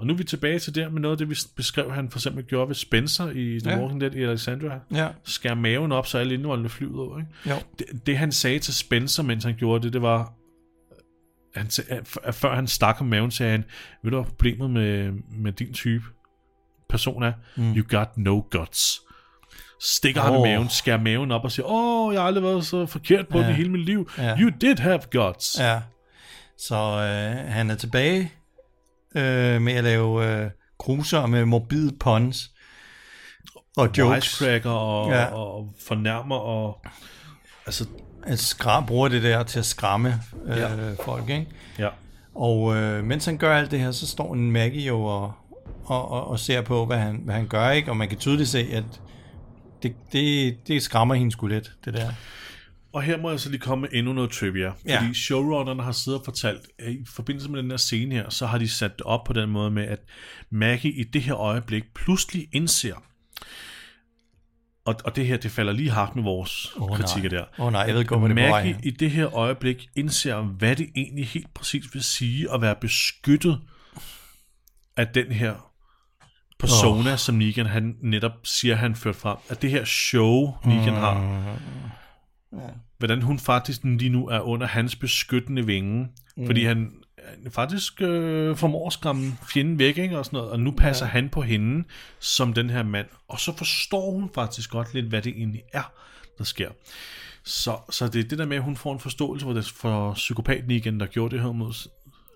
Og 0.00 0.06
nu 0.06 0.12
er 0.12 0.16
vi 0.16 0.24
tilbage 0.24 0.58
til 0.58 0.74
det 0.74 0.92
med 0.92 1.00
noget 1.00 1.14
af 1.14 1.18
det, 1.18 1.30
vi 1.30 1.36
beskrev, 1.56 1.92
han 1.92 2.10
for 2.10 2.18
eksempel 2.18 2.44
gjorde 2.44 2.68
ved 2.68 2.74
Spencer 2.74 3.30
i 3.30 3.60
The 3.64 3.70
Ja. 3.70 3.80
Walking 3.80 4.00
Dead 4.00 4.14
i 4.14 4.22
Alexandria. 4.22 4.80
Ja, 4.94 5.08
Skærer 5.24 5.54
maven 5.54 5.92
op, 5.92 6.06
så 6.06 6.18
alle 6.18 6.34
indvoldene 6.34 6.68
flyver 6.68 7.04
ud. 7.04 7.20
Ikke? 7.20 7.50
jo. 7.50 7.54
Det, 7.78 8.06
det, 8.06 8.18
han 8.18 8.32
sagde 8.32 8.58
til 8.58 8.74
Spencer, 8.74 9.22
mens 9.22 9.44
han 9.44 9.54
gjorde 9.54 9.84
det, 9.84 9.92
det 9.92 10.02
var... 10.02 10.32
Han, 11.54 11.66
før 12.32 12.54
han 12.54 12.66
stak 12.66 13.00
om 13.00 13.06
maven, 13.06 13.30
sagde 13.30 13.52
han, 13.52 13.64
ved 14.02 14.10
du 14.10 14.16
hvad 14.16 14.24
problemet 14.24 14.70
med, 14.70 15.12
med 15.30 15.52
din 15.52 15.72
type 15.72 16.04
person 16.88 17.22
er? 17.22 17.32
Mm. 17.56 17.74
You 17.76 17.84
got 17.88 18.08
no 18.16 18.42
guts. 18.50 19.00
Stikker 19.82 20.20
oh. 20.20 20.26
han 20.26 20.38
i 20.38 20.42
maven, 20.42 20.68
skærer 20.68 21.00
maven 21.00 21.30
op 21.30 21.44
og 21.44 21.52
siger, 21.52 21.66
åh, 21.66 22.06
oh, 22.06 22.14
jeg 22.14 22.22
har 22.22 22.26
aldrig 22.26 22.44
været 22.44 22.66
så 22.66 22.86
forkert 22.86 23.28
på 23.28 23.40
ja. 23.40 23.46
Det 23.46 23.54
hele 23.54 23.70
mit 23.70 23.84
liv. 23.84 24.10
Ja. 24.18 24.38
You 24.38 24.50
did 24.60 24.76
have 24.76 25.00
guts. 25.12 25.60
Ja. 25.60 25.80
Så 26.58 26.74
øh, 26.74 27.52
han 27.52 27.70
er 27.70 27.74
tilbage 27.74 28.32
øh, 29.16 29.62
med 29.62 29.72
at 29.72 29.84
lave 29.84 30.42
øh, 30.44 30.50
cruiser 30.78 31.26
med 31.26 31.44
morbide 31.44 31.92
puns 32.00 32.50
og 33.76 33.88
jokes. 33.98 34.40
Og, 34.64 35.10
Ja. 35.10 35.24
og 35.24 35.68
fornærmer 35.86 36.36
og... 36.36 36.84
Altså, 37.66 37.86
At 38.26 38.38
skram, 38.38 38.86
bruger 38.86 39.08
det 39.08 39.22
der 39.22 39.42
til 39.42 39.58
at 39.58 39.64
skræmme 39.66 40.20
øh, 40.46 40.56
Ja. 40.58 40.92
folk, 41.04 41.28
ikke? 41.30 41.46
ja. 41.78 41.88
Og 42.34 42.76
øh, 42.76 43.04
mens 43.04 43.24
han 43.24 43.36
gør 43.38 43.56
alt 43.56 43.70
det 43.70 43.80
her, 43.80 43.90
så 43.92 44.06
står 44.06 44.34
en 44.34 44.50
Maggie 44.50 44.86
jo 44.86 45.02
og, 45.04 45.32
og, 45.84 46.10
og, 46.10 46.28
og 46.28 46.38
ser 46.38 46.60
på, 46.62 46.86
hvad 46.86 46.98
han, 46.98 47.20
hvad 47.24 47.34
han 47.34 47.46
gør, 47.48 47.70
ikke? 47.70 47.90
Og 47.90 47.96
man 47.96 48.08
kan 48.08 48.18
tydeligt 48.18 48.48
se, 48.48 48.58
at 48.72 48.84
det, 49.82 49.94
det, 50.12 50.56
det 50.68 50.82
skræmmer 50.82 51.14
hende 51.14 51.32
sgu 51.32 51.46
lidt, 51.46 51.70
det 51.84 51.94
der. 51.94 52.10
Og 52.92 53.02
her 53.02 53.18
må 53.18 53.30
jeg 53.30 53.40
så 53.40 53.50
lige 53.50 53.60
komme 53.60 53.82
med 53.82 53.88
endnu 53.92 54.12
noget 54.12 54.30
trivia. 54.30 54.70
Fordi 54.70 54.92
Ja. 54.92 55.12
showrunnerne 55.12 55.82
har 55.82 55.92
siddet 55.92 56.18
og 56.18 56.24
fortalt, 56.24 56.60
at 56.78 56.92
i 56.92 57.04
forbindelse 57.06 57.50
med 57.50 57.62
den 57.62 57.70
her 57.70 57.76
scene 57.78 58.14
her, 58.14 58.30
så 58.30 58.46
har 58.46 58.58
de 58.58 58.68
sat 58.68 58.98
det 58.98 59.06
op 59.06 59.24
på 59.24 59.32
den 59.32 59.50
måde 59.50 59.70
med, 59.70 59.84
at 59.84 59.98
Maggie 60.50 60.92
i 60.92 61.04
det 61.04 61.22
her 61.22 61.36
øjeblik 61.36 61.84
pludselig 61.94 62.48
indser, 62.52 62.94
og, 64.84 64.94
og 65.04 65.16
det 65.16 65.26
her, 65.26 65.36
det 65.36 65.50
falder 65.50 65.72
lige 65.72 65.90
hakt 65.90 66.16
med 66.16 66.24
vores 66.24 66.72
oh, 66.76 66.96
kritikker 66.96 67.30
nej. 67.30 67.38
der. 67.38 67.64
Åh, 67.64 67.72
nej, 67.72 67.82
jeg 67.82 67.94
ved 67.94 68.04
godt, 68.04 68.20
hvor 68.20 68.28
det 68.28 68.38
er 68.38 68.48
på 68.48 68.54
Maggie 68.54 68.78
i 68.82 68.90
det 68.90 69.10
her 69.10 69.34
øjeblik 69.34 69.88
indser, 69.96 70.42
hvad 70.42 70.76
det 70.76 70.88
egentlig 70.96 71.26
helt 71.28 71.54
præcis 71.54 71.84
vil 71.92 72.02
sige 72.04 72.52
at 72.54 72.60
være 72.60 72.76
beskyttet 72.80 73.60
af 74.96 75.06
den 75.08 75.32
her 75.32 75.54
persona, 76.58 77.12
oh. 77.12 77.18
som 77.18 77.34
Negan 77.34 77.66
han 77.66 77.96
netop 78.02 78.32
siger, 78.44 78.74
han 78.74 78.96
ført 78.96 79.16
frem. 79.16 79.36
At 79.48 79.62
det 79.62 79.70
her 79.70 79.84
show, 79.84 80.54
Negan 80.64 80.94
har, 80.94 81.14
hvordan 82.98 83.22
hun 83.22 83.38
faktisk 83.38 83.84
lige 83.84 84.08
nu 84.08 84.28
er 84.28 84.40
under 84.40 84.66
hans 84.66 84.96
beskyttende 84.96 85.66
vinge, 85.66 86.08
mm. 86.36 86.46
fordi 86.46 86.64
han 86.64 86.92
faktisk 87.50 88.02
øh, 88.02 88.56
formår 88.56 88.86
at 88.86 88.92
skræmme 88.92 89.32
fjenden 89.52 89.78
væk, 89.78 89.98
ikke, 89.98 90.18
og 90.18 90.24
sådan 90.24 90.36
noget, 90.36 90.52
og 90.52 90.60
nu 90.60 90.70
passer 90.70 91.06
ja. 91.06 91.10
han 91.10 91.28
på 91.28 91.42
hende 91.42 91.84
som 92.18 92.52
den 92.52 92.70
her 92.70 92.82
mand, 92.82 93.06
og 93.28 93.40
så 93.40 93.56
forstår 93.56 94.10
hun 94.10 94.30
faktisk 94.34 94.70
godt 94.70 94.94
lidt, 94.94 95.06
hvad 95.06 95.22
det 95.22 95.32
egentlig 95.36 95.62
er, 95.72 95.92
der 96.38 96.44
sker. 96.44 96.70
Så, 97.44 97.76
så 97.90 98.08
det 98.08 98.24
er 98.24 98.28
det 98.28 98.38
der 98.38 98.46
med, 98.46 98.56
at 98.56 98.62
hun 98.62 98.76
får 98.76 98.92
en 98.92 99.00
forståelse 99.00 99.46
for, 99.46 99.52
det, 99.52 99.66
for 99.66 100.14
psykopaten 100.14 100.70
igen, 100.70 101.00
der 101.00 101.06
gjorde 101.06 101.36
det 101.36 101.44
her 101.44 101.52
mod 101.52 101.88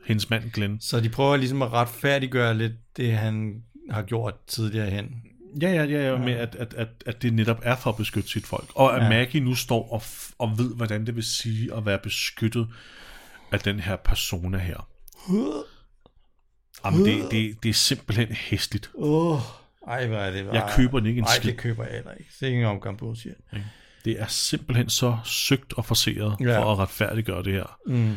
hendes 0.06 0.30
mand 0.30 0.50
Glenn. 0.50 0.80
Så 0.80 1.00
de 1.00 1.08
prøver 1.08 1.36
ligesom 1.36 1.62
at 1.62 1.72
retfærdiggøre 1.72 2.58
lidt 2.58 2.72
det, 2.96 3.12
han 3.12 3.62
har 3.90 4.02
gjort 4.02 4.34
tidligere 4.46 4.90
hen. 4.90 5.22
Ja, 5.62 5.68
ja, 5.72 5.84
ja, 5.84 6.10
ja, 6.12 6.18
med 6.18 6.32
at, 6.32 6.54
at, 6.54 6.74
at, 6.74 6.88
at 7.06 7.22
det 7.22 7.32
netop 7.32 7.60
er 7.62 7.76
for 7.76 7.90
at 7.90 7.96
beskytte 7.96 8.28
sit 8.30 8.46
folk. 8.46 8.70
Og 8.74 8.96
at 8.96 9.02
ja. 9.02 9.08
Maggie 9.08 9.40
nu 9.40 9.54
står 9.54 9.92
og, 9.92 10.02
f- 10.02 10.34
og 10.38 10.58
ved, 10.58 10.76
hvordan 10.76 11.06
det 11.06 11.16
vil 11.16 11.24
sige 11.24 11.74
at 11.74 11.86
være 11.86 11.98
beskyttet 11.98 12.68
af 13.52 13.60
den 13.60 13.80
her 13.80 13.96
persona 13.96 14.58
her. 14.58 14.88
Jamen, 16.84 17.04
det, 17.04 17.30
det, 17.30 17.62
det 17.62 17.68
er 17.68 17.72
simpelthen 17.74 18.28
hæsligt. 18.32 18.90
Åh, 18.94 19.38
ej, 19.88 20.06
hvor 20.06 20.16
er 20.16 20.30
det 20.30 20.44
bare... 20.44 20.54
Jeg 20.54 20.72
køber 20.76 20.98
den 20.98 21.08
ikke 21.08 21.18
en 21.18 21.24
Ej, 21.24 21.36
skid. 21.36 21.50
det 21.50 21.58
køber 21.58 21.84
jeg 21.84 21.92
heller 21.94 22.12
ikke. 22.12 22.30
Det 22.40 22.42
er 22.42 22.46
ikke 22.50 22.60
en 22.60 22.66
omgang 22.66 22.98
bullshit. 22.98 23.32
Det 24.04 24.20
er 24.20 24.26
simpelthen 24.26 24.88
så 24.88 25.16
søgt 25.24 25.72
og 25.72 25.84
forseret 25.84 26.36
Ja. 26.40 26.44
ja. 26.44 26.58
for 26.60 26.72
at 26.72 26.78
retfærdiggøre 26.78 27.42
det 27.42 27.52
her 27.52 27.78
Mm. 27.86 28.14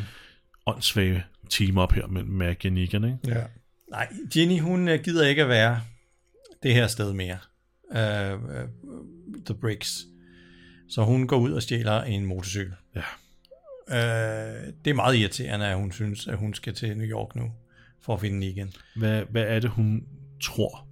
åndssvage 0.66 1.24
team 1.50 1.78
op 1.78 1.92
her 1.92 2.06
med 2.06 2.22
Maggie 2.22 2.68
og 2.70 2.72
Negan, 2.74 3.04
ikke? 3.04 3.18
Ja. 3.26 3.42
Nej, 3.90 4.08
Jenny, 4.36 4.60
hun 4.60 4.88
øh, 4.88 5.00
gider 5.04 5.26
ikke 5.26 5.42
at 5.42 5.48
være 5.48 5.80
det 6.62 6.74
her 6.74 6.86
sted 6.86 7.12
mere. 7.12 7.38
Uh, 7.90 8.42
uh, 8.42 8.94
the 9.44 9.54
Bricks. 9.54 10.06
Så 10.88 11.02
hun 11.02 11.26
går 11.26 11.36
ud 11.38 11.52
og 11.52 11.62
stjæler 11.62 12.02
en 12.02 12.26
motorcykel. 12.26 12.74
Ja. 12.96 13.02
Uh, 13.86 14.72
det 14.84 14.90
er 14.90 14.94
meget 14.94 15.16
irriterende, 15.16 15.66
at 15.66 15.76
hun 15.76 15.92
synes, 15.92 16.26
at 16.26 16.36
hun 16.36 16.54
skal 16.54 16.74
til 16.74 16.96
New 16.96 17.06
York 17.06 17.36
nu, 17.36 17.52
for 18.02 18.14
at 18.14 18.20
finde 18.20 18.38
Negan. 18.38 18.72
Hvad, 18.96 19.22
hvad 19.30 19.42
er 19.42 19.60
det, 19.60 19.70
hun 19.70 20.04
tror, 20.42 20.86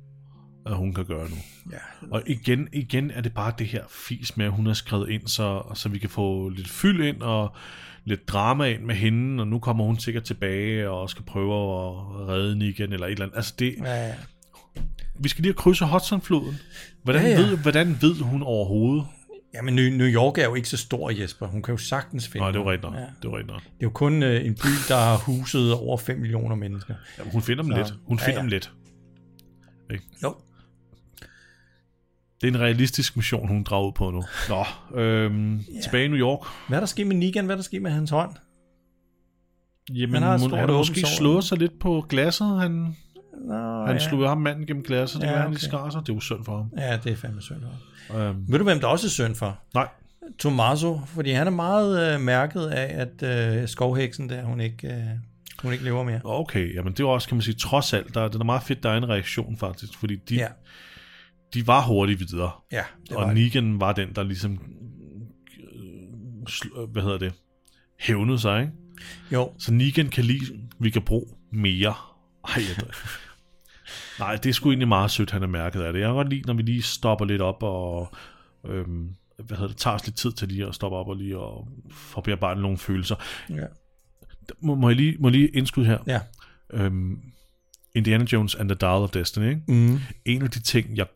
at 0.67 0.77
hun 0.77 0.95
kan 0.95 1.05
gøre 1.05 1.31
nu? 1.31 1.37
Ja. 1.73 2.09
Og 2.11 2.23
igen, 2.27 2.69
igen 2.73 3.11
er 3.11 3.21
det 3.21 3.35
bare 3.35 3.53
det 3.59 3.67
her 3.67 3.85
fis 3.89 4.37
med, 4.37 4.47
at 4.47 4.53
hun 4.53 4.67
har 4.67 4.75
skrevet 4.75 5.09
ind, 5.09 5.27
så, 5.27 5.63
så 5.75 5.89
vi 5.89 5.99
kan 5.99 6.11
få 6.11 6.49
lidt 6.49 6.69
fyld 6.69 7.05
ind 7.05 7.23
og 7.23 7.57
lidt 8.05 8.29
drama 8.29 8.65
ind 8.65 8.83
med 8.83 8.95
hende, 8.95 9.43
og 9.43 9.49
nu 9.49 9.59
kommer 9.59 9.85
hun 9.85 9.99
sikkert 9.99 10.25
tilbage 10.25 10.91
og 10.91 11.11
skal 11.11 11.25
prøve 11.25 11.53
at 11.55 12.29
redde 12.29 12.59
Negan 12.59 12.93
eller 12.93 13.07
et 13.07 13.13
eller 13.13 13.25
andet. 13.25 13.37
Altså 13.37 13.55
det, 13.59 13.75
Ja, 13.79 14.07
ja. 14.07 14.15
Vi 15.19 15.29
skal 15.29 15.43
lige 15.43 15.53
have 15.53 15.57
krydset 15.59 15.89
Hudson-floden. 15.89 16.55
Hvordan, 17.03 17.23
Ja, 17.23 17.29
ja, 17.29 17.35
ja. 17.35 17.41
ja. 17.41 17.49
Ved, 17.51 17.57
hvordan 17.59 17.99
ved 18.01 18.15
hun 18.15 18.43
overhovedet? 18.43 19.07
ja, 19.55 19.63
men 19.63 19.75
New 19.75 20.07
York 20.07 20.39
er 20.39 20.45
jo 20.45 20.55
ikke 20.55 20.69
så 20.69 20.77
stor, 20.77 21.11
Jesper. 21.11 21.47
Hun 21.47 21.63
kan 21.63 21.73
jo 21.73 21.79
sagtens 21.79 22.29
finde 22.29 22.39
Nej, 22.43 22.51
det 22.51 22.59
var 22.59 22.65
ham. 22.65 22.71
rigtigt. 22.73 22.93
Ja. 22.95 23.07
Det 23.23 23.31
var 23.31 23.37
rigtigt. 23.39 23.57
Det 23.57 23.65
er 23.65 23.87
jo 23.87 23.91
kun 23.91 24.23
øh, 24.23 24.47
en 24.47 24.55
by, 24.55 24.69
der 24.89 24.97
har 24.97 25.17
huset 25.17 25.73
over 25.75 25.97
5 25.99 26.19
millioner 26.19 26.57
mennesker. 26.57 26.95
Jamen, 27.19 27.33
hun 27.33 27.43
finder 27.43 27.63
dem 27.63 27.73
Så- 27.73 27.77
lidt. 27.79 27.95
Hun 28.07 28.19
ja, 28.19 28.25
finder 28.27 28.39
ja. 28.39 28.43
dem 28.43 28.49
lidt. 28.49 28.73
Jo. 30.23 30.35
Det 32.41 32.47
er 32.49 32.53
en 32.53 32.61
realistisk 32.61 33.17
mission, 33.17 33.49
hun 33.49 33.63
drager 33.63 33.87
ud 33.87 33.93
på 33.93 34.11
nu. 34.11 34.23
Nå, 34.49 34.65
øhm, 35.01 35.65
tilbage 35.83 36.05
i 36.05 36.09
New 36.09 36.19
York. 36.19 36.47
Hvad 36.69 36.79
er 36.79 36.81
der 36.81 36.87
sket 36.87 37.07
med 37.07 37.17
Negan? 37.17 37.45
Hvad 37.45 37.55
er 37.55 37.57
der 37.57 37.63
sket 37.63 37.83
med 37.83 37.91
hans 37.91 38.11
hånd? 38.11 38.31
Jamen, 39.95 40.15
Han 40.15 40.23
har 40.23 40.39
han, 40.39 40.51
har 40.51 40.67
måske 40.77 41.07
slået 41.17 41.45
sig 41.45 41.59
lidt 41.59 41.79
på 41.81 42.07
glasset. 42.09 42.61
Han, 42.61 42.97
Nå, 43.45 43.85
han 43.87 43.97
ja. 43.97 44.09
slog 44.09 44.29
ham 44.29 44.39
manden 44.39 44.67
gennem 44.67 44.83
glasset. 44.83 45.21
Det 45.21 45.27
Ja, 45.27 45.33
var 45.33 45.39
han 45.39 45.47
okay. 45.47 45.55
lige 45.57 45.65
skar 45.69 45.91
sig. 45.91 46.01
Det 46.01 46.09
er 46.09 46.15
jo 46.15 46.21
synd 46.21 46.45
for 46.45 46.57
ham. 46.57 46.71
Ja, 46.77 46.97
det 47.05 47.13
er 47.13 47.17
fandme 47.17 47.43
synd 47.43 47.59
for. 47.61 48.19
Øhm, 48.19 48.45
Ved 48.49 48.59
du, 48.59 48.65
hvem 48.65 48.81
der 48.81 48.87
også 48.87 49.07
er 49.07 49.11
synd 49.11 49.35
for? 49.35 49.59
nej, 49.75 49.89
Tommaso, 50.39 51.01
fordi 51.07 51.31
han 51.31 51.47
er 51.47 51.51
meget 51.51 52.15
øh, 52.15 52.21
mærket 52.21 52.67
af, 52.67 53.01
at 53.23 53.23
øh, 53.63 53.69
skovheksen 53.69 54.29
der, 54.29 54.43
hun 54.45 54.61
ikke, 54.61 54.89
øh, 54.89 55.03
hun 55.63 55.73
ikke 55.73 55.85
lever 55.85 56.05
mere. 56.05 56.21
okay. 56.25 56.75
Jamen, 56.75 56.93
det 56.93 57.05
var 57.05 57.11
også, 57.11 57.29
kan 57.29 57.37
man 57.37 57.43
sige, 57.43 57.55
trods 57.55 57.93
alt. 57.93 58.15
Der, 58.15 58.29
det 58.29 58.41
er 58.41 58.45
meget 58.45 58.63
fedt, 58.63 58.83
der 58.83 58.91
er 58.91 58.97
en 58.97 59.09
reaktion 59.09 59.57
faktisk. 59.57 59.99
Fordi 59.99 60.17
de, 60.17 60.35
Ja, 60.35 60.49
de 61.55 61.67
var 61.67 61.83
hurtigt 61.83 62.21
videre. 62.21 62.51
ja 62.73 62.83
det 63.09 63.17
og 63.17 63.23
var 63.23 63.27
det. 63.27 63.35
Negan 63.37 63.81
var 63.81 63.93
den, 63.93 64.09
der 64.15 64.23
ligesom... 64.23 64.53
øh, 66.77 66.91
Hvad 66.93 67.03
hedder 67.03 67.19
det? 67.19 67.33
Hævnede 68.01 68.39
sig, 68.39 68.61
ikke? 68.61 68.73
Jo, 69.33 69.53
Så 69.59 69.73
Negan 69.73 70.09
kan 70.09 70.25
lide, 70.25 70.45
vi 70.79 70.91
kan 70.91 71.03
bruge 71.03 71.27
mere. 71.53 71.95
Ej, 72.49 72.55
jeg, 72.57 72.85
Nej, 74.19 74.37
det 74.37 74.49
er 74.49 74.53
sgu 74.53 74.71
egentlig 74.71 74.89
meget 74.89 75.11
sødt, 75.11 75.31
han 75.31 75.43
er 75.43 75.47
mærket 75.47 75.81
af 75.81 75.93
det. 75.93 76.01
Jeg 76.01 76.09
kan 76.09 76.15
godt 76.15 76.29
lide, 76.29 76.47
når 76.47 76.55
vi 76.55 76.63
lige 76.63 76.83
stopper 76.83 77.25
lidt 77.25 77.43
op 77.43 77.63
og 77.63 78.15
øhm, 78.67 79.15
hvad 79.39 79.57
hedder 79.57 79.69
det, 79.69 79.77
tager 79.77 79.95
os 79.95 80.07
lidt 80.07 80.17
tid 80.17 80.33
til 80.33 80.49
lige 80.49 80.67
at 80.67 80.75
stoppe 80.75 80.97
op 80.97 81.09
og 81.09 81.17
lige 81.17 81.39
og 81.39 81.69
få 81.91 82.21
bearbejdet 82.21 82.63
nogle 82.63 82.79
følelser. 82.79 83.17
ja. 83.51 83.67
Må, 84.61 84.75
må, 84.75 84.89
jeg 84.89 84.97
lige, 84.97 85.17
må 85.19 85.29
jeg 85.29 85.33
lige 85.33 85.49
indskyde 85.49 85.87
her? 85.87 85.99
ja. 86.07 86.21
Øhm, 86.73 87.21
Indiana 87.95 88.25
Jones 88.33 88.55
and 88.55 88.69
the 88.69 88.77
Dial 88.81 89.03
of 89.03 89.11
Destiny, 89.11 89.49
ikke? 89.49 89.63
Mm. 89.69 90.01
En 90.25 90.43
af 90.43 90.51
de 90.51 90.61
ting, 90.61 90.97
jeg 90.97 91.07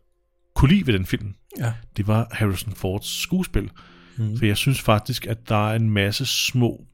kunne 0.55 0.69
lide 0.69 0.87
ved 0.87 0.93
den 0.93 1.05
film, 1.05 1.35
ja. 1.59 1.73
det 1.97 2.07
var 2.07 2.27
Harrison 2.31 2.73
Fords 2.73 3.21
skuespil. 3.21 3.69
Mm. 4.17 4.37
For 4.37 4.45
jeg 4.45 4.57
synes 4.57 4.81
faktisk, 4.81 5.27
at 5.27 5.49
der 5.49 5.69
er 5.69 5.75
en 5.75 5.89
masse 5.89 6.25
små, 6.25 6.85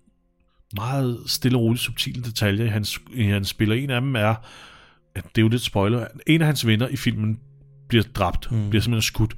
meget 0.75 1.19
stille 1.25 1.57
og 1.57 1.61
roligt 1.61 1.83
subtile 1.83 2.23
detaljer 2.23 2.65
i 2.65 2.67
hans, 2.67 2.99
i 3.13 3.23
hans 3.23 3.47
spil. 3.47 3.71
Og 3.71 3.77
en 3.77 3.89
af 3.89 4.01
dem 4.01 4.15
er, 4.15 4.35
det 5.21 5.37
er 5.37 5.41
jo 5.41 5.47
lidt 5.47 5.61
spoiler, 5.61 6.07
en 6.27 6.41
af 6.41 6.47
hans 6.47 6.67
venner 6.67 6.87
i 6.87 6.95
filmen 6.95 7.39
bliver 7.87 8.03
dræbt, 8.15 8.51
Mm. 8.51 8.69
bliver 8.69 8.81
simpelthen 8.81 9.01
skudt. 9.01 9.35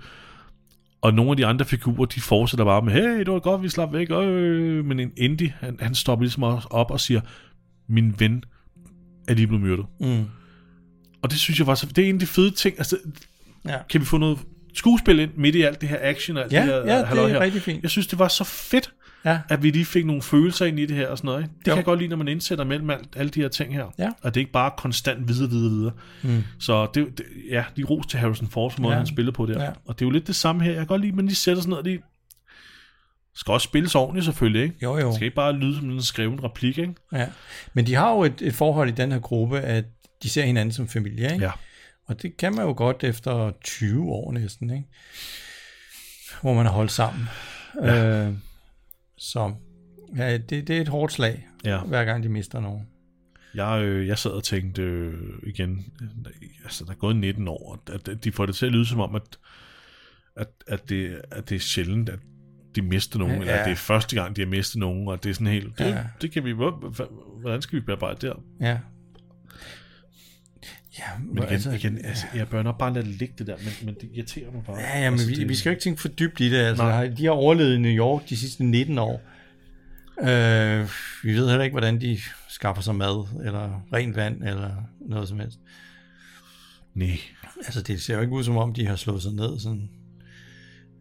Og 1.02 1.14
nogle 1.14 1.32
af 1.32 1.38
de 1.38 1.46
andre 1.46 1.66
figurer, 1.66 2.06
de 2.06 2.22
fortsætter 2.22 2.66
bare 2.66 2.82
med, 2.82 2.94
hey, 2.94 3.20
det 3.20 3.32
var 3.32 3.40
godt, 3.40 3.64
vi 3.64 3.70
slap 3.70 3.94
væk. 3.94 4.12
Øh. 4.12 4.86
Men 4.86 5.00
en 5.00 5.12
Indy, 5.18 5.50
han, 5.60 5.78
han 5.82 5.96
stopper 5.96 6.24
ligesom 6.24 6.44
op 6.70 6.92
og 6.92 7.00
siger, 7.00 7.22
min 7.90 8.16
ven 8.20 8.44
er 9.28 9.34
lige 9.34 9.48
blevet 9.48 9.64
myrdet. 9.64 9.86
Mm. 10.00 10.26
Og 11.22 11.32
det 11.32 11.40
synes 11.40 11.60
jeg 11.60 11.68
var 11.68 11.76
så, 11.76 11.86
det 11.86 12.06
er 12.06 12.10
en 12.10 12.16
af 12.16 12.20
de 12.20 12.26
fede 12.26 12.52
ting. 12.52 12.76
Altså, 12.78 12.98
Ja. 13.68 13.78
kan 13.90 14.02
vi 14.02 14.06
få 14.06 14.18
noget 14.18 14.40
skuespil 14.74 15.20
ind 15.20 15.32
midt 15.38 15.56
i 15.56 15.62
alt 15.62 15.82
det 15.82 15.90
her 15.90 15.98
action 16.02 16.38
og 16.38 16.44
alt 16.44 16.54
Ja, 16.54 16.58
det 16.62 16.66
her 16.68 16.76
ja, 16.76 16.82
det 17.02 17.18
er 17.20 17.28
her? 17.28 17.40
rigtig 17.40 17.62
fint. 17.62 17.84
Jeg 17.84 17.92
synes, 17.92 18.08
det 18.08 18.20
var 18.20 18.28
så 18.28 18.44
fedt, 18.44 18.94
Ja, 19.26 19.40
at 19.50 19.64
vi 19.64 19.70
lige 19.72 19.86
fik 19.86 20.06
nogle 20.06 20.22
følelser 20.22 20.66
ind 20.66 20.80
i 20.80 20.86
det 20.86 20.96
her 20.98 21.08
og 21.08 21.18
sådan 21.18 21.28
noget. 21.28 21.42
Ikke? 21.44 21.54
Det 21.60 21.68
Jo. 21.68 21.72
kan 21.72 21.78
jeg 21.78 21.86
godt 21.86 22.00
lide, 22.00 22.10
når 22.10 22.18
man 22.18 22.28
indsætter 22.28 22.66
mellem 22.66 22.90
alt, 22.90 23.08
alle 23.16 23.30
de 23.30 23.42
her 23.42 23.48
ting 23.48 23.74
her. 23.74 23.86
Ja. 24.00 24.10
Og 24.22 24.34
det 24.34 24.40
er 24.40 24.42
ikke 24.42 24.52
bare 24.52 24.72
konstant 24.78 25.28
videre, 25.28 25.50
videre, 25.50 25.72
videre. 25.72 25.92
Mm. 26.24 26.44
Så 26.60 26.88
det, 26.94 27.18
det, 27.18 27.26
ja, 27.50 27.64
de 27.78 27.84
ros 27.84 28.08
til 28.08 28.20
Harrison 28.20 28.48
Ford, 28.48 28.72
for 28.72 28.82
måden 28.82 28.94
Ja. 28.94 28.98
han 28.98 29.08
spiller 29.08 29.32
på 29.32 29.46
der. 29.46 29.64
Ja. 29.64 29.70
Og 29.86 30.00
det 30.00 30.06
er 30.06 30.08
jo 30.08 30.12
lidt 30.12 30.28
det 30.28 30.36
samme 30.36 30.64
her. 30.64 30.72
Jeg 30.72 30.78
kan 30.80 30.88
godt 30.88 31.02
lide, 31.02 31.12
at 31.12 31.16
man 31.16 31.26
lige 31.26 31.36
sætter 31.36 31.62
sådan 31.62 31.70
noget, 31.70 31.86
de 31.86 32.00
skal 33.36 33.52
også 33.52 33.66
spilles 33.66 33.96
ordentligt 33.96 34.26
selvfølgelig, 34.26 34.64
ikke? 34.64 34.76
jo 34.84 34.98
jo. 34.98 35.08
Det 35.08 35.16
skal 35.16 35.26
ikke 35.26 35.36
bare 35.36 35.54
lyde 35.54 35.76
som 35.76 35.90
en 35.90 36.02
skreven 36.02 36.44
replik, 36.44 36.78
ikke? 36.78 36.94
Ja. 37.14 37.28
Men 37.74 37.88
de 37.88 37.96
har 37.96 38.12
jo 38.12 38.24
et, 38.24 38.42
et 38.42 38.54
forhold 38.54 38.90
i 38.90 38.92
den 38.92 39.12
her 39.12 39.20
gruppe, 39.20 39.60
at 39.60 39.86
de 40.24 40.30
ser 40.30 40.44
hinanden 40.46 40.74
som 40.74 40.88
familie, 40.88 41.34
ikke? 41.34 41.46
Ja. 41.46 41.52
Og 42.08 42.22
det 42.22 42.38
kan 42.38 42.56
man 42.56 42.66
jo 42.66 42.74
godt 42.78 43.04
efter 43.04 43.52
20 43.64 44.10
år 44.12 44.32
næsten, 44.32 44.70
ikke? 44.70 44.88
Hvor 46.42 46.54
man 46.54 46.66
har 46.66 46.74
holdt 46.74 46.92
sammen. 46.92 47.28
Ja. 47.84 48.26
Øh, 48.28 48.34
så 49.20 49.54
ja, 50.18 50.38
det, 50.38 50.68
det 50.68 50.70
er 50.78 50.82
et 50.82 50.88
hårdt 50.88 51.14
slag, 51.14 51.48
Ja. 51.66 51.82
hver 51.84 52.06
gang 52.06 52.24
de 52.24 52.30
mister 52.30 52.60
nogen. 52.60 52.88
Jeg, 53.56 53.82
øh, 53.84 54.08
jeg 54.08 54.18
sad 54.18 54.32
og 54.32 54.44
tænkte 54.44 54.82
øh, 54.82 55.14
igen, 55.44 55.86
altså 56.64 56.86
der 56.86 56.92
er 56.92 56.96
gået 56.96 57.16
19 57.16 57.48
år, 57.48 57.80
at, 57.94 58.08
at 58.08 58.24
de 58.24 58.32
får 58.32 58.46
det 58.46 58.56
til 58.56 58.66
at 58.66 58.72
lyde 58.72 58.86
som 58.86 59.00
om, 59.00 59.16
at, 59.16 59.38
at, 60.36 60.48
at, 60.68 60.90
det, 60.90 61.22
at 61.32 61.50
det 61.50 61.56
er 61.56 61.60
sjældent, 61.60 62.10
at 62.10 62.20
de 62.76 62.82
mister 62.82 63.20
nogen, 63.20 63.34
Ja. 63.36 63.40
eller 63.42 63.54
at 63.54 63.66
det 63.66 63.72
er 63.72 63.76
første 63.76 64.16
gang, 64.16 64.36
de 64.36 64.42
har 64.42 64.48
mistet 64.48 64.80
nogen, 64.80 65.08
og 65.08 65.24
det 65.24 65.30
er 65.30 65.34
sådan 65.34 65.48
helt, 65.48 65.78
det, 65.80 65.86
Ja. 65.86 66.04
det 66.22 66.32
kan 66.32 66.46
vi, 66.46 66.52
hvor- 66.52 67.40
hvordan 67.42 67.62
skal 67.62 67.80
vi 67.80 67.86
bearbejde 67.86 68.28
der? 68.28 68.34
Ja. 68.62 68.80
Ja, 70.98 71.04
Men 71.20 71.38
igen, 71.38 71.50
altså, 71.50 71.72
igen 71.72 72.06
altså, 72.06 72.26
jeg 72.36 72.48
bør 72.48 72.64
nok 72.64 72.78
bare 72.78 72.94
lade 72.94 73.06
det 73.06 73.16
ligge 73.16 73.36
det 73.38 73.48
der, 73.48 73.56
men, 73.58 73.74
men 73.86 73.96
det 74.02 74.10
irriterer 74.14 74.52
mig 74.52 74.64
bare. 74.66 74.78
Ja, 74.80 75.00
ja 75.00 75.10
men 75.10 75.20
altså, 75.20 75.28
vi, 75.28 75.36
det, 75.36 75.50
vi 75.50 75.56
skal 75.56 75.70
jo 75.70 75.72
ikke 75.72 75.84
tænke 75.84 76.02
for 76.02 76.08
dybt 76.08 76.40
i 76.40 76.50
det. 76.52 76.58
Altså, 76.58 76.84
Nej. 76.84 77.08
de 77.08 77.26
har 77.26 77.32
overlevet 77.32 77.76
i 77.76 77.78
New 77.78 77.92
York 77.92 78.30
de 78.30 78.38
sidste 78.38 78.64
19 78.64 78.98
år. 78.98 79.22
Øh, 80.22 80.90
vi 81.24 81.34
ved 81.34 81.50
heller 81.50 81.64
ikke, 81.64 81.74
hvordan 81.74 82.02
de 82.02 82.20
skaffer 82.50 82.82
sig 82.84 82.96
mad, 82.96 83.28
eller 83.46 83.86
rent 83.94 84.16
vand, 84.16 84.44
eller 84.44 84.72
noget 85.02 85.28
som 85.28 85.40
helst. 85.40 85.60
Nej. 86.94 87.20
Altså, 87.66 87.82
det 87.82 88.02
ser 88.02 88.16
jo 88.16 88.22
ikke 88.22 88.34
ud 88.34 88.44
som 88.44 88.58
om, 88.58 88.74
de 88.74 88.88
har 88.88 88.96
slået 88.96 89.22
sig 89.22 89.32
ned 89.34 89.60
sådan 89.60 89.90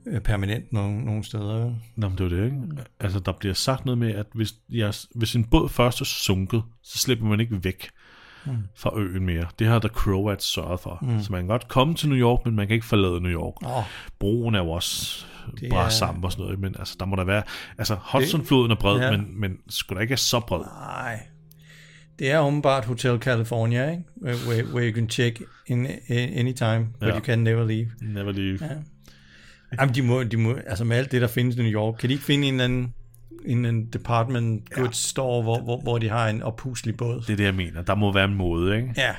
øh, 0.07 0.21
permanent 0.21 0.73
nogle, 0.73 1.05
nogle 1.05 1.25
steder. 1.25 1.75
Nå, 1.97 2.09
men 2.09 2.19
det 2.19 2.25
er 2.25 2.37
det, 2.37 2.45
ikke? 2.45 2.57
Altså, 3.01 3.19
der 3.19 3.33
bliver 3.33 3.55
sagt 3.55 3.85
noget 3.85 3.99
med, 3.99 4.15
at 4.15 4.27
hvis, 4.35 4.55
jeres, 4.69 5.09
hvis 5.15 5.35
en 5.35 5.45
båd 5.45 5.69
først 5.69 6.01
er 6.01 6.05
sunket, 6.05 6.63
så 6.83 6.99
slipper 6.99 7.27
man 7.27 7.41
ikke 7.41 7.65
væk 7.65 7.91
mm. 8.53 8.59
fra 8.77 8.99
øen 8.99 9.27
mere. 9.27 9.47
Det 9.59 9.67
har 9.67 9.79
The 9.79 9.89
Croats 9.89 10.45
sørget 10.45 10.81
for. 10.81 10.99
Mm. 11.03 11.23
Så 11.23 11.33
man 11.33 11.41
kan 11.41 11.49
godt 11.49 11.69
komme 11.69 11.95
til 11.95 12.09
New 12.09 12.19
York, 12.19 12.41
men 12.45 12.57
man 12.57 12.67
kan 12.67 12.75
ikke 12.75 12.87
forlade 12.87 13.21
New 13.21 13.33
York. 13.33 13.55
Åh. 13.67 13.83
Broen 14.19 14.55
er 14.55 14.59
jo 14.59 14.71
også 14.71 15.25
Det 15.61 15.71
bare 15.71 15.85
er- 15.87 15.89
sammen 15.91 16.25
og 16.25 16.33
sådan 16.33 16.45
noget, 16.45 16.59
men 16.61 16.75
altså, 16.79 16.97
der 17.01 17.07
må 17.07 17.17
der 17.17 17.25
være... 17.25 17.43
Altså, 17.79 17.95
Hudson-floden 18.13 18.71
er 18.71 18.75
bred, 18.75 19.01
Ja. 19.01 19.11
men, 19.17 19.41
men 19.41 19.57
skulle 19.69 19.97
da 19.97 20.03
ikke 20.03 20.13
er 20.13 20.17
så 20.17 20.41
bred. 20.41 20.61
Nej. 20.61 21.21
Det 22.19 22.31
er 22.31 22.39
åbenbart 22.41 22.85
Hotel 22.85 23.19
California, 23.19 23.91
ikke? 23.91 24.03
Where, 24.23 24.37
where, 24.49 24.67
where 24.75 24.89
you 24.91 24.95
can 24.95 25.09
check 25.11 25.43
in, 25.67 25.87
in 25.87 25.89
anytime, 26.39 26.87
but 27.01 27.09
Ja. 27.09 27.15
you 27.15 27.21
can 27.25 27.39
never 27.39 27.65
leave. 27.65 27.87
Never 28.01 28.33
leave. 28.33 28.59
Ja. 28.61 28.67
Jamen, 29.81 29.95
de 29.95 30.03
må, 30.03 30.23
de 30.23 30.37
må, 30.37 30.55
altså 30.67 30.85
med 30.85 30.97
alt 30.97 31.13
det, 31.13 31.21
der 31.21 31.27
findes 31.29 31.57
i 31.57 31.63
New 31.63 31.73
York, 31.73 31.95
kan 32.01 32.09
de 32.09 32.15
ikke 32.15 32.25
finde 32.25 32.49
en 32.49 32.55
eller 32.55 32.65
anden, 32.65 32.95
en 33.47 33.59
eller 33.59 33.69
anden 33.69 33.87
department 33.87 34.71
goods 34.71 34.97
store, 34.97 35.43
hvor, 35.43 35.61
hvor, 35.61 35.81
hvor 35.81 35.99
de 35.99 36.09
har 36.09 36.29
en 36.29 36.43
ophuslig 36.43 36.97
båd? 36.97 37.21
Det 37.21 37.33
er 37.33 37.37
det, 37.37 37.45
jeg 37.45 37.55
mener. 37.55 37.83
Der 37.83 37.95
må 37.95 38.13
være 38.13 38.25
en 38.25 38.35
måde, 38.35 38.77
ikke? 38.77 38.95
Ja. 38.97 39.15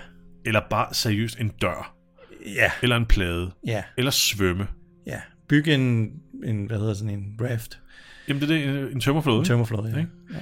Eller 0.45 0.61
bare 0.69 0.93
seriøst 0.93 1.39
en 1.39 1.51
dør. 1.61 1.95
Ja. 2.55 2.71
Eller 2.81 2.95
en 2.95 3.05
plade. 3.05 3.51
Ja. 3.67 3.83
Eller 3.97 4.11
svømme. 4.11 4.67
Ja. 5.07 5.19
Bygge 5.49 5.73
en, 5.73 6.11
en, 6.43 6.65
hvad 6.65 6.77
hedder 6.79 6.93
sådan 6.93 7.13
en 7.13 7.39
raft. 7.41 7.79
Jamen, 8.27 8.41
det 8.41 8.51
er 8.51 8.71
det, 8.71 8.91
en 8.91 8.99
tømmerflåde. 8.99 9.39
ikke? 9.39 9.47
Tømmerflåde, 9.47 9.89
ja. 9.89 9.97
ja. 9.97 10.39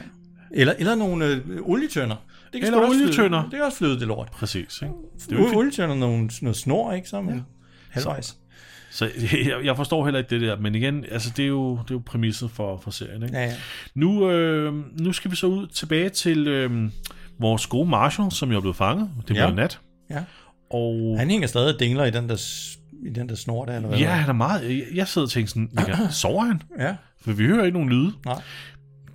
Eller, 0.52 0.74
eller 0.78 0.96
nogle 0.96 1.26
øh, 1.26 1.42
olietønder. 1.62 2.16
Det 2.54 2.64
Eller 2.64 2.78
sgu 2.78 2.86
også 2.86 3.02
olietønder. 3.02 3.40
Flyde. 3.42 3.52
Det 3.52 3.58
kan 3.58 3.66
også 3.66 3.78
flyde, 3.78 4.00
det 4.00 4.08
lort. 4.08 4.32
Præcis, 4.32 4.82
ikke? 4.82 4.94
Det 5.30 5.40
er 5.40 5.58
olietønder, 5.58 5.96
nogle, 5.96 6.30
noget 6.42 6.56
snor, 6.56 6.94
ikke? 6.94 7.10
Sammen 7.10 7.36
ja. 7.36 7.42
halvvejs. 7.90 8.38
Så 8.92 9.10
jeg, 9.48 9.60
jeg 9.64 9.76
forstår 9.76 10.04
heller 10.06 10.18
ikke 10.20 10.30
det 10.30 10.42
der, 10.42 10.58
men 10.60 10.76
igen, 10.76 11.06
altså 11.12 11.32
det 11.38 11.44
er 11.44 11.48
jo, 11.50 11.72
det 11.84 11.92
er 11.92 11.96
jo 11.96 12.02
præmisset 12.06 12.52
for, 12.52 12.78
for 12.78 12.92
serien, 12.92 13.24
ikke? 13.24 13.38
Ja, 13.38 13.44
ja. 13.46 13.54
Nu, 13.96 14.30
øh, 14.32 14.74
nu 15.02 15.14
skal 15.14 15.32
vi 15.32 15.36
så 15.36 15.48
ud 15.48 15.68
tilbage 15.68 16.10
til 16.10 16.48
øh, 16.48 16.90
vores 17.40 17.68
gode 17.68 17.90
Marshall, 17.90 18.32
som 18.32 18.52
jo 18.52 18.58
er 18.58 18.62
blevet 18.62 18.76
fanget. 18.78 19.10
Det 19.28 19.30
Ja. 19.30 19.34
bliver 19.34 19.52
nat. 19.56 19.80
ja. 20.10 20.24
Og 20.70 21.16
Han 21.20 21.30
hænger 21.30 21.48
stadig 21.48 21.74
og 21.74 21.80
dingler 21.80 22.06
i 22.06 22.12
den 22.12 22.30
der, 22.30 22.36
i 23.06 23.10
den 23.10 23.30
der 23.30 23.36
snor 23.36 23.66
der, 23.66 23.76
eller 23.76 23.88
hvad? 23.90 23.98
ja, 24.00 24.10
han 24.10 24.30
er 24.30 24.34
meget... 24.34 24.64
Jeg, 24.78 24.84
jeg 24.94 25.08
sidder 25.08 25.26
og 25.26 25.32
tænker 25.32 25.50
sådan, 25.50 25.70
ja, 25.88 26.10
sover 26.22 26.44
han? 26.46 26.62
Ja. 26.80 26.96
For 27.22 27.32
vi 27.32 27.46
hører 27.46 27.66
ikke 27.66 27.78
nogen 27.78 27.90
lyde. 27.90 28.14
Nej. 28.26 28.42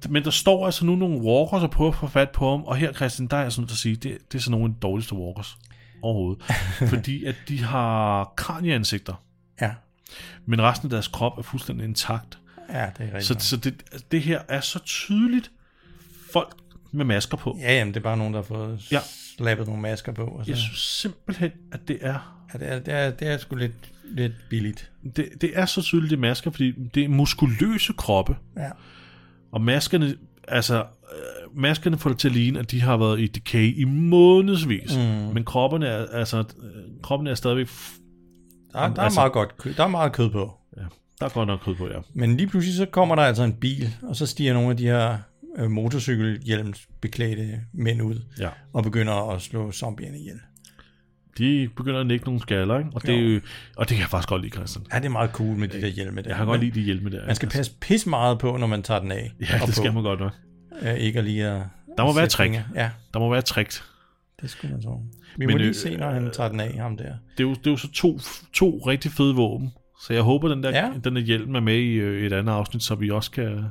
Men 0.08 0.24
der 0.24 0.30
står 0.30 0.66
altså 0.66 0.84
nu 0.86 0.94
nogle 0.96 1.16
walkers 1.20 1.62
og 1.62 1.70
prøver 1.70 1.90
at 1.90 1.96
få 1.96 2.06
fat 2.06 2.30
på 2.30 2.50
ham, 2.50 2.62
og 2.62 2.76
her, 2.76 2.92
Christian, 2.92 3.28
der 3.28 3.36
er 3.36 3.42
jeg 3.42 3.52
sådan 3.52 3.68
at 3.70 3.76
sige, 3.76 3.96
det, 3.96 4.18
det 4.32 4.38
er 4.38 4.42
sådan 4.42 4.50
nogle 4.50 4.64
af 4.64 4.70
de 4.74 4.76
dårligste 4.82 5.14
walkers 5.14 5.56
overhovedet. 6.02 6.42
fordi 6.94 7.24
at 7.24 7.34
de 7.48 7.62
har 7.64 8.32
kranieansigter, 8.36 9.12
Ja. 9.12 9.31
Men 10.46 10.62
resten 10.62 10.86
af 10.86 10.90
deres 10.90 11.08
krop 11.08 11.38
er 11.38 11.42
fuldstændig 11.42 11.84
intakt. 11.84 12.38
Ja, 12.72 12.86
det 12.98 13.06
er 13.12 13.16
rigtigt. 13.18 13.24
Så, 13.42 13.48
så 13.48 13.56
det, 13.56 13.82
det 14.12 14.20
her 14.22 14.40
er 14.48 14.60
så 14.60 14.78
tydeligt 14.78 15.50
folk 16.32 16.54
med 16.92 17.04
masker 17.04 17.36
på. 17.36 17.58
Ja, 17.60 17.74
jamen, 17.78 17.94
det 17.94 18.00
er 18.00 18.04
bare 18.04 18.16
nogen, 18.16 18.34
der 18.34 18.40
har 18.40 18.44
fået 18.44 18.92
Ja. 18.92 19.00
slappet 19.36 19.66
nogle 19.66 19.82
masker 19.82 20.12
på. 20.12 20.24
Og 20.24 20.44
så. 20.44 20.50
Jeg 20.50 20.58
synes 20.58 20.78
simpelthen, 20.78 21.50
at 21.72 21.80
det 21.88 21.98
er 22.00 22.38
Ja, 22.54 22.58
det 22.58 22.68
er, 22.72 22.78
det 22.78 22.94
er, 22.94 23.10
det 23.10 23.28
er 23.28 23.38
sgu 23.38 23.56
lidt, 23.56 23.72
lidt 24.04 24.32
billigt. 24.50 24.90
det, 25.16 25.28
det 25.40 25.50
er 25.54 25.66
så 25.66 25.82
tydeligt, 25.82 26.10
det 26.10 26.16
er 26.16 26.20
masker, 26.20 26.50
fordi 26.50 26.72
det 26.94 27.04
er 27.04 27.08
muskuløse 27.08 27.92
kroppe, 27.92 28.36
Ja. 28.56 28.70
og 29.52 29.60
maskerne, 29.60 30.16
altså, 30.48 30.78
øh, 31.14 31.58
maskerne 31.60 31.98
får 31.98 32.10
det 32.10 32.18
til 32.18 32.28
at 32.28 32.34
ligne, 32.34 32.58
at 32.58 32.70
de 32.70 32.80
har 32.80 32.96
været 32.96 33.20
i 33.20 33.26
decay 33.26 33.76
i 33.76 33.84
månedsvis, 33.84 34.96
mm. 34.96 35.02
men 35.34 35.44
kropperne 35.44 35.86
er, 35.86 36.06
altså, 36.06 36.38
øh, 36.38 36.82
kroppen 37.02 37.26
er 37.26 37.34
stadigvæk, 37.34 37.68
Der, 38.72 38.88
der, 38.88 39.00
er 39.00 39.04
altså- 39.04 39.20
meget 39.20 39.32
godt 39.32 39.56
kød, 39.56 39.74
der 39.74 39.84
er 39.84 39.88
meget 39.88 40.12
kød 40.12 40.30
på. 40.30 40.58
ja, 40.76 40.82
der 41.20 41.26
er 41.26 41.30
godt 41.30 41.46
nok 41.46 41.60
kød 41.64 41.74
på, 41.74 41.86
ja. 41.88 41.98
Men 42.14 42.36
lige 42.36 42.46
pludselig 42.46 42.76
så 42.76 42.86
kommer 42.86 43.14
der 43.14 43.22
altså 43.22 43.42
en 43.42 43.52
bil, 43.52 43.94
og 44.02 44.16
så 44.16 44.26
stiger 44.26 44.52
nogle 44.54 44.70
af 44.70 44.76
de 44.76 44.84
her 44.84 45.18
øh, 45.56 45.70
motorcykelhjelmsbeklædte 45.70 47.60
mænd 47.72 48.02
ud, 48.02 48.20
ja. 48.38 48.48
og 48.72 48.82
begynder 48.82 49.30
at 49.30 49.42
slå 49.42 49.72
zombierne 49.72 50.18
ihjel. 50.18 50.40
De 51.38 51.68
begynder 51.76 52.00
at 52.00 52.06
nikke 52.06 52.24
nogle 52.24 52.40
skaller, 52.40 52.78
ikke? 52.78 52.90
Og, 52.94 53.02
det, 53.02 53.14
er 53.14 53.20
jo, 53.34 53.40
og 53.76 53.88
det 53.88 53.94
kan 53.96 54.00
jeg 54.00 54.08
faktisk 54.10 54.28
godt 54.28 54.42
lide, 54.42 54.52
Christian. 54.54 54.86
Ja, 54.92 54.98
det 54.98 55.04
er 55.04 55.08
meget 55.08 55.30
cool 55.30 55.56
med 55.56 55.68
de 55.68 55.80
der 55.80 55.86
hjelme 55.86 56.22
der. 56.22 56.28
Jeg 56.28 56.36
har 56.36 56.44
godt 56.44 56.60
lide 56.60 56.74
de 56.74 56.80
hjelme 56.80 57.10
der. 57.10 57.26
Man 57.26 57.34
skal 57.36 57.46
ikke? 57.46 57.56
passe 57.56 57.72
pis 57.80 58.06
meget 58.06 58.38
på, 58.38 58.56
når 58.56 58.66
man 58.66 58.82
tager 58.82 59.00
den 59.00 59.12
af. 59.12 59.32
Ja, 59.40 59.58
det 59.66 59.74
skal 59.74 59.90
på. 59.90 59.94
man 59.94 60.02
godt 60.02 60.20
nok. 60.20 60.32
Øh, 60.82 60.94
ikke 60.94 61.18
at 61.18 61.24
lige 61.24 61.46
at... 61.46 61.62
Der 61.98 62.04
må 62.04 62.10
at 62.10 62.16
være 62.16 62.26
trick. 62.26 62.60
Ja, 62.74 62.90
Der 63.14 63.20
må 63.20 63.30
være 63.30 63.42
trick. 63.42 63.82
det 64.42 64.50
skulle 64.50 64.72
man 64.74 64.82
tro. 64.82 65.00
Vi 65.36 65.46
Men, 65.46 65.54
må 65.54 65.58
lige 65.58 65.68
øh, 65.68 65.74
se, 65.74 65.96
når 65.96 66.10
han 66.10 66.30
tager 66.32 66.48
den 66.48 66.60
af, 66.60 66.74
ham 66.78 66.96
der. 66.96 67.04
Det 67.04 67.44
er 67.44 67.48
jo, 67.48 67.54
det 67.54 67.66
er 67.66 67.70
jo 67.70 67.76
så 67.76 67.92
to, 67.92 68.18
to 68.52 68.78
rigtig 68.86 69.10
fede 69.10 69.34
våben. 69.34 69.72
Så 70.02 70.12
jeg 70.12 70.22
håber, 70.22 70.48
den 70.48 70.62
der, 70.62 70.70
Ja. 70.70 70.90
den 71.04 71.16
der 71.16 71.22
hjelm 71.22 71.54
er 71.54 71.60
med 71.60 71.74
i 71.76 71.92
øh, 71.92 72.26
et 72.26 72.32
andet 72.32 72.52
afsnit, 72.52 72.82
så 72.82 72.94
vi 72.94 73.10
også 73.10 73.30
kan, 73.30 73.64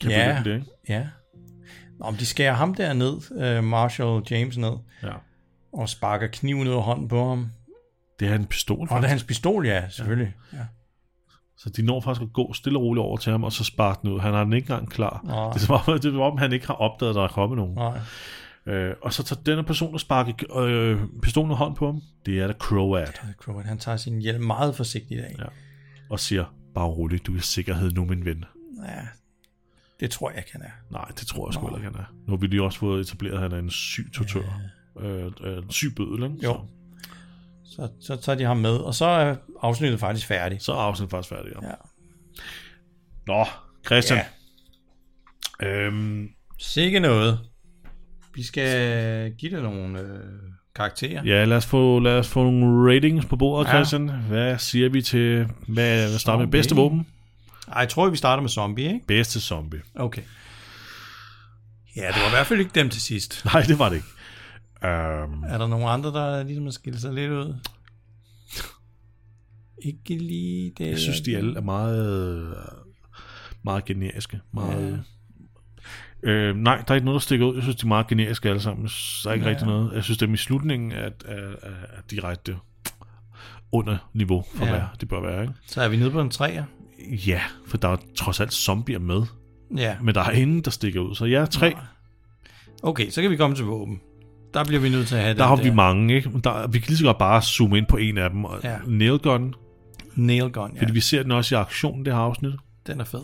kan 0.00 0.10
Ja. 0.10 0.42
det, 0.44 0.54
ikke? 0.54 0.66
Ja. 0.88 1.06
Nå, 2.00 2.10
men 2.10 2.20
de 2.20 2.26
skærer 2.26 2.52
ham 2.54 2.74
der 2.74 2.92
ned, 2.92 3.16
øh, 3.42 3.64
Marshall 3.64 4.22
James 4.30 4.56
ned, 4.58 4.72
Ja. 5.02 5.12
og 5.72 5.88
sparker 5.88 6.26
kniven 6.26 6.68
ud 6.68 6.72
af 6.72 6.82
hånden 6.82 7.08
på 7.08 7.28
ham. 7.28 7.50
Det 8.20 8.28
er 8.28 8.34
en 8.34 8.46
pistol, 8.46 8.76
Og 8.76 8.80
det 8.82 8.88
faktisk. 8.88 9.04
er 9.06 9.08
hans 9.08 9.24
pistol, 9.24 9.66
ja, 9.66 9.88
selvfølgelig. 9.88 10.34
Ja. 10.52 10.58
Så 11.58 11.70
de 11.70 11.82
når 11.82 12.00
faktisk 12.00 12.22
at 12.22 12.32
gå 12.32 12.52
stille 12.52 12.78
og 12.78 12.82
roligt 12.82 13.02
over 13.02 13.16
til 13.16 13.32
ham, 13.32 13.44
og 13.44 13.52
så 13.52 13.64
sparke 13.64 13.98
den 14.02 14.10
ud. 14.10 14.20
Han 14.20 14.34
har 14.34 14.44
den 14.44 14.52
ikke 14.52 14.70
engang 14.72 14.90
klar. 14.90 15.20
Nej. 15.24 15.48
Det 15.48 15.54
er 15.54 15.58
som 15.58 15.74
om, 15.74 15.80
det 16.00 16.04
er 16.04 16.10
som 16.10 16.20
om 16.20 16.38
han 16.38 16.52
ikke 16.52 16.66
har 16.66 16.74
opdaget, 16.74 17.10
at 17.10 17.14
der 17.16 17.22
er 17.22 17.28
kommet 17.28 17.56
nogen. 17.56 17.74
Nej. 17.74 17.98
Øh, 18.66 18.94
og 19.02 19.12
så 19.12 19.22
tager 19.22 19.42
denne 19.42 19.62
person 19.64 19.94
og 19.94 20.00
sparker 20.00 20.56
øh, 20.56 21.00
pistolen 21.22 21.50
af 21.50 21.56
hånd 21.56 21.76
på 21.76 21.86
ham. 21.86 22.02
Det 22.26 22.40
er 22.40 22.46
da 22.46 22.52
Croat. 22.52 23.22
Croat, 23.40 23.66
han 23.66 23.78
tager 23.78 23.96
sin 23.96 24.18
hjelm 24.20 24.44
meget 24.44 24.76
forsigtigt 24.76 25.20
af. 25.20 25.34
Ja. 25.38 25.44
Og 26.10 26.20
siger, 26.20 26.54
bare 26.74 26.86
roligt, 26.86 27.26
du 27.26 27.32
er 27.34 27.38
i 27.38 27.40
sikkerhed 27.40 27.90
nu, 27.90 28.04
min 28.04 28.24
ven. 28.24 28.44
Ja, 28.88 29.00
det 30.00 30.10
tror 30.10 30.30
jeg 30.30 30.38
ikke, 30.38 30.50
han 30.52 30.62
er. 30.62 30.70
Nej, 30.90 31.08
det 31.08 31.26
tror 31.26 31.48
jeg 31.48 31.54
sgu 31.54 31.62
heller 31.66 31.78
ikke, 31.78 31.90
han 31.90 32.00
er. 32.00 32.14
Nu 32.26 32.32
har 32.32 32.36
vi 32.36 32.46
lige 32.46 32.62
også 32.62 32.78
fået 32.78 33.00
etableret, 33.00 33.34
at 33.34 33.40
han 33.40 33.52
er 33.52 33.58
en 33.58 33.70
syg 33.70 34.10
tortør. 34.14 34.60
Øh, 35.00 35.30
øh, 35.40 35.56
en 35.58 35.70
syg 35.70 35.92
bødel, 35.96 36.22
ikke? 36.24 36.36
Jo. 36.44 36.60
Så, 37.64 37.76
Så, 37.76 37.88
så 38.00 38.16
tager 38.16 38.38
de 38.38 38.44
ham 38.44 38.56
med, 38.56 38.76
og 38.76 38.94
så 38.94 39.04
er 39.04 39.36
afsnittet 39.62 40.00
faktisk 40.00 40.26
færdigt. 40.26 40.62
så 40.62 40.72
er 40.72 40.76
afsnittet 40.76 41.10
faktisk 41.10 41.28
færdigt, 41.28 41.54
ja. 41.62 41.68
Ja. 41.68 41.74
Nå, 43.26 43.44
Christian. 43.86 44.18
Ja. 45.60 45.66
Øhm, 45.68 46.28
Sikke 46.58 47.00
noget. 47.00 47.40
Vi 48.36 48.42
skal 48.42 49.32
give 49.32 49.56
det 49.56 49.62
nogle 49.62 50.00
øh, 50.00 50.20
karakterer. 50.74 51.22
ja, 51.24 51.44
lad 51.44 51.56
os, 51.56 51.66
få, 51.66 51.98
lad 51.98 52.18
os 52.18 52.28
få 52.28 52.42
nogle 52.50 52.94
ratings 52.94 53.26
på 53.26 53.36
bordet, 53.36 53.68
Ja. 53.68 53.72
Christian. 53.74 54.08
Hvad 54.08 54.58
siger 54.58 54.88
vi 54.88 55.02
til, 55.02 55.46
hvad, 55.68 56.08
hvad 56.08 56.18
starter 56.18 56.44
med 56.44 56.52
bedste 56.52 56.74
våben? 56.74 57.06
Ej, 57.72 57.80
jeg 57.80 57.88
tror, 57.88 58.10
vi 58.10 58.16
starter 58.16 58.40
med 58.40 58.50
zombie, 58.50 58.84
ikke? 58.84 59.06
Bedste 59.06 59.40
zombie. 59.40 59.80
Okay. 59.94 60.22
Ja, 61.96 62.06
det 62.06 62.20
var 62.22 62.26
i 62.26 62.30
hvert 62.30 62.46
fald 62.46 62.60
ikke 62.60 62.70
dem 62.74 62.90
til 62.90 63.00
sidst. 63.02 63.44
Nej, 63.52 63.62
det 63.62 63.78
var 63.78 63.88
det 63.88 63.96
ikke. 63.96 64.08
Øhm, 64.84 65.42
Er 65.44 65.58
der 65.58 65.66
nogen 65.66 65.88
andre, 65.88 66.10
der 66.12 66.42
ligesom 66.42 66.64
har 66.64 66.70
skilt 66.70 67.00
sig 67.00 67.12
lidt 67.14 67.30
ud? 67.32 67.54
Ikke 69.84 70.18
lige 70.18 70.72
det. 70.78 70.86
jeg 70.90 70.98
synes, 70.98 71.20
de 71.20 71.36
alle 71.36 71.56
er 71.56 71.60
meget, 71.60 72.54
meget 73.62 73.84
generiske. 73.84 74.40
Meget, 74.54 74.90
ja. 74.92 74.96
Øh, 76.22 76.56
nej, 76.56 76.76
der 76.76 76.90
er 76.90 76.94
ikke 76.94 77.04
noget, 77.04 77.18
der 77.20 77.22
stikker 77.24 77.46
ud. 77.46 77.54
Jeg 77.54 77.62
synes, 77.62 77.76
de 77.76 77.84
er 77.84 77.88
meget 77.88 78.06
generiske 78.06 78.48
alle 78.48 78.60
sammen. 78.60 78.86
Der 79.24 79.30
er 79.30 79.32
ikke 79.34 79.44
Ja. 79.44 79.50
ja. 79.50 79.54
rigtig 79.56 79.66
noget. 79.68 79.92
Jeg 79.94 80.04
synes, 80.04 80.18
dem 80.18 80.34
i 80.34 80.36
slutningen 80.36 80.92
er, 80.92 80.96
er, 81.24 81.34
er, 81.62 81.68
er 81.68 82.00
direkte 82.10 82.56
under 83.72 83.96
niveau 84.14 84.44
for, 84.54 84.64
Ja. 84.64 84.70
ja. 84.72 84.78
hvad 84.78 84.88
det 85.00 85.08
bør 85.08 85.20
være. 85.20 85.42
Ikke? 85.42 85.54
Så 85.66 85.82
er 85.82 85.88
vi 85.88 85.96
nede 85.96 86.10
på 86.10 86.20
en 86.20 86.30
træer. 86.30 86.64
Ja, 87.26 87.40
for 87.66 87.76
der 87.76 87.88
er 87.88 87.96
trods 88.16 88.40
alt 88.40 88.52
zombier 88.52 88.98
med. 88.98 89.22
Ja. 89.76 89.96
Men 90.02 90.14
der 90.14 90.20
er 90.20 90.30
ingen, 90.30 90.60
der 90.60 90.70
stikker 90.70 91.00
ud. 91.00 91.14
Så 91.14 91.24
jeg 91.24 91.42
er 91.42 91.46
tre. 91.46 91.74
Okay, 92.82 93.10
så 93.10 93.22
kan 93.22 93.30
vi 93.30 93.36
komme 93.36 93.56
til 93.56 93.64
våben. 93.64 94.00
Der 94.54 94.64
bliver 94.64 94.80
vi 94.80 94.88
nødt 94.88 95.08
til 95.08 95.16
at 95.16 95.22
have 95.22 95.36
Der 95.36 95.46
har 95.46 95.56
vi 95.56 95.70
mange, 95.70 96.14
ikke? 96.14 96.30
Der, 96.44 96.66
vi 96.66 96.78
kan 96.78 96.88
lige 96.88 96.98
så 96.98 97.04
godt 97.04 97.18
bare 97.18 97.42
zoome 97.42 97.78
ind 97.78 97.86
på 97.86 97.96
en 97.96 98.18
af 98.18 98.30
dem. 98.30 98.44
Og 98.44 98.60
Ja. 98.64 98.70
ja. 98.70 98.78
Nailgun, 98.86 99.54
Nail 100.14 100.50
gun, 100.50 100.72
ja. 100.74 100.80
fordi 100.80 100.92
vi 100.92 101.00
ser 101.00 101.22
den 101.22 101.32
også 101.32 101.54
i 101.54 101.58
aktion, 101.58 102.04
det 102.04 102.12
her 102.12 102.20
afsnit. 102.20 102.52
Den 102.86 103.00
er 103.00 103.04
fed. 103.04 103.20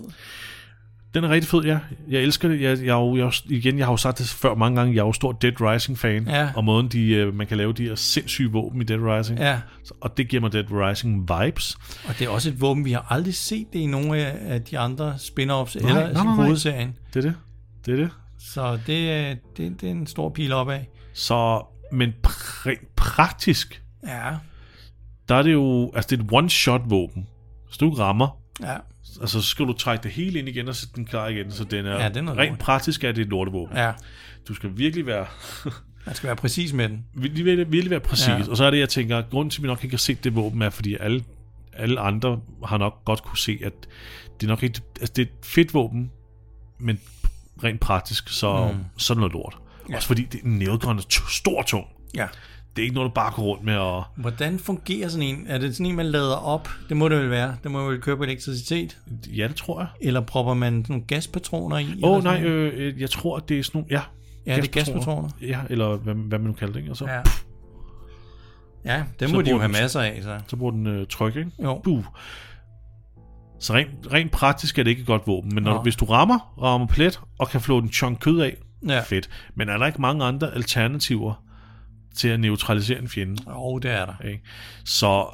Den 1.14 1.24
er 1.24 1.28
rigtig 1.28 1.50
fed, 1.50 1.60
ja. 1.64 1.78
Jeg 2.08 2.20
elsker 2.22 2.48
det. 2.48 2.60
Jeg, 2.60 2.78
jeg, 2.84 3.16
jeg, 3.16 3.32
igen, 3.46 3.78
jeg 3.78 3.86
har 3.86 3.92
jo 3.92 3.96
sagt 3.96 4.18
det 4.18 4.26
før 4.28 4.54
mange 4.54 4.76
gange, 4.76 4.94
jeg 4.94 5.00
er 5.00 5.06
jo 5.06 5.12
stor 5.12 5.32
Dead 5.32 5.52
Rising-fan. 5.60 6.28
Ja. 6.28 6.50
Og 6.56 6.64
måden, 6.64 6.88
de, 6.88 7.08
øh, 7.10 7.34
man 7.34 7.46
kan 7.46 7.56
lave 7.56 7.72
de 7.72 7.82
her 7.84 7.94
sindssyge 7.94 8.52
våben 8.52 8.80
i 8.80 8.84
Dead 8.84 9.00
Rising. 9.00 9.38
Ja, 9.38 9.60
Og 10.00 10.16
det 10.16 10.28
giver 10.28 10.40
mig 10.40 10.52
Dead 10.52 10.64
Rising-vibes. 10.70 11.76
og 12.08 12.18
det 12.18 12.24
er 12.26 12.28
også 12.28 12.48
et 12.50 12.60
våben, 12.60 12.84
vi 12.84 12.92
har 12.92 13.06
aldrig 13.10 13.34
set 13.34 13.66
det 13.72 13.78
i 13.78 13.86
nogle 13.86 14.16
af 14.26 14.62
de 14.62 14.78
andre 14.78 15.14
spin-offs 15.18 15.40
Nej, 15.82 15.90
eller 15.90 15.94
nej, 15.94 16.12
nej, 16.12 16.24
nej. 16.24 16.34
hovedserien. 16.34 16.96
Det 17.14 17.24
er 17.24 17.28
det. 17.30 17.34
Det 17.86 17.92
er 17.92 17.96
det. 17.96 18.10
Så 18.38 18.78
det, 18.86 19.10
er- 19.12 19.34
det, 19.56 19.80
det 19.80 19.86
er 19.86 19.90
en 19.90 20.06
stor 20.06 20.28
pil 20.30 20.52
opad. 20.52 20.80
Så, 21.14 21.62
men 21.92 22.12
pr- 22.26 22.92
praktisk, 22.96 23.82
Ja, 24.06 24.30
der 25.28 25.34
er 25.34 25.42
det 25.42 25.52
jo, 25.52 25.92
altså 25.94 26.16
det 26.16 26.20
er 26.20 26.24
et 26.38 26.44
one-shot 26.44 26.88
våben. 26.88 27.26
Hvis 27.66 27.76
du 27.78 27.90
rammer, 27.90 28.38
Ja, 28.62 28.74
Altså, 29.20 29.40
så 29.42 29.48
skal 29.48 29.66
du 29.66 29.72
trække 29.72 30.02
det 30.02 30.10
hele 30.10 30.38
ind 30.38 30.48
igen 30.48 30.68
og 30.68 30.76
sætte 30.76 30.94
den 30.96 31.04
klar 31.04 31.28
igen, 31.28 31.50
så 31.52 31.64
den 31.64 31.86
er, 31.86 32.02
Ja, 32.02 32.08
den 32.08 32.28
er 32.28 32.38
rent 32.38 32.50
lort. 32.50 32.58
praktisk 32.58 33.04
er 33.04 33.12
det 33.12 33.22
et 33.22 33.28
lortevåben. 33.28 33.76
ja. 33.76 33.92
Du 34.48 34.54
skal 34.54 34.70
virkelig 34.74 35.06
være, 35.06 35.26
Man 36.06 36.14
skal 36.14 36.26
være 36.26 36.36
præcis 36.36 36.72
med 36.72 36.88
den. 36.88 37.04
virkelig, 37.14 37.44
virkelig, 37.44 37.72
virkelig 37.72 37.90
være 37.90 38.00
præcis. 38.00 38.28
Ja. 38.28 38.50
Og 38.50 38.56
så 38.56 38.64
er 38.64 38.70
det, 38.70 38.78
jeg 38.78 38.88
tænker, 38.88 39.22
grunden 39.30 39.50
til, 39.50 39.58
at 39.58 39.62
vi 39.62 39.66
nok 39.68 39.84
ikke 39.84 39.94
har 39.94 39.98
set 39.98 40.24
det 40.24 40.34
våben, 40.34 40.62
er, 40.62 40.70
fordi 40.70 40.96
alle, 41.00 41.24
alle 41.72 42.00
andre 42.00 42.40
har 42.64 42.78
nok 42.78 43.04
godt 43.04 43.22
kunne 43.22 43.38
se, 43.38 43.58
at 43.64 43.72
det 44.40 44.46
er 44.46 44.48
nok 44.50 44.62
ikke, 44.62 44.80
altså 45.00 45.12
det 45.16 45.22
er 45.22 45.26
et 45.26 45.46
fedt 45.46 45.74
våben, 45.74 46.10
men 46.78 47.00
rent 47.64 47.80
praktisk, 47.80 48.28
så, 48.28 48.70
mm. 48.72 48.78
så 48.96 49.12
er 49.12 49.14
det 49.14 49.20
noget 49.20 49.32
lort. 49.32 49.58
Ja. 49.90 49.96
Også 49.96 50.06
fordi 50.08 50.22
det 50.24 50.40
er 50.40 50.44
en 50.44 50.58
nailgun, 50.58 50.98
er 50.98 51.02
stor 51.30 51.62
tung. 51.62 51.86
Ja. 52.14 52.26
Det 52.76 52.82
er 52.82 52.84
ikke 52.84 52.94
noget, 52.94 53.10
du 53.10 53.14
bare 53.14 53.32
går 53.34 53.42
rundt 53.42 53.64
med 53.64 53.76
og... 53.76 54.04
Hvordan 54.16 54.58
fungerer 54.58 55.08
sådan 55.08 55.28
en? 55.28 55.44
Er 55.48 55.58
det 55.58 55.74
sådan 55.76 55.86
en, 55.86 55.96
man 55.96 56.06
lader 56.06 56.36
op? 56.36 56.68
Det 56.88 56.96
må 56.96 57.08
det 57.08 57.18
vel 57.18 57.30
være. 57.30 57.56
Det 57.62 57.70
må 57.70 57.88
vel 57.90 58.00
køre 58.00 58.16
på 58.16 58.22
elektricitet. 58.22 58.98
Ja, 59.36 59.48
det 59.48 59.56
tror 59.56 59.80
jeg. 59.80 59.88
Eller 60.00 60.20
propper 60.20 60.54
man 60.54 60.72
sådan 60.84 60.84
nogle 60.94 61.06
gaspatroner 61.06 61.78
i? 61.78 62.00
Åh, 62.02 62.10
oh, 62.16 62.24
nej, 62.24 62.42
øh, 62.42 62.72
øh, 62.76 63.00
jeg 63.00 63.10
tror, 63.10 63.36
at 63.36 63.48
det 63.48 63.58
er 63.58 63.62
sådan 63.62 63.78
nogle... 63.78 63.88
Ja, 63.94 64.00
Ja, 64.46 64.56
det 64.56 64.64
er 64.64 64.70
gaspatroner. 64.72 65.28
Ja, 65.42 65.60
eller 65.70 65.96
hvad, 65.96 66.14
hvad 66.14 66.38
man 66.38 66.46
nu 66.48 66.52
kalder 66.52 66.72
det, 66.72 66.80
ikke? 66.80 66.90
Og 66.92 66.96
så, 66.96 67.04
ja. 67.06 67.12
Ja. 68.84 69.04
Ja, 69.20 69.28
Så 69.28 69.34
må 69.34 69.42
de 69.42 69.50
jo 69.50 69.54
bruger 69.56 69.58
have 69.60 69.72
den- 69.72 69.82
masser 69.82 70.00
af, 70.00 70.18
så. 70.22 70.38
så 70.46 70.56
bruger 70.56 70.72
den 70.72 70.86
øh, 70.86 71.06
tryk, 71.06 71.36
ikke? 71.36 71.50
Jo. 71.62 71.80
Buh. 71.84 72.04
Så 73.60 73.74
rent, 73.74 73.90
rent 74.12 74.30
praktisk 74.32 74.78
er 74.78 74.82
det 74.82 74.90
ikke 74.90 75.00
et 75.00 75.06
godt 75.06 75.26
våben, 75.26 75.54
men 75.54 75.62
når, 75.64 75.70
Nå. 75.70 75.76
du, 75.76 75.82
hvis 75.82 75.96
du 75.96 76.04
rammer, 76.04 76.54
rammer 76.62 76.86
plet, 76.86 77.20
og 77.38 77.48
kan 77.48 77.60
flå 77.60 77.78
en 77.78 77.92
chunk 77.92 78.18
kød 78.20 78.40
af, 78.40 78.56
Ja. 78.88 79.00
fedt. 79.00 79.30
Men 79.54 79.68
er 79.68 79.78
der 79.78 79.86
ikke 79.86 80.00
mange 80.00 80.24
andre 80.24 80.54
alternativer 80.54 81.44
til 82.14 82.28
at 82.28 82.40
neutralisere 82.40 82.98
en 82.98 83.08
fjende? 83.08 83.42
Jo, 83.48 83.78
det 83.78 83.90
er 83.90 84.06
der. 84.06 84.24
Ikke? 84.26 84.42
Så 84.84 85.26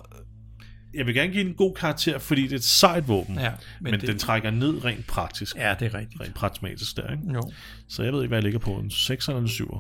jeg 0.95 1.07
vil 1.07 1.15
gerne 1.15 1.33
give 1.33 1.43
den 1.45 1.51
en 1.51 1.57
god 1.57 1.75
karakter, 1.75 2.19
fordi 2.19 2.43
det 2.43 2.53
er 2.53 2.57
et 2.57 2.65
sejt 2.65 3.09
våben, 3.09 3.35
Ja, 3.39 3.51
men, 3.81 3.91
men 3.91 4.01
det- 4.01 4.09
den 4.09 4.19
trækker 4.19 4.51
ned 4.51 4.85
rent 4.85 5.07
praktisk. 5.07 5.57
Ja, 5.57 5.75
det 5.81 5.95
er 5.95 5.99
rigtigt. 5.99 6.21
Rent 6.21 6.35
pragmatisk 6.35 6.97
der, 6.97 7.11
ikke? 7.13 7.33
Jo. 7.35 7.53
Så 7.89 8.03
jeg 8.03 8.13
ved 8.13 8.23
ikke, 8.23 8.29
hvad 8.29 8.39
jeg 8.39 8.43
ligger 8.45 8.59
på. 8.59 8.71
En 8.71 8.91
6 8.91 9.29
eller 9.29 9.41
en 9.41 9.49
7. 9.49 9.79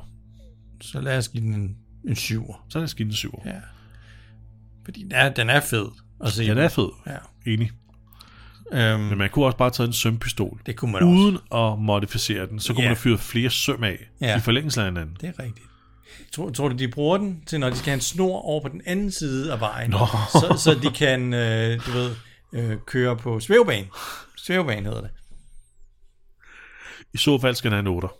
Så 0.80 1.00
lad 1.00 1.18
os 1.18 1.28
give 1.28 1.42
den 1.42 1.54
en, 1.54 1.76
en 2.08 2.16
syver. 2.16 2.64
Så 2.68 2.78
er 2.78 2.82
det 2.82 2.90
skidt 2.90 3.08
en 3.08 3.14
7. 3.14 3.42
Ja. 3.46 3.52
Fordi 4.84 5.02
den 5.02 5.12
er, 5.12 5.28
den 5.28 5.50
er 5.50 5.60
fed 5.60 5.86
at 6.24 6.32
se. 6.32 6.46
Den 6.46 6.58
er 6.58 6.68
fed. 6.68 6.88
Ja. 7.06 7.16
Enig. 7.52 7.70
Øhm, 8.72 9.00
Men 9.00 9.18
man 9.18 9.30
kunne 9.30 9.44
også 9.46 9.58
bare 9.58 9.70
tage 9.70 9.86
en 9.86 9.92
sømpistol. 9.92 10.60
det 10.66 10.76
kunne 10.76 10.92
man 10.92 11.02
også. 11.02 11.14
Uden 11.14 11.38
at 11.54 11.78
modificere 11.78 12.46
den, 12.46 12.60
så 12.60 12.72
kunne 12.72 12.82
Ja. 12.82 12.88
man 12.88 12.96
have 12.96 13.02
fyret 13.02 13.20
flere 13.20 13.50
søm 13.50 13.84
af 13.84 13.98
Ja. 14.20 14.36
i 14.36 14.40
forlængelse 14.40 14.80
af 14.80 14.86
hinanden. 14.86 15.16
Det 15.20 15.28
er 15.28 15.42
rigtigt. 15.42 15.66
Tror, 16.32 16.50
tror 16.50 16.68
du, 16.68 16.76
de 16.76 16.88
bruger 16.88 17.18
den 17.18 17.42
til, 17.46 17.60
når 17.60 17.70
de 17.70 17.76
skal 17.76 17.84
have 17.90 17.94
en 17.94 18.00
snor 18.00 18.38
over 18.40 18.62
på 18.62 18.68
den 18.68 18.82
anden 18.86 19.10
side 19.10 19.52
af 19.52 19.60
vejen? 19.60 19.90
Nå. 19.90 20.06
Så, 20.32 20.60
så 20.64 20.74
de 20.82 20.90
kan, 20.94 21.34
øh, 21.34 21.86
du 21.86 21.90
ved, 21.90 22.14
øh, 22.52 22.76
køre 22.86 23.16
på 23.16 23.40
svævebane. 23.40 23.86
Svævebane 24.36 24.86
hedder 24.86 25.00
det. 25.00 25.10
I 27.14 27.18
så 27.18 27.38
fald 27.40 27.54
skal 27.54 27.70
den 27.70 27.84
have 27.84 27.94
8. 27.96 28.08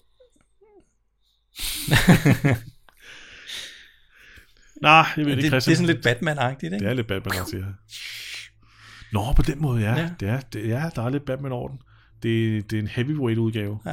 Nej, 4.83 5.07
jeg 5.17 5.17
ved 5.17 5.25
Det, 5.25 5.31
ikke, 5.31 5.43
det, 5.43 5.51
Christian. 5.51 5.73
er 5.73 5.77
sådan 5.77 5.95
lidt 5.95 6.07
Batman-agtigt, 6.07 6.65
ikke? 6.75 6.79
Det 6.79 6.87
er 6.89 6.95
lidt 6.95 7.07
Batman, 7.07 7.35
jeg 7.35 7.45
siger. 7.51 7.65
Nå, 9.13 9.33
på 9.37 9.43
den 9.43 9.63
måde, 9.63 9.83
ja. 9.83 9.91
Ja. 9.95 10.01
ja. 10.01 10.11
Det 10.21 10.29
er, 10.29 10.41
det, 10.41 10.69
ja, 10.69 10.91
der 10.97 11.03
er 11.03 11.11
lidt 11.11 11.25
Batman 11.25 11.53
over 11.53 11.69
den. 11.69 11.79
Det, 12.23 12.71
det 12.71 12.77
er 12.79 12.83
en 12.83 12.89
heavyweight 12.89 13.39
udgave 13.39 13.79
Ja. 13.87 13.91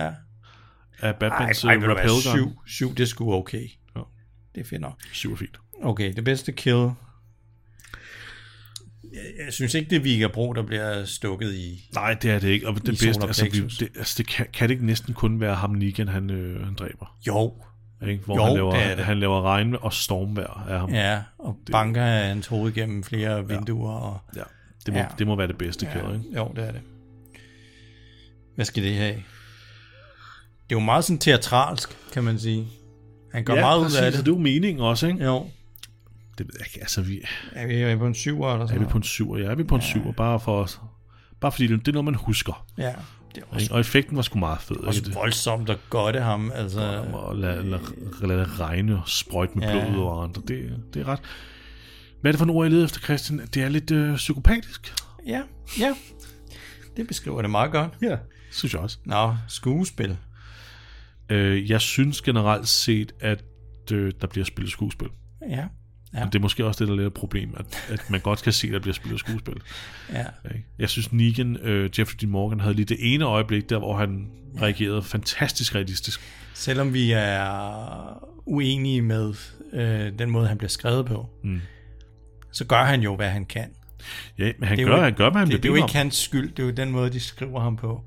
af 1.00 1.02
Ej, 1.02 1.12
Batmans 1.12 1.64
ej, 1.64 1.76
øh, 1.76 1.82
du 1.82 1.86
hvad, 1.86 1.96
rappel 1.96 2.10
gun. 2.12 2.22
syv, 2.22 2.52
syv, 2.68 2.96
det 2.96 3.04
er 3.04 3.08
sgu 3.08 3.34
okay. 3.34 3.68
Ja. 4.56 4.60
Det 4.60 4.66
er 4.66 4.70
fedt 4.70 4.82
nok. 4.82 5.00
Syv 5.12 5.32
er 5.32 5.36
fint. 5.36 5.60
Okay, 5.84 6.14
det 6.14 6.24
bedste 6.24 6.52
kill. 6.52 6.90
Jeg, 9.14 9.22
jeg 9.46 9.54
synes 9.54 9.74
ikke, 9.74 9.90
det 9.90 9.96
er 9.96 10.00
Vika 10.00 10.28
Bro, 10.28 10.54
der 10.54 10.62
bliver 10.64 11.06
stukket 11.06 11.54
i. 11.54 11.90
Nej, 11.94 12.14
det 12.14 12.32
er 12.32 12.40
det 12.40 12.48
ikke. 12.48 12.68
Og 12.68 12.76
det 12.76 12.84
bedste, 12.86 13.24
altså, 13.26 13.46
vi, 13.46 13.60
det, 13.60 13.90
altså 13.98 14.16
det 14.18 14.28
kan, 14.28 14.46
kan 14.54 14.70
det 14.70 14.74
ikke 14.76 14.86
næsten 14.86 15.14
kun 15.14 15.40
være 15.40 15.56
ham 15.56 15.70
Negan, 15.70 16.08
han, 16.08 16.30
øh, 16.30 16.66
han 16.66 16.76
dræber. 16.76 17.18
Jo. 17.28 17.54
Ikke? 18.08 18.24
Hvor 18.26 18.36
Jo, 18.36 18.44
han, 18.46 18.54
laver, 18.56 18.72
det 18.74 18.84
er 18.84 18.96
det. 18.96 19.06
han 19.06 19.20
laver 19.20 19.42
regn 19.42 19.76
og 19.82 19.94
stormvejr 19.94 20.66
af 20.70 20.80
ham. 20.80 20.94
Ja, 20.94 21.22
og 21.38 21.58
banker 21.72 22.02
hans 22.04 22.48
hoved 22.48 22.74
gennem 22.74 23.04
flere 23.04 23.48
vinduer. 23.48 23.92
Og, 23.94 24.20
Ja, 24.36 24.42
det, 24.86 24.94
må, 24.94 25.00
Ja. 25.00 25.04
ja. 25.06 25.10
det 25.20 25.28
må 25.28 25.36
være 25.36 25.48
det 25.48 25.58
bedste 25.58 25.86
ja. 25.96 26.14
ikke? 26.14 26.24
jo, 26.36 26.52
det 26.56 26.68
er 26.68 26.72
det. 26.72 26.82
Hvad 28.56 28.66
skal 28.66 28.84
det 28.84 28.96
have? 28.96 29.14
Det 29.14 30.76
er 30.76 30.76
jo 30.76 30.80
meget 30.80 31.04
sådan 31.06 31.20
teatralsk, 31.20 31.90
kan 32.14 32.24
man 32.24 32.40
sige. 32.40 32.68
Han 33.36 33.44
gør 33.44 33.54
ja, 33.54 33.62
meget 33.62 33.84
præcis, 33.84 34.00
ud 34.00 34.04
af 34.04 34.08
og 34.08 34.14
det. 34.14 34.26
det 34.26 34.32
er 34.32 34.36
jo 34.36 34.42
meningen 34.42 34.84
også, 34.84 35.08
ikke? 35.08 35.24
Jo. 35.24 35.48
Det 36.38 36.48
ved 36.48 36.54
jeg 36.60 36.68
ikke, 36.68 36.80
altså 36.82 37.02
vi, 37.02 37.22
Er 37.54 37.68
vi, 37.68 37.76
er 37.82 37.90
vi 37.96 38.00
på 38.00 38.08
en 38.08 38.14
syver 38.16 38.52
eller 38.52 38.64
er 38.64 38.68
sådan 38.68 38.82
vi 38.82 38.86
på 38.88 38.98
en 38.98 39.04
syver? 39.04 39.38
Ja, 39.38 39.46
er 39.46 39.56
vi 39.56 39.64
på 39.64 39.76
en 39.76 39.82
syver, 39.82 40.12
bare 40.12 40.40
for 40.40 40.62
os. 40.64 40.80
Bare 41.42 41.52
fordi 41.52 41.68
det, 41.68 41.80
det 41.80 41.88
er 41.88 41.92
noget, 41.92 42.06
man 42.06 42.16
husker. 42.16 42.66
Ja, 42.78 42.94
det 43.36 43.44
er 43.44 43.48
også? 43.56 43.74
Og 43.74 43.80
effekten 43.80 44.16
var 44.16 44.22
sgu 44.22 44.40
meget 44.40 44.62
fed. 44.62 44.76
også 44.78 45.00
Ikke? 45.02 45.14
Voldsomt 45.14 45.70
at 45.70 45.78
godte 45.90 46.20
ham. 46.20 46.52
Altså, 46.56 47.04
og 47.14 47.36
lade, 47.36 47.70
lade, 47.70 47.82
lade 48.22 48.40
det 48.40 48.60
regne 48.60 48.96
og 48.96 49.02
sprøjte 49.06 49.58
med 49.60 49.68
Ja. 49.68 49.76
ja. 49.78 49.92
blod 49.92 50.04
og 50.06 50.24
andre. 50.24 50.42
Det, 50.48 50.84
det 50.94 51.02
er 51.02 51.08
ret... 51.08 51.20
Hvad 52.22 52.30
er 52.30 52.34
det 52.34 52.38
for 52.38 52.46
en 52.46 52.50
ord, 52.50 52.66
jeg 52.66 52.72
leder 52.72 52.86
efter, 52.86 53.00
Christian? 53.00 53.42
Det 53.54 53.64
er 53.64 53.70
lidt 53.70 53.92
øh, 53.92 54.16
psykopatisk. 54.16 54.94
ja, 55.28 55.42
ja. 55.80 55.94
Det 56.98 57.08
beskriver 57.08 57.42
det 57.42 57.52
meget 57.52 57.72
godt. 57.72 57.92
Ja. 58.02 58.18
Synes 58.52 58.74
jeg 58.74 58.82
også. 58.82 58.98
Nå, 59.06 59.36
skuespil. 59.48 60.18
Øh, 61.30 61.70
jeg 61.72 61.82
synes 61.82 62.22
generelt 62.22 62.68
set, 62.68 63.12
at 63.20 63.44
øh, 63.92 64.12
der 64.22 64.28
bliver 64.28 64.46
spillet 64.46 64.72
skuespil. 64.72 65.08
Ja, 65.50 65.64
Ja. 66.14 66.20
Men 66.20 66.28
det 66.30 66.36
er 66.36 66.42
måske 66.42 66.66
også 66.66 66.86
det, 66.86 66.98
der 66.98 67.04
er 67.04 67.08
et 67.08 67.14
problem, 67.14 67.54
at, 67.58 67.66
at 67.90 68.10
man 68.10 68.20
godt 68.22 68.44
kan 68.44 68.54
se, 68.54 68.68
at 68.68 68.74
der 68.74 68.80
bliver 68.80 68.94
spillet 68.94 69.20
skuespil. 69.20 69.56
ja. 70.14 70.24
Jeg 70.80 70.90
synes, 70.90 71.14
Negan, 71.14 71.56
øh, 71.58 71.90
Jeffrey 72.00 72.16
Dean 72.22 72.32
Morgan, 72.32 72.60
havde 72.60 72.74
lige 72.76 72.86
det 72.86 72.98
ene 73.14 73.26
øjeblik, 73.26 73.70
der 73.70 73.78
hvor 73.80 73.98
han 73.98 74.28
reagerede 74.62 75.04
fantastisk 75.04 75.76
realistisk. 75.76 76.22
Selvom 76.54 76.94
vi 76.94 77.12
er 77.12 78.24
uenige 78.46 79.02
med 79.02 79.34
øh, 79.74 80.20
den 80.20 80.30
måde, 80.30 80.48
han 80.48 80.58
bliver 80.58 80.70
skrevet 80.70 81.06
på, 81.06 81.30
Mm. 81.44 81.62
så 82.52 82.66
gør 82.66 82.84
han 82.84 83.02
jo, 83.02 83.16
hvad 83.16 83.30
han 83.30 83.46
kan. 83.46 83.70
Ja, 84.38 84.52
men 84.60 84.68
han 84.68 84.78
Det 84.78 84.86
gør, 84.86 84.96
jo- 84.98 85.04
han 85.04 85.14
gør, 85.14 85.30
hvad 85.30 85.40
han 85.42 85.48
det, 85.48 85.52
det 85.52 85.58
er 85.58 85.62
bliver 85.62 85.78
jo 85.78 85.84
ikke 85.86 85.98
hans 85.98 86.16
skyld, 86.16 86.50
det 86.52 86.60
er 86.60 86.68
jo 86.68 86.72
den 86.74 86.92
måde, 86.92 87.10
de 87.10 87.20
skriver 87.20 87.60
ham 87.62 87.76
på. 87.78 88.06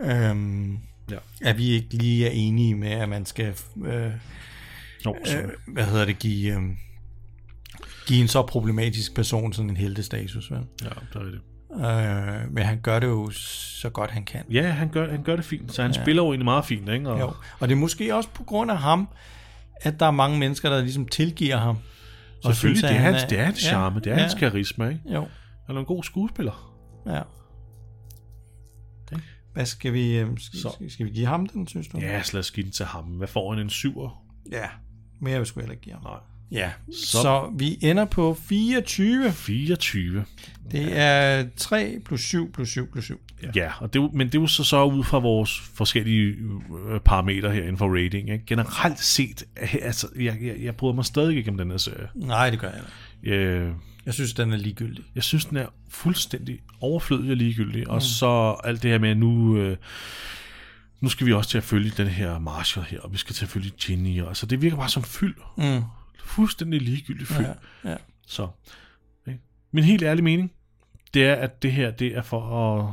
Øhm, 0.00 0.78
Ja. 1.10 1.16
At 1.42 1.58
vi 1.58 1.70
ikke 1.70 1.88
lige 1.90 2.26
er 2.26 2.30
enige 2.30 2.74
med, 2.74 2.90
at 2.90 3.08
man 3.08 3.26
skal 3.26 3.54
øh, 3.86 4.10
Nå, 5.04 5.16
så, 5.24 5.38
øh, 5.38 5.48
hvad 5.66 5.84
hedder 5.84 6.04
det, 6.04 6.18
give, 6.18 6.54
øh, 6.54 6.62
give 8.06 8.20
en 8.20 8.28
så 8.28 8.42
problematisk 8.42 9.14
person 9.14 9.52
sådan 9.52 9.70
en 9.70 9.76
heltestatus. 9.76 10.50
Vel? 10.50 10.60
ja, 10.82 10.88
det 10.88 10.94
er 11.14 11.20
rigtigt. 11.20 11.42
Øh, 11.74 12.52
men 12.54 12.64
han 12.64 12.80
gør 12.80 12.98
det 12.98 13.06
jo 13.06 13.30
så 13.30 13.90
godt, 13.90 14.10
han 14.10 14.24
kan. 14.24 14.40
Ja, 14.50 14.62
han 14.70 14.88
gør, 14.88 15.10
han 15.10 15.22
gør 15.22 15.36
det 15.36 15.44
fint, 15.44 15.72
så 15.74 15.82
han 15.82 15.90
ja. 15.92 16.02
spiller 16.02 16.22
jo 16.22 16.28
egentlig 16.28 16.44
meget 16.44 16.64
fint, 16.64 16.88
ikke? 16.88 17.10
Og, 17.10 17.20
Jo. 17.20 17.32
Og 17.60 17.68
det 17.68 17.74
er 17.74 17.78
måske 17.78 18.14
også 18.14 18.28
på 18.34 18.44
grund 18.44 18.70
af 18.70 18.78
ham, 18.78 19.08
at 19.80 20.00
der 20.00 20.06
er 20.06 20.10
mange 20.10 20.38
mennesker, 20.38 20.70
der 20.70 20.80
ligesom 20.80 21.08
tilgiver 21.08 21.56
ham. 21.56 21.78
Og 22.44 22.54
Selvfølgelig, 22.54 22.78
synes, 22.78 22.90
det 22.90 22.96
er, 22.96 23.02
han 23.02 23.14
hans, 23.14 23.24
det 23.30 23.38
er 23.38 23.44
hans 23.44 23.64
ja, 23.64 23.68
charme, 23.68 24.00
det 24.00 24.06
er 24.06 24.14
ja, 24.14 24.20
hans 24.20 24.34
karisma, 24.34 24.88
ikke? 24.88 25.00
Jo, 25.14 25.28
Han 25.66 25.76
er 25.76 25.80
en 25.80 25.86
god 25.86 26.04
skuespiller. 26.04 26.74
ja. 27.06 27.20
Hvad 29.58 29.66
skal 29.66 29.92
vi, 29.92 30.16
øh, 30.18 30.26
skal, 30.38 30.60
Så. 30.60 30.76
skal, 30.88 31.06
vi 31.06 31.10
give 31.10 31.26
ham 31.26 31.46
den, 31.46 31.66
synes 31.66 31.88
du? 31.88 31.98
Ja, 31.98 32.22
så 32.22 32.32
lad 32.32 32.40
os 32.40 32.50
give 32.50 32.64
den 32.64 32.72
til 32.72 32.86
ham. 32.86 33.04
Hvad 33.04 33.28
får 33.28 33.52
han? 33.54 33.62
En 33.62 33.70
syver? 33.70 34.24
ja. 34.52 34.64
Mere 35.20 35.38
vil 35.38 35.46
sgu 35.46 35.60
heller 35.60 35.72
ikke 35.72 35.82
give 35.82 35.94
ham. 35.94 36.02
Nej. 36.02 36.18
Ja, 36.50 36.70
så, 36.92 37.06
Så- 37.22 37.52
vi 37.58 37.78
ender 37.82 38.04
på 38.04 38.34
24. 38.34 39.32
24. 39.32 40.24
Det 40.70 40.98
er 40.98 41.44
3 41.56 42.00
plus 42.04 42.20
7 42.20 42.52
plus 42.52 42.68
7 42.68 42.92
plus 42.92 43.04
7. 43.04 43.20
Ja, 43.42 43.48
ja 43.54 43.70
og 43.80 43.94
det, 43.94 44.14
men 44.14 44.26
det 44.26 44.34
er 44.34 44.40
jo 44.40 44.46
så, 44.46 44.64
så 44.64 44.84
ud 44.84 45.04
fra 45.04 45.18
vores 45.18 45.60
forskellige 45.74 46.36
øh, 46.88 47.00
parametre 47.00 47.50
her 47.52 47.62
inden 47.62 47.78
for 47.78 48.04
rating. 48.04 48.30
Ikke? 48.30 48.44
Generelt 48.46 49.00
set, 49.00 49.44
øh, 49.62 49.74
altså, 49.82 50.08
jeg, 50.16 50.38
jeg, 50.42 50.56
jeg 50.62 50.76
bryder 50.76 50.94
mig 50.94 51.04
stadig 51.04 51.36
ikke 51.36 51.50
om 51.50 51.56
den 51.56 51.70
her 51.70 51.78
serie. 51.78 52.08
Nej, 52.14 52.50
det 52.50 52.58
gør 52.58 52.68
jeg 52.70 52.80
ikke. 53.24 53.36
Øh, 53.36 53.72
Jeg 54.08 54.14
synes, 54.14 54.34
den 54.34 54.52
er 54.52 54.56
ligegyldig. 54.56 55.04
jeg 55.14 55.22
synes, 55.22 55.44
den 55.44 55.56
er 55.56 55.66
fuldstændig 55.88 56.60
overflødig 56.80 57.30
og 57.30 57.36
ligegyldig. 57.36 57.84
Mm. 57.86 57.90
Og 57.90 58.02
så 58.02 58.56
alt 58.64 58.82
det 58.82 58.90
her 58.90 58.98
med, 58.98 59.10
at 59.10 59.16
nu, 59.16 59.56
øh, 59.56 59.76
nu 61.00 61.08
skal 61.08 61.26
vi 61.26 61.32
også 61.32 61.50
til 61.50 61.58
at 61.58 61.64
følge 61.64 61.92
den 61.96 62.06
her 62.06 62.38
Marshall 62.38 62.86
her, 62.90 63.00
og 63.00 63.12
vi 63.12 63.18
skal 63.18 63.34
til 63.34 63.44
at 63.44 63.48
følge 63.48 63.70
Ginny. 63.70 64.22
Og, 64.22 64.36
så 64.36 64.46
det 64.46 64.62
virker 64.62 64.76
bare 64.76 64.88
som 64.88 65.02
fyld. 65.02 65.34
Mm. 65.56 65.82
Fuldstændig 66.24 66.82
ligegyldig 66.82 67.26
fyld. 67.26 67.46
Ja, 67.84 67.90
ja. 67.90 67.96
Så, 68.26 68.48
ikke? 69.28 69.40
Min 69.72 69.84
helt 69.84 70.02
ærlige 70.02 70.24
mening, 70.24 70.52
det 71.14 71.24
er, 71.26 71.34
at 71.34 71.62
det 71.62 71.72
her, 71.72 71.90
det 71.90 72.16
er 72.16 72.22
for 72.22 72.76
at... 72.78 72.92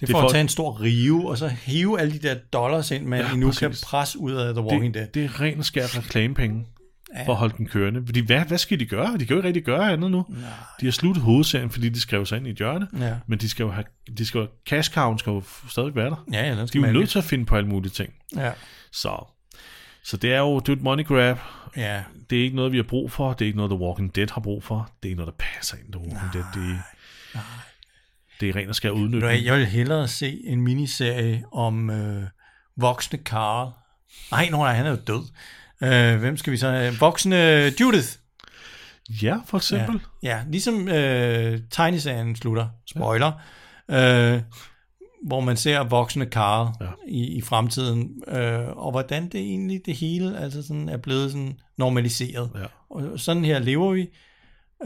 Det 0.00 0.08
er 0.08 0.12
for, 0.12 0.22
at 0.22 0.30
tage 0.30 0.40
en 0.40 0.48
stor 0.48 0.80
rive, 0.82 1.28
og 1.30 1.38
så 1.38 1.48
hive 1.48 2.00
alle 2.00 2.12
de 2.12 2.18
der 2.28 2.34
dollars 2.34 2.90
ind, 2.90 3.06
man 3.06 3.20
Ja, 3.20 3.26
ja, 3.28 3.36
nu 3.36 3.50
kan 3.50 3.70
præcis. 3.70 3.84
presse 3.84 4.18
ud 4.18 4.32
af 4.32 4.54
The 4.54 4.62
Walking 4.62 4.94
Dead. 4.94 5.04
det, 5.06 5.14
det 5.14 5.24
er 5.24 5.40
ren 5.40 5.58
og 5.58 5.64
skær 5.64 5.98
reklamepenge 5.98 6.66
Ja. 7.14 7.26
for 7.26 7.32
at 7.32 7.38
holde 7.38 7.54
den 7.56 7.66
kørende. 7.68 8.02
Fordi 8.06 8.20
hvad, 8.20 8.40
hvad 8.44 8.58
skal 8.58 8.80
de 8.80 8.86
gøre? 8.86 9.12
De 9.18 9.26
kan 9.26 9.28
jo 9.28 9.36
ikke 9.36 9.46
rigtig 9.46 9.64
gøre 9.64 9.92
andet 9.92 10.10
nu. 10.10 10.24
Nej. 10.28 10.40
De 10.80 10.86
har 10.86 10.90
sluttet 10.92 11.22
hovedserien, 11.22 11.70
fordi 11.70 11.88
de 11.88 12.00
skrev 12.00 12.26
sig 12.26 12.36
ind 12.38 12.46
i 12.46 12.50
et 12.50 12.56
hjørne. 12.56 12.88
Ja. 12.98 13.14
Men 13.26 13.38
de 13.38 13.48
skal 13.48 13.64
jo 13.64 13.70
have, 13.70 13.84
de 14.18 14.26
skal 14.26 14.48
cash 14.68 14.92
cow 14.94 15.16
skal 15.16 15.30
jo 15.30 15.42
stadig 15.68 15.94
være 15.94 16.10
der. 16.10 16.24
Ja, 16.32 16.42
ja, 16.46 16.50
den 16.50 16.58
De 16.58 16.68
skal 16.68 16.82
er 16.82 16.86
jo 16.86 16.92
nødt 16.92 17.10
til 17.10 17.18
at 17.18 17.24
finde 17.24 17.46
på 17.46 17.56
alle 17.56 17.68
mulige 17.68 17.90
ting. 17.92 18.12
Ja. 18.36 18.52
Så, 18.92 19.32
så 20.04 20.16
det 20.16 20.32
er 20.34 20.38
jo 20.38 20.58
det 20.60 20.68
er 20.68 20.72
et 20.72 20.82
money 20.82 21.04
grab. 21.04 21.38
ja. 21.76 22.02
Det 22.30 22.38
er 22.38 22.42
ikke 22.42 22.56
noget, 22.56 22.72
vi 22.72 22.76
har 22.76 22.82
brug 22.84 23.12
for. 23.12 23.32
Det 23.32 23.44
er 23.44 23.46
ikke 23.46 23.56
noget, 23.56 23.70
The 23.70 23.78
Walking 23.80 24.16
Dead 24.16 24.26
har 24.32 24.40
brug 24.40 24.64
for. 24.64 24.90
Det 25.02 25.08
er 25.08 25.10
ikke 25.10 25.22
noget, 25.22 25.34
der 25.38 25.44
passer 25.56 25.76
ind 25.76 25.88
i 25.88 25.92
The 25.92 26.00
Walking 26.00 26.32
Dead. 26.32 26.44
Det, 26.54 26.80
det 28.40 28.56
er 28.56 28.68
og 28.68 28.74
skal 28.74 28.90
Nå, 28.90 28.96
udnytte. 28.96 29.26
Jeg 29.44 29.58
vil 29.58 29.66
hellere 29.66 30.08
se 30.08 30.40
en 30.44 30.60
miniserie 30.60 31.44
om 31.52 31.90
øh, 31.90 32.22
voksne 32.76 33.18
Carl. 33.24 33.72
Nej, 34.30 34.48
nej, 34.50 34.74
han 34.74 34.86
er 34.86 34.90
jo 34.90 34.96
død. 35.06 35.22
Øh, 35.82 36.18
hvem 36.18 36.36
skal 36.36 36.52
vi 36.52 36.56
så 36.56 36.70
have? 36.70 36.94
Voksne 36.94 37.72
Judith. 37.80 38.08
Ja, 39.22 39.36
for 39.46 39.56
eksempel. 39.56 40.00
Ja, 40.22 40.28
ja 40.28 40.42
ligesom 40.48 40.88
øh, 40.88 41.60
tegneserien 41.70 42.36
slutter. 42.36 42.68
Spoiler. 42.86 43.32
Ja. 43.88 44.34
Øh, 44.34 44.42
hvor 45.26 45.40
man 45.40 45.56
ser 45.56 45.84
voksne 45.84 46.24
Carl 46.24 46.74
Ja. 46.80 46.86
i, 47.08 47.36
i 47.36 47.40
fremtiden, 47.40 48.22
øh, 48.28 48.68
og 48.68 48.90
hvordan 48.90 49.28
det 49.28 49.40
egentlig 49.40 49.80
det 49.86 49.94
hele 49.96 50.38
altså 50.38 50.62
sådan 50.62 50.88
er 50.88 50.96
blevet 50.96 51.30
sådan 51.30 51.58
normaliseret. 51.76 52.50
Ja. 52.54 52.64
Og 52.90 53.20
sådan 53.20 53.44
her 53.44 53.58
lever 53.58 53.92
vi, 53.92 54.08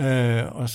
øh, 0.00 0.46
og 0.52 0.68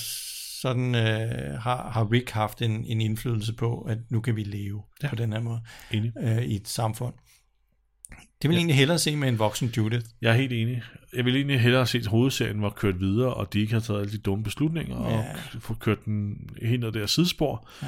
sådan 0.60 0.94
øh, 0.94 1.58
har, 1.60 1.90
har 1.90 2.12
Rick 2.12 2.30
haft 2.30 2.62
en, 2.62 2.84
en 2.84 3.00
indflydelse 3.00 3.52
på, 3.52 3.80
at 3.80 3.98
nu 4.10 4.20
kan 4.20 4.36
vi 4.36 4.42
leve 4.42 4.82
ja. 5.02 5.08
på 5.08 5.14
den 5.16 5.32
her 5.32 5.40
måde 5.40 5.60
Enig. 5.90 6.12
øh, 6.20 6.42
i 6.42 6.56
et 6.56 6.68
samfund. 6.68 7.14
Det 8.42 8.50
vil 8.50 8.54
jeg 8.54 8.60
egentlig 8.60 8.76
hellere 8.76 8.98
se 8.98 9.16
med 9.16 9.28
en 9.28 9.38
voksen 9.38 9.68
Judith. 9.76 10.06
Jeg 10.22 10.30
er 10.32 10.34
helt 10.36 10.52
enig. 10.52 10.82
Jeg 11.12 11.24
vil 11.24 11.36
egentlig 11.36 11.60
hellere 11.60 11.86
se, 11.86 11.98
at 11.98 12.06
hovedserien 12.06 12.62
var 12.62 12.70
kørt 12.70 13.00
videre, 13.00 13.34
og 13.34 13.52
de 13.52 13.60
ikke 13.60 13.72
har 13.72 13.80
taget 13.80 14.00
alle 14.00 14.12
de 14.12 14.18
dumme 14.18 14.44
beslutninger, 14.44 14.96
og 14.96 15.12
Ja. 15.12 15.58
få 15.60 15.74
kørt 15.74 16.04
den 16.04 16.36
helt 16.62 16.80
ned 16.80 16.92
der 16.92 17.06
sidespor, 17.06 17.68
Ja. 17.82 17.86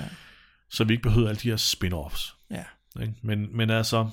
så 0.71 0.85
vi 0.85 0.93
ikke 0.93 1.03
behøver 1.03 1.29
alle 1.29 1.41
de 1.43 1.49
her 1.49 1.57
spin-offs. 1.57 2.35
Ja. 2.51 2.65
Ikke? 3.03 3.15
Men, 3.23 3.57
men 3.57 3.71
altså, 3.71 4.11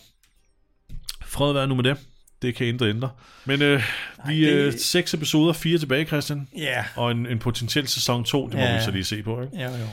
fred 1.26 1.54
være 1.54 1.68
nu 1.68 1.76
med 1.76 1.84
det. 1.84 1.98
Det 2.42 2.56
kan 2.56 2.68
ændre 2.68 2.90
ændre. 2.90 3.10
Men 3.46 3.62
øh, 3.62 3.82
vi 4.28 4.42
det- 4.46 4.68
er 4.68 4.78
seks 4.78 5.14
episoder, 5.14 5.54
fire 5.54 5.78
tilbage, 5.78 6.06
Christian. 6.06 6.48
Ja. 6.58 6.86
Og 6.96 7.12
en, 7.12 7.26
en 7.26 7.40
potentiel 7.40 7.88
sæson 7.88 8.24
2, 8.24 8.46
det 8.48 8.54
må 8.54 8.60
Ja. 8.60 8.78
vi 8.78 8.84
så 8.84 8.92
lige 8.92 9.04
se 9.04 9.24
på. 9.24 9.42
Ikke? 9.42 9.58
Ja, 9.58 9.70
jo. 9.80 9.86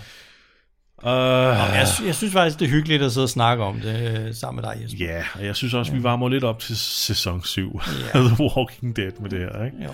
Uh, 1.03 1.09
Jeg, 1.09 1.87
jeg 2.07 2.15
synes 2.15 2.33
faktisk, 2.33 2.59
det 2.59 2.65
er 2.67 2.71
hyggeligt 2.71 3.03
at 3.03 3.13
sidde 3.13 3.25
og 3.25 3.29
snakke 3.29 3.65
om 3.65 3.81
det 3.81 4.27
øh, 4.29 4.35
sammen 4.35 4.63
med 4.65 4.71
dig, 4.73 4.83
Jesper. 4.83 5.05
Ja, 5.07 5.25
og 5.35 5.47
jeg 5.47 5.57
synes 5.57 5.75
også, 5.75 5.93
vi 5.93 6.03
varmer 6.03 6.29
lidt 6.29 6.45
op 6.45 6.59
til 6.59 6.77
sæson 6.77 7.45
7 7.45 7.81
Ja. 8.15 8.19
af 8.19 8.25
The 8.37 8.45
Walking 8.57 8.97
Dead 8.97 9.13
med 9.21 9.31
det 9.31 9.39
her. 9.39 9.65
Ikke? 9.65 9.77
Jo. 9.85 9.91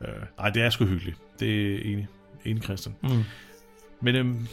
Uh, 0.00 0.06
nej, 0.38 0.50
det 0.50 0.62
er 0.62 0.70
sgu 0.70 0.84
hyggeligt. 0.84 1.16
Det 1.40 1.74
er 1.74 1.78
enig. 1.92 2.08
Enig, 2.44 2.62
Christian. 2.62 2.94
Mm. 3.02 3.24
Men 4.00 4.14
øhm, 4.16 4.48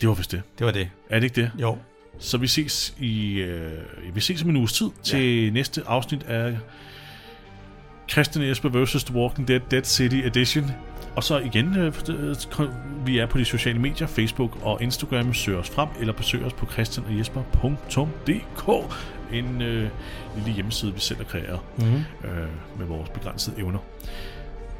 det 0.00 0.08
var 0.08 0.14
vist 0.14 0.32
det. 0.32 0.42
Det 0.58 0.66
var 0.66 0.72
det. 0.72 0.88
Er 1.10 1.14
det 1.20 1.24
ikke 1.24 1.40
det? 1.40 1.50
Jo. 1.60 1.78
Så 2.18 2.38
vi 2.38 2.46
ses 2.46 2.94
i 3.00 3.32
øh, 3.34 3.72
vi 4.14 4.20
ses 4.20 4.42
om 4.42 4.50
en 4.50 4.56
uges 4.56 4.72
tid 4.72 4.86
til 5.02 5.44
ja. 5.44 5.50
næste 5.50 5.82
afsnit 5.86 6.22
af 6.22 6.56
Christian 8.10 8.44
Esper 8.44 8.68
vs. 8.84 9.04
The 9.04 9.14
Walking 9.14 9.48
Dead 9.48 9.60
Dead 9.70 9.84
City 9.84 10.16
Edition. 10.16 10.70
Og 11.16 11.24
så 11.24 11.38
igen, 11.38 11.76
øh, 11.76 11.92
øh, 12.08 12.36
vi 13.06 13.18
er 13.18 13.26
på 13.26 13.38
de 13.38 13.44
sociale 13.44 13.78
medier, 13.78 14.06
Facebook 14.06 14.58
og 14.62 14.82
Instagram. 14.82 15.34
Søg 15.34 15.56
os 15.56 15.70
frem, 15.70 15.88
eller 16.00 16.12
besøg 16.12 16.44
os 16.44 16.52
på 16.52 16.66
christianogjesper.dk 16.72 18.92
En 19.32 19.62
øh, 19.62 19.88
lille 20.36 20.52
hjemmeside, 20.52 20.94
vi 20.94 21.00
selv 21.00 21.18
har 21.18 21.24
kreeret 21.24 21.60
Mm-hmm. 21.76 22.04
øh, 22.24 22.48
med 22.78 22.86
vores 22.86 23.08
begrænsede 23.08 23.56
evner. 23.58 23.78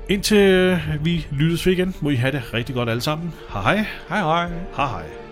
Indtil 0.09 0.39
øh, 0.39 0.79
vi 1.05 1.27
lyttes 1.31 1.67
ved 1.67 1.73
igen, 1.73 1.95
må 2.01 2.11
I 2.11 2.15
have 2.15 2.33
det 2.33 2.55
rigtig 2.55 2.75
godt 2.75 2.89
alle 2.89 3.03
sammen. 3.03 3.35
Hej 3.53 3.63
hej. 3.63 3.87
Hej 4.09 4.21
hej. 4.21 4.49
Hej 4.77 4.87
hej. 4.87 5.24